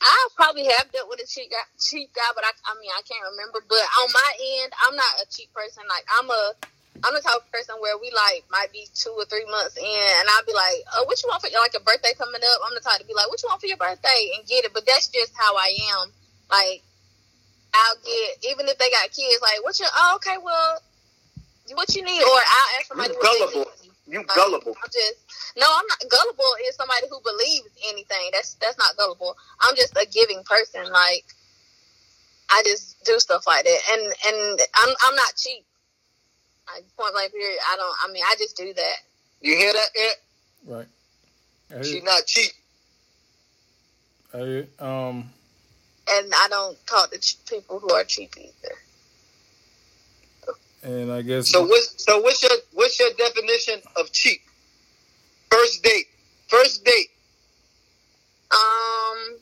I 0.00 0.28
probably 0.36 0.64
have 0.64 0.90
dealt 0.92 1.08
with 1.08 1.20
a 1.20 1.26
cheap 1.26 1.50
guy, 1.50 1.64
cheap 1.80 2.12
guy, 2.14 2.30
but 2.34 2.44
I, 2.44 2.52
I 2.68 2.72
mean, 2.80 2.90
I 2.92 3.02
can't 3.08 3.24
remember. 3.32 3.64
But 3.68 3.80
on 3.80 4.08
my 4.12 4.30
end, 4.60 4.72
I'm 4.86 4.96
not 4.96 5.12
a 5.22 5.26
cheap 5.30 5.52
person. 5.54 5.82
Like 5.88 6.04
I'm 6.12 6.28
a, 6.28 6.52
I'm 7.02 7.14
the 7.14 7.24
type 7.24 7.40
of 7.40 7.48
person 7.50 7.76
where 7.80 7.96
we 7.96 8.12
like 8.12 8.44
might 8.50 8.72
be 8.72 8.86
two 8.94 9.10
or 9.16 9.24
three 9.24 9.46
months 9.48 9.76
in, 9.76 10.10
and 10.20 10.26
I'll 10.28 10.44
be 10.44 10.52
like, 10.52 10.84
"Oh, 10.94 11.04
what 11.04 11.16
you 11.22 11.28
want 11.28 11.42
for 11.42 11.48
like 11.50 11.74
a 11.74 11.80
birthday 11.80 12.12
coming 12.16 12.40
up?" 12.44 12.58
I'm 12.62 12.74
the 12.74 12.84
type 12.84 13.00
to 13.00 13.06
be 13.08 13.16
like, 13.16 13.28
"What 13.28 13.42
you 13.42 13.48
want 13.48 13.60
for 13.60 13.70
your 13.70 13.80
birthday?" 13.80 14.36
and 14.36 14.46
get 14.46 14.64
it. 14.64 14.72
But 14.72 14.84
that's 14.86 15.08
just 15.08 15.32
how 15.36 15.56
I 15.56 15.72
am. 15.96 16.12
Like 16.50 16.82
I'll 17.74 17.96
get 18.04 18.44
even 18.50 18.68
if 18.68 18.78
they 18.78 18.90
got 18.90 19.10
kids. 19.10 19.40
Like, 19.42 19.62
what 19.62 19.78
you? 19.78 19.86
Oh, 19.94 20.12
okay, 20.16 20.36
well, 20.42 20.80
what 21.74 21.94
you 21.94 22.02
need? 22.02 22.22
Or 22.22 22.28
I'll 22.28 22.70
ask 22.78 22.86
somebody. 22.86 23.10
You 23.10 23.18
what 23.18 23.38
gullible. 23.38 23.70
You 24.06 24.18
Like, 24.18 24.34
gullible. 24.34 24.76
I'm 24.82 24.90
just 24.90 25.18
no, 25.56 25.66
I'm 25.66 25.86
not 25.86 26.02
gullible. 26.10 26.52
Is 26.66 26.74
somebody 26.74 27.06
who 27.08 27.20
believes 27.22 27.68
anything. 27.88 28.30
That's 28.32 28.54
that's 28.54 28.78
not 28.78 28.96
gullible. 28.96 29.36
I'm 29.60 29.76
just 29.76 29.96
a 29.96 30.06
giving 30.10 30.42
person. 30.44 30.90
Like 30.90 31.24
I 32.50 32.62
just 32.64 33.02
do 33.04 33.18
stuff 33.20 33.46
like 33.46 33.64
that, 33.64 33.80
and 33.92 34.02
and 34.02 34.60
I'm 34.74 34.94
I'm 35.06 35.14
not 35.14 35.36
cheap. 35.36 35.64
Like 36.72 36.84
point 36.96 37.14
blank 37.14 37.32
period. 37.32 37.58
I 37.70 37.76
don't. 37.76 37.96
I 38.04 38.12
mean, 38.12 38.22
I 38.26 38.34
just 38.38 38.56
do 38.56 38.72
that. 38.74 38.96
You 39.40 39.56
hear 39.56 39.72
that? 39.72 39.88
Ed? 39.96 40.14
Right. 40.66 40.86
I 41.78 41.82
She 41.82 42.00
not 42.00 42.26
cheap. 42.26 42.52
I 44.34 44.38
hear- 44.38 44.68
um, 44.78 45.30
And 46.08 46.32
I 46.34 46.48
don't 46.48 46.86
talk 46.86 47.10
to 47.12 47.18
ch- 47.18 47.36
people 47.48 47.78
who 47.80 47.92
are 47.92 48.04
cheap 48.04 48.34
either. 48.38 48.74
and 50.82 51.12
I 51.12 51.22
guess 51.22 51.48
So 51.48 51.64
what's 51.66 52.02
so 52.04 52.20
what's 52.20 52.42
your 52.42 52.52
what's 52.72 52.98
your 52.98 53.10
definition 53.18 53.80
of 53.96 54.10
cheap? 54.12 54.40
First 55.50 55.82
date. 55.82 56.06
First 56.48 56.84
date. 56.84 57.08
Um, 58.50 59.38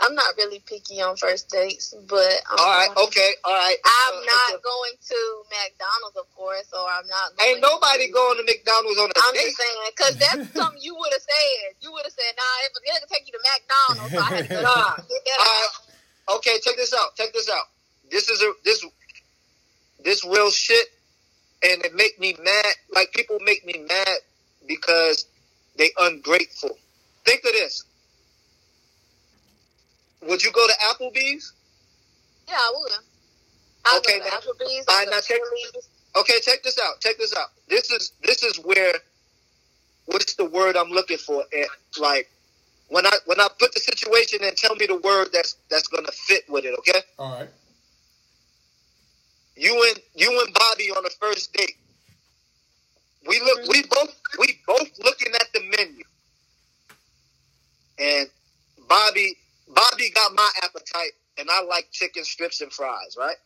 I'm 0.00 0.14
not 0.14 0.32
really 0.38 0.60
picky 0.64 1.02
on 1.02 1.16
first 1.16 1.50
dates, 1.50 1.92
but 2.08 2.32
um, 2.48 2.56
All 2.58 2.72
right. 2.72 2.88
Okay. 3.06 3.30
All 3.44 3.52
right. 3.52 3.76
I'm 3.84 4.14
Uh, 4.16 4.24
not 4.24 4.48
okay. 4.56 4.62
going 4.64 4.94
to 4.96 5.18
McDonald's, 5.52 6.16
of 6.16 6.28
course, 6.34 6.64
or 6.72 6.88
I'm 6.88 7.06
not. 7.06 7.36
Going 7.36 7.50
Ain't 7.50 7.60
nobody 7.60 8.06
to- 8.08 8.12
going 8.12 8.36
to 8.40 8.44
McDonald's 8.48 8.98
on 8.98 9.10
a 9.10 9.12
I'm 9.28 9.34
date. 9.34 9.52
just 9.52 9.60
saying 9.60 9.78
because 9.92 10.14
that's 10.16 10.44
something 10.58 10.80
you 10.80 10.96
would 10.96 11.12
have 11.12 11.20
said. 11.20 11.76
You 11.84 11.92
would 11.92 12.04
have 12.08 12.16
said, 12.16 12.32
"Nah, 12.32 12.64
if 12.64 12.72
they're 12.80 12.94
gonna 12.96 13.12
take 13.12 13.28
you 13.28 13.34
to 13.36 13.42
McDonald's, 13.44 14.12
so 14.16 14.20
I 14.24 14.28
had 14.40 14.48
to 14.48 14.54
go 14.56 14.62
Nah. 14.64 14.96
get 15.04 15.22
that 15.28 15.38
right. 15.38 16.36
Okay, 16.40 16.56
check 16.64 16.76
this 16.76 16.94
out. 16.96 17.14
Check 17.16 17.32
this 17.32 17.50
out. 17.50 17.66
This 18.10 18.28
is 18.30 18.40
a 18.40 18.52
this 18.64 18.80
this 20.02 20.24
real 20.24 20.50
shit, 20.50 20.88
and 21.62 21.84
it 21.84 21.94
make 21.94 22.18
me 22.18 22.36
mad. 22.42 22.74
Like 22.94 23.12
people 23.12 23.38
make 23.44 23.66
me 23.66 23.84
mad 23.86 24.16
because 24.66 25.26
they 25.76 25.90
ungrateful. 25.98 26.78
Think 27.24 27.44
of 27.44 27.52
this. 27.52 27.84
Would 30.22 30.42
you 30.44 30.52
go 30.52 30.66
to 30.66 30.74
Applebee's? 30.90 31.52
Yeah, 32.48 32.54
I 32.56 32.72
would. 32.76 32.92
I'll 33.86 33.98
Okay, 33.98 34.18
go 34.18 34.24
to 34.24 34.30
now- 34.30 34.36
Applebee's. 34.38 34.84
all 34.88 34.94
I'll 34.94 34.98
right, 34.98 35.06
go 35.06 35.10
now 35.12 35.20
check- 35.20 35.40
Okay, 36.16 36.40
check 36.40 36.62
this 36.62 36.78
out. 36.78 37.00
Check 37.00 37.18
this 37.18 37.34
out. 37.36 37.50
This 37.68 37.90
is 37.90 38.12
this 38.22 38.42
is 38.42 38.56
where 38.58 38.94
what's 40.06 40.34
the 40.34 40.44
word 40.44 40.76
I'm 40.76 40.90
looking 40.90 41.18
for? 41.18 41.44
And 41.52 41.66
like 42.00 42.28
when 42.88 43.06
I 43.06 43.12
when 43.26 43.40
I 43.40 43.48
put 43.58 43.72
the 43.74 43.80
situation 43.80 44.40
and 44.42 44.56
tell 44.56 44.74
me 44.74 44.86
the 44.86 44.96
word 44.98 45.28
that's 45.32 45.56
that's 45.70 45.86
gonna 45.86 46.10
fit 46.10 46.48
with 46.48 46.64
it. 46.64 46.76
Okay. 46.80 47.00
all 47.18 47.38
right. 47.38 47.48
you 49.56 49.72
and 49.88 50.00
you 50.16 50.40
and 50.44 50.52
Bobby 50.52 50.90
on 50.90 51.04
the 51.04 51.10
first 51.20 51.52
date. 51.52 51.76
We 53.28 53.38
look 53.40 53.68
we 53.68 53.82
mm-hmm. 53.82 53.88
both 53.94 54.20
we 54.40 54.58
both 54.66 54.90
looking 55.04 55.32
at 55.34 55.46
the 55.54 55.60
menu. 55.78 56.04
And 57.98 58.28
Bobby 58.88 59.36
Bobby 59.74 60.10
got 60.10 60.34
my 60.34 60.50
appetite 60.62 61.12
and 61.38 61.48
I 61.50 61.62
like 61.64 61.88
chicken 61.92 62.24
strips 62.24 62.60
and 62.62 62.72
fries, 62.72 63.16
right? 63.18 63.36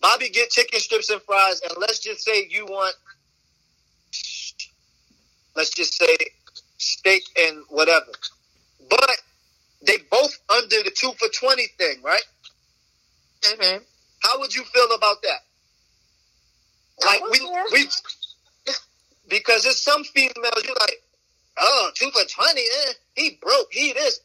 Bobby 0.00 0.30
get 0.30 0.50
chicken 0.50 0.80
strips 0.80 1.10
and 1.10 1.22
fries 1.22 1.60
and 1.62 1.72
let's 1.78 2.00
just 2.00 2.24
say 2.24 2.46
you 2.50 2.66
want 2.66 2.94
let's 5.56 5.70
just 5.70 5.94
say 5.94 6.16
steak 6.78 7.22
and 7.38 7.62
whatever. 7.68 8.12
But 8.90 9.16
they 9.86 9.98
both 10.10 10.38
under 10.50 10.82
the 10.84 10.92
two 10.96 11.12
for 11.18 11.28
twenty 11.28 11.68
thing, 11.78 12.02
right? 12.02 12.22
Mhm. 13.42 13.84
How 14.22 14.38
would 14.40 14.54
you 14.54 14.64
feel 14.64 14.92
about 14.92 15.22
that? 15.22 15.40
Like 17.04 17.22
we 17.30 17.40
we 17.72 17.88
because 19.28 19.64
there's 19.64 19.80
some 19.82 20.04
females 20.04 20.62
you're 20.64 20.76
like, 20.80 21.02
oh, 21.58 21.90
two 21.94 22.10
for 22.12 22.24
twenty, 22.24 22.62
eh, 22.62 22.92
he 23.14 23.38
broke, 23.42 23.72
he 23.72 23.92
this. 23.92 24.20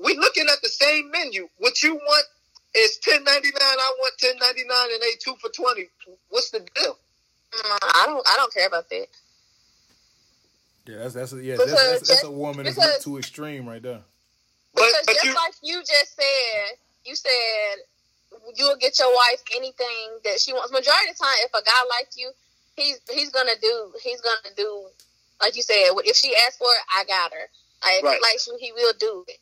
But 0.00 0.06
we 0.06 0.16
looking 0.18 0.46
at 0.50 0.62
the 0.62 0.68
same 0.68 1.10
menu. 1.10 1.48
What 1.58 1.82
you 1.82 1.94
want 1.94 2.26
is 2.74 2.98
ten 2.98 3.24
ninety 3.24 3.50
nine, 3.50 3.78
I 3.78 3.92
want 3.98 4.14
ten 4.18 4.36
ninety 4.40 4.64
nine 4.64 4.92
and 4.92 5.02
they 5.02 5.12
two 5.18 5.34
for 5.40 5.50
twenty. 5.50 5.88
What's 6.28 6.50
the 6.50 6.60
deal? 6.60 6.98
Mm, 7.52 7.78
I 7.82 8.04
don't. 8.06 8.26
I 8.28 8.34
don't 8.36 8.52
care 8.54 8.66
about 8.66 8.88
that. 8.90 9.06
Yeah, 10.86 10.98
that's 10.98 11.14
that's 11.14 11.32
a, 11.32 11.42
yeah, 11.42 11.56
that's, 11.56 11.72
that's, 11.72 12.08
that's 12.08 12.24
a 12.24 12.30
woman 12.30 12.64
that's 12.64 13.04
too 13.04 13.18
extreme 13.18 13.68
right 13.68 13.82
there. 13.82 14.00
But 14.74 14.84
Because 14.86 15.04
but 15.06 15.14
just 15.14 15.24
you 15.24 15.34
like 15.34 15.54
you 15.62 15.78
just 15.80 16.16
said, 16.16 16.78
you 17.04 17.14
said 17.14 17.76
you'll 18.56 18.76
get 18.76 18.98
your 18.98 19.14
wife 19.14 19.42
anything 19.56 20.18
that 20.24 20.40
she 20.40 20.52
wants. 20.52 20.72
Majority 20.72 21.10
of 21.10 21.18
the 21.18 21.24
time, 21.24 21.36
if 21.40 21.50
a 21.50 21.62
guy 21.64 21.82
like 21.98 22.08
you, 22.16 22.30
he's 22.76 23.00
he's 23.10 23.30
gonna 23.30 23.58
do 23.60 23.92
he's 24.02 24.20
gonna 24.20 24.54
do 24.56 24.86
like 25.40 25.56
you 25.56 25.62
said. 25.62 25.90
If 26.04 26.16
she 26.16 26.34
asks 26.46 26.56
for 26.56 26.70
it, 26.70 26.84
I 26.96 27.04
got 27.04 27.32
her. 27.32 27.50
Like, 27.82 27.98
if 27.98 28.04
Right. 28.04 28.16
he 28.16 28.22
likes 28.22 28.46
you, 28.46 28.56
he 28.60 28.72
will 28.72 28.92
do 28.98 29.24
it. 29.28 29.38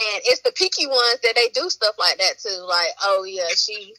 And 0.00 0.22
it's 0.24 0.40
the 0.42 0.52
picky 0.52 0.86
ones 0.86 1.20
that 1.22 1.34
they 1.36 1.48
do 1.48 1.68
stuff 1.70 1.94
like 1.98 2.18
that 2.18 2.38
too. 2.38 2.64
Like, 2.68 2.90
oh 3.04 3.24
yeah, 3.24 3.48
she 3.56 3.94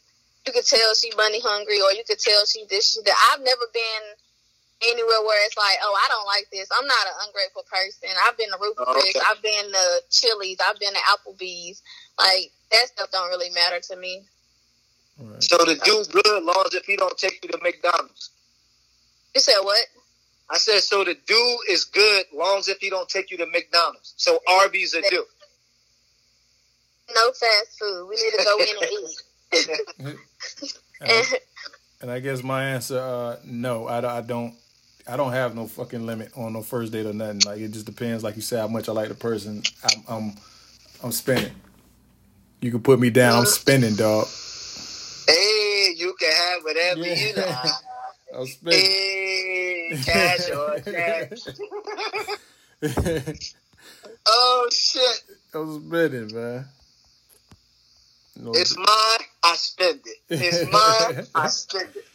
you 0.45 0.51
could 0.51 0.65
tell 0.65 0.93
she 0.95 1.11
money 1.15 1.39
hungry, 1.41 1.79
or 1.81 1.91
you 1.93 2.03
could 2.07 2.19
tell 2.19 2.45
she 2.45 2.65
this 2.69 2.91
she 2.93 3.01
that. 3.05 3.15
I've 3.31 3.39
never 3.43 3.65
been 3.73 4.03
anywhere 4.91 5.21
where 5.23 5.45
it's 5.45 5.55
like, 5.55 5.77
oh, 5.81 5.95
I 5.95 6.07
don't 6.09 6.25
like 6.25 6.47
this. 6.51 6.67
I'm 6.77 6.85
not 6.87 7.07
an 7.07 7.13
ungrateful 7.27 7.63
person. 7.71 8.09
I've 8.27 8.35
been 8.37 8.49
to 8.49 8.57
Ruby 8.59 8.75
Oh, 8.85 8.93
Chris. 8.93 9.15
okay. 9.15 9.25
I've 9.29 9.41
been 9.41 9.71
to 9.71 9.85
Chili's. 10.09 10.57
I've 10.59 10.79
been 10.79 10.93
to 10.93 10.99
Applebee's. 10.99 11.81
Like 12.17 12.51
that 12.71 12.87
stuff 12.87 13.11
don't 13.11 13.29
really 13.29 13.51
matter 13.51 13.79
to 13.79 13.95
me. 13.95 14.23
Right. 15.19 15.43
so 15.43 15.57
the 15.57 15.75
dude 15.85 16.11
good 16.11 16.43
long 16.43 16.63
as 16.65 16.73
if 16.73 16.85
he 16.85 16.95
don't 16.97 17.17
take 17.17 17.39
you 17.43 17.49
to 17.51 17.59
McDonald's. 17.61 18.31
You 19.35 19.41
said 19.41 19.59
what? 19.61 19.79
I 20.49 20.57
said 20.57 20.81
so 20.81 21.03
the 21.03 21.15
dude 21.25 21.57
is 21.69 21.85
good 21.85 22.25
long 22.33 22.57
as 22.59 22.67
if 22.67 22.79
he 22.79 22.89
don't 22.89 23.07
take 23.07 23.31
you 23.31 23.37
to 23.37 23.45
McDonald's. 23.45 24.13
So 24.17 24.39
Arby's 24.49 24.93
a 24.95 25.01
do. 25.09 25.23
No 27.13 27.31
fast 27.31 27.79
food. 27.79 28.07
We 28.09 28.15
need 28.15 28.31
to 28.37 28.43
go 28.43 28.57
in 28.59 28.67
and 28.81 28.91
eat. 30.11 30.17
And, 31.01 31.27
and 32.01 32.11
I 32.11 32.21
guess 32.21 32.43
my 32.43 32.63
answer, 32.63 32.97
uh, 32.97 33.35
no, 33.43 33.87
I, 33.87 34.19
I 34.19 34.21
don't. 34.21 34.55
I 35.05 35.17
don't 35.17 35.33
have 35.33 35.53
no 35.53 35.67
fucking 35.67 36.05
limit 36.05 36.31
on 36.37 36.53
no 36.53 36.61
first 36.61 36.93
date 36.93 37.05
or 37.05 37.11
nothing. 37.11 37.41
Like 37.45 37.59
it 37.59 37.71
just 37.73 37.85
depends, 37.85 38.23
like 38.23 38.37
you 38.37 38.41
said, 38.41 38.61
how 38.61 38.69
much 38.69 38.87
I 38.87 38.93
like 38.93 39.09
the 39.09 39.15
person. 39.15 39.61
I'm 39.83 40.03
I'm, 40.07 40.35
I'm 41.03 41.11
spending. 41.11 41.51
You 42.61 42.71
can 42.71 42.81
put 42.81 43.01
me 43.01 43.09
down. 43.09 43.39
I'm 43.39 43.45
spinning, 43.45 43.95
dog. 43.95 44.27
Hey, 45.27 45.93
you 45.97 46.15
can 46.17 46.31
have 46.31 46.63
whatever 46.63 47.05
you 47.05 47.33
like. 47.35 47.71
I'm 48.33 48.45
spinning. 48.47 48.79
Hey, 48.79 49.99
cash 50.05 50.49
or 50.51 50.79
cash. 50.79 51.41
Oh 54.25 54.69
shit! 54.71 55.23
I'm 55.53 55.85
spinning, 55.85 56.33
man. 56.33 56.65
No, 58.43 58.51
It's 58.53 58.75
mine. 58.75 59.27
I 59.43 59.55
spend 59.55 60.01
it. 60.05 60.17
It's 60.29 60.69
mine. 60.71 61.25
I 61.33 61.47
spend 61.47 61.89
it. 61.95 62.05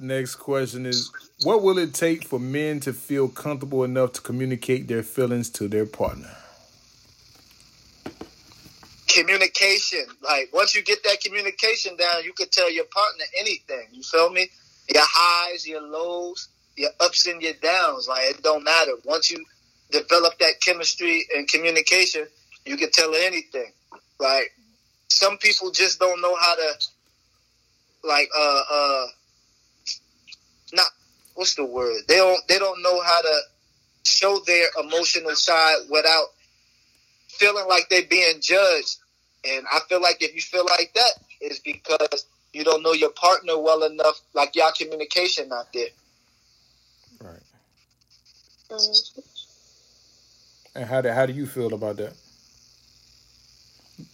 Next 0.00 0.36
question 0.36 0.86
is 0.86 1.10
What 1.42 1.62
will 1.62 1.78
it 1.78 1.92
take 1.92 2.24
for 2.24 2.38
men 2.38 2.78
to 2.80 2.92
feel 2.92 3.28
comfortable 3.28 3.82
enough 3.82 4.12
to 4.12 4.20
communicate 4.20 4.86
their 4.86 5.02
feelings 5.02 5.50
to 5.50 5.66
their 5.66 5.86
partner? 5.86 6.30
Communication. 9.08 10.06
Like 10.22 10.50
once 10.52 10.76
you 10.76 10.82
get 10.84 11.02
that 11.02 11.20
communication 11.20 11.96
down, 11.96 12.22
you 12.22 12.32
can 12.32 12.48
tell 12.50 12.70
your 12.70 12.84
partner 12.84 13.24
anything. 13.40 13.88
You 13.90 14.04
feel 14.04 14.30
me? 14.30 14.48
Your 14.88 15.02
highs, 15.04 15.66
your 15.66 15.82
lows, 15.82 16.48
your 16.76 16.90
ups 17.00 17.26
and 17.26 17.42
your 17.42 17.54
downs. 17.54 18.06
Like 18.06 18.36
it 18.36 18.42
don't 18.44 18.62
matter. 18.62 18.92
Once 19.04 19.32
you 19.32 19.44
develop 19.90 20.38
that 20.38 20.60
chemistry 20.60 21.26
and 21.36 21.48
communication, 21.48 22.28
you 22.64 22.76
can 22.76 22.92
tell 22.92 23.12
her 23.12 23.18
anything. 23.20 23.72
Like 24.20 24.52
some 25.18 25.36
people 25.38 25.72
just 25.72 25.98
don't 25.98 26.20
know 26.20 26.36
how 26.36 26.54
to 26.54 26.72
like 28.04 28.28
uh 28.38 28.62
uh 28.72 29.06
not 30.72 30.86
what's 31.34 31.56
the 31.56 31.64
word? 31.64 32.02
They 32.06 32.16
don't 32.16 32.40
they 32.48 32.58
don't 32.58 32.82
know 32.82 33.02
how 33.02 33.20
to 33.22 33.40
show 34.04 34.38
their 34.46 34.68
emotional 34.80 35.34
side 35.34 35.78
without 35.90 36.26
feeling 37.28 37.66
like 37.68 37.88
they're 37.88 38.06
being 38.08 38.40
judged. 38.40 38.96
And 39.44 39.66
I 39.72 39.80
feel 39.88 40.00
like 40.00 40.22
if 40.22 40.34
you 40.34 40.40
feel 40.40 40.66
like 40.66 40.92
that, 40.94 41.12
it's 41.40 41.58
because 41.58 42.26
you 42.52 42.62
don't 42.62 42.82
know 42.82 42.92
your 42.92 43.10
partner 43.10 43.58
well 43.58 43.82
enough, 43.82 44.20
like 44.34 44.54
y'all 44.54 44.72
communication 44.76 45.48
not 45.48 45.72
there. 45.72 45.88
Right. 47.20 47.42
Mm. 48.70 49.20
And 50.76 50.84
how 50.84 51.00
do, 51.00 51.10
how 51.10 51.26
do 51.26 51.32
you 51.32 51.46
feel 51.46 51.74
about 51.74 51.96
that? 51.96 52.12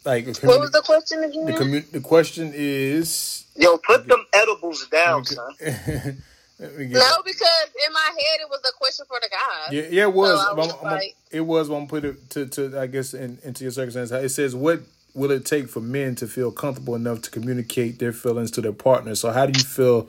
Like, 0.04 0.26
What 0.42 0.60
was 0.60 0.70
the 0.70 0.82
question 0.82 1.24
again? 1.24 1.46
the, 1.46 1.52
commu- 1.52 1.90
the 1.90 2.00
question 2.00 2.52
is. 2.54 3.44
Yo, 3.56 3.78
put 3.78 4.06
them 4.06 4.24
edibles 4.34 4.86
down, 4.88 5.20
Okay. 5.20 5.34
son. 5.34 6.22
Let 6.58 6.76
me 6.78 6.86
no, 6.88 7.00
because 7.24 7.66
in 7.86 7.92
my 7.92 8.10
head 8.16 8.40
it 8.42 8.48
was 8.50 8.60
a 8.68 8.72
question 8.78 9.06
for 9.08 9.18
the 9.20 9.28
guys. 9.28 9.72
Yeah, 9.72 9.88
yeah, 9.90 10.02
it 10.04 10.12
was. 10.12 10.40
So 10.40 10.46
I 10.52 10.54
but 10.54 10.56
was 10.56 10.72
I'm- 10.72 10.86
I'm- 10.86 10.94
like- 10.96 11.16
it 11.30 11.40
was. 11.40 11.68
When 11.68 11.82
I 11.82 11.86
put 11.86 12.04
it 12.04 12.30
to, 12.30 12.46
to 12.46 12.78
I 12.78 12.86
guess, 12.86 13.12
in, 13.14 13.38
into 13.42 13.64
your 13.64 13.72
circumstance. 13.72 14.10
It 14.12 14.28
says, 14.28 14.54
"What 14.54 14.80
will 15.14 15.30
it 15.32 15.44
take 15.46 15.68
for 15.68 15.80
men 15.80 16.14
to 16.16 16.26
feel 16.28 16.52
comfortable 16.52 16.94
enough 16.94 17.22
to 17.22 17.30
communicate 17.30 17.98
their 17.98 18.12
feelings 18.12 18.50
to 18.52 18.60
their 18.60 18.72
partner?" 18.72 19.14
So, 19.16 19.30
how 19.32 19.46
do 19.46 19.58
you 19.58 19.64
feel 19.64 20.08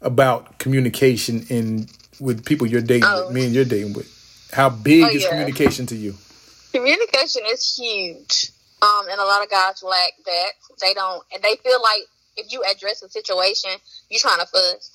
about 0.00 0.58
communication 0.58 1.46
in 1.50 1.88
with 2.20 2.44
people 2.44 2.66
you're 2.66 2.80
dating, 2.80 3.04
Oh. 3.06 3.26
with, 3.26 3.34
men 3.36 3.52
you're 3.52 3.64
dating 3.64 3.92
with? 3.92 4.08
How 4.52 4.70
big 4.70 5.04
Oh, 5.04 5.08
is 5.08 5.22
yeah. 5.22 5.28
communication 5.30 5.86
to 5.86 5.94
you? 5.96 6.14
Communication 6.72 7.42
is 7.46 7.76
huge. 7.76 8.50
Um, 8.82 9.08
and 9.10 9.20
a 9.20 9.24
lot 9.24 9.42
of 9.42 9.50
guys 9.50 9.82
lack 9.82 10.12
that. 10.26 10.52
They 10.80 10.92
don't, 10.94 11.24
and 11.32 11.42
they 11.42 11.56
feel 11.56 11.80
like 11.80 12.04
if 12.36 12.52
you 12.52 12.62
address 12.62 13.02
a 13.02 13.08
situation, 13.08 13.70
you're 14.10 14.20
trying 14.20 14.40
to 14.40 14.46
fuss. 14.46 14.92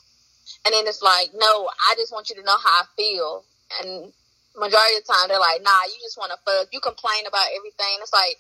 And 0.66 0.74
then 0.74 0.86
it's 0.86 1.02
like, 1.02 1.32
no, 1.34 1.70
I 1.90 1.96
just 1.96 2.12
want 2.12 2.30
you 2.30 2.36
to 2.36 2.44
know 2.44 2.58
how 2.58 2.82
I 2.82 2.86
feel. 2.96 3.44
And 3.82 4.14
majority 4.54 5.02
of 5.02 5.06
the 5.06 5.14
time, 5.14 5.28
they're 5.28 5.42
like, 5.42 5.64
nah, 5.64 5.90
you 5.90 5.98
just 6.02 6.18
want 6.18 6.32
to 6.32 6.40
fuss. 6.46 6.70
You 6.72 6.80
complain 6.80 7.26
about 7.26 7.50
everything. 7.58 7.98
It's 8.02 8.14
like, 8.14 8.38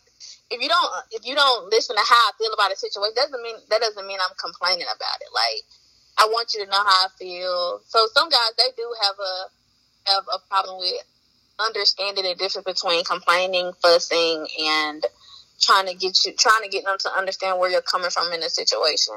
if 0.52 0.62
you 0.62 0.70
don't, 0.70 0.92
if 1.12 1.26
you 1.26 1.34
don't 1.34 1.72
listen 1.72 1.96
to 1.96 2.04
how 2.06 2.22
I 2.30 2.32
feel 2.38 2.54
about 2.54 2.72
a 2.72 2.76
situation, 2.76 3.16
doesn't 3.16 3.42
mean 3.42 3.56
that 3.70 3.82
doesn't 3.82 4.06
mean 4.06 4.20
I'm 4.20 4.36
complaining 4.38 4.86
about 4.86 5.18
it. 5.24 5.32
Like, 5.34 5.64
I 6.20 6.28
want 6.30 6.54
you 6.54 6.64
to 6.66 6.70
know 6.70 6.84
how 6.84 7.08
I 7.08 7.10
feel. 7.18 7.82
So 7.88 8.06
some 8.14 8.30
guys 8.30 8.54
they 8.58 8.70
do 8.76 8.86
have 9.02 9.16
a 9.18 9.34
have 10.12 10.26
a 10.28 10.40
problem 10.50 10.80
with 10.80 11.02
understanding 11.58 12.26
the 12.26 12.36
difference 12.36 12.66
between 12.66 13.04
complaining, 13.06 13.72
fussing, 13.82 14.48
and 14.60 15.06
trying 15.62 15.88
to 15.88 15.94
get 15.94 16.18
you 16.26 16.34
trying 16.34 16.64
to 16.64 16.70
get 16.70 16.86
them 16.86 16.98
to 17.00 17.10
understand 17.12 17.60
where 17.60 17.70
you're 17.70 17.82
coming 17.82 18.10
from 18.10 18.32
in 18.34 18.44
a 18.44 18.50
situation. 18.50 19.14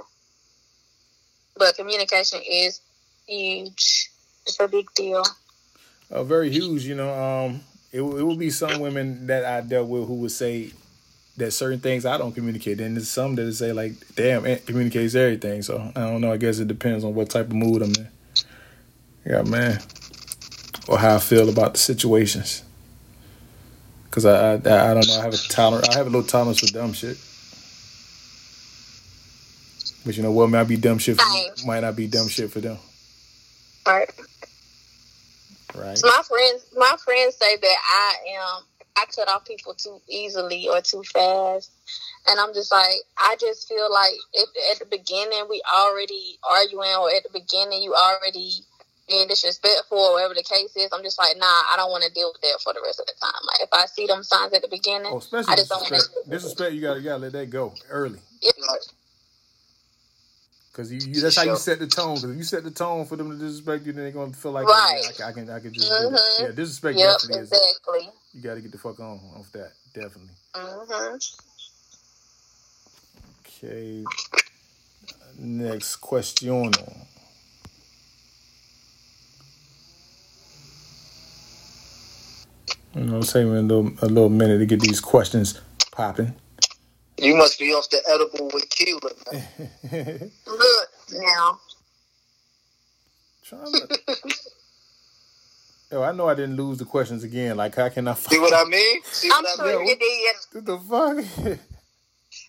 But 1.57 1.77
communication 1.77 2.41
is 2.49 2.81
huge. 3.27 4.11
It's 4.47 4.61
a 4.61 4.69
big 4.69 4.93
deal. 4.95 5.25
Uh, 6.11 6.25
very 6.25 6.51
huge. 6.51 6.85
You 6.85 6.97
know, 6.97 7.13
um, 7.13 7.61
it, 7.93 8.01
it 8.01 8.23
will 8.23 8.37
be 8.37 8.51
some 8.51 8.81
women 8.81 9.27
that 9.29 9.45
I 9.45 9.61
dealt 9.61 9.89
with 9.89 10.07
who 10.07 10.15
would 10.15 10.33
say 10.33 10.73
that 11.37 11.53
certain 11.53 11.81
things 11.81 12.07
I 12.07 12.19
don't 12.19 12.33
communicate. 12.33 12.81
And 12.81 12.97
there's 12.97 13.09
some 13.09 13.35
that 13.37 13.53
say 13.55 13.73
like, 13.73 13.93
"Damn, 14.15 14.45
it 14.47 14.67
communicates 14.67 15.15
everything." 15.15 15.63
So 15.63 15.93
I 15.97 16.01
don't 16.01 16.21
know. 16.21 16.33
I 16.33 16.37
guess 16.37 16.59
it 16.59 16.69
depends 16.69 17.05
on 17.05 17.15
what 17.15 17.31
type 17.31 17.47
of 17.47 17.55
mood 17.55 17.83
I'm 17.83 17.95
in. 17.95 18.09
Yeah, 19.25 19.43
man, 19.43 19.81
or 20.89 20.99
how 20.99 21.17
I 21.17 21.19
feel 21.19 21.49
about 21.49 21.75
the 21.75 21.81
situations. 21.81 22.63
Cause 24.15 24.27
I, 24.27 24.53
I 24.53 24.55
I 24.55 24.95
don't 24.95 25.09
know. 25.09 25.19
I 25.19 25.25
have 25.25 25.35
a 25.35 25.37
tolerance. 25.37 25.89
I 25.89 25.99
have 25.99 26.07
a 26.07 26.11
little 26.11 26.23
tolerance 26.23 26.61
for 26.61 26.73
dumb 26.73 26.93
shit. 26.93 27.19
But 30.07 30.17
you 30.17 30.23
know 30.23 30.31
what? 30.31 30.51
Might 30.51 30.69
be 30.69 30.77
dumb 30.77 30.99
shit 30.99 31.21
for 31.21 31.29
me. 31.31 31.51
Might 31.67 31.81
not 31.81 31.97
be 31.97 32.07
dumb 32.07 32.29
shit 32.29 32.53
for 32.53 32.61
them. 32.61 32.79
Right. 33.85 34.09
Right. 35.75 35.99
My 36.01 36.23
friends, 36.29 36.65
my 36.77 36.95
friends 37.05 37.35
say 37.35 37.57
that 37.57 37.77
I 37.91 38.15
am 38.39 38.63
I 38.97 39.05
cut 39.13 39.29
off 39.29 39.45
people 39.45 39.75
too 39.75 40.01
easily 40.09 40.69
or 40.69 40.81
too 40.81 41.03
fast, 41.13 41.73
and 42.29 42.39
I'm 42.39 42.55
just 42.55 42.71
like 42.71 42.95
I 43.19 43.35
just 43.41 43.67
feel 43.67 43.93
like 43.93 44.15
if 44.33 44.49
at 44.71 44.79
the 44.79 44.97
beginning 44.97 45.47
we 45.51 45.61
already 45.75 46.39
arguing 46.49 46.95
or 47.01 47.11
at 47.11 47.25
the 47.25 47.37
beginning 47.37 47.83
you 47.83 47.95
already 47.95 48.61
being 49.09 49.29
disrespectful 49.29 49.99
or 49.99 50.15
whatever 50.15 50.35
the 50.35 50.43
case 50.43 50.75
is, 50.77 50.89
I'm 50.93 51.03
just 51.03 51.19
like 51.19 51.37
nah, 51.39 51.47
I 51.47 51.75
don't 51.77 51.91
want 51.91 52.05
to 52.05 52.13
deal 52.13 52.33
with 52.33 52.41
that 52.43 52.61
for 52.63 52.73
the 52.73 52.81
rest 52.85 53.01
of 53.01 53.07
the 53.07 53.15
time. 53.21 53.41
Like 53.47 53.61
if 53.63 53.69
I 53.73 53.87
see 53.87 54.07
them 54.07 54.23
signs 54.23 54.53
at 54.55 54.63
the 54.63 54.69
beginning, 54.69 55.13
Oh, 55.13 55.19
especially 55.19 55.53
I 55.53 55.57
just 55.57 55.71
don't 55.71 55.81
want 55.81 55.91
disrespect. 55.93 56.25
to. 56.25 56.31
Disrespect, 56.31 56.73
you 56.75 56.81
gotta, 56.81 57.01
you 57.01 57.05
gotta 57.05 57.23
let 57.23 57.33
that 57.33 57.51
go 57.51 57.73
early. 57.91 58.19
Like, 58.43 58.81
Cause 60.73 60.91
you, 60.91 60.99
you 61.07 61.21
that's 61.21 61.37
how 61.37 61.45
you 61.45 61.57
set 61.57 61.79
the 61.79 61.87
tone. 61.87 62.17
Cause 62.21 62.31
if 62.31 62.37
you 62.37 62.43
set 62.43 62.65
the 62.65 62.71
tone 62.71 63.05
for 63.07 63.15
them 63.15 63.31
to 63.31 63.37
disrespect 63.37 63.87
you, 63.87 63.93
then 63.93 64.03
they're 64.05 64.11
gonna 64.13 64.33
feel 64.33 64.51
like, 64.51 64.67
Right. 64.67 65.03
yeah, 65.21 65.27
I, 65.29 65.33
can- 65.33 65.47
I 65.47 65.47
can, 65.47 65.51
I 65.51 65.61
can 65.61 65.73
just, 65.75 65.89
do 65.89 65.95
it. 65.95 66.13
Mhm. 66.13 66.41
yeah, 66.41 66.47
disrespect 66.49 66.99
Yep, 66.99 67.13
definitely 67.21 67.43
is. 67.45 67.53
exactly. 67.53 68.11
You 68.33 68.41
gotta 68.43 68.61
get 68.61 68.73
the 68.73 68.79
fuck 68.79 68.99
on 68.99 69.21
off 69.37 69.53
that, 69.53 69.73
definitely. 69.93 70.35
hmm 70.57 71.17
Okay. 73.47 74.05
Next 75.39 75.97
question. 75.97 76.73
You 82.95 83.03
know, 83.05 83.23
take 83.23 83.47
me 83.47 83.57
a 83.59 83.63
little, 83.63 83.93
a 84.03 84.07
little 84.07 84.29
minute 84.29 84.59
to 84.59 84.67
get 84.67 84.81
these 84.81 85.01
questions 85.01 85.61
popping. 85.93 86.35
you 87.19 87.37
must 87.37 87.59
be 87.59 87.73
off 87.73 87.91
the 87.91 88.01
edible 88.09 88.51
with 88.55 88.69
Keela, 88.71 89.11
man. 89.33 90.31
Look 90.47 90.89
now, 91.13 91.61
Trying 93.45 93.73
to. 93.73 93.99
Yo, 95.93 96.03
I 96.03 96.13
know 96.13 96.29
I 96.29 96.35
didn't 96.35 96.57
lose 96.57 96.79
the 96.79 96.85
questions 96.85 97.25
again. 97.25 97.57
Like, 97.57 97.75
how 97.77 97.89
can 97.89 98.09
I? 98.09 98.15
See 98.15 98.39
what 98.39 98.55
I 98.55 98.65
mean? 98.69 99.01
See 99.05 99.31
I'm 99.33 99.43
what 99.45 99.61
I 99.61 99.65
sure 99.71 99.79
mean? 99.81 99.89
you 99.89 99.97
did. 99.97 100.37
What 100.53 100.65
the 100.67 100.79
fuck? 100.79 101.59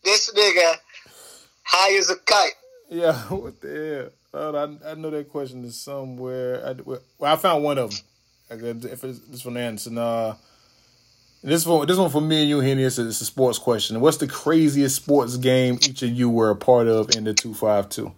This 0.03 0.31
nigga 0.33 0.75
high 1.63 1.97
as 1.97 2.09
a 2.09 2.15
kite. 2.17 2.53
yeah, 2.89 3.13
what 3.29 3.61
the 3.61 4.11
hell? 4.33 4.55
I, 4.57 4.91
I 4.91 4.95
know 4.95 5.09
that 5.11 5.29
question 5.29 5.63
is 5.65 5.79
somewhere. 5.79 6.65
I, 6.65 6.73
well, 6.83 7.01
I 7.21 7.35
found 7.37 7.63
one 7.63 7.77
of 7.77 7.91
them. 7.91 7.99
I 8.49 8.55
got- 8.57 8.85
If 8.85 9.03
it's 9.03 9.19
this 9.19 9.45
one 9.45 9.57
Anderson, 9.57 9.97
uh, 9.97 10.35
this 11.43 11.65
one, 11.65 11.87
this 11.87 11.97
one 11.97 12.09
for 12.09 12.21
me 12.21 12.41
and 12.41 12.49
you, 12.49 12.59
Henny. 12.59 12.83
It's 12.83 12.97
a, 12.97 13.07
it's 13.07 13.21
a 13.21 13.25
sports 13.25 13.57
question. 13.59 13.99
What's 14.01 14.17
the 14.17 14.27
craziest 14.27 14.95
sports 14.95 15.37
game 15.37 15.75
each 15.81 16.01
of 16.03 16.09
you 16.09 16.29
were 16.29 16.49
a 16.49 16.55
part 16.55 16.87
of 16.87 17.15
in 17.15 17.23
the 17.23 17.33
two 17.33 17.53
five 17.53 17.89
two? 17.89 18.11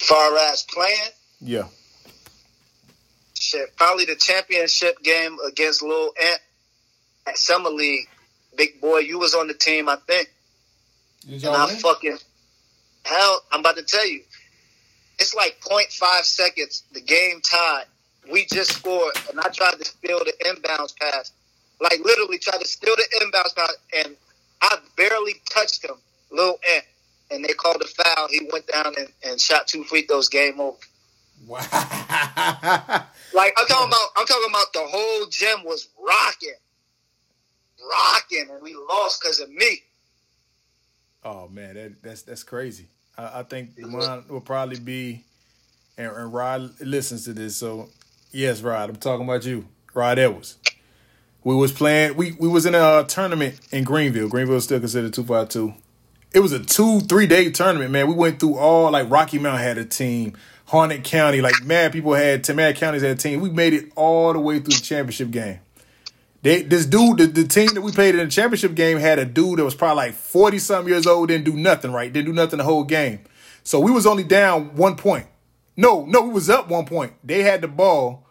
Far 0.00 0.36
as 0.52 0.62
playing. 0.64 1.10
Yeah, 1.40 1.68
Shit, 3.34 3.76
probably 3.76 4.04
the 4.04 4.16
championship 4.16 5.00
game 5.02 5.36
against 5.46 5.82
Lil 5.82 6.12
Ant 6.20 6.40
at 7.26 7.38
Summer 7.38 7.70
League. 7.70 8.08
Big 8.56 8.80
boy, 8.80 8.98
you 8.98 9.18
was 9.18 9.34
on 9.34 9.46
the 9.46 9.54
team, 9.54 9.88
I 9.88 9.96
think. 10.06 10.28
Did 11.28 11.44
And 11.44 11.54
I 11.54 11.66
fucking 11.68 12.18
hell, 13.04 13.42
I'm 13.52 13.60
about 13.60 13.76
to 13.76 13.82
tell 13.84 14.06
you. 14.06 14.22
It's 15.20 15.34
like 15.34 15.60
0.5 15.60 16.22
seconds. 16.24 16.82
The 16.92 17.00
game 17.00 17.40
tied. 17.40 17.84
We 18.30 18.46
just 18.46 18.72
scored, 18.72 19.14
and 19.30 19.40
I 19.40 19.48
tried 19.48 19.78
to 19.78 19.84
steal 19.84 20.18
the 20.18 20.32
inbounds 20.44 20.94
pass. 20.96 21.32
Like 21.80 22.00
literally 22.04 22.38
tried 22.38 22.60
to 22.60 22.66
steal 22.66 22.94
the 22.96 23.06
inbounds 23.20 23.54
pass, 23.54 23.76
and 23.96 24.16
I 24.62 24.78
barely 24.96 25.34
touched 25.50 25.84
him, 25.84 25.96
little 26.30 26.58
Ant. 26.74 26.84
And 27.30 27.44
they 27.44 27.52
called 27.52 27.82
a 27.82 27.86
foul. 27.86 28.28
He 28.28 28.48
went 28.52 28.66
down 28.66 28.94
and, 28.96 29.08
and 29.24 29.40
shot 29.40 29.68
two 29.68 29.84
free 29.84 30.02
throws. 30.02 30.28
Game 30.28 30.58
over. 30.60 30.76
Wow. 31.46 31.60
Like 33.34 33.54
I'm 33.56 33.66
talking 33.66 33.88
about, 33.88 34.08
I'm 34.16 34.26
talking 34.26 34.48
about 34.48 34.72
the 34.72 34.86
whole 34.86 35.26
gym 35.26 35.62
was 35.64 35.88
rocking. 35.98 36.56
rocking, 37.90 38.46
and 38.50 38.62
we 38.62 38.74
lost 38.74 39.20
because 39.20 39.40
of 39.40 39.50
me. 39.50 39.82
Oh 41.24 41.48
man, 41.48 41.74
that 41.74 42.02
that's 42.02 42.22
that's 42.22 42.42
crazy. 42.42 42.88
I, 43.16 43.40
I 43.40 43.42
think 43.42 43.78
mine 43.78 44.24
will 44.28 44.40
probably 44.40 44.78
be, 44.78 45.24
and, 45.96 46.10
and 46.10 46.32
Rod 46.32 46.80
listens 46.80 47.24
to 47.24 47.32
this, 47.32 47.56
so 47.56 47.88
yes, 48.30 48.60
Rod, 48.62 48.90
I'm 48.90 48.96
talking 48.96 49.24
about 49.24 49.44
you, 49.44 49.66
Rod 49.94 50.18
Edwards. 50.18 50.56
We 51.44 51.54
was 51.54 51.72
playing. 51.72 52.16
We 52.16 52.32
we 52.32 52.48
was 52.48 52.66
in 52.66 52.74
a 52.74 52.78
uh, 52.78 53.04
tournament 53.04 53.58
in 53.70 53.84
Greenville. 53.84 54.28
Greenville 54.28 54.56
is 54.56 54.64
still 54.64 54.80
considered 54.80 55.14
two 55.14 55.24
five 55.24 55.48
two. 55.48 55.74
It 56.32 56.40
was 56.40 56.52
a 56.52 56.58
two 56.58 57.00
three 57.00 57.26
day 57.26 57.50
tournament, 57.50 57.90
man. 57.90 58.06
We 58.06 58.14
went 58.14 58.40
through 58.40 58.56
all 58.56 58.90
like 58.90 59.08
Rocky 59.08 59.38
Mount 59.38 59.60
had 59.60 59.78
a 59.78 59.84
team, 59.84 60.36
Harnett 60.68 61.04
County, 61.04 61.40
like 61.40 61.62
mad 61.64 61.92
people 61.92 62.12
had, 62.14 62.46
mad 62.54 62.76
counties 62.76 63.02
had 63.02 63.12
a 63.12 63.14
team. 63.14 63.40
We 63.40 63.50
made 63.50 63.72
it 63.72 63.90
all 63.96 64.32
the 64.32 64.40
way 64.40 64.58
through 64.58 64.74
the 64.74 64.82
championship 64.82 65.30
game. 65.30 65.60
They 66.42 66.62
this 66.62 66.86
dude, 66.86 67.18
the, 67.18 67.26
the 67.26 67.44
team 67.48 67.68
that 67.74 67.80
we 67.80 67.92
played 67.92 68.14
in 68.14 68.24
the 68.24 68.30
championship 68.30 68.74
game 68.74 68.98
had 68.98 69.18
a 69.18 69.24
dude 69.24 69.58
that 69.58 69.64
was 69.64 69.74
probably 69.74 70.04
like 70.04 70.14
forty 70.14 70.58
something 70.58 70.92
years 70.92 71.06
old, 71.06 71.28
didn't 71.28 71.44
do 71.44 71.54
nothing 71.54 71.92
right, 71.92 72.12
didn't 72.12 72.26
do 72.26 72.32
nothing 72.34 72.58
the 72.58 72.64
whole 72.64 72.84
game. 72.84 73.20
So 73.64 73.80
we 73.80 73.90
was 73.90 74.06
only 74.06 74.24
down 74.24 74.76
one 74.76 74.96
point. 74.96 75.26
No, 75.78 76.04
no, 76.06 76.22
we 76.22 76.30
was 76.30 76.50
up 76.50 76.68
one 76.68 76.86
point. 76.86 77.12
They 77.22 77.44
had 77.44 77.60
the 77.60 77.68
ball, 77.68 78.26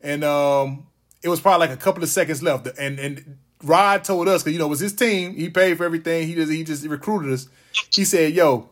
and 0.00 0.24
um, 0.24 0.88
it 1.22 1.28
was 1.28 1.40
probably 1.40 1.68
like 1.68 1.78
a 1.78 1.80
couple 1.80 2.02
of 2.02 2.08
seconds 2.08 2.42
left. 2.42 2.66
And 2.76 2.98
and 2.98 3.38
Rod 3.62 4.02
told 4.02 4.26
us 4.26 4.42
because 4.42 4.52
you 4.52 4.58
know 4.58 4.66
it 4.66 4.70
was 4.70 4.80
his 4.80 4.92
team. 4.92 5.36
He 5.36 5.48
paid 5.48 5.78
for 5.78 5.84
everything. 5.84 6.26
He 6.26 6.34
just 6.34 6.50
he 6.50 6.64
just 6.64 6.84
recruited 6.84 7.32
us. 7.32 7.48
He 7.92 8.04
said, 8.04 8.32
"Yo, 8.32 8.68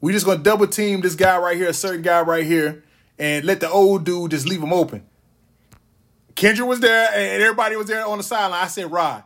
we 0.00 0.12
just 0.12 0.24
gonna 0.24 0.38
double 0.38 0.68
team 0.68 1.00
this 1.00 1.16
guy 1.16 1.36
right 1.36 1.56
here, 1.56 1.68
a 1.68 1.74
certain 1.74 2.02
guy 2.02 2.20
right 2.20 2.46
here, 2.46 2.84
and 3.18 3.44
let 3.44 3.58
the 3.58 3.68
old 3.68 4.04
dude 4.04 4.30
just 4.30 4.46
leave 4.46 4.62
him 4.62 4.72
open." 4.72 5.04
Kendra 6.36 6.64
was 6.64 6.78
there 6.78 7.10
and 7.12 7.42
everybody 7.42 7.74
was 7.74 7.88
there 7.88 8.06
on 8.06 8.18
the 8.18 8.22
sideline. 8.22 8.62
I 8.62 8.68
said, 8.68 8.92
Rod, 8.92 9.24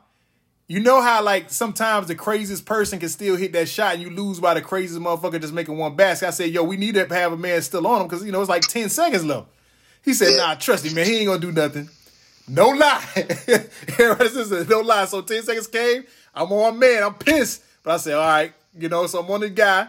you 0.73 0.81
know 0.81 1.03
how 1.03 1.23
like 1.23 1.51
sometimes 1.51 2.07
the 2.07 2.15
craziest 2.15 2.65
person 2.65 2.99
can 2.99 3.11
still 3.11 3.37
hit 3.37 3.53
that 3.53 3.69
shot 3.69 3.93
and 3.93 4.03
you 4.03 4.09
lose 4.09 4.41
by 4.41 4.55
the 4.55 4.63
craziest 4.63 5.03
motherfucker 5.03 5.39
just 5.39 5.53
making 5.53 5.77
one 5.77 5.95
basket. 5.97 6.29
I 6.29 6.31
said, 6.31 6.49
yo, 6.49 6.63
we 6.63 6.79
need 6.79 6.95
to 6.95 7.07
have 7.07 7.35
a 7.35 7.37
man 7.37 7.61
still 7.61 7.87
on 7.87 8.01
him 8.01 8.07
because 8.07 8.25
you 8.25 8.33
know 8.33 8.41
it's 8.41 8.49
like 8.49 8.63
10 8.63 8.89
seconds 8.89 9.23
left. 9.23 9.49
He 10.03 10.15
said, 10.15 10.39
nah, 10.39 10.55
trust 10.55 10.85
me, 10.87 10.95
man, 10.95 11.05
he 11.05 11.19
ain't 11.19 11.27
gonna 11.27 11.41
do 11.41 11.53
nothing. 11.53 11.91
No 12.49 12.69
lie. 12.69 13.05
No 14.67 14.81
lie. 14.81 15.05
So 15.05 15.21
10 15.21 15.43
seconds 15.43 15.67
came, 15.67 16.05
I'm 16.35 16.51
on 16.51 16.79
man, 16.79 17.03
I'm 17.03 17.15
pissed. 17.17 17.63
But 17.83 17.91
I 17.91 17.97
said, 17.99 18.15
all 18.15 18.27
right, 18.27 18.55
you 18.75 18.89
know, 18.89 19.07
so 19.07 19.21
I'm 19.21 19.31
on 19.31 19.41
the 19.41 19.51
guy. 19.51 19.89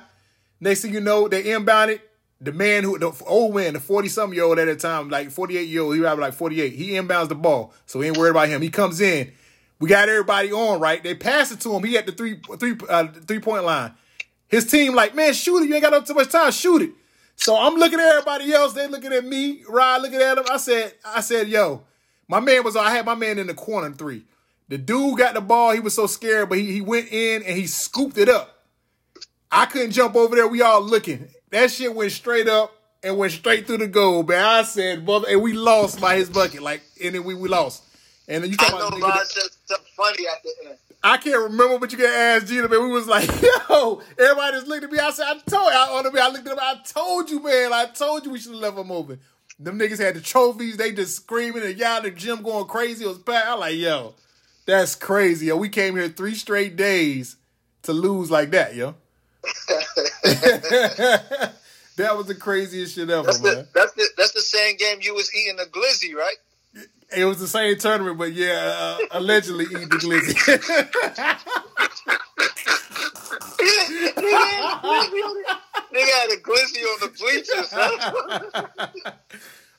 Next 0.59 0.81
thing 0.81 0.93
you 0.93 0.99
know, 0.99 1.29
they 1.29 1.43
inbounded 1.43 2.01
the 2.41 2.51
man 2.51 2.83
who 2.83 2.99
the 2.99 3.13
old 3.25 3.55
man, 3.55 3.71
the 3.71 3.79
40 3.79 4.09
something 4.09 4.35
year 4.35 4.43
old 4.43 4.59
at 4.59 4.65
the 4.65 4.75
time, 4.75 5.07
like 5.07 5.31
48 5.31 5.63
year 5.63 5.81
old, 5.81 5.95
he 5.95 6.01
was 6.01 6.19
like 6.19 6.33
48. 6.33 6.73
He 6.73 6.89
inbounds 6.89 7.29
the 7.29 7.35
ball. 7.35 7.73
So 7.85 7.99
we 7.99 8.07
ain't 8.07 8.17
worried 8.17 8.31
about 8.31 8.49
him. 8.49 8.61
He 8.61 8.69
comes 8.69 8.99
in. 8.99 9.31
We 9.83 9.89
got 9.89 10.07
everybody 10.07 10.49
on, 10.53 10.79
right? 10.79 11.03
They 11.03 11.13
pass 11.13 11.51
it 11.51 11.59
to 11.59 11.73
him. 11.75 11.83
He 11.83 11.97
at 11.97 12.05
the 12.05 12.13
three 12.13 12.39
three 12.57 12.77
uh, 12.87 13.07
three 13.07 13.39
point 13.39 13.65
line. 13.65 13.91
His 14.47 14.65
team 14.65 14.95
like, 14.95 15.13
man, 15.13 15.33
shoot 15.33 15.61
it. 15.61 15.67
You 15.67 15.75
ain't 15.75 15.83
got 15.83 16.05
too 16.05 16.13
much 16.13 16.29
time. 16.29 16.53
Shoot 16.53 16.83
it. 16.83 16.91
So 17.35 17.57
I'm 17.57 17.75
looking 17.75 17.99
at 17.99 18.05
everybody 18.05 18.53
else. 18.53 18.71
They 18.71 18.87
looking 18.87 19.11
at 19.11 19.25
me. 19.25 19.61
Rod 19.67 20.01
looking 20.01 20.21
at 20.21 20.37
him. 20.37 20.45
I 20.49 20.55
said, 20.55 20.93
I 21.03 21.19
said, 21.19 21.49
yo, 21.49 21.83
my 22.29 22.39
man 22.39 22.63
was. 22.63 22.77
I 22.77 22.91
had 22.91 23.05
my 23.05 23.15
man 23.15 23.37
in 23.37 23.47
the 23.47 23.53
corner 23.53 23.91
three. 23.91 24.23
The 24.69 24.77
dude 24.77 25.17
got 25.17 25.33
the 25.33 25.41
ball. 25.41 25.73
He 25.73 25.81
was 25.81 25.93
so 25.93 26.07
scared, 26.07 26.47
but 26.47 26.59
he, 26.59 26.71
he 26.71 26.79
went 26.79 27.11
in 27.11 27.43
and 27.43 27.57
he 27.57 27.67
scooped 27.67 28.17
it 28.17 28.29
up. 28.29 28.63
I 29.51 29.65
couldn't 29.65 29.91
jump 29.91 30.15
over 30.15 30.33
there. 30.33 30.47
We 30.47 30.61
all 30.61 30.81
looking. 30.81 31.27
That 31.51 31.69
shit 31.71 31.93
went 31.93 32.13
straight 32.13 32.47
up 32.47 32.73
and 33.03 33.17
went 33.17 33.33
straight 33.33 33.67
through 33.67 33.79
the 33.79 33.87
goal, 33.87 34.23
man. 34.23 34.45
I 34.45 34.63
said, 34.63 35.05
brother, 35.05 35.27
and 35.29 35.41
we 35.41 35.51
lost 35.51 35.99
by 35.99 36.15
his 36.15 36.29
bucket. 36.29 36.61
Like, 36.61 36.83
and 37.03 37.15
then 37.15 37.25
we, 37.25 37.35
we 37.35 37.49
lost. 37.49 37.83
And 38.27 38.43
then 38.43 38.51
you 38.51 38.57
I 38.59 38.69
talking 38.69 38.79
know 38.79 38.87
about 38.87 39.01
Rod 39.01 39.13
nigga, 39.19 39.25
said 39.25 39.49
something 39.65 39.85
funny 39.95 40.27
at 40.27 40.41
the 40.43 40.69
end. 40.69 40.77
I 41.03 41.17
can't 41.17 41.43
remember, 41.51 41.79
but 41.79 41.91
you 41.91 41.97
can 41.97 42.07
ask 42.07 42.47
Gina, 42.47 42.69
man. 42.69 42.81
We 42.83 42.89
was 42.89 43.07
like, 43.07 43.29
yo, 43.69 44.01
everybody 44.17 44.55
just 44.55 44.67
looked 44.67 44.85
at 44.85 44.91
me. 44.91 44.99
I 44.99 45.11
said, 45.11 45.25
I 45.27 45.33
told 45.49 45.65
you, 45.65 45.77
I, 45.77 46.01
on 46.05 46.13
me, 46.13 46.19
I 46.19 46.29
looked 46.29 46.47
at 46.47 46.53
him, 46.53 46.59
I 46.61 46.75
told 46.85 47.29
you, 47.29 47.43
man, 47.43 47.73
I 47.73 47.85
told 47.87 48.25
you 48.25 48.31
we 48.31 48.39
should 48.39 48.53
have 48.53 48.61
left 48.61 48.77
him 48.77 48.91
open. 48.91 49.19
Them 49.59 49.77
niggas 49.77 49.99
had 49.99 50.15
the 50.15 50.21
trophies, 50.21 50.77
they 50.77 50.93
just 50.93 51.15
screaming 51.17 51.63
and 51.63 51.77
yelling, 51.77 52.03
the 52.03 52.11
gym 52.11 52.41
going 52.41 52.65
crazy. 52.65 53.03
It 53.03 53.07
was 53.09 53.19
packed. 53.19 53.47
I'm 53.47 53.59
like, 53.59 53.75
yo, 53.75 54.13
that's 54.65 54.95
crazy. 54.95 55.47
Yo, 55.47 55.57
we 55.57 55.67
came 55.69 55.95
here 55.95 56.07
three 56.07 56.35
straight 56.35 56.75
days 56.77 57.35
to 57.83 57.91
lose 57.93 58.31
like 58.31 58.51
that, 58.51 58.73
yo. 58.75 58.95
that 61.97 62.15
was 62.17 62.27
the 62.27 62.35
craziest 62.35 62.95
shit 62.95 63.09
ever, 63.09 63.23
That's 63.25 63.41
man. 63.41 63.55
the 63.55 63.67
that's 63.73 63.91
the 63.93 64.07
that's 64.17 64.31
the 64.31 64.41
same 64.41 64.77
game 64.77 64.99
you 65.01 65.13
was 65.13 65.33
eating 65.35 65.57
the 65.57 65.65
glizzy, 65.65 66.15
right? 66.15 66.37
It 67.15 67.25
was 67.25 67.39
the 67.39 67.47
same 67.47 67.77
tournament, 67.77 68.17
but 68.17 68.33
yeah, 68.33 68.73
uh, 68.75 68.97
allegedly 69.19 69.65
eat 69.65 69.89
the 69.89 69.97
glizzy. 69.97 70.35
Nigga 75.93 76.13
had 76.21 76.31
a 76.31 76.37
glizzy 76.41 76.83
on 76.83 76.99
the 77.01 77.09
bleachers. 77.17 77.69
Huh? 77.71 78.67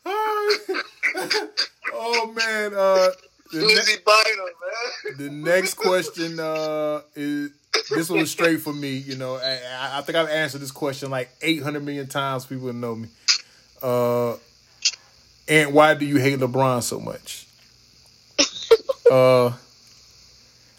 oh 1.92 2.32
man, 2.32 2.72
uh, 2.74 3.08
the, 3.52 3.60
ne- 3.60 3.66
glizzy 3.74 4.06
man. 4.06 5.16
the 5.18 5.30
next 5.30 5.74
question 5.74 6.38
uh, 6.38 7.00
is 7.14 7.50
this 7.90 8.08
one 8.10 8.20
was 8.20 8.30
straight 8.30 8.60
for 8.60 8.72
me. 8.72 8.92
You 8.96 9.16
know, 9.16 9.36
I, 9.36 9.60
I- 9.78 9.98
I 9.98 10.00
think 10.02 10.16
I've 10.16 10.28
answered 10.28 10.60
this 10.60 10.70
question 10.72 11.10
like 11.10 11.30
eight 11.42 11.62
hundred 11.62 11.84
million 11.84 12.06
times. 12.06 12.46
People 12.46 12.72
know 12.72 12.94
me. 12.96 13.08
Uh, 13.82 14.36
and 15.48 15.74
why 15.74 15.94
do 15.94 16.04
you 16.04 16.16
hate 16.16 16.38
LeBron 16.38 16.82
so 16.82 16.98
much? 16.98 17.46
uh, 19.10 19.46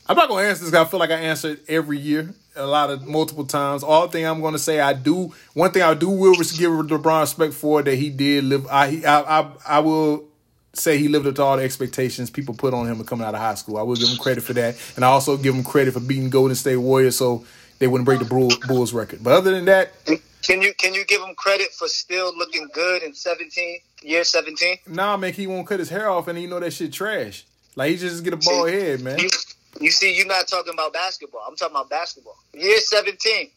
I'm 0.07 0.15
not 0.15 0.29
gonna 0.29 0.47
answer 0.47 0.65
this. 0.65 0.73
I 0.73 0.85
feel 0.85 0.99
like 0.99 1.11
I 1.11 1.15
answer 1.15 1.51
it 1.51 1.63
every 1.67 1.97
year, 1.97 2.33
a 2.55 2.65
lot 2.65 2.89
of 2.89 3.07
multiple 3.07 3.45
times. 3.45 3.83
All 3.83 4.07
thing 4.07 4.25
I'm 4.25 4.41
gonna 4.41 4.59
say, 4.59 4.79
I 4.79 4.93
do 4.93 5.33
one 5.53 5.71
thing 5.71 5.81
I 5.81 5.93
do 5.93 6.09
will 6.09 6.35
give 6.35 6.71
LeBron 6.71 7.21
respect 7.21 7.53
for 7.53 7.81
that 7.81 7.95
he 7.95 8.09
did 8.09 8.43
live. 8.45 8.67
I 8.67 8.89
he, 8.89 9.05
I, 9.05 9.39
I 9.39 9.51
I 9.67 9.79
will 9.79 10.25
say 10.73 10.97
he 10.97 11.07
lived 11.07 11.25
up 11.25 11.35
to 11.35 11.43
all 11.43 11.57
the 11.57 11.63
expectations 11.63 12.29
people 12.29 12.53
put 12.53 12.73
on 12.73 12.85
him 12.87 13.03
coming 13.05 13.25
out 13.25 13.33
of 13.33 13.39
high 13.39 13.55
school. 13.55 13.77
I 13.77 13.81
will 13.83 13.95
give 13.95 14.09
him 14.09 14.17
credit 14.17 14.43
for 14.43 14.53
that, 14.53 14.75
and 14.95 15.05
I 15.05 15.07
also 15.09 15.37
give 15.37 15.55
him 15.55 15.63
credit 15.63 15.93
for 15.93 15.99
beating 15.99 16.29
Golden 16.29 16.55
State 16.55 16.77
Warriors 16.77 17.17
so 17.17 17.45
they 17.79 17.87
wouldn't 17.87 18.05
break 18.05 18.19
the 18.19 18.25
Bull, 18.25 18.51
Bulls 18.67 18.93
record. 18.93 19.23
But 19.23 19.33
other 19.33 19.51
than 19.51 19.65
that, 19.65 19.93
Can 20.41 20.61
you 20.61 20.73
can 20.75 20.93
you 20.93 21.05
give 21.05 21.21
him 21.21 21.33
credit 21.35 21.71
for 21.73 21.87
still 21.87 22.35
looking 22.37 22.67
good 22.73 23.01
in 23.01 23.13
seventeen 23.15 23.79
year 24.03 24.23
seventeen? 24.23 24.77
nah, 24.87 25.17
man, 25.17 25.33
he 25.33 25.47
won't 25.47 25.67
cut 25.67 25.79
his 25.79 25.89
hair 25.89 26.09
off, 26.09 26.27
and 26.27 26.37
he 26.37 26.45
know 26.47 26.59
that 26.59 26.71
shit 26.73 26.91
trash. 26.93 27.45
Like 27.75 27.91
he 27.91 27.97
just 27.97 28.23
get 28.23 28.33
a 28.33 28.37
bald 28.37 28.69
head, 28.69 29.01
man. 29.01 29.19
You, 29.19 29.29
you 29.81 29.91
see, 29.91 30.15
you're 30.15 30.27
not 30.27 30.47
talking 30.47 30.73
about 30.73 30.93
basketball. 30.93 31.41
I'm 31.47 31.55
talking 31.55 31.75
about 31.75 31.89
basketball. 31.89 32.37
Year 32.53 32.77
seventeen. 32.79 33.49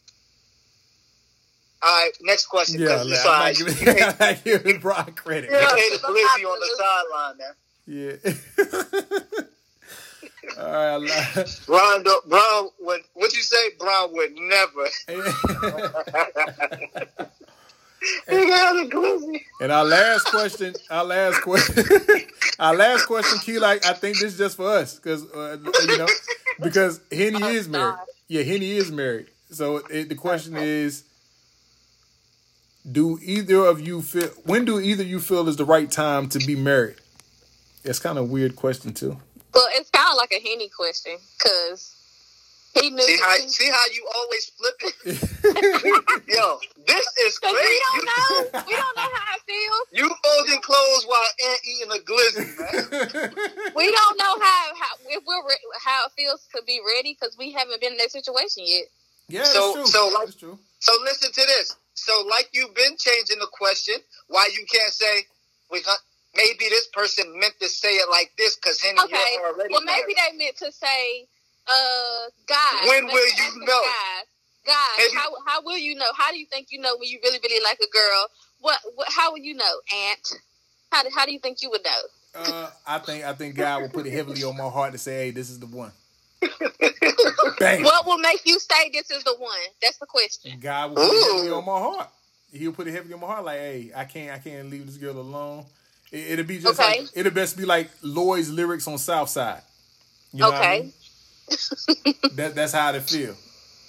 All 1.81 1.89
right, 2.03 2.11
next 2.21 2.47
question. 2.47 2.81
Yeah, 2.81 2.87
'cause 2.89 3.05
like, 3.05 3.13
it's 3.13 3.25
I'm 3.25 3.31
all 3.31 3.37
not 3.37 3.43
right. 3.45 3.55
giving, 3.55 3.73
You 3.77 3.85
hate- 3.93 4.03
I'm 4.03 4.15
not 4.19 4.43
giving 4.43 4.79
Brock 4.81 5.15
credit. 5.15 5.49
you 5.49 5.55
man. 5.55 5.69
hate 5.77 5.93
a 5.93 6.07
on 6.47 6.59
the 6.59 6.69
sideline, 6.77 7.37
man. 7.37 7.53
Yeah. 7.87 8.15
All 10.57 10.65
right, 10.65 10.89
I 10.89 10.95
lied. 10.95 11.49
Brown, 11.67 12.03
don't- 12.03 12.27
Brown 12.29 12.69
would. 12.81 13.01
What'd 13.13 13.35
you 13.35 13.43
say? 13.43 13.69
Brown 13.79 14.11
would 14.13 14.33
never. 14.35 14.87
He 18.29 18.47
got 18.47 18.75
a 18.77 18.89
glizzy. 18.89 19.41
And 19.61 19.71
our 19.71 19.85
last 19.85 20.25
question, 20.25 20.73
our 20.89 21.03
last 21.03 21.41
question, 21.41 21.83
our 22.59 22.75
last 22.75 23.05
question, 23.05 23.39
Key, 23.39 23.59
like 23.59 23.85
I 23.85 23.93
think 23.93 24.15
this 24.19 24.33
is 24.33 24.37
just 24.37 24.57
for 24.57 24.69
us 24.69 24.95
because 24.95 25.29
uh, 25.31 25.57
you 25.87 25.97
know 25.97 26.07
because 26.61 27.01
Henny 27.11 27.43
is 27.55 27.67
married. 27.67 27.97
Yeah, 28.27 28.43
Henny 28.43 28.71
is 28.71 28.91
married. 28.91 29.27
So 29.51 29.77
it, 29.77 30.09
the 30.09 30.15
question 30.15 30.55
is, 30.55 31.03
do 32.89 33.19
either 33.21 33.65
of 33.65 33.85
you 33.85 34.01
feel 34.01 34.29
when 34.45 34.65
do 34.65 34.79
either 34.79 35.03
you 35.03 35.19
feel 35.19 35.47
is 35.47 35.57
the 35.57 35.65
right 35.65 35.89
time 35.89 36.29
to 36.29 36.39
be 36.39 36.55
married? 36.55 36.95
It's 37.83 37.99
kind 37.99 38.17
of 38.17 38.25
a 38.25 38.27
weird 38.27 38.55
question 38.55 38.93
too. 38.93 39.17
Well, 39.53 39.67
it's 39.71 39.89
kind 39.89 40.07
of 40.11 40.17
like 40.17 40.31
a 40.31 40.39
henny 40.39 40.69
question 40.69 41.17
because 41.37 41.98
he 42.73 42.89
knew. 42.89 43.01
See 43.01 43.17
how 43.17 43.35
see 43.47 43.69
how 43.69 43.85
you 43.93 44.07
always 44.15 44.45
flip 44.51 44.75
it. 44.85 44.95
Yo, 46.27 46.59
this 46.85 47.07
is 47.25 47.39
crazy. 47.39 47.55
we 47.57 47.81
don't 47.81 48.05
know. 48.05 48.61
We 48.67 48.73
don't 48.75 48.95
know 48.97 49.09
how 49.13 49.35
it 49.35 49.41
feels. 49.47 49.87
You 49.91 50.09
folding 50.23 50.61
clothes 50.61 51.05
while 51.05 51.29
Ant 51.49 51.59
eating 51.65 51.91
a 51.91 51.99
glizzy, 52.03 52.47
man. 52.59 53.73
We 53.75 53.91
don't 53.91 54.17
know 54.17 54.39
how 54.39 54.63
how 54.79 54.95
if 55.09 55.23
we're 55.25 55.47
re- 55.47 55.67
how 55.83 56.05
it 56.05 56.11
feels 56.17 56.45
to 56.55 56.61
be 56.67 56.79
ready 56.95 57.17
because 57.19 57.35
we 57.37 57.51
haven't 57.51 57.81
been 57.81 57.93
in 57.93 57.97
that 57.97 58.11
situation 58.11 58.63
yet. 58.65 58.85
Yeah, 59.27 59.43
So- 59.43 59.73
true. 59.75 59.85
so, 59.87 60.07
like- 60.07 60.37
true. 60.37 60.59
So 60.79 60.93
listen 61.03 61.31
to 61.31 61.41
this. 61.41 61.75
So 61.93 62.21
like 62.29 62.49
you've 62.53 62.73
been 62.73 62.95
changing 62.97 63.39
the 63.39 63.47
question, 63.51 63.95
why 64.27 64.47
you 64.53 64.65
can't 64.71 64.93
say 64.93 65.23
we 65.71 65.81
got 65.81 65.99
maybe 66.35 66.69
this 66.69 66.87
person 66.93 67.37
meant 67.39 67.53
to 67.59 67.67
say 67.67 67.95
it 67.97 68.09
like 68.09 68.31
this 68.37 68.55
because 68.55 68.79
Henny 68.81 68.99
Okay. 69.03 69.33
you're 69.35 69.47
already 69.47 69.73
Well, 69.73 69.83
maybe 69.83 70.13
they 70.15 70.37
meant 70.37 70.55
to 70.57 70.71
say, 70.71 71.27
uh, 71.69 72.29
guys. 72.47 72.87
When 72.89 73.05
will 73.05 73.13
you 73.37 73.65
know? 73.65 73.81
Guys, 73.83 74.25
guys 74.65 74.97
Maybe- 74.97 75.15
how 75.15 75.29
how 75.45 75.61
will 75.63 75.77
you 75.77 75.95
know? 75.95 76.05
How 76.17 76.31
do 76.31 76.37
you 76.37 76.45
think 76.47 76.67
you 76.71 76.79
know 76.81 76.95
when 76.97 77.07
you 77.09 77.19
really 77.23 77.39
really 77.43 77.63
like 77.63 77.79
a 77.79 77.91
girl? 77.91 78.27
What, 78.61 78.79
what 78.95 79.07
how 79.11 79.31
will 79.31 79.39
you 79.39 79.53
know, 79.55 79.79
Ant? 80.09 80.33
How 80.91 81.03
do, 81.03 81.09
how 81.15 81.25
do 81.25 81.31
you 81.31 81.39
think 81.39 81.61
you 81.61 81.69
would 81.69 81.83
know? 81.83 82.01
Uh, 82.41 82.69
I 82.85 82.99
think 82.99 83.23
I 83.23 83.33
think 83.33 83.55
God 83.55 83.81
will 83.81 83.89
put 83.89 84.05
it 84.07 84.11
heavily 84.11 84.43
on 84.43 84.57
my 84.57 84.69
heart 84.69 84.91
to 84.93 84.97
say, 84.97 85.25
"Hey, 85.25 85.31
this 85.31 85.49
is 85.49 85.59
the 85.59 85.65
one." 85.67 85.91
Bang. 87.59 87.83
What 87.83 88.05
will 88.05 88.17
make 88.17 88.41
you 88.45 88.59
say 88.59 88.89
this 88.91 89.11
is 89.11 89.23
the 89.23 89.35
one? 89.37 89.51
That's 89.81 89.97
the 89.97 90.05
question. 90.05 90.59
God 90.59 90.91
will 90.91 90.97
put 90.97 91.13
it 91.13 91.31
heavily 91.33 91.51
on 91.51 91.65
my 91.65 91.79
heart. 91.79 92.09
He'll 92.51 92.71
put 92.71 92.87
it 92.87 92.91
heavily 92.93 93.13
on 93.13 93.19
my 93.19 93.27
heart. 93.27 93.45
Like, 93.45 93.59
hey, 93.59 93.91
I 93.95 94.05
can't, 94.05 94.31
I 94.33 94.39
can't 94.39 94.69
leave 94.69 94.85
this 94.85 94.97
girl 94.97 95.17
alone. 95.19 95.65
It, 96.11 96.31
it'll 96.31 96.45
be 96.45 96.59
just 96.59 96.79
Okay. 96.79 97.01
like 97.01 97.09
it'll 97.13 97.31
best 97.31 97.57
be 97.57 97.65
like 97.65 97.89
Lloyd's 98.01 98.49
lyrics 98.49 98.87
on 98.87 98.97
Southside. 98.97 99.61
You 100.33 100.39
know 100.41 100.51
what 100.51 100.55
I 100.55 100.59
Okay. 100.75 100.81
mean? 100.81 100.93
That, 102.35 102.53
that's 102.55 102.73
how 102.73 102.93
it 102.93 103.03
feel. 103.03 103.35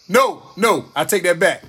No, 0.08 0.42
no, 0.56 0.86
I 0.96 1.04
take 1.04 1.22
that 1.24 1.38
back. 1.38 1.62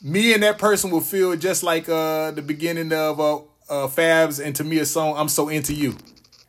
Me 0.00 0.32
and 0.32 0.42
that 0.42 0.58
person 0.58 0.90
will 0.90 1.00
feel 1.00 1.36
just 1.36 1.62
like 1.62 1.88
uh 1.88 2.30
the 2.30 2.42
beginning 2.42 2.92
of 2.92 3.20
uh, 3.20 3.36
uh 3.36 3.88
Fabs 3.88 4.42
and 4.44 4.54
Tamia's 4.54 4.90
song 4.90 5.14
"I'm 5.16 5.28
So 5.28 5.48
Into 5.48 5.74
You." 5.74 5.96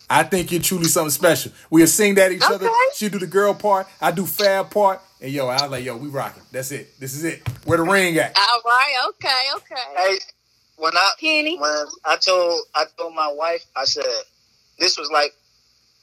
I 0.10 0.23
think 0.23 0.51
you're 0.51 0.61
truly 0.61 0.85
something 0.85 1.11
special. 1.11 1.51
We'll 1.69 1.85
sing 1.85 2.15
that 2.15 2.31
each 2.31 2.41
other. 2.43 2.68
She 2.95 3.10
do 3.10 3.19
the 3.19 3.27
girl 3.27 3.53
part, 3.53 3.88
I 4.01 4.11
do 4.11 4.26
Fab 4.26 4.72
part, 4.72 5.01
and 5.22 5.31
yo, 5.31 5.47
I 5.47 5.61
was 5.61 5.72
like, 5.72 5.84
yo, 5.84 5.97
we 5.97 6.07
rocking. 6.07 6.41
That's 6.51 6.72
it. 6.72 6.99
This 6.99 7.14
is 7.14 7.23
it. 7.23 7.47
Where 7.65 7.77
the 7.77 7.84
ring 7.84 8.18
at? 8.18 8.35
All 8.35 8.61
right. 8.65 8.95
Okay. 9.10 9.43
Okay. 9.57 9.84
Hey, 9.97 10.18
when 10.77 10.95
I 10.95 11.11
Penny. 11.19 11.57
when 11.60 11.85
I 12.06 12.15
told 12.18 12.61
I 12.73 12.85
told 12.97 13.14
my 13.14 13.31
wife, 13.34 13.64
I 13.76 13.85
said 13.85 14.06
this 14.80 14.97
was 14.97 15.11
like 15.11 15.34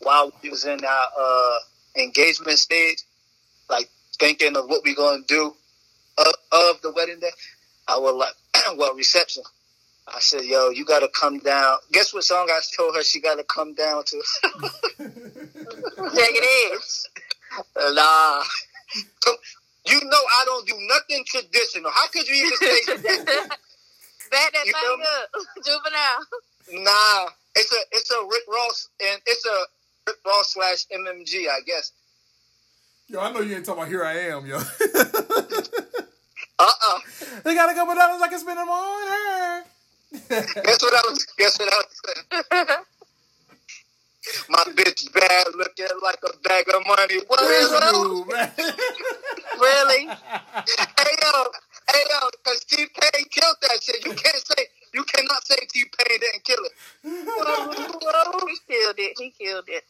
while 0.00 0.30
we 0.42 0.50
was 0.50 0.64
in 0.66 0.84
our 0.84 1.06
uh, 1.18 1.58
engagement 1.98 2.58
stage, 2.58 3.02
like 3.70 3.88
thinking 4.18 4.56
of 4.56 4.66
what 4.68 4.82
we 4.84 4.94
gonna 4.94 5.22
do 5.26 5.54
of, 6.18 6.34
of 6.52 6.82
the 6.82 6.92
wedding 6.94 7.20
day. 7.20 7.30
I 7.88 7.98
was 7.98 8.14
like, 8.14 8.76
well, 8.78 8.94
reception. 8.94 9.42
I 10.08 10.20
said, 10.20 10.44
yo, 10.44 10.70
you 10.70 10.84
gotta 10.84 11.08
come 11.08 11.38
down. 11.40 11.78
Guess 11.92 12.14
what 12.14 12.24
song 12.24 12.46
I 12.50 12.60
told 12.76 12.94
her 12.94 13.02
she 13.02 13.20
gotta 13.20 13.44
come 13.44 13.74
down 13.74 14.04
to? 14.04 14.22
There 14.98 16.26
it 16.30 16.74
is. 16.74 17.08
nah. 17.76 18.42
You 19.86 20.00
know 20.02 20.18
I 20.40 20.44
don't 20.44 20.66
do 20.66 20.74
nothing 20.88 21.24
traditional. 21.26 21.90
How 21.92 22.08
could 22.08 22.26
you 22.28 22.34
even 22.34 22.58
say 22.58 22.96
that? 23.24 23.48
Back 24.30 24.52
that 24.52 24.66
You 24.66 24.72
feel 24.74 24.96
thing 24.96 25.06
up. 25.22 25.30
Juvenile. 25.64 26.84
Nah, 26.84 27.30
it's 27.54 27.72
a 27.72 27.80
it's 27.92 28.10
a 28.10 28.20
Rick 28.28 28.42
Ross 28.48 28.88
and 29.00 29.20
it's 29.26 29.46
a 29.46 29.58
Ross 30.26 30.54
slash 30.54 30.86
MMG, 30.92 31.48
I 31.48 31.60
guess. 31.66 31.92
Yo, 33.08 33.20
I 33.20 33.32
know 33.32 33.40
you 33.40 33.54
ain't 33.56 33.64
talking 33.64 33.82
about 33.82 33.90
here 33.90 34.04
I 34.04 34.14
am, 34.30 34.46
yo. 34.46 34.58
Uh 36.58 36.64
uh 36.64 36.98
they 37.44 37.54
got 37.54 37.70
a 37.70 37.74
couple 37.74 37.94
dollars 37.94 38.22
I 38.22 38.28
can 38.28 38.38
spend 38.38 38.58
them 38.58 38.68
on 38.68 39.08
her. 39.08 39.64
Guess 40.30 40.82
what 40.82 40.94
I 40.94 41.02
was 41.10 41.26
guess 41.36 41.58
what 41.58 41.70
I 41.70 41.76
was 41.76 42.00
saying? 42.06 42.66
My 44.48 44.64
bitch 44.74 45.12
bad 45.12 45.46
looking 45.54 45.86
like 46.02 46.18
a 46.24 46.36
bag 46.48 46.66
of 46.74 46.86
money. 46.86 47.20
What 47.26 47.40
is 47.42 47.70
man. 48.26 48.52
Really? 49.60 50.06
Hey 50.06 51.14
yo, 51.22 51.44
hey 51.92 52.04
yo, 52.10 52.30
cause 52.44 52.64
T 52.64 52.86
Pain 52.86 53.24
killed 53.30 53.56
that 53.62 53.82
shit. 53.82 54.04
You 54.04 54.14
can't 54.14 54.42
say 54.46 54.64
you 54.94 55.04
cannot 55.04 55.46
say 55.46 55.56
T 55.72 55.84
Pain 55.84 56.18
didn't 56.20 56.44
kill 56.44 56.64
it. 56.64 56.72
he 57.04 58.56
killed 58.66 58.96
it. 58.98 59.14
He 59.18 59.30
killed 59.38 59.64
it. 59.68 59.84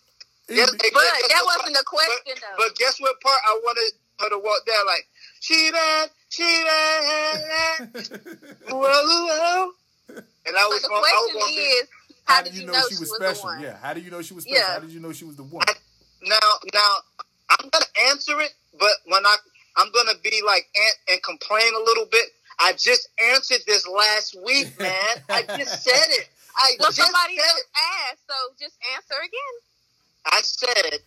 Yes, 0.49 0.71
But 0.71 0.79
that 0.93 1.43
wasn't 1.45 1.63
part- 1.63 1.75
the 1.75 1.85
question, 1.87 2.23
but, 2.27 2.41
though. 2.41 2.65
But 2.69 2.77
guess 2.77 3.01
what 3.01 3.21
part 3.21 3.41
I 3.47 3.61
wanted 3.65 3.93
her 4.21 4.29
to 4.31 4.39
walk 4.39 4.65
down 4.67 4.87
like 4.87 5.07
she 5.41 5.71
bad, 5.73 6.11
she 6.29 6.65
bad, 6.65 7.89
whoa, 8.69 8.81
whoa. 8.81 9.71
And 10.47 10.57
I 10.57 10.61
So 10.63 10.69
was 10.69 10.83
the 10.83 10.89
going, 10.89 11.03
I 11.03 11.21
was 11.21 11.33
question 11.33 11.41
going 11.41 11.55
to 11.55 11.61
is, 11.61 11.89
how, 12.25 12.43
did 12.43 12.55
you 12.55 12.67
know, 12.67 12.73
she 12.89 12.97
was, 12.99 13.15
special? 13.15 13.43
the 13.43 13.47
one? 13.57 13.61
Yeah. 13.63 13.77
How 13.83 13.93
do 13.95 14.01
you 14.01 14.11
know 14.11 14.23
she 14.23 14.35
was 14.35 14.45
special? 14.45 14.59
Yeah. 14.59 14.73
How 14.75 14.79
did 14.81 14.91
you 14.91 15.01
know 15.01 15.13
she 15.13 15.25
was 15.25 15.37
the 15.37 15.43
one? 15.45 15.65
now 16.23 16.39
now 16.75 16.93
I'm 17.51 17.69
gonna 17.71 17.87
answer 18.11 18.41
it, 18.41 18.53
but 18.81 18.91
when 19.07 19.25
I 19.27 19.37
I'm 19.77 19.91
gonna 19.93 20.19
be 20.25 20.43
like 20.45 20.67
ant 20.75 20.97
and 21.11 21.23
complain 21.23 21.73
a 21.75 21.81
little 21.85 22.07
bit. 22.07 22.25
I 22.59 22.73
just 22.73 23.09
answered 23.35 23.61
this 23.67 23.87
last 23.87 24.35
week, 24.43 24.73
man. 24.81 24.97
I 25.29 25.43
just 25.43 25.85
said 25.85 26.09
it. 26.09 26.27
I 26.57 26.73
Well, 26.81 26.89
just 26.89 26.97
somebody 27.03 27.37
said 27.37 27.45
else 27.45 27.61
it. 27.61 27.67
asked, 28.09 28.23
so 28.27 28.35
just 28.59 28.75
answer 28.97 29.21
again. 29.21 29.55
I 30.27 30.43
said 30.43 31.01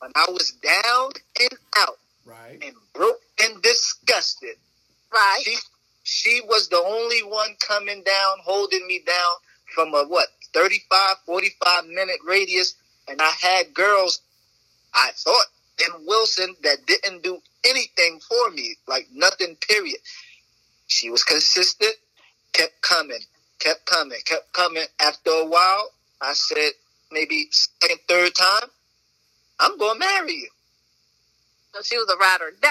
when 0.00 0.12
I 0.14 0.26
was 0.30 0.52
down 0.52 1.12
and 1.40 1.58
out 1.78 1.98
Right. 2.24 2.58
and 2.62 2.74
broke 2.94 3.20
and 3.42 3.62
disgusted, 3.62 4.56
Right. 5.12 5.42
she 5.44 5.56
she 6.04 6.40
was 6.42 6.68
the 6.68 6.78
only 6.78 7.22
one 7.22 7.56
coming 7.60 8.02
down, 8.04 8.38
holding 8.44 8.86
me 8.86 9.00
down 9.06 9.36
from 9.74 9.94
a 9.94 10.04
what 10.04 10.28
35, 10.54 11.16
45 11.26 11.86
minute 11.86 12.18
radius, 12.26 12.74
and 13.08 13.20
I 13.22 13.30
had 13.30 13.74
girls. 13.74 14.20
I 14.94 15.10
thought 15.16 15.46
in 15.80 16.06
Wilson 16.06 16.56
that 16.62 16.86
didn't 16.86 17.22
do 17.22 17.40
anything 17.64 18.20
for 18.20 18.50
me, 18.50 18.76
like 18.88 19.08
nothing. 19.12 19.56
Period. 19.56 20.00
She 20.88 21.10
was 21.10 21.24
consistent, 21.24 21.94
kept 22.52 22.80
coming, 22.82 23.20
kept 23.60 23.86
coming, 23.86 24.20
kept 24.24 24.52
coming. 24.52 24.84
After 25.00 25.30
a 25.30 25.46
while, 25.46 25.90
I 26.20 26.34
said 26.34 26.72
maybe 27.14 27.48
second, 27.50 28.00
third 28.08 28.34
time, 28.34 28.68
I'm 29.60 29.78
gonna 29.78 29.98
marry 29.98 30.34
you. 30.34 30.48
So 31.72 31.82
she 31.82 31.96
was 31.96 32.08
a 32.12 32.16
ride 32.16 32.42
or 32.42 32.50
die. 32.60 32.68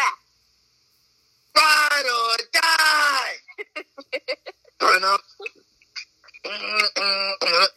Ride 1.55 2.05
or 2.05 2.37
die. 2.53 3.33
Up. 5.03 5.21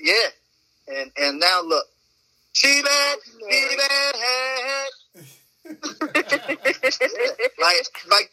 Yeah. 0.00 0.28
And 0.88 1.10
and 1.16 1.40
now 1.40 1.62
look. 1.62 1.86
She 2.52 2.82
bad, 2.82 3.18
she 3.50 3.76
bad. 3.76 4.90
like 7.60 7.86
like 8.08 8.30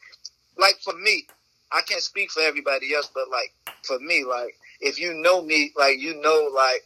like 0.58 0.76
for 0.82 0.94
me, 0.94 1.28
I 1.72 1.82
can't 1.82 2.02
speak 2.02 2.32
for 2.32 2.42
everybody 2.42 2.94
else, 2.96 3.10
but 3.14 3.30
like 3.30 3.54
for 3.84 4.00
me, 4.00 4.24
like 4.24 4.56
if 4.80 5.00
you 5.00 5.14
know 5.14 5.42
me, 5.42 5.72
like 5.76 6.00
you 6.00 6.20
know, 6.22 6.50
like 6.54 6.86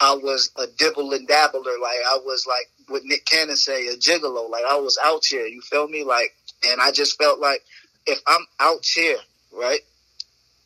I 0.00 0.14
was 0.14 0.52
a 0.56 0.66
dibble 0.66 1.12
and 1.14 1.28
dabbler, 1.28 1.78
like 1.82 1.98
I 2.08 2.18
was 2.24 2.46
like 2.46 2.70
what 2.88 3.04
Nick 3.04 3.26
Cannon 3.26 3.56
say, 3.56 3.88
a 3.88 3.96
gigolo, 3.96 4.50
like 4.50 4.64
I 4.64 4.76
was 4.78 4.98
out 5.02 5.24
here. 5.26 5.46
You 5.46 5.60
feel 5.62 5.88
me? 5.88 6.04
Like, 6.04 6.34
and 6.66 6.80
I 6.80 6.92
just 6.92 7.18
felt 7.18 7.40
like 7.40 7.64
if 8.06 8.20
I'm 8.26 8.46
out 8.60 8.86
here, 8.86 9.18
right, 9.52 9.80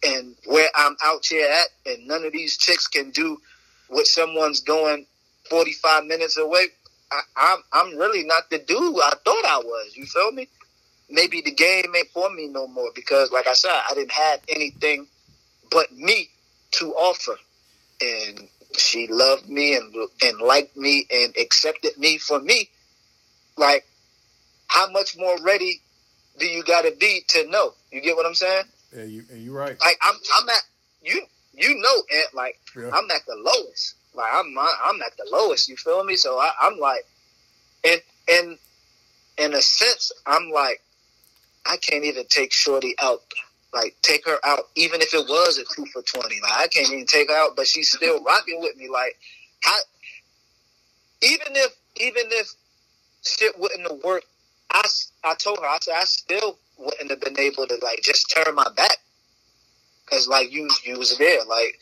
and 0.06 0.36
where 0.46 0.70
I'm 0.76 0.96
out 1.04 1.26
here 1.26 1.48
at, 1.48 1.92
and 1.92 2.08
none 2.08 2.24
of 2.24 2.32
these 2.32 2.58
chicks 2.58 2.88
can 2.88 3.10
do 3.10 3.38
what 3.88 4.06
someone's 4.06 4.60
going 4.60 5.06
45 5.50 6.06
minutes 6.06 6.38
away. 6.38 6.66
I, 7.12 7.20
I'm 7.36 7.58
I'm 7.72 7.98
really 7.98 8.24
not 8.24 8.50
the 8.50 8.58
dude 8.58 8.78
I 9.02 9.14
thought 9.24 9.46
I 9.46 9.60
was. 9.64 9.96
You 9.96 10.06
feel 10.06 10.32
me? 10.32 10.48
Maybe 11.10 11.42
the 11.42 11.52
game 11.52 11.86
ain't 11.96 12.08
for 12.10 12.30
me 12.30 12.48
no 12.48 12.66
more 12.68 12.90
because, 12.94 13.32
like 13.32 13.46
I 13.46 13.54
said, 13.54 13.72
I 13.90 13.94
didn't 13.94 14.12
have 14.12 14.40
anything 14.48 15.08
but 15.70 15.92
me 15.92 16.30
to 16.72 16.92
offer, 16.94 17.36
and 18.00 18.48
she 18.78 19.06
loved 19.06 19.48
me 19.48 19.76
and 19.76 19.94
and 20.22 20.40
liked 20.40 20.76
me 20.76 21.06
and 21.10 21.34
accepted 21.36 21.96
me 21.98 22.18
for 22.18 22.40
me. 22.40 22.68
Like, 23.56 23.86
how 24.68 24.90
much 24.90 25.16
more 25.16 25.36
ready 25.42 25.80
do 26.38 26.46
you 26.46 26.62
got 26.64 26.82
to 26.82 26.92
be 26.98 27.22
to 27.28 27.46
know? 27.48 27.74
You 27.90 28.00
get 28.00 28.16
what 28.16 28.26
I'm 28.26 28.34
saying? 28.34 28.64
Yeah, 28.94 29.04
you, 29.04 29.24
you 29.34 29.52
right. 29.52 29.76
Like, 29.80 29.98
I'm 30.02 30.14
I'm 30.36 30.48
at 30.48 30.62
you 31.02 31.22
you 31.54 31.74
know, 31.76 31.96
Ant, 32.14 32.34
like 32.34 32.58
Yeah. 32.76 32.90
I'm 32.92 33.10
at 33.10 33.26
the 33.26 33.36
lowest. 33.36 33.94
Like 34.14 34.30
I'm 34.32 34.54
I'm 34.58 35.00
at 35.02 35.16
the 35.16 35.26
lowest. 35.30 35.68
You 35.68 35.76
feel 35.76 36.02
me? 36.04 36.16
So 36.16 36.38
I, 36.38 36.50
I'm 36.60 36.78
like, 36.78 37.04
and 37.84 38.00
in 38.28 38.58
in 39.38 39.54
a 39.54 39.62
sense, 39.62 40.12
I'm 40.26 40.50
like, 40.50 40.82
I 41.64 41.76
can't 41.76 42.04
even 42.04 42.26
take 42.28 42.52
Shorty 42.52 42.94
out. 43.00 43.22
Like 43.72 43.96
take 44.02 44.26
her 44.26 44.38
out, 44.44 44.64
even 44.76 45.00
if 45.00 45.14
it 45.14 45.26
was 45.28 45.58
a 45.58 45.64
two 45.74 45.86
for 45.86 46.02
twenty. 46.02 46.40
Like 46.42 46.52
I 46.52 46.66
can't 46.68 46.92
even 46.92 47.06
take 47.06 47.30
her 47.30 47.36
out, 47.36 47.56
but 47.56 47.66
she's 47.66 47.90
still 47.90 48.22
rocking 48.22 48.60
with 48.60 48.76
me. 48.76 48.88
Like, 48.88 49.18
how? 49.60 49.78
Even 51.22 51.48
if 51.52 51.72
even 51.96 52.24
if 52.30 52.52
shit 53.22 53.58
wouldn't 53.58 53.90
have 53.90 54.02
worked, 54.04 54.26
I, 54.70 54.82
I 55.24 55.34
told 55.34 55.58
her 55.58 55.66
I 55.66 55.78
said 55.80 55.94
I 55.96 56.04
still 56.04 56.58
wouldn't 56.78 57.10
have 57.10 57.20
been 57.20 57.38
able 57.38 57.66
to 57.66 57.78
like 57.82 58.00
just 58.02 58.34
turn 58.34 58.54
my 58.54 58.68
back 58.76 58.96
because 60.04 60.28
like 60.28 60.52
you 60.52 60.68
you 60.84 60.98
was 60.98 61.16
there. 61.16 61.44
Like 61.44 61.78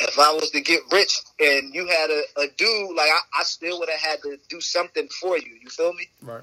if 0.00 0.18
I 0.18 0.32
was 0.32 0.50
to 0.50 0.60
get 0.60 0.80
rich 0.92 1.18
and 1.40 1.74
you 1.74 1.86
had 1.86 2.10
a, 2.10 2.22
a 2.42 2.46
dude, 2.56 2.96
like 2.96 3.10
I, 3.10 3.40
I 3.40 3.42
still 3.42 3.80
would 3.80 3.88
have 3.88 4.00
had 4.00 4.22
to 4.22 4.38
do 4.48 4.60
something 4.60 5.08
for 5.20 5.36
you. 5.36 5.58
You 5.60 5.68
feel 5.68 5.92
me? 5.92 6.06
Right. 6.22 6.42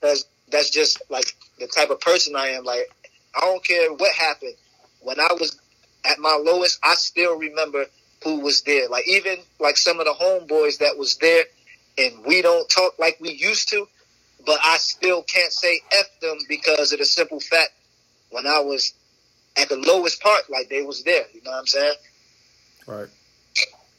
That's 0.00 0.24
that's 0.50 0.70
just 0.70 1.00
like 1.08 1.34
the 1.58 1.66
type 1.66 1.90
of 1.90 2.00
person 2.00 2.34
I 2.36 2.48
am. 2.48 2.64
Like 2.64 2.90
I 3.36 3.40
don't 3.40 3.64
care 3.64 3.92
what 3.92 4.12
happened. 4.14 4.54
When 5.00 5.20
I 5.20 5.28
was 5.38 5.58
at 6.04 6.18
my 6.18 6.34
lowest, 6.42 6.78
I 6.82 6.94
still 6.94 7.38
remember 7.38 7.86
who 8.22 8.40
was 8.40 8.62
there. 8.62 8.88
Like 8.88 9.06
even 9.08 9.38
like 9.60 9.76
some 9.76 10.00
of 10.00 10.06
the 10.06 10.12
homeboys 10.14 10.78
that 10.78 10.96
was 10.98 11.16
there, 11.18 11.44
and 11.98 12.24
we 12.26 12.42
don't 12.42 12.68
talk 12.68 12.98
like 12.98 13.18
we 13.20 13.30
used 13.32 13.68
to. 13.70 13.86
But 14.46 14.58
I 14.64 14.76
still 14.78 15.22
can't 15.22 15.52
say 15.52 15.80
f 15.92 16.06
them 16.20 16.38
because 16.48 16.92
of 16.92 16.98
the 16.98 17.04
simple 17.04 17.40
fact 17.40 17.70
when 18.30 18.46
I 18.46 18.60
was 18.60 18.92
at 19.56 19.68
the 19.68 19.76
lowest 19.76 20.20
part, 20.22 20.50
like 20.50 20.68
they 20.68 20.82
was 20.82 21.02
there. 21.04 21.24
You 21.32 21.42
know 21.42 21.50
what 21.52 21.60
I'm 21.60 21.66
saying? 21.66 21.94
Right. 22.86 23.08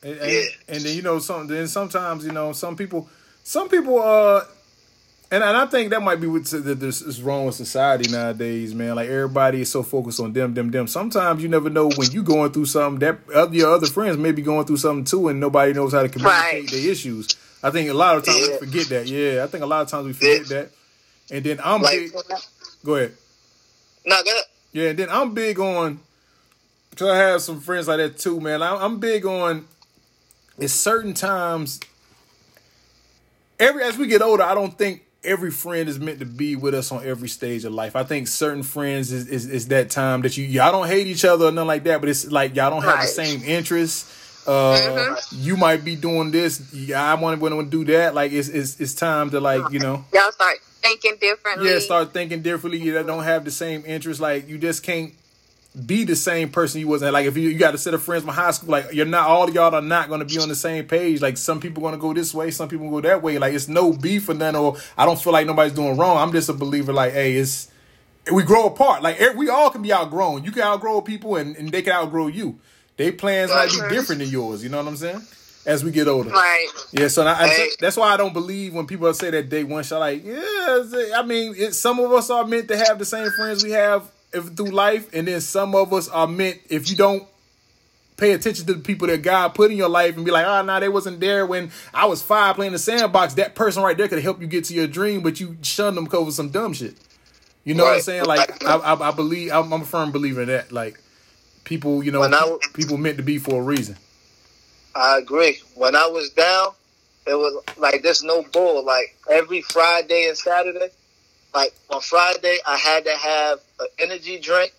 And, 0.04 0.18
and, 0.20 0.32
Yeah. 0.32 0.44
and 0.68 0.84
then 0.84 0.96
you 0.96 1.02
know 1.02 1.20
some 1.20 1.48
then 1.48 1.68
sometimes 1.68 2.26
you 2.26 2.32
know 2.32 2.52
some 2.52 2.76
people 2.76 3.10
some 3.44 3.70
people 3.70 4.02
uh 4.02 4.44
and, 5.32 5.44
and 5.44 5.58
I 5.58 5.66
think 5.66 5.90
that 5.90 6.02
might 6.02 6.22
be 6.22 6.28
this 6.28 7.02
is 7.02 7.22
wrong 7.22 7.46
with 7.46 7.56
society 7.56 8.10
nowadays, 8.12 8.74
man. 8.76 8.96
Like 8.96 9.10
everybody 9.10 9.62
is 9.62 9.72
so 9.72 9.84
focused 9.84 10.20
on 10.20 10.34
them, 10.34 10.54
them, 10.54 10.72
them. 10.72 10.88
Sometimes 10.88 11.42
you 11.42 11.50
never 11.50 11.70
know 11.70 11.90
when 11.96 12.12
you 12.12 12.24
going 12.24 12.52
through 12.52 12.66
something 12.66 13.00
that 13.00 13.20
other, 13.34 13.56
your 13.56 13.74
other 13.74 13.88
friends 13.88 14.18
may 14.18 14.32
be 14.32 14.42
going 14.42 14.66
through 14.66 14.78
something 14.78 15.04
too, 15.06 15.28
and 15.28 15.40
nobody 15.40 15.74
knows 15.74 15.94
how 15.94 16.02
to 16.04 16.10
communicate 16.10 16.54
Right. 16.54 16.70
their 16.72 16.92
issues. 16.92 17.28
I 17.64 17.72
think 17.72 17.90
a 17.90 17.94
lot 17.94 18.18
of 18.18 18.26
times 18.26 18.40
Yeah. 18.48 18.52
we 18.54 18.58
forget 18.68 18.88
that. 18.90 19.08
Yeah, 19.08 19.44
I 19.44 19.48
think 19.48 19.64
a 19.64 19.68
lot 19.68 19.82
of 19.82 19.88
times 19.90 20.06
we 20.08 20.14
forget 20.14 20.42
Yeah. 20.50 20.58
that. 20.58 20.72
And 21.32 21.44
then 21.44 21.60
I'm 21.64 21.82
Like, 21.82 22.00
big. 22.00 22.12
Go 22.84 22.96
ahead. 22.96 23.14
nah, 24.06 24.22
go 24.22 24.30
ahead. 24.30 24.44
Yeah, 24.74 24.90
and 24.90 25.00
then 25.00 25.10
I'm 25.10 25.34
big 25.34 25.60
on. 25.60 26.00
Cause 26.96 27.10
I 27.10 27.18
have 27.18 27.42
some 27.42 27.60
friends 27.60 27.88
like 27.90 27.98
that 27.98 28.18
too, 28.20 28.40
man. 28.40 28.62
I'm, 28.62 28.78
I'm 28.82 29.00
big 29.00 29.26
on. 29.26 29.68
It's 30.58 30.72
certain 30.72 31.14
times. 31.14 31.80
Every 33.60 33.84
as 33.84 33.98
we 33.98 34.08
get 34.08 34.22
older, 34.22 34.44
I 34.44 34.54
don't 34.54 34.78
think 34.78 35.02
every 35.26 35.52
friend 35.52 35.90
is 35.90 36.00
meant 36.00 36.20
to 36.20 36.26
be 36.26 36.56
with 36.56 36.74
us 36.74 36.92
on 36.92 37.06
every 37.06 37.30
stage 37.30 37.66
of 37.66 37.74
life. 37.74 37.96
I 37.96 38.04
think 38.04 38.28
certain 38.28 38.64
friends 38.64 39.12
is 39.12 39.28
is, 39.28 39.50
is 39.50 39.68
that 39.70 39.90
time 39.90 40.22
that 40.22 40.38
you 40.38 40.46
y'all 40.46 40.72
don't 40.72 40.88
hate 40.88 41.08
each 41.08 41.26
other 41.26 41.46
or 41.46 41.52
nothing 41.52 41.68
like 41.68 41.84
that, 41.84 42.00
but 42.00 42.10
it's 42.10 42.32
like 42.32 42.56
y'all 42.56 42.70
don't 42.70 42.84
have 42.84 43.02
the 43.02 43.08
same 43.08 43.44
interests. 43.44 44.12
Uh, 44.48 45.16
you 45.32 45.58
might 45.58 45.84
be 45.84 45.96
doing 45.96 46.30
this. 46.30 46.72
Yeah, 46.72 47.04
I 47.04 47.16
want 47.16 47.42
to 47.42 47.64
do 47.66 47.86
that. 47.86 48.14
Like 48.14 48.32
it's 48.32 48.48
it's 48.48 48.80
it's 48.80 48.94
time 48.94 49.32
to 49.32 49.40
like 49.40 49.72
you 49.72 49.80
know. 49.80 50.06
Y'all 50.14 50.32
start 50.32 50.60
thinking 50.84 51.16
differently. 51.20 51.72
Yeah, 51.72 51.80
start 51.80 52.14
thinking 52.14 52.42
differently. 52.42 52.80
You 52.80 53.02
don't 53.04 53.24
have 53.24 53.44
the 53.44 53.52
same 53.52 53.84
interests. 53.86 54.22
Like 54.22 54.48
you 54.48 54.58
just 54.58 54.84
can't 54.84 55.14
be 55.76 56.04
the 56.04 56.16
same 56.16 56.50
person 56.50 56.80
you 56.82 56.88
wasn't. 56.88 57.14
Like 57.14 57.26
if 57.26 57.36
you, 57.36 57.50
you 57.50 57.58
got 57.58 57.76
a 57.76 57.78
set 57.78 57.94
of 57.94 58.04
friends 58.04 58.24
from 58.24 58.34
high 58.34 58.52
school, 58.52 58.70
like 58.70 58.94
you're 58.94 59.06
not 59.06 59.28
all 59.28 59.50
y'all 59.50 59.74
are 59.76 59.82
not 59.82 60.08
going 60.08 60.20
to 60.20 60.26
be 60.26 60.40
on 60.40 60.48
the 60.50 60.56
same 60.56 60.86
page. 60.86 61.22
Like 61.22 61.38
some 61.38 61.60
people 61.60 61.82
going 61.82 61.94
to 61.94 62.00
go 62.00 62.14
this 62.14 62.34
way, 62.34 62.52
some 62.52 62.70
people 62.70 62.90
go 62.90 63.02
that 63.02 63.22
way. 63.22 63.38
Like 63.38 63.54
it's 63.54 63.68
no 63.68 63.92
beef 63.94 64.30
or 64.30 64.34
none. 64.34 64.56
Or 64.56 64.78
I 64.98 65.06
don't 65.06 65.22
feel 65.22 65.34
like 65.34 65.48
nobody's 65.48 65.74
doing 65.74 65.98
wrong. 65.98 66.18
I'm 66.18 66.32
just 66.32 66.50
a 66.50 66.54
believer. 66.54 66.94
Like 66.94 67.14
hey, 67.14 67.34
it's 67.36 67.70
we 68.32 68.44
grow 68.44 68.68
apart. 68.68 69.04
Like 69.04 69.20
we 69.36 69.50
all 69.50 69.70
can 69.70 69.82
be 69.82 69.92
outgrown. 69.94 70.44
You 70.44 70.52
can 70.52 70.64
outgrow 70.64 71.02
people, 71.02 71.36
and, 71.36 71.56
and 71.58 71.70
they 71.72 71.82
can 71.82 71.94
outgrow 71.94 72.28
you. 72.28 72.60
They 72.98 73.12
plans 73.12 73.52
might 73.52 73.70
be 73.70 73.76
Mhm. 73.76 73.90
different 73.90 74.22
than 74.22 74.30
yours. 74.30 74.64
You 74.64 74.70
know 74.70 74.78
what 74.78 74.88
I'm 74.88 74.96
saying? 74.96 75.22
As 75.66 75.84
we 75.84 75.92
get 75.92 76.08
older. 76.08 76.30
Right. 76.30 76.68
Yeah, 76.92 77.08
so 77.08 77.26
I, 77.26 77.70
that's 77.80 77.98
why 77.98 78.14
I 78.14 78.18
don't 78.18 78.34
believe 78.34 78.74
when 78.76 78.86
people 78.86 79.12
say 79.16 79.32
that 79.32 79.50
day 79.50 79.64
one 79.64 79.84
shot. 79.84 80.00
Like, 80.00 80.24
yeah, 80.24 80.36
I 81.16 81.24
mean, 81.26 81.56
it, 81.58 81.74
some 81.74 82.00
of 82.00 82.12
us 82.14 82.30
are 82.30 82.46
meant 82.46 82.68
to 82.68 82.78
have 82.78 83.00
the 83.00 83.06
same 83.06 83.30
friends 83.32 83.64
we 83.64 83.72
have 83.72 84.04
through 84.44 84.72
life, 84.72 85.10
and 85.14 85.28
then 85.28 85.42
some 85.42 85.76
of 85.76 85.94
us 85.94 86.08
are 86.10 86.28
meant 86.28 86.60
if 86.70 86.90
you 86.90 86.96
don't 86.96 87.28
pay 88.18 88.32
attention 88.32 88.66
to 88.66 88.74
the 88.74 88.80
people 88.80 89.08
that 89.08 89.22
God 89.22 89.50
put 89.50 89.72
in 89.72 89.78
your 89.78 89.90
life 89.90 90.16
and 90.16 90.24
be 90.26 90.32
like, 90.32 90.46
ah, 90.46 90.60
oh, 90.60 90.66
no, 90.66 90.80
they 90.80 90.88
wasn't 90.90 91.20
there 91.20 91.46
when 91.46 91.72
I 91.94 92.06
was 92.06 92.22
five 92.22 92.56
playing 92.56 92.72
the 92.72 92.80
sandbox. 92.80 93.34
That 93.34 93.56
person 93.56 93.84
right 93.84 93.98
there 93.98 94.08
could 94.08 94.24
help 94.24 94.40
you 94.40 94.48
get 94.48 94.64
to 94.66 94.74
your 94.74 94.88
dream, 94.88 95.22
but 95.22 95.40
you 95.40 95.58
shunned 95.62 95.98
them 95.98 96.06
because 96.06 96.28
of 96.30 96.34
some 96.34 96.50
dumb 96.50 96.74
shit. 96.74 96.96
You 97.66 97.74
know 97.74 97.84
what 97.84 97.96
I'm 97.96 98.02
saying? 98.02 98.26
Like, 98.26 98.64
I, 98.64 98.76
I, 98.78 99.10
I 99.10 99.12
believe 99.12 99.52
I'm, 99.52 99.74
I'm 99.74 99.82
a 99.82 99.86
firm 99.86 100.12
believer 100.12 100.42
in 100.44 100.48
that. 100.48 100.72
Like, 100.72 101.00
people, 101.66 102.04
you 102.04 102.12
know, 102.12 102.22
I- 102.24 102.58
people 102.74 102.98
meant 102.98 103.18
to 103.18 103.24
be 103.24 103.38
for 103.38 103.60
a 103.60 103.64
reason. 103.64 103.98
I 104.96 105.18
agree. 105.18 105.60
When 105.74 105.94
I 105.96 106.06
was 106.08 106.30
down, 106.30 106.70
it 107.28 107.34
was 107.34 107.62
like 107.78 108.02
there's 108.02 108.24
no 108.24 108.44
bull. 108.44 108.86
Like 108.86 109.18
every 109.30 109.62
Friday 109.62 110.28
and 110.30 110.38
Saturday, 110.38 110.90
like 111.56 111.74
on 111.90 112.02
Friday, 112.02 112.58
I 112.68 112.78
had 112.78 113.06
to 113.06 113.16
have 113.16 113.60
an 113.80 113.88
energy 114.00 114.40
drink. 114.40 114.74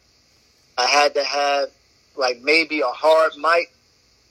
I 0.78 0.86
had 0.86 1.15
to 1.15 1.24
have 1.24 1.70
like 2.16 2.40
maybe 2.43 2.81
a 2.81 2.86
hard 2.86 3.32
mic, 3.39 3.73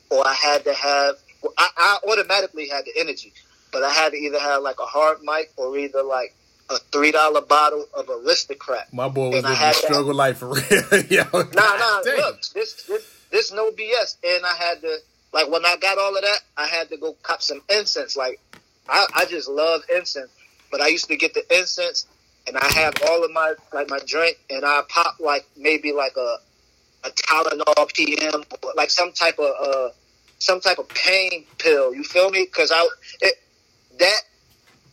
or 0.10 0.26
I 0.26 0.34
had 0.34 0.64
to 0.66 0.74
have. 0.74 1.16
well, 1.42 1.54
I, 1.58 1.70
I 1.78 1.98
automatically 2.12 2.70
had 2.70 2.86
the 2.86 2.94
energy, 3.00 3.34
but 3.72 3.84
I 3.84 3.92
had 3.92 4.12
to 4.12 4.18
either 4.18 4.40
have 4.40 4.62
like 4.64 4.80
a 4.80 4.86
hard 4.86 5.18
mic 5.24 5.52
or 5.58 5.78
either 5.78 6.04
like 6.04 6.36
a 6.70 6.78
three 6.92 7.12
dollar 7.12 7.42
bottle 7.42 7.86
of 7.94 8.10
aristocrat. 8.10 8.92
My 8.94 9.08
boy 9.10 9.30
was 9.30 9.36
And 9.38 9.44
living 9.46 9.52
a 9.52 9.56
had 9.56 9.76
that- 9.76 9.84
struggle 9.84 10.14
life 10.14 10.38
for 10.38 10.50
real. 10.50 11.04
Yo, 11.10 11.24
Nah, 11.34 11.42
nah, 11.78 12.02
damn. 12.04 12.18
look, 12.18 12.42
this, 12.54 12.84
this, 12.88 13.04
this 13.32 13.52
no 13.52 13.70
BS. 13.72 14.18
And 14.24 14.44
I 14.46 14.54
had 14.56 14.82
to, 14.82 14.98
like, 15.32 15.48
when 15.50 15.64
I 15.66 15.76
got 15.78 15.98
all 16.00 16.16
of 16.16 16.24
that, 16.24 16.40
I 16.58 16.66
had 16.66 16.90
to 16.90 16.98
go 16.98 17.16
cop 17.22 17.44
some 17.44 17.62
incense. 17.70 18.16
Like, 18.18 18.40
I, 18.90 19.06
I 19.16 19.26
just 19.26 19.48
love 19.48 19.82
incense, 19.96 20.32
but 20.72 20.82
I 20.82 20.88
used 20.88 21.08
to 21.10 21.18
get 21.18 21.36
the 21.36 21.44
incense, 21.56 22.08
and 22.48 22.58
I 22.58 22.66
have 22.74 22.94
all 23.08 23.24
of 23.24 23.32
my, 23.32 23.54
like, 23.74 23.90
my 23.90 24.00
drink, 24.06 24.38
and 24.50 24.66
I 24.66 24.82
pop, 24.90 25.16
like, 25.20 25.46
maybe 25.58 25.92
like 25.92 26.16
a, 26.18 26.38
a 27.04 27.10
Tylenol 27.10 27.94
PM, 27.94 28.44
or 28.64 28.74
like 28.76 28.90
some 28.90 29.12
type 29.12 29.40
of, 29.40 29.52
uh, 29.62 29.90
some 30.40 30.60
type 30.60 30.78
of 30.78 30.88
pain 30.90 31.46
pill. 31.58 31.94
You 31.94 32.04
feel 32.04 32.30
me? 32.30 32.46
Because 32.46 32.72
I, 32.72 32.88
it, 33.22 33.36
that, 34.00 34.22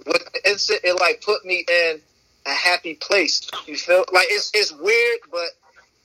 with 0.06 0.24
the 0.32 0.50
incense, 0.50 0.80
it, 0.84 0.98
like, 0.98 1.22
put 1.22 1.44
me 1.44 1.64
in 1.68 2.00
a 2.46 2.50
happy 2.50 2.94
place. 2.94 3.46
You 3.66 3.76
feel 3.76 4.04
like 4.12 4.26
it's 4.30 4.50
it's 4.54 4.72
weird, 4.72 5.20
but 5.30 5.48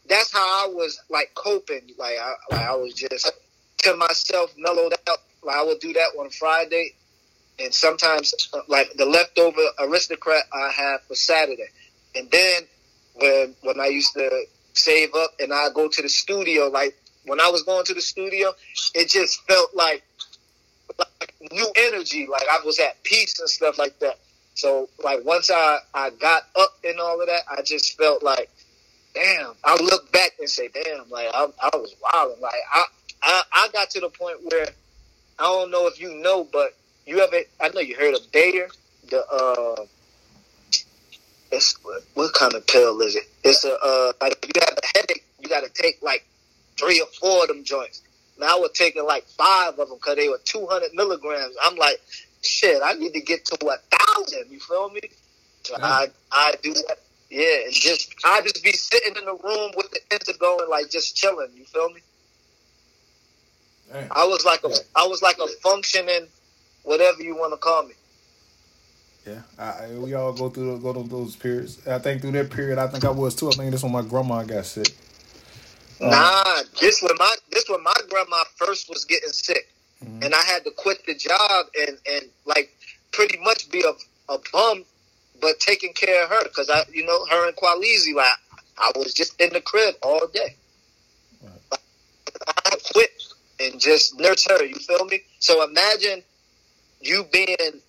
that's 0.07 0.32
how 0.32 0.65
I 0.65 0.68
was 0.68 0.99
like 1.10 1.32
coping. 1.36 1.82
Like 1.98 2.18
I, 2.22 2.34
like 2.52 2.61
I 2.61 2.76
was 2.76 2.94
just 2.94 3.32
to 3.80 3.95
myself 3.95 4.53
mellowed 4.57 4.94
out. 5.10 5.19
Like 5.44 5.56
I 5.56 5.64
would 5.64 5.80
do 5.80 5.94
that 5.94 6.10
on 6.19 6.30
Friday, 6.30 6.94
and 7.60 7.74
sometimes 7.74 8.34
uh, 8.54 8.60
like 8.68 8.94
the 8.98 9.06
leftover 9.06 9.62
aristocrat 9.80 10.44
I 10.54 10.72
have 10.72 11.04
for 11.04 11.16
Saturday, 11.16 11.68
and 12.16 12.30
then 12.32 12.64
when 13.16 13.56
when 13.62 13.80
I 13.80 13.88
used 13.88 14.14
to 14.14 14.46
save 14.74 15.14
up 15.16 15.32
and 15.40 15.54
I 15.54 15.70
go 15.74 15.88
to 15.88 16.02
the 16.02 16.10
studio, 16.10 16.68
like 16.68 16.96
when 17.26 17.42
I 17.42 17.50
was 17.50 17.64
going 17.64 17.86
to 17.86 17.94
the 17.94 18.02
studio, 18.02 18.54
it 18.96 19.10
just 19.10 19.42
felt 19.48 19.76
like 19.76 20.04
like 21.00 21.34
new 21.52 21.68
energy. 21.76 22.28
Like 22.30 22.48
I 22.50 22.60
was 22.66 22.80
at 22.80 23.02
peace 23.04 23.40
and 23.40 23.50
stuff 23.50 23.78
like 23.78 24.00
that. 24.00 24.20
So 24.54 24.90
like 25.04 25.24
once 25.26 25.52
I 25.52 25.80
I 25.94 26.10
got 26.12 26.44
up 26.60 26.74
and 26.84 27.00
all 27.00 27.22
of 27.22 27.28
that, 27.28 27.44
I 27.50 27.62
just 27.62 27.98
felt 27.98 28.24
like, 28.24 28.50
damn. 29.14 29.54
I 29.64 29.82
look 29.82 30.12
back 30.12 30.32
and 30.40 30.50
say, 30.50 30.70
damn, 30.74 31.10
like 31.10 31.30
I, 31.34 31.48
I 31.62 31.70
was 31.78 31.96
wilding. 32.02 32.42
Like 32.42 32.54
I, 32.74 32.86
I 33.24 33.44
I 33.54 33.70
got 33.74 33.90
to 33.92 34.00
the 34.00 34.10
point 34.10 34.40
where 34.44 34.68
I 35.40 35.44
don't 35.44 35.72
know 35.72 35.88
if 35.88 36.00
you 36.00 36.16
know, 36.16 36.48
but 36.52 36.74
you 37.08 37.20
ever 37.22 37.38
I 37.60 37.70
know 37.70 37.80
you 37.80 37.96
heard 37.96 38.16
of 38.16 38.32
Bayer, 38.32 38.68
the 39.10 39.26
uh. 39.28 39.86
It's 41.50 41.76
what 42.14 42.34
kind 42.34 42.54
of 42.54 42.68
pill 42.68 43.00
is 43.02 43.16
it? 43.16 43.24
It's 43.44 43.64
a 43.64 43.74
uh, 43.74 44.12
like 44.20 44.38
if 44.44 44.52
you 44.54 44.62
have 44.68 44.78
a 44.78 44.98
headache, 44.98 45.24
you 45.40 45.48
got 45.48 45.64
to 45.64 45.70
take 45.82 46.02
like 46.02 46.26
three 46.78 47.00
or 47.00 47.08
four 47.20 47.44
of 47.44 47.48
them 47.48 47.64
joints. 47.64 48.02
Now 48.38 48.58
I 48.58 48.60
was 48.60 48.72
taking 48.74 49.06
like 49.06 49.24
five 49.26 49.80
of 49.80 49.90
them 49.90 49.98
because 49.98 50.18
they 50.18 50.28
were 50.28 50.42
two 50.44 50.68
hundred 50.68 50.94
milligrams. 50.94 51.56
I'm 51.64 51.78
like, 51.78 52.02
shit, 52.42 52.82
I 52.84 52.94
need 52.94 53.14
to 53.14 53.22
get 53.22 53.46
to 53.46 53.68
a 53.68 53.78
thousand. 53.98 54.52
You 54.52 54.60
feel 54.60 54.90
me? 54.90 55.00
So 55.64 55.76
I 55.82 56.08
I 56.32 56.54
do 56.62 56.74
that. 56.74 57.00
Yeah, 57.30 57.66
and 57.66 57.74
just 57.74 58.14
I 58.26 58.42
just 58.42 58.64
be 58.64 58.72
sitting 58.74 59.16
in 59.16 59.26
the 59.26 59.38
room 59.44 59.72
with 59.76 59.90
the 59.92 60.00
Insta 60.12 60.60
and 60.60 60.70
like 60.70 60.90
just 60.90 61.16
chilling. 61.16 61.50
You 61.56 61.66
feel 61.66 61.90
me? 61.90 62.02
Damn. 63.92 64.12
I 64.12 64.26
was 64.26 64.46
like 64.46 64.64
a 64.64 64.72
I 64.96 65.08
was 65.08 65.22
like 65.22 65.38
a 65.38 65.48
functioning, 65.64 66.28
whatever 66.88 67.22
you 67.22 67.36
want 67.36 67.52
to 67.52 67.58
call 67.58 67.84
me. 67.84 67.94
Yeah, 69.26 69.42
I, 69.60 69.90
we 69.98 70.14
all 70.14 70.32
go 70.32 70.50
through 70.50 70.80
go 70.80 70.94
through 70.94 71.10
those 71.10 71.36
periods. 71.36 71.86
I 71.86 72.00
think 72.00 72.22
through 72.22 72.32
that 72.32 72.50
period, 72.50 72.80
I 72.80 72.88
think 72.88 73.04
I 73.04 73.10
was 73.10 73.36
too. 73.36 73.50
I 73.50 73.52
think 73.52 73.72
this 73.72 73.84
when 73.84 73.92
my 73.92 74.02
grandma 74.02 74.44
got 74.44 74.66
sick. 74.66 74.96
Um, 76.02 76.12
Nah, 76.12 76.62
this 76.80 77.02
when 77.02 77.16
my 77.20 77.36
this 77.52 77.68
when 77.68 77.84
my 77.84 77.94
grandma 78.10 78.44
first 78.56 78.88
was 78.88 79.04
getting 79.04 79.30
sick, 79.34 79.68
and 80.24 80.34
I 80.34 80.42
had 80.44 80.64
to 80.64 80.72
quit 80.72 81.06
the 81.06 81.14
job 81.14 81.66
and 81.78 81.98
and 82.10 82.24
like 82.46 82.74
pretty 83.12 83.38
much 83.40 83.70
be 83.70 83.84
a 83.84 84.34
a 84.34 84.38
bum, 84.54 84.86
but 85.42 85.60
taking 85.60 85.92
care 85.92 86.24
of 86.24 86.30
her 86.30 86.44
because 86.44 86.70
I 86.70 86.84
you 86.94 87.06
know 87.06 87.26
her 87.26 87.48
and 87.48 87.56
Qualizi 87.58 88.16
like 88.16 88.32
I 88.78 88.92
was 88.96 89.14
just 89.14 89.40
in 89.42 89.52
the 89.52 89.60
crib 89.60 89.96
all 90.02 90.26
day. 90.34 90.56
I 92.66 92.76
quit 92.94 93.12
and 93.60 93.78
just 93.78 94.18
nurse 94.20 94.48
her. 94.48 94.64
You 94.64 94.76
feel 94.76 95.04
me? 95.06 95.22
So 95.40 95.68
imagine 95.68 96.24
you 97.02 97.26
being 97.32 97.82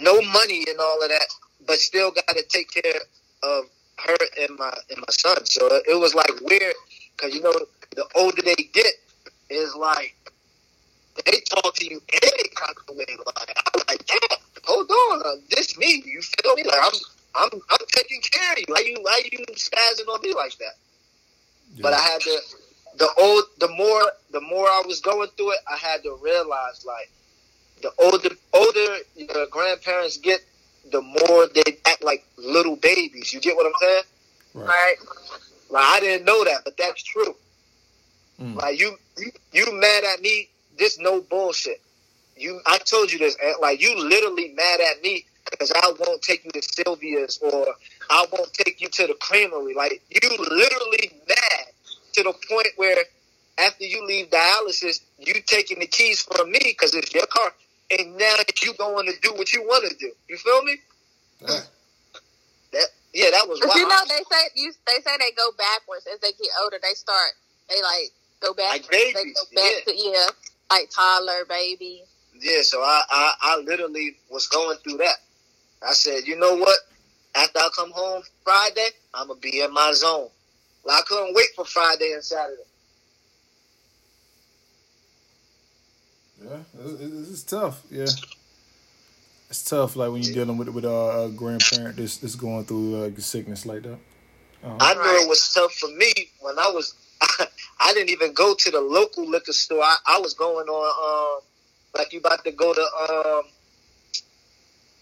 no 0.00 0.20
money 0.22 0.64
and 0.68 0.78
all 0.80 1.02
of 1.02 1.08
that, 1.08 1.26
but 1.66 1.78
still 1.78 2.10
got 2.10 2.28
to 2.28 2.42
take 2.48 2.70
care 2.70 3.00
of 3.42 3.64
her 3.98 4.16
and 4.40 4.58
my 4.58 4.72
and 4.90 4.98
my 4.98 5.10
son. 5.10 5.44
So 5.46 5.66
it 5.88 5.98
was 5.98 6.14
like 6.14 6.30
weird 6.40 6.74
because 7.16 7.34
you 7.34 7.42
know 7.42 7.52
the 7.94 8.06
older 8.14 8.42
they 8.42 8.54
get 8.54 8.94
is 9.50 9.74
like 9.74 10.14
they 11.24 11.40
talk 11.48 11.74
to 11.76 11.86
you 11.86 12.00
any 12.12 12.48
kind 12.54 12.74
of 12.88 12.96
way. 12.96 13.06
Like 13.26 13.56
I'm 13.56 13.82
like, 13.88 14.06
damn, 14.06 14.38
hold 14.64 14.90
on, 14.90 15.22
uh, 15.24 15.40
this 15.50 15.78
me. 15.78 16.02
You 16.04 16.20
feel 16.20 16.54
me? 16.54 16.64
Like 16.64 16.80
I'm 16.82 16.92
I'm 17.34 17.60
I'm 17.70 17.86
taking 17.88 18.20
care 18.20 18.52
of 18.52 18.58
you. 18.58 18.64
Why 18.68 18.82
you 18.86 18.96
why 19.02 19.22
you 19.30 19.44
spazzing 19.54 20.08
on 20.08 20.20
me 20.22 20.34
like 20.34 20.56
that? 20.58 20.74
But 21.80 21.92
I 21.92 22.00
had 22.00 22.20
to 22.22 22.40
the 22.98 23.08
old 23.18 23.44
the 23.58 23.68
more 23.68 24.10
the 24.30 24.40
more 24.40 24.66
I 24.66 24.82
was 24.86 25.00
going 25.00 25.28
through 25.36 25.52
it, 25.52 25.58
I 25.70 25.76
had 25.76 26.02
to 26.04 26.18
realize 26.22 26.84
like 26.86 27.10
the 27.82 27.90
older 27.98 28.30
older 28.54 28.96
your 29.16 29.46
grandparents 29.46 30.16
get, 30.18 30.40
the 30.90 31.02
more 31.02 31.46
they 31.54 31.78
act 31.86 32.02
like 32.02 32.24
little 32.36 32.76
babies. 32.76 33.32
You 33.32 33.40
get 33.40 33.56
what 33.56 33.66
I'm 33.66 33.72
saying? 33.80 34.02
Right. 34.54 34.94
Like 35.70 35.84
I 35.84 36.00
didn't 36.00 36.24
know 36.24 36.44
that, 36.44 36.62
but 36.64 36.76
that's 36.76 37.02
true. 37.02 37.34
Mm. 38.40 38.56
Like 38.56 38.78
you, 38.78 38.96
you, 39.18 39.30
you 39.52 39.80
mad 39.80 40.04
at 40.04 40.20
me? 40.20 40.48
This 40.78 40.98
no 40.98 41.20
bullshit. 41.22 41.80
you. 42.36 42.60
I 42.66 42.78
told 42.78 43.10
you 43.12 43.18
this, 43.18 43.36
Ant, 43.44 43.60
like 43.60 43.80
you 43.80 43.96
literally 43.98 44.52
mad 44.54 44.80
at 44.80 45.02
me 45.02 45.24
because 45.50 45.72
I 45.74 45.92
won't 45.98 46.22
take 46.22 46.44
you 46.44 46.50
to 46.52 46.60
Sylvia's 46.62 47.38
or 47.42 47.66
I 48.10 48.26
won't 48.32 48.52
take 48.52 48.80
you 48.80 48.88
to 48.88 49.06
the 49.06 49.14
creamery. 49.14 49.74
Like 49.74 50.02
you 50.10 50.30
literally 50.30 51.12
mad 51.28 51.66
to 52.14 52.22
the 52.24 52.34
point 52.48 52.68
where 52.76 52.96
after 53.58 53.84
you 53.84 54.06
leave 54.06 54.28
dialysis, 54.30 55.00
you 55.18 55.34
taking 55.46 55.78
the 55.78 55.86
keys 55.86 56.22
from 56.22 56.50
me 56.50 56.60
because 56.62 56.94
it's 56.94 57.14
your 57.14 57.26
car, 57.26 57.52
and 57.90 58.16
now 58.16 58.34
you 58.62 58.74
going 58.74 59.06
to 59.06 59.14
do 59.22 59.32
what 59.34 59.52
you 59.52 59.62
want 59.62 59.88
to 59.90 59.96
do. 59.96 60.10
You 60.28 60.36
feel 60.36 60.62
me? 60.62 60.76
Yeah. 61.42 61.60
That 62.72 62.86
yeah, 63.14 63.30
that 63.30 63.48
was 63.48 63.60
But 63.60 63.68
wild. 63.70 63.78
you 63.80 63.88
know, 63.88 64.00
they 64.08 64.22
say 64.30 64.42
you 64.56 64.72
they 64.86 65.00
say 65.02 65.16
they 65.18 65.32
go 65.36 65.50
backwards 65.56 66.06
as 66.12 66.20
they 66.20 66.32
get 66.32 66.48
older. 66.62 66.78
They 66.82 66.94
start 66.94 67.32
they 67.68 67.82
like 67.82 68.12
go 68.40 68.54
backwards. 68.54 68.88
they 68.88 69.12
babies, 69.14 69.38
go 69.54 69.62
back 69.62 69.84
to 69.86 69.94
yeah, 69.96 70.26
like 70.70 70.90
toddler 70.90 71.44
baby. 71.48 72.02
Yeah, 72.38 72.62
so 72.62 72.80
I, 72.80 73.02
I 73.10 73.34
I 73.42 73.56
literally 73.60 74.16
was 74.30 74.46
going 74.48 74.76
through 74.78 74.98
that. 74.98 75.16
I 75.86 75.92
said, 75.92 76.26
you 76.26 76.36
know 76.38 76.56
what? 76.56 76.78
After 77.34 77.58
I 77.58 77.68
come 77.76 77.92
home 77.92 78.22
Friday, 78.44 78.88
I'm 79.14 79.28
gonna 79.28 79.40
be 79.40 79.60
in 79.60 79.72
my 79.72 79.92
zone. 79.92 80.28
Well, 80.84 80.96
I 80.98 81.02
couldn't 81.06 81.34
wait 81.34 81.48
for 81.54 81.64
Friday 81.64 82.12
and 82.12 82.24
Saturday. 82.24 82.62
Yeah, 86.42 86.58
it's, 86.78 87.30
it's, 87.30 87.42
tough. 87.44 87.82
Yeah, 87.90 88.06
it's 89.48 89.64
tough. 89.64 89.96
Like 89.96 90.10
when 90.12 90.22
you're 90.22 90.34
dealing 90.34 90.58
with 90.58 90.68
with 90.68 90.84
a, 90.84 91.24
a 91.24 91.30
grandparent 91.30 91.96
that's, 91.96 92.18
that's 92.18 92.34
going 92.34 92.64
through 92.64 93.04
uh, 93.04 93.10
sickness 93.18 93.64
like 93.64 93.82
that. 93.82 93.98
Uh-huh. 94.62 94.76
I 94.80 94.94
know 94.94 95.24
it 95.24 95.28
was 95.28 95.52
tough 95.52 95.72
for 95.74 95.88
me 95.88 96.12
when 96.40 96.58
I 96.58 96.70
was. 96.70 96.94
I 97.80 97.92
didn't 97.94 98.10
even 98.10 98.32
go 98.32 98.54
to 98.54 98.70
the 98.70 98.80
local 98.80 99.28
liquor 99.28 99.52
store. 99.52 99.82
I, 99.82 99.96
I 100.06 100.20
was 100.20 100.34
going 100.34 100.66
on 100.66 101.38
um 101.38 101.42
like 101.96 102.12
you 102.12 102.20
about 102.20 102.44
to 102.44 102.52
go 102.52 102.74
to 102.74 102.80
um 102.80 103.42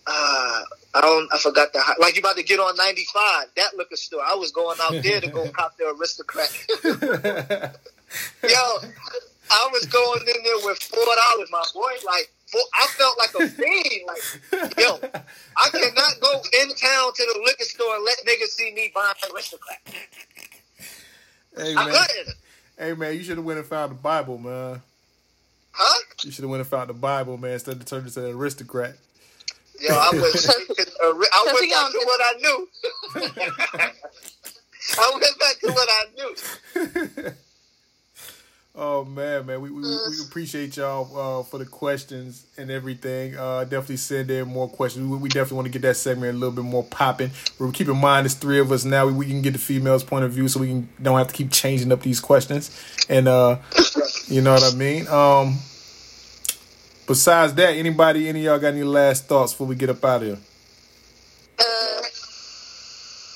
uh 0.07 0.63
I 0.95 1.01
don't 1.01 1.33
I 1.33 1.39
forgot 1.39 1.73
the 1.73 1.83
like 1.99 2.15
you 2.15 2.21
about 2.21 2.37
to 2.37 2.43
get 2.43 2.61
on 2.61 2.77
ninety 2.77 3.05
five 3.13 3.47
that 3.57 3.77
liquor 3.77 3.97
store. 3.97 4.23
I 4.25 4.35
was 4.35 4.53
going 4.53 4.79
out 4.83 5.03
there 5.03 5.21
to 5.21 5.29
go 5.29 5.49
cop 5.53 5.77
the 5.77 5.89
aristocrat. 5.99 6.53
Yo, 8.43 8.79
I 9.51 9.69
was 9.73 9.87
going 9.87 10.21
in 10.21 10.43
there 10.43 10.57
with 10.65 10.79
four 10.83 11.05
dollars, 11.05 11.49
my 11.51 11.63
boy. 11.75 11.93
Like 12.05 12.31
four, 12.47 12.63
I 12.75 12.87
felt 12.89 13.19
like 13.19 13.35
a 13.35 13.49
fiend. 13.51 14.07
Like 14.07 14.79
yo, 14.79 14.99
I 15.57 15.69
cannot 15.71 16.21
go 16.21 16.43
in 16.63 16.69
town 16.75 17.13
to 17.15 17.33
the 17.35 17.43
liquor 17.45 17.65
store 17.65 17.97
and 17.97 18.05
let 18.05 18.19
niggas 18.27 18.49
see 18.49 18.73
me 18.73 18.91
buying 18.95 19.15
an 19.23 19.31
aristocrat. 19.35 19.81
hey 21.57 21.75
I 21.77 21.85
man, 21.87 21.95
couldn't. 21.95 22.35
hey 22.79 22.93
man, 22.95 23.15
you 23.15 23.23
should 23.23 23.37
have 23.37 23.45
went 23.45 23.59
and 23.59 23.69
found 23.69 23.93
the 23.93 23.97
Bible, 23.97 24.39
man. 24.39 24.81
Huh? 25.73 26.03
You 26.23 26.31
should 26.31 26.43
have 26.43 26.51
went 26.51 26.61
and 26.61 26.69
found 26.69 26.89
the 26.89 26.95
Bible, 26.95 27.37
man, 27.37 27.53
instead 27.53 27.77
of 27.77 27.85
turning 27.85 28.11
to 28.13 28.27
an 28.27 28.33
aristocrat. 28.37 28.95
Yo, 29.81 29.93
I 29.93 30.11
was. 30.13 30.49
I 30.49 31.45
went 31.53 31.65
he 31.65 31.71
back 31.71 31.91
to 31.91 32.03
what 32.05 32.21
I 32.23 32.33
knew. 32.41 32.69
I 34.99 35.11
went 35.21 35.39
back 35.41 35.59
to 35.61 35.73
what 35.73 35.89
I 35.91 36.05
knew. 36.17 37.33
Oh 38.77 39.05
man, 39.05 39.47
man, 39.47 39.61
we 39.61 39.71
we, 39.71 39.83
we 39.83 40.21
appreciate 40.27 40.77
y'all 40.77 41.41
uh, 41.41 41.43
for 41.45 41.59
the 41.59 41.65
questions 41.65 42.45
and 42.59 42.73
everything. 42.73 43.37
Uh, 43.37 43.63
definitely 43.63 43.99
send 43.99 44.33
in 44.33 44.49
more 44.49 44.69
questions. 44.69 45.07
We, 45.09 45.17
we 45.17 45.29
definitely 45.29 45.57
want 45.59 45.67
to 45.67 45.73
get 45.73 45.83
that 45.83 45.95
segment 45.97 46.35
a 46.35 46.37
little 46.39 46.51
bit 46.55 46.65
more 46.65 46.83
popping. 46.83 47.31
But 47.57 47.71
keep 47.73 47.87
in 47.87 47.97
mind, 47.97 48.27
it's 48.27 48.35
three 48.35 48.59
of 48.59 48.73
us 48.73 48.85
now. 48.85 49.07
We, 49.07 49.13
we 49.13 49.27
can 49.27 49.43
get 49.43 49.53
the 49.53 49.61
females' 49.61 50.03
point 50.03 50.25
of 50.25 50.33
view, 50.33 50.49
so 50.49 50.59
we 50.59 50.67
can 50.67 50.89
don't 51.01 51.17
have 51.19 51.29
to 51.29 51.33
keep 51.35 51.53
changing 51.53 51.93
up 51.93 52.03
these 52.03 52.19
questions. 52.19 52.77
And 53.09 53.29
uh, 53.29 53.59
you 54.27 54.41
know 54.41 54.55
what 54.55 54.65
I 54.75 54.77
mean. 54.77 55.07
Um, 55.07 55.59
besides 57.07 57.55
that, 57.55 57.75
anybody, 57.77 58.29
any 58.29 58.41
of 58.41 58.45
y'all 58.47 58.59
got 58.59 58.69
any 58.75 58.83
last 58.83 59.27
thoughts 59.29 59.53
before 59.53 59.69
we 59.69 59.77
get 59.77 59.91
up 59.91 60.05
out 60.05 60.23
of 60.23 60.27
here? 60.27 60.39
Uh, 61.61 62.03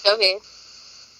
go 0.04 0.18
ahead. 0.20 0.40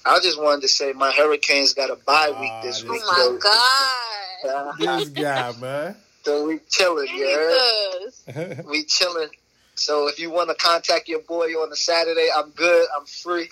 I 0.07 0.19
just 0.21 0.41
wanted 0.41 0.63
to 0.63 0.69
say 0.69 0.93
my 0.95 1.13
Hurricanes 1.13 1.75
got 1.75 1.91
a 1.91 1.97
bye 1.97 2.31
week 2.41 2.51
Ah, 2.51 2.63
this 2.63 2.81
this- 2.81 2.91
week. 2.91 3.03
Oh 3.05 3.33
my 3.33 3.39
god. 3.39 4.08
God. 4.45 4.75
This 4.79 5.09
guy, 5.09 5.53
man. 5.61 5.97
So 6.25 6.47
we 6.47 6.61
chilling, 6.69 7.09
yeah. 7.15 7.59
Jesus. 8.01 8.65
We 8.67 8.85
chilling. 8.85 9.29
So 9.75 10.09
if 10.09 10.19
you 10.19 10.31
want 10.31 10.51
to 10.51 10.57
contact 10.57 11.09
your 11.09 11.21
boy 11.21 11.53
on 11.53 11.73
a 11.73 11.77
Saturday, 11.77 12.29
I'm 12.37 12.51
good. 12.51 12.87
I'm 12.99 13.07
free. 13.07 13.49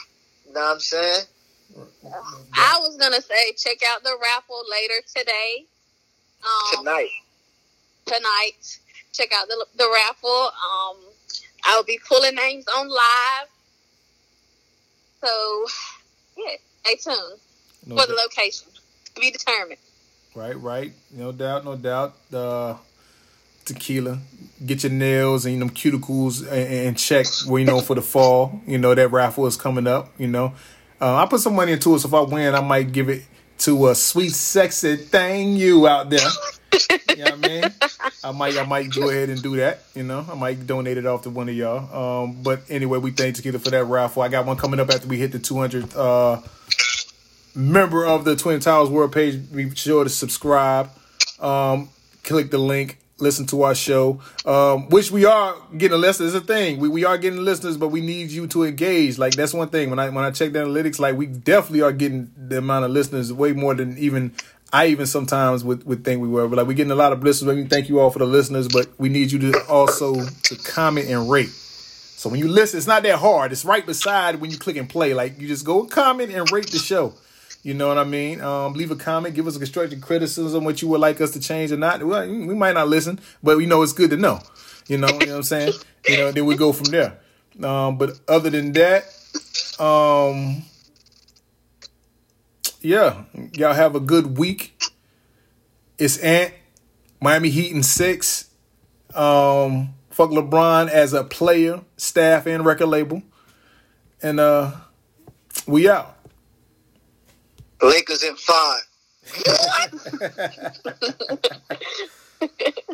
You 0.47 0.53
know 0.53 0.61
what 0.61 0.75
I'm 0.75 0.81
saying? 0.81 1.25
I 2.55 2.79
was 2.81 2.97
gonna 2.97 3.21
say 3.21 3.53
check 3.57 3.79
out 3.89 4.03
the 4.03 4.17
raffle 4.21 4.63
later 4.71 4.95
today. 5.15 5.67
Um, 6.45 6.79
Tonight. 6.79 7.09
tonight. 8.07 8.79
Check 9.13 9.31
out 9.35 9.49
the 9.49 9.67
the 9.77 9.89
raffle. 9.93 10.31
Um, 10.31 10.97
I'll 11.65 11.85
be 11.85 11.99
pulling 12.09 12.35
names 12.35 12.67
on 12.77 12.89
live. 12.89 13.49
So, 15.25 15.67
yeah, 16.37 16.57
stay 16.85 16.97
tuned 16.97 17.41
No 17.87 17.97
for 17.97 18.07
the 18.07 18.15
location 18.15 18.69
to 19.15 19.21
be 19.21 19.31
determined. 19.31 19.81
Right, 20.37 20.61
right. 20.61 20.93
No 21.13 21.33
doubt, 21.33 21.65
no 21.65 21.77
doubt. 21.77 22.15
Uh, 22.31 22.75
tequila. 23.65 24.19
Get 24.65 24.83
your 24.83 24.93
nails 24.93 25.47
and 25.47 25.63
them 25.63 25.71
cuticles 25.71 26.47
and, 26.47 26.97
check 26.99 27.25
where 27.47 27.61
you 27.61 27.67
know 27.67 27.81
for 27.81 27.95
the 27.95 28.03
fall. 28.03 28.61
You 28.67 28.77
know 28.77 28.95
that 28.95 29.11
raffle 29.11 29.47
is 29.47 29.57
coming 29.57 29.87
up. 29.87 30.13
You 30.19 30.29
know, 30.29 30.53
uh, 31.01 31.17
I 31.17 31.25
put 31.25 31.41
some 31.41 31.55
money 31.55 31.73
into 31.73 31.95
it. 31.95 32.01
So 32.01 32.09
if 32.09 32.15
I 32.15 32.21
win, 32.21 32.55
I 32.55 32.61
might 32.61 32.93
give 32.93 33.09
it 33.09 33.25
to 33.61 33.89
a 33.89 33.95
sweet, 33.95 34.33
sexy 34.33 34.97
thing 34.97 35.57
you 35.57 35.89
out 35.89 36.11
there. 36.11 36.29
you 37.09 37.17
know 37.17 37.25
what 37.25 37.33
I 37.33 37.49
mean? 37.49 37.65
I 38.23 38.33
might, 38.33 38.59
I 38.59 38.67
might 38.67 38.91
go 38.93 39.09
ahead 39.09 39.31
and 39.31 39.43
do 39.43 39.57
that. 39.57 39.85
You 39.95 40.03
know, 40.03 40.27
I 40.31 40.35
might 40.35 40.67
donate 40.67 40.99
it 40.99 41.07
off 41.07 41.23
to 41.23 41.31
one 41.31 41.49
of 41.49 41.55
y'all. 41.55 42.25
Um, 42.25 42.43
but 42.43 42.61
anyway, 42.69 42.99
we 42.99 43.11
thank 43.11 43.37
Tequila 43.37 43.59
for 43.59 43.71
that 43.71 43.85
raffle. 43.85 44.21
I 44.21 44.29
got 44.29 44.45
one 44.45 44.59
coming 44.59 44.81
up 44.81 44.91
after 44.91 45.09
we 45.09 45.17
hit 45.17 45.33
the 45.33 45.39
200 45.39 45.97
uh, 45.97 46.43
member 47.57 48.07
of 48.07 48.24
the 48.24 48.37
Twin 48.37 48.61
Towers 48.61 48.89
World 48.91 49.12
page. 49.12 49.41
Be 49.53 49.74
sure 49.74 50.05
to 50.05 50.11
subscribe. 50.11 50.91
Um, 51.41 51.89
click 52.23 52.51
the 52.51 52.59
link. 52.59 52.99
Listen 53.19 53.47
to 53.47 53.62
our 53.62 53.74
show, 53.74 54.20
um, 54.45 54.91
which 54.91 55.11
we 55.11 55.24
are 55.24 55.57
getting 55.74 55.99
listeners. 55.99 56.35
It's 56.35 56.45
a 56.45 56.47
thing. 56.47 56.78
We, 56.78 56.91
we 56.91 57.07
are 57.07 57.16
getting 57.16 57.43
listeners, 57.43 57.78
but 57.78 57.89
we 57.89 58.03
need 58.03 58.31
you 58.31 58.47
to 58.49 58.65
engage. 58.65 59.16
Like 59.16 59.33
that's 59.33 59.55
one 59.55 59.70
thing. 59.70 59.89
When 59.89 59.99
I 59.99 60.11
when 60.11 60.23
I 60.23 60.31
check 60.33 60.53
the 60.53 60.59
analytics, 60.59 60.99
like 60.99 61.16
we 61.16 61.24
definitely 61.24 61.81
are 61.81 61.93
getting 61.93 62.31
the 62.37 62.59
amount 62.59 62.85
of 62.85 62.91
listeners 62.91 63.33
way 63.33 63.55
more 63.55 63.73
than 63.73 63.97
even 63.97 64.35
I 64.70 64.89
even 64.89 65.07
sometimes 65.07 65.65
would, 65.65 65.85
would 65.85 66.05
think 66.05 66.20
we 66.20 66.28
were. 66.28 66.47
But 66.47 66.59
like 66.59 66.66
we're 66.66 66.74
getting 66.74 66.91
a 66.91 66.97
lot 66.97 67.15
of 67.15 67.23
listeners. 67.23 67.57
We 67.57 67.65
thank 67.65 67.89
you 67.89 68.01
all 68.01 68.11
for 68.11 68.19
the 68.19 68.27
listeners, 68.27 68.69
but 68.69 68.89
we 68.99 69.09
need 69.09 69.33
you 69.33 69.39
to 69.51 69.66
also 69.66 70.23
to 70.23 70.57
comment 70.57 71.09
and 71.09 71.31
rate. 71.31 71.49
So 71.49 72.28
when 72.28 72.39
you 72.39 72.49
listen, 72.49 72.77
it's 72.77 72.87
not 72.87 73.03
that 73.05 73.19
hard. 73.19 73.51
It's 73.51 73.65
right 73.65 73.87
beside 73.87 74.43
when 74.43 74.51
you 74.51 74.59
click 74.59 74.77
and 74.77 74.89
play. 74.89 75.15
Like 75.15 75.41
you 75.41 75.49
just 75.49 75.65
go 75.65 75.85
comment 75.87 76.35
and 76.35 76.51
rate 76.51 76.70
the 76.70 76.78
show. 76.78 77.15
You 77.66 77.74
know 77.74 77.88
what 77.88 77.98
I 77.98 78.05
mean? 78.05 78.40
Um, 78.43 78.74
leave 78.74 78.93
a 78.93 78.94
comment, 78.94 79.34
give 79.34 79.48
us 79.48 79.56
a 79.56 79.59
constructive 79.59 80.01
criticism, 80.01 80.62
what 80.62 80.80
you 80.82 80.86
would 80.86 81.01
like 81.01 81.20
us 81.20 81.32
to 81.32 81.40
change 81.40 81.72
or 81.72 81.76
not. 81.76 82.01
Well, 82.01 82.24
we 82.24 82.55
might 82.55 82.74
not 82.74 82.86
listen, 82.86 83.18
but 83.43 83.56
we 83.56 83.66
know 83.66 83.82
it's 83.82 83.93
good 83.93 84.10
to 84.10 84.16
know. 84.16 84.38
You 84.86 84.98
know, 84.98 85.09
you 85.09 85.26
know 85.26 85.32
what 85.32 85.36
I'm 85.38 85.43
saying? 85.43 85.72
You 86.06 86.16
know, 86.16 86.30
then 86.30 86.47
we 86.47 86.55
go 86.55 86.72
from 86.72 86.93
there. 86.93 87.18
Um, 87.60 87.98
but 87.98 88.20
other 88.28 88.51
than 88.51 88.70
that, 88.74 89.02
um, 89.80 90.62
yeah, 92.82 93.24
y'all 93.55 93.74
have 93.74 93.97
a 93.97 94.01
good 94.01 94.38
week. 94.38 94.80
It's 95.98 96.18
Ant, 96.18 96.55
Miami 97.20 97.51
Heat 97.51 97.72
in 97.72 97.82
six. 97.82 98.48
Um, 99.12 99.93
fuck 100.10 100.30
LeBron 100.30 100.88
as 100.88 101.14
a 101.14 101.24
player, 101.24 101.80
staff, 101.97 102.47
and 102.47 102.64
record 102.64 102.86
label. 102.86 103.24
And 104.22 104.38
uh 104.38 104.70
we 105.66 105.88
out. 105.88 106.15
Lakers 107.82 108.23
in 108.24 108.36
five. 108.36 108.82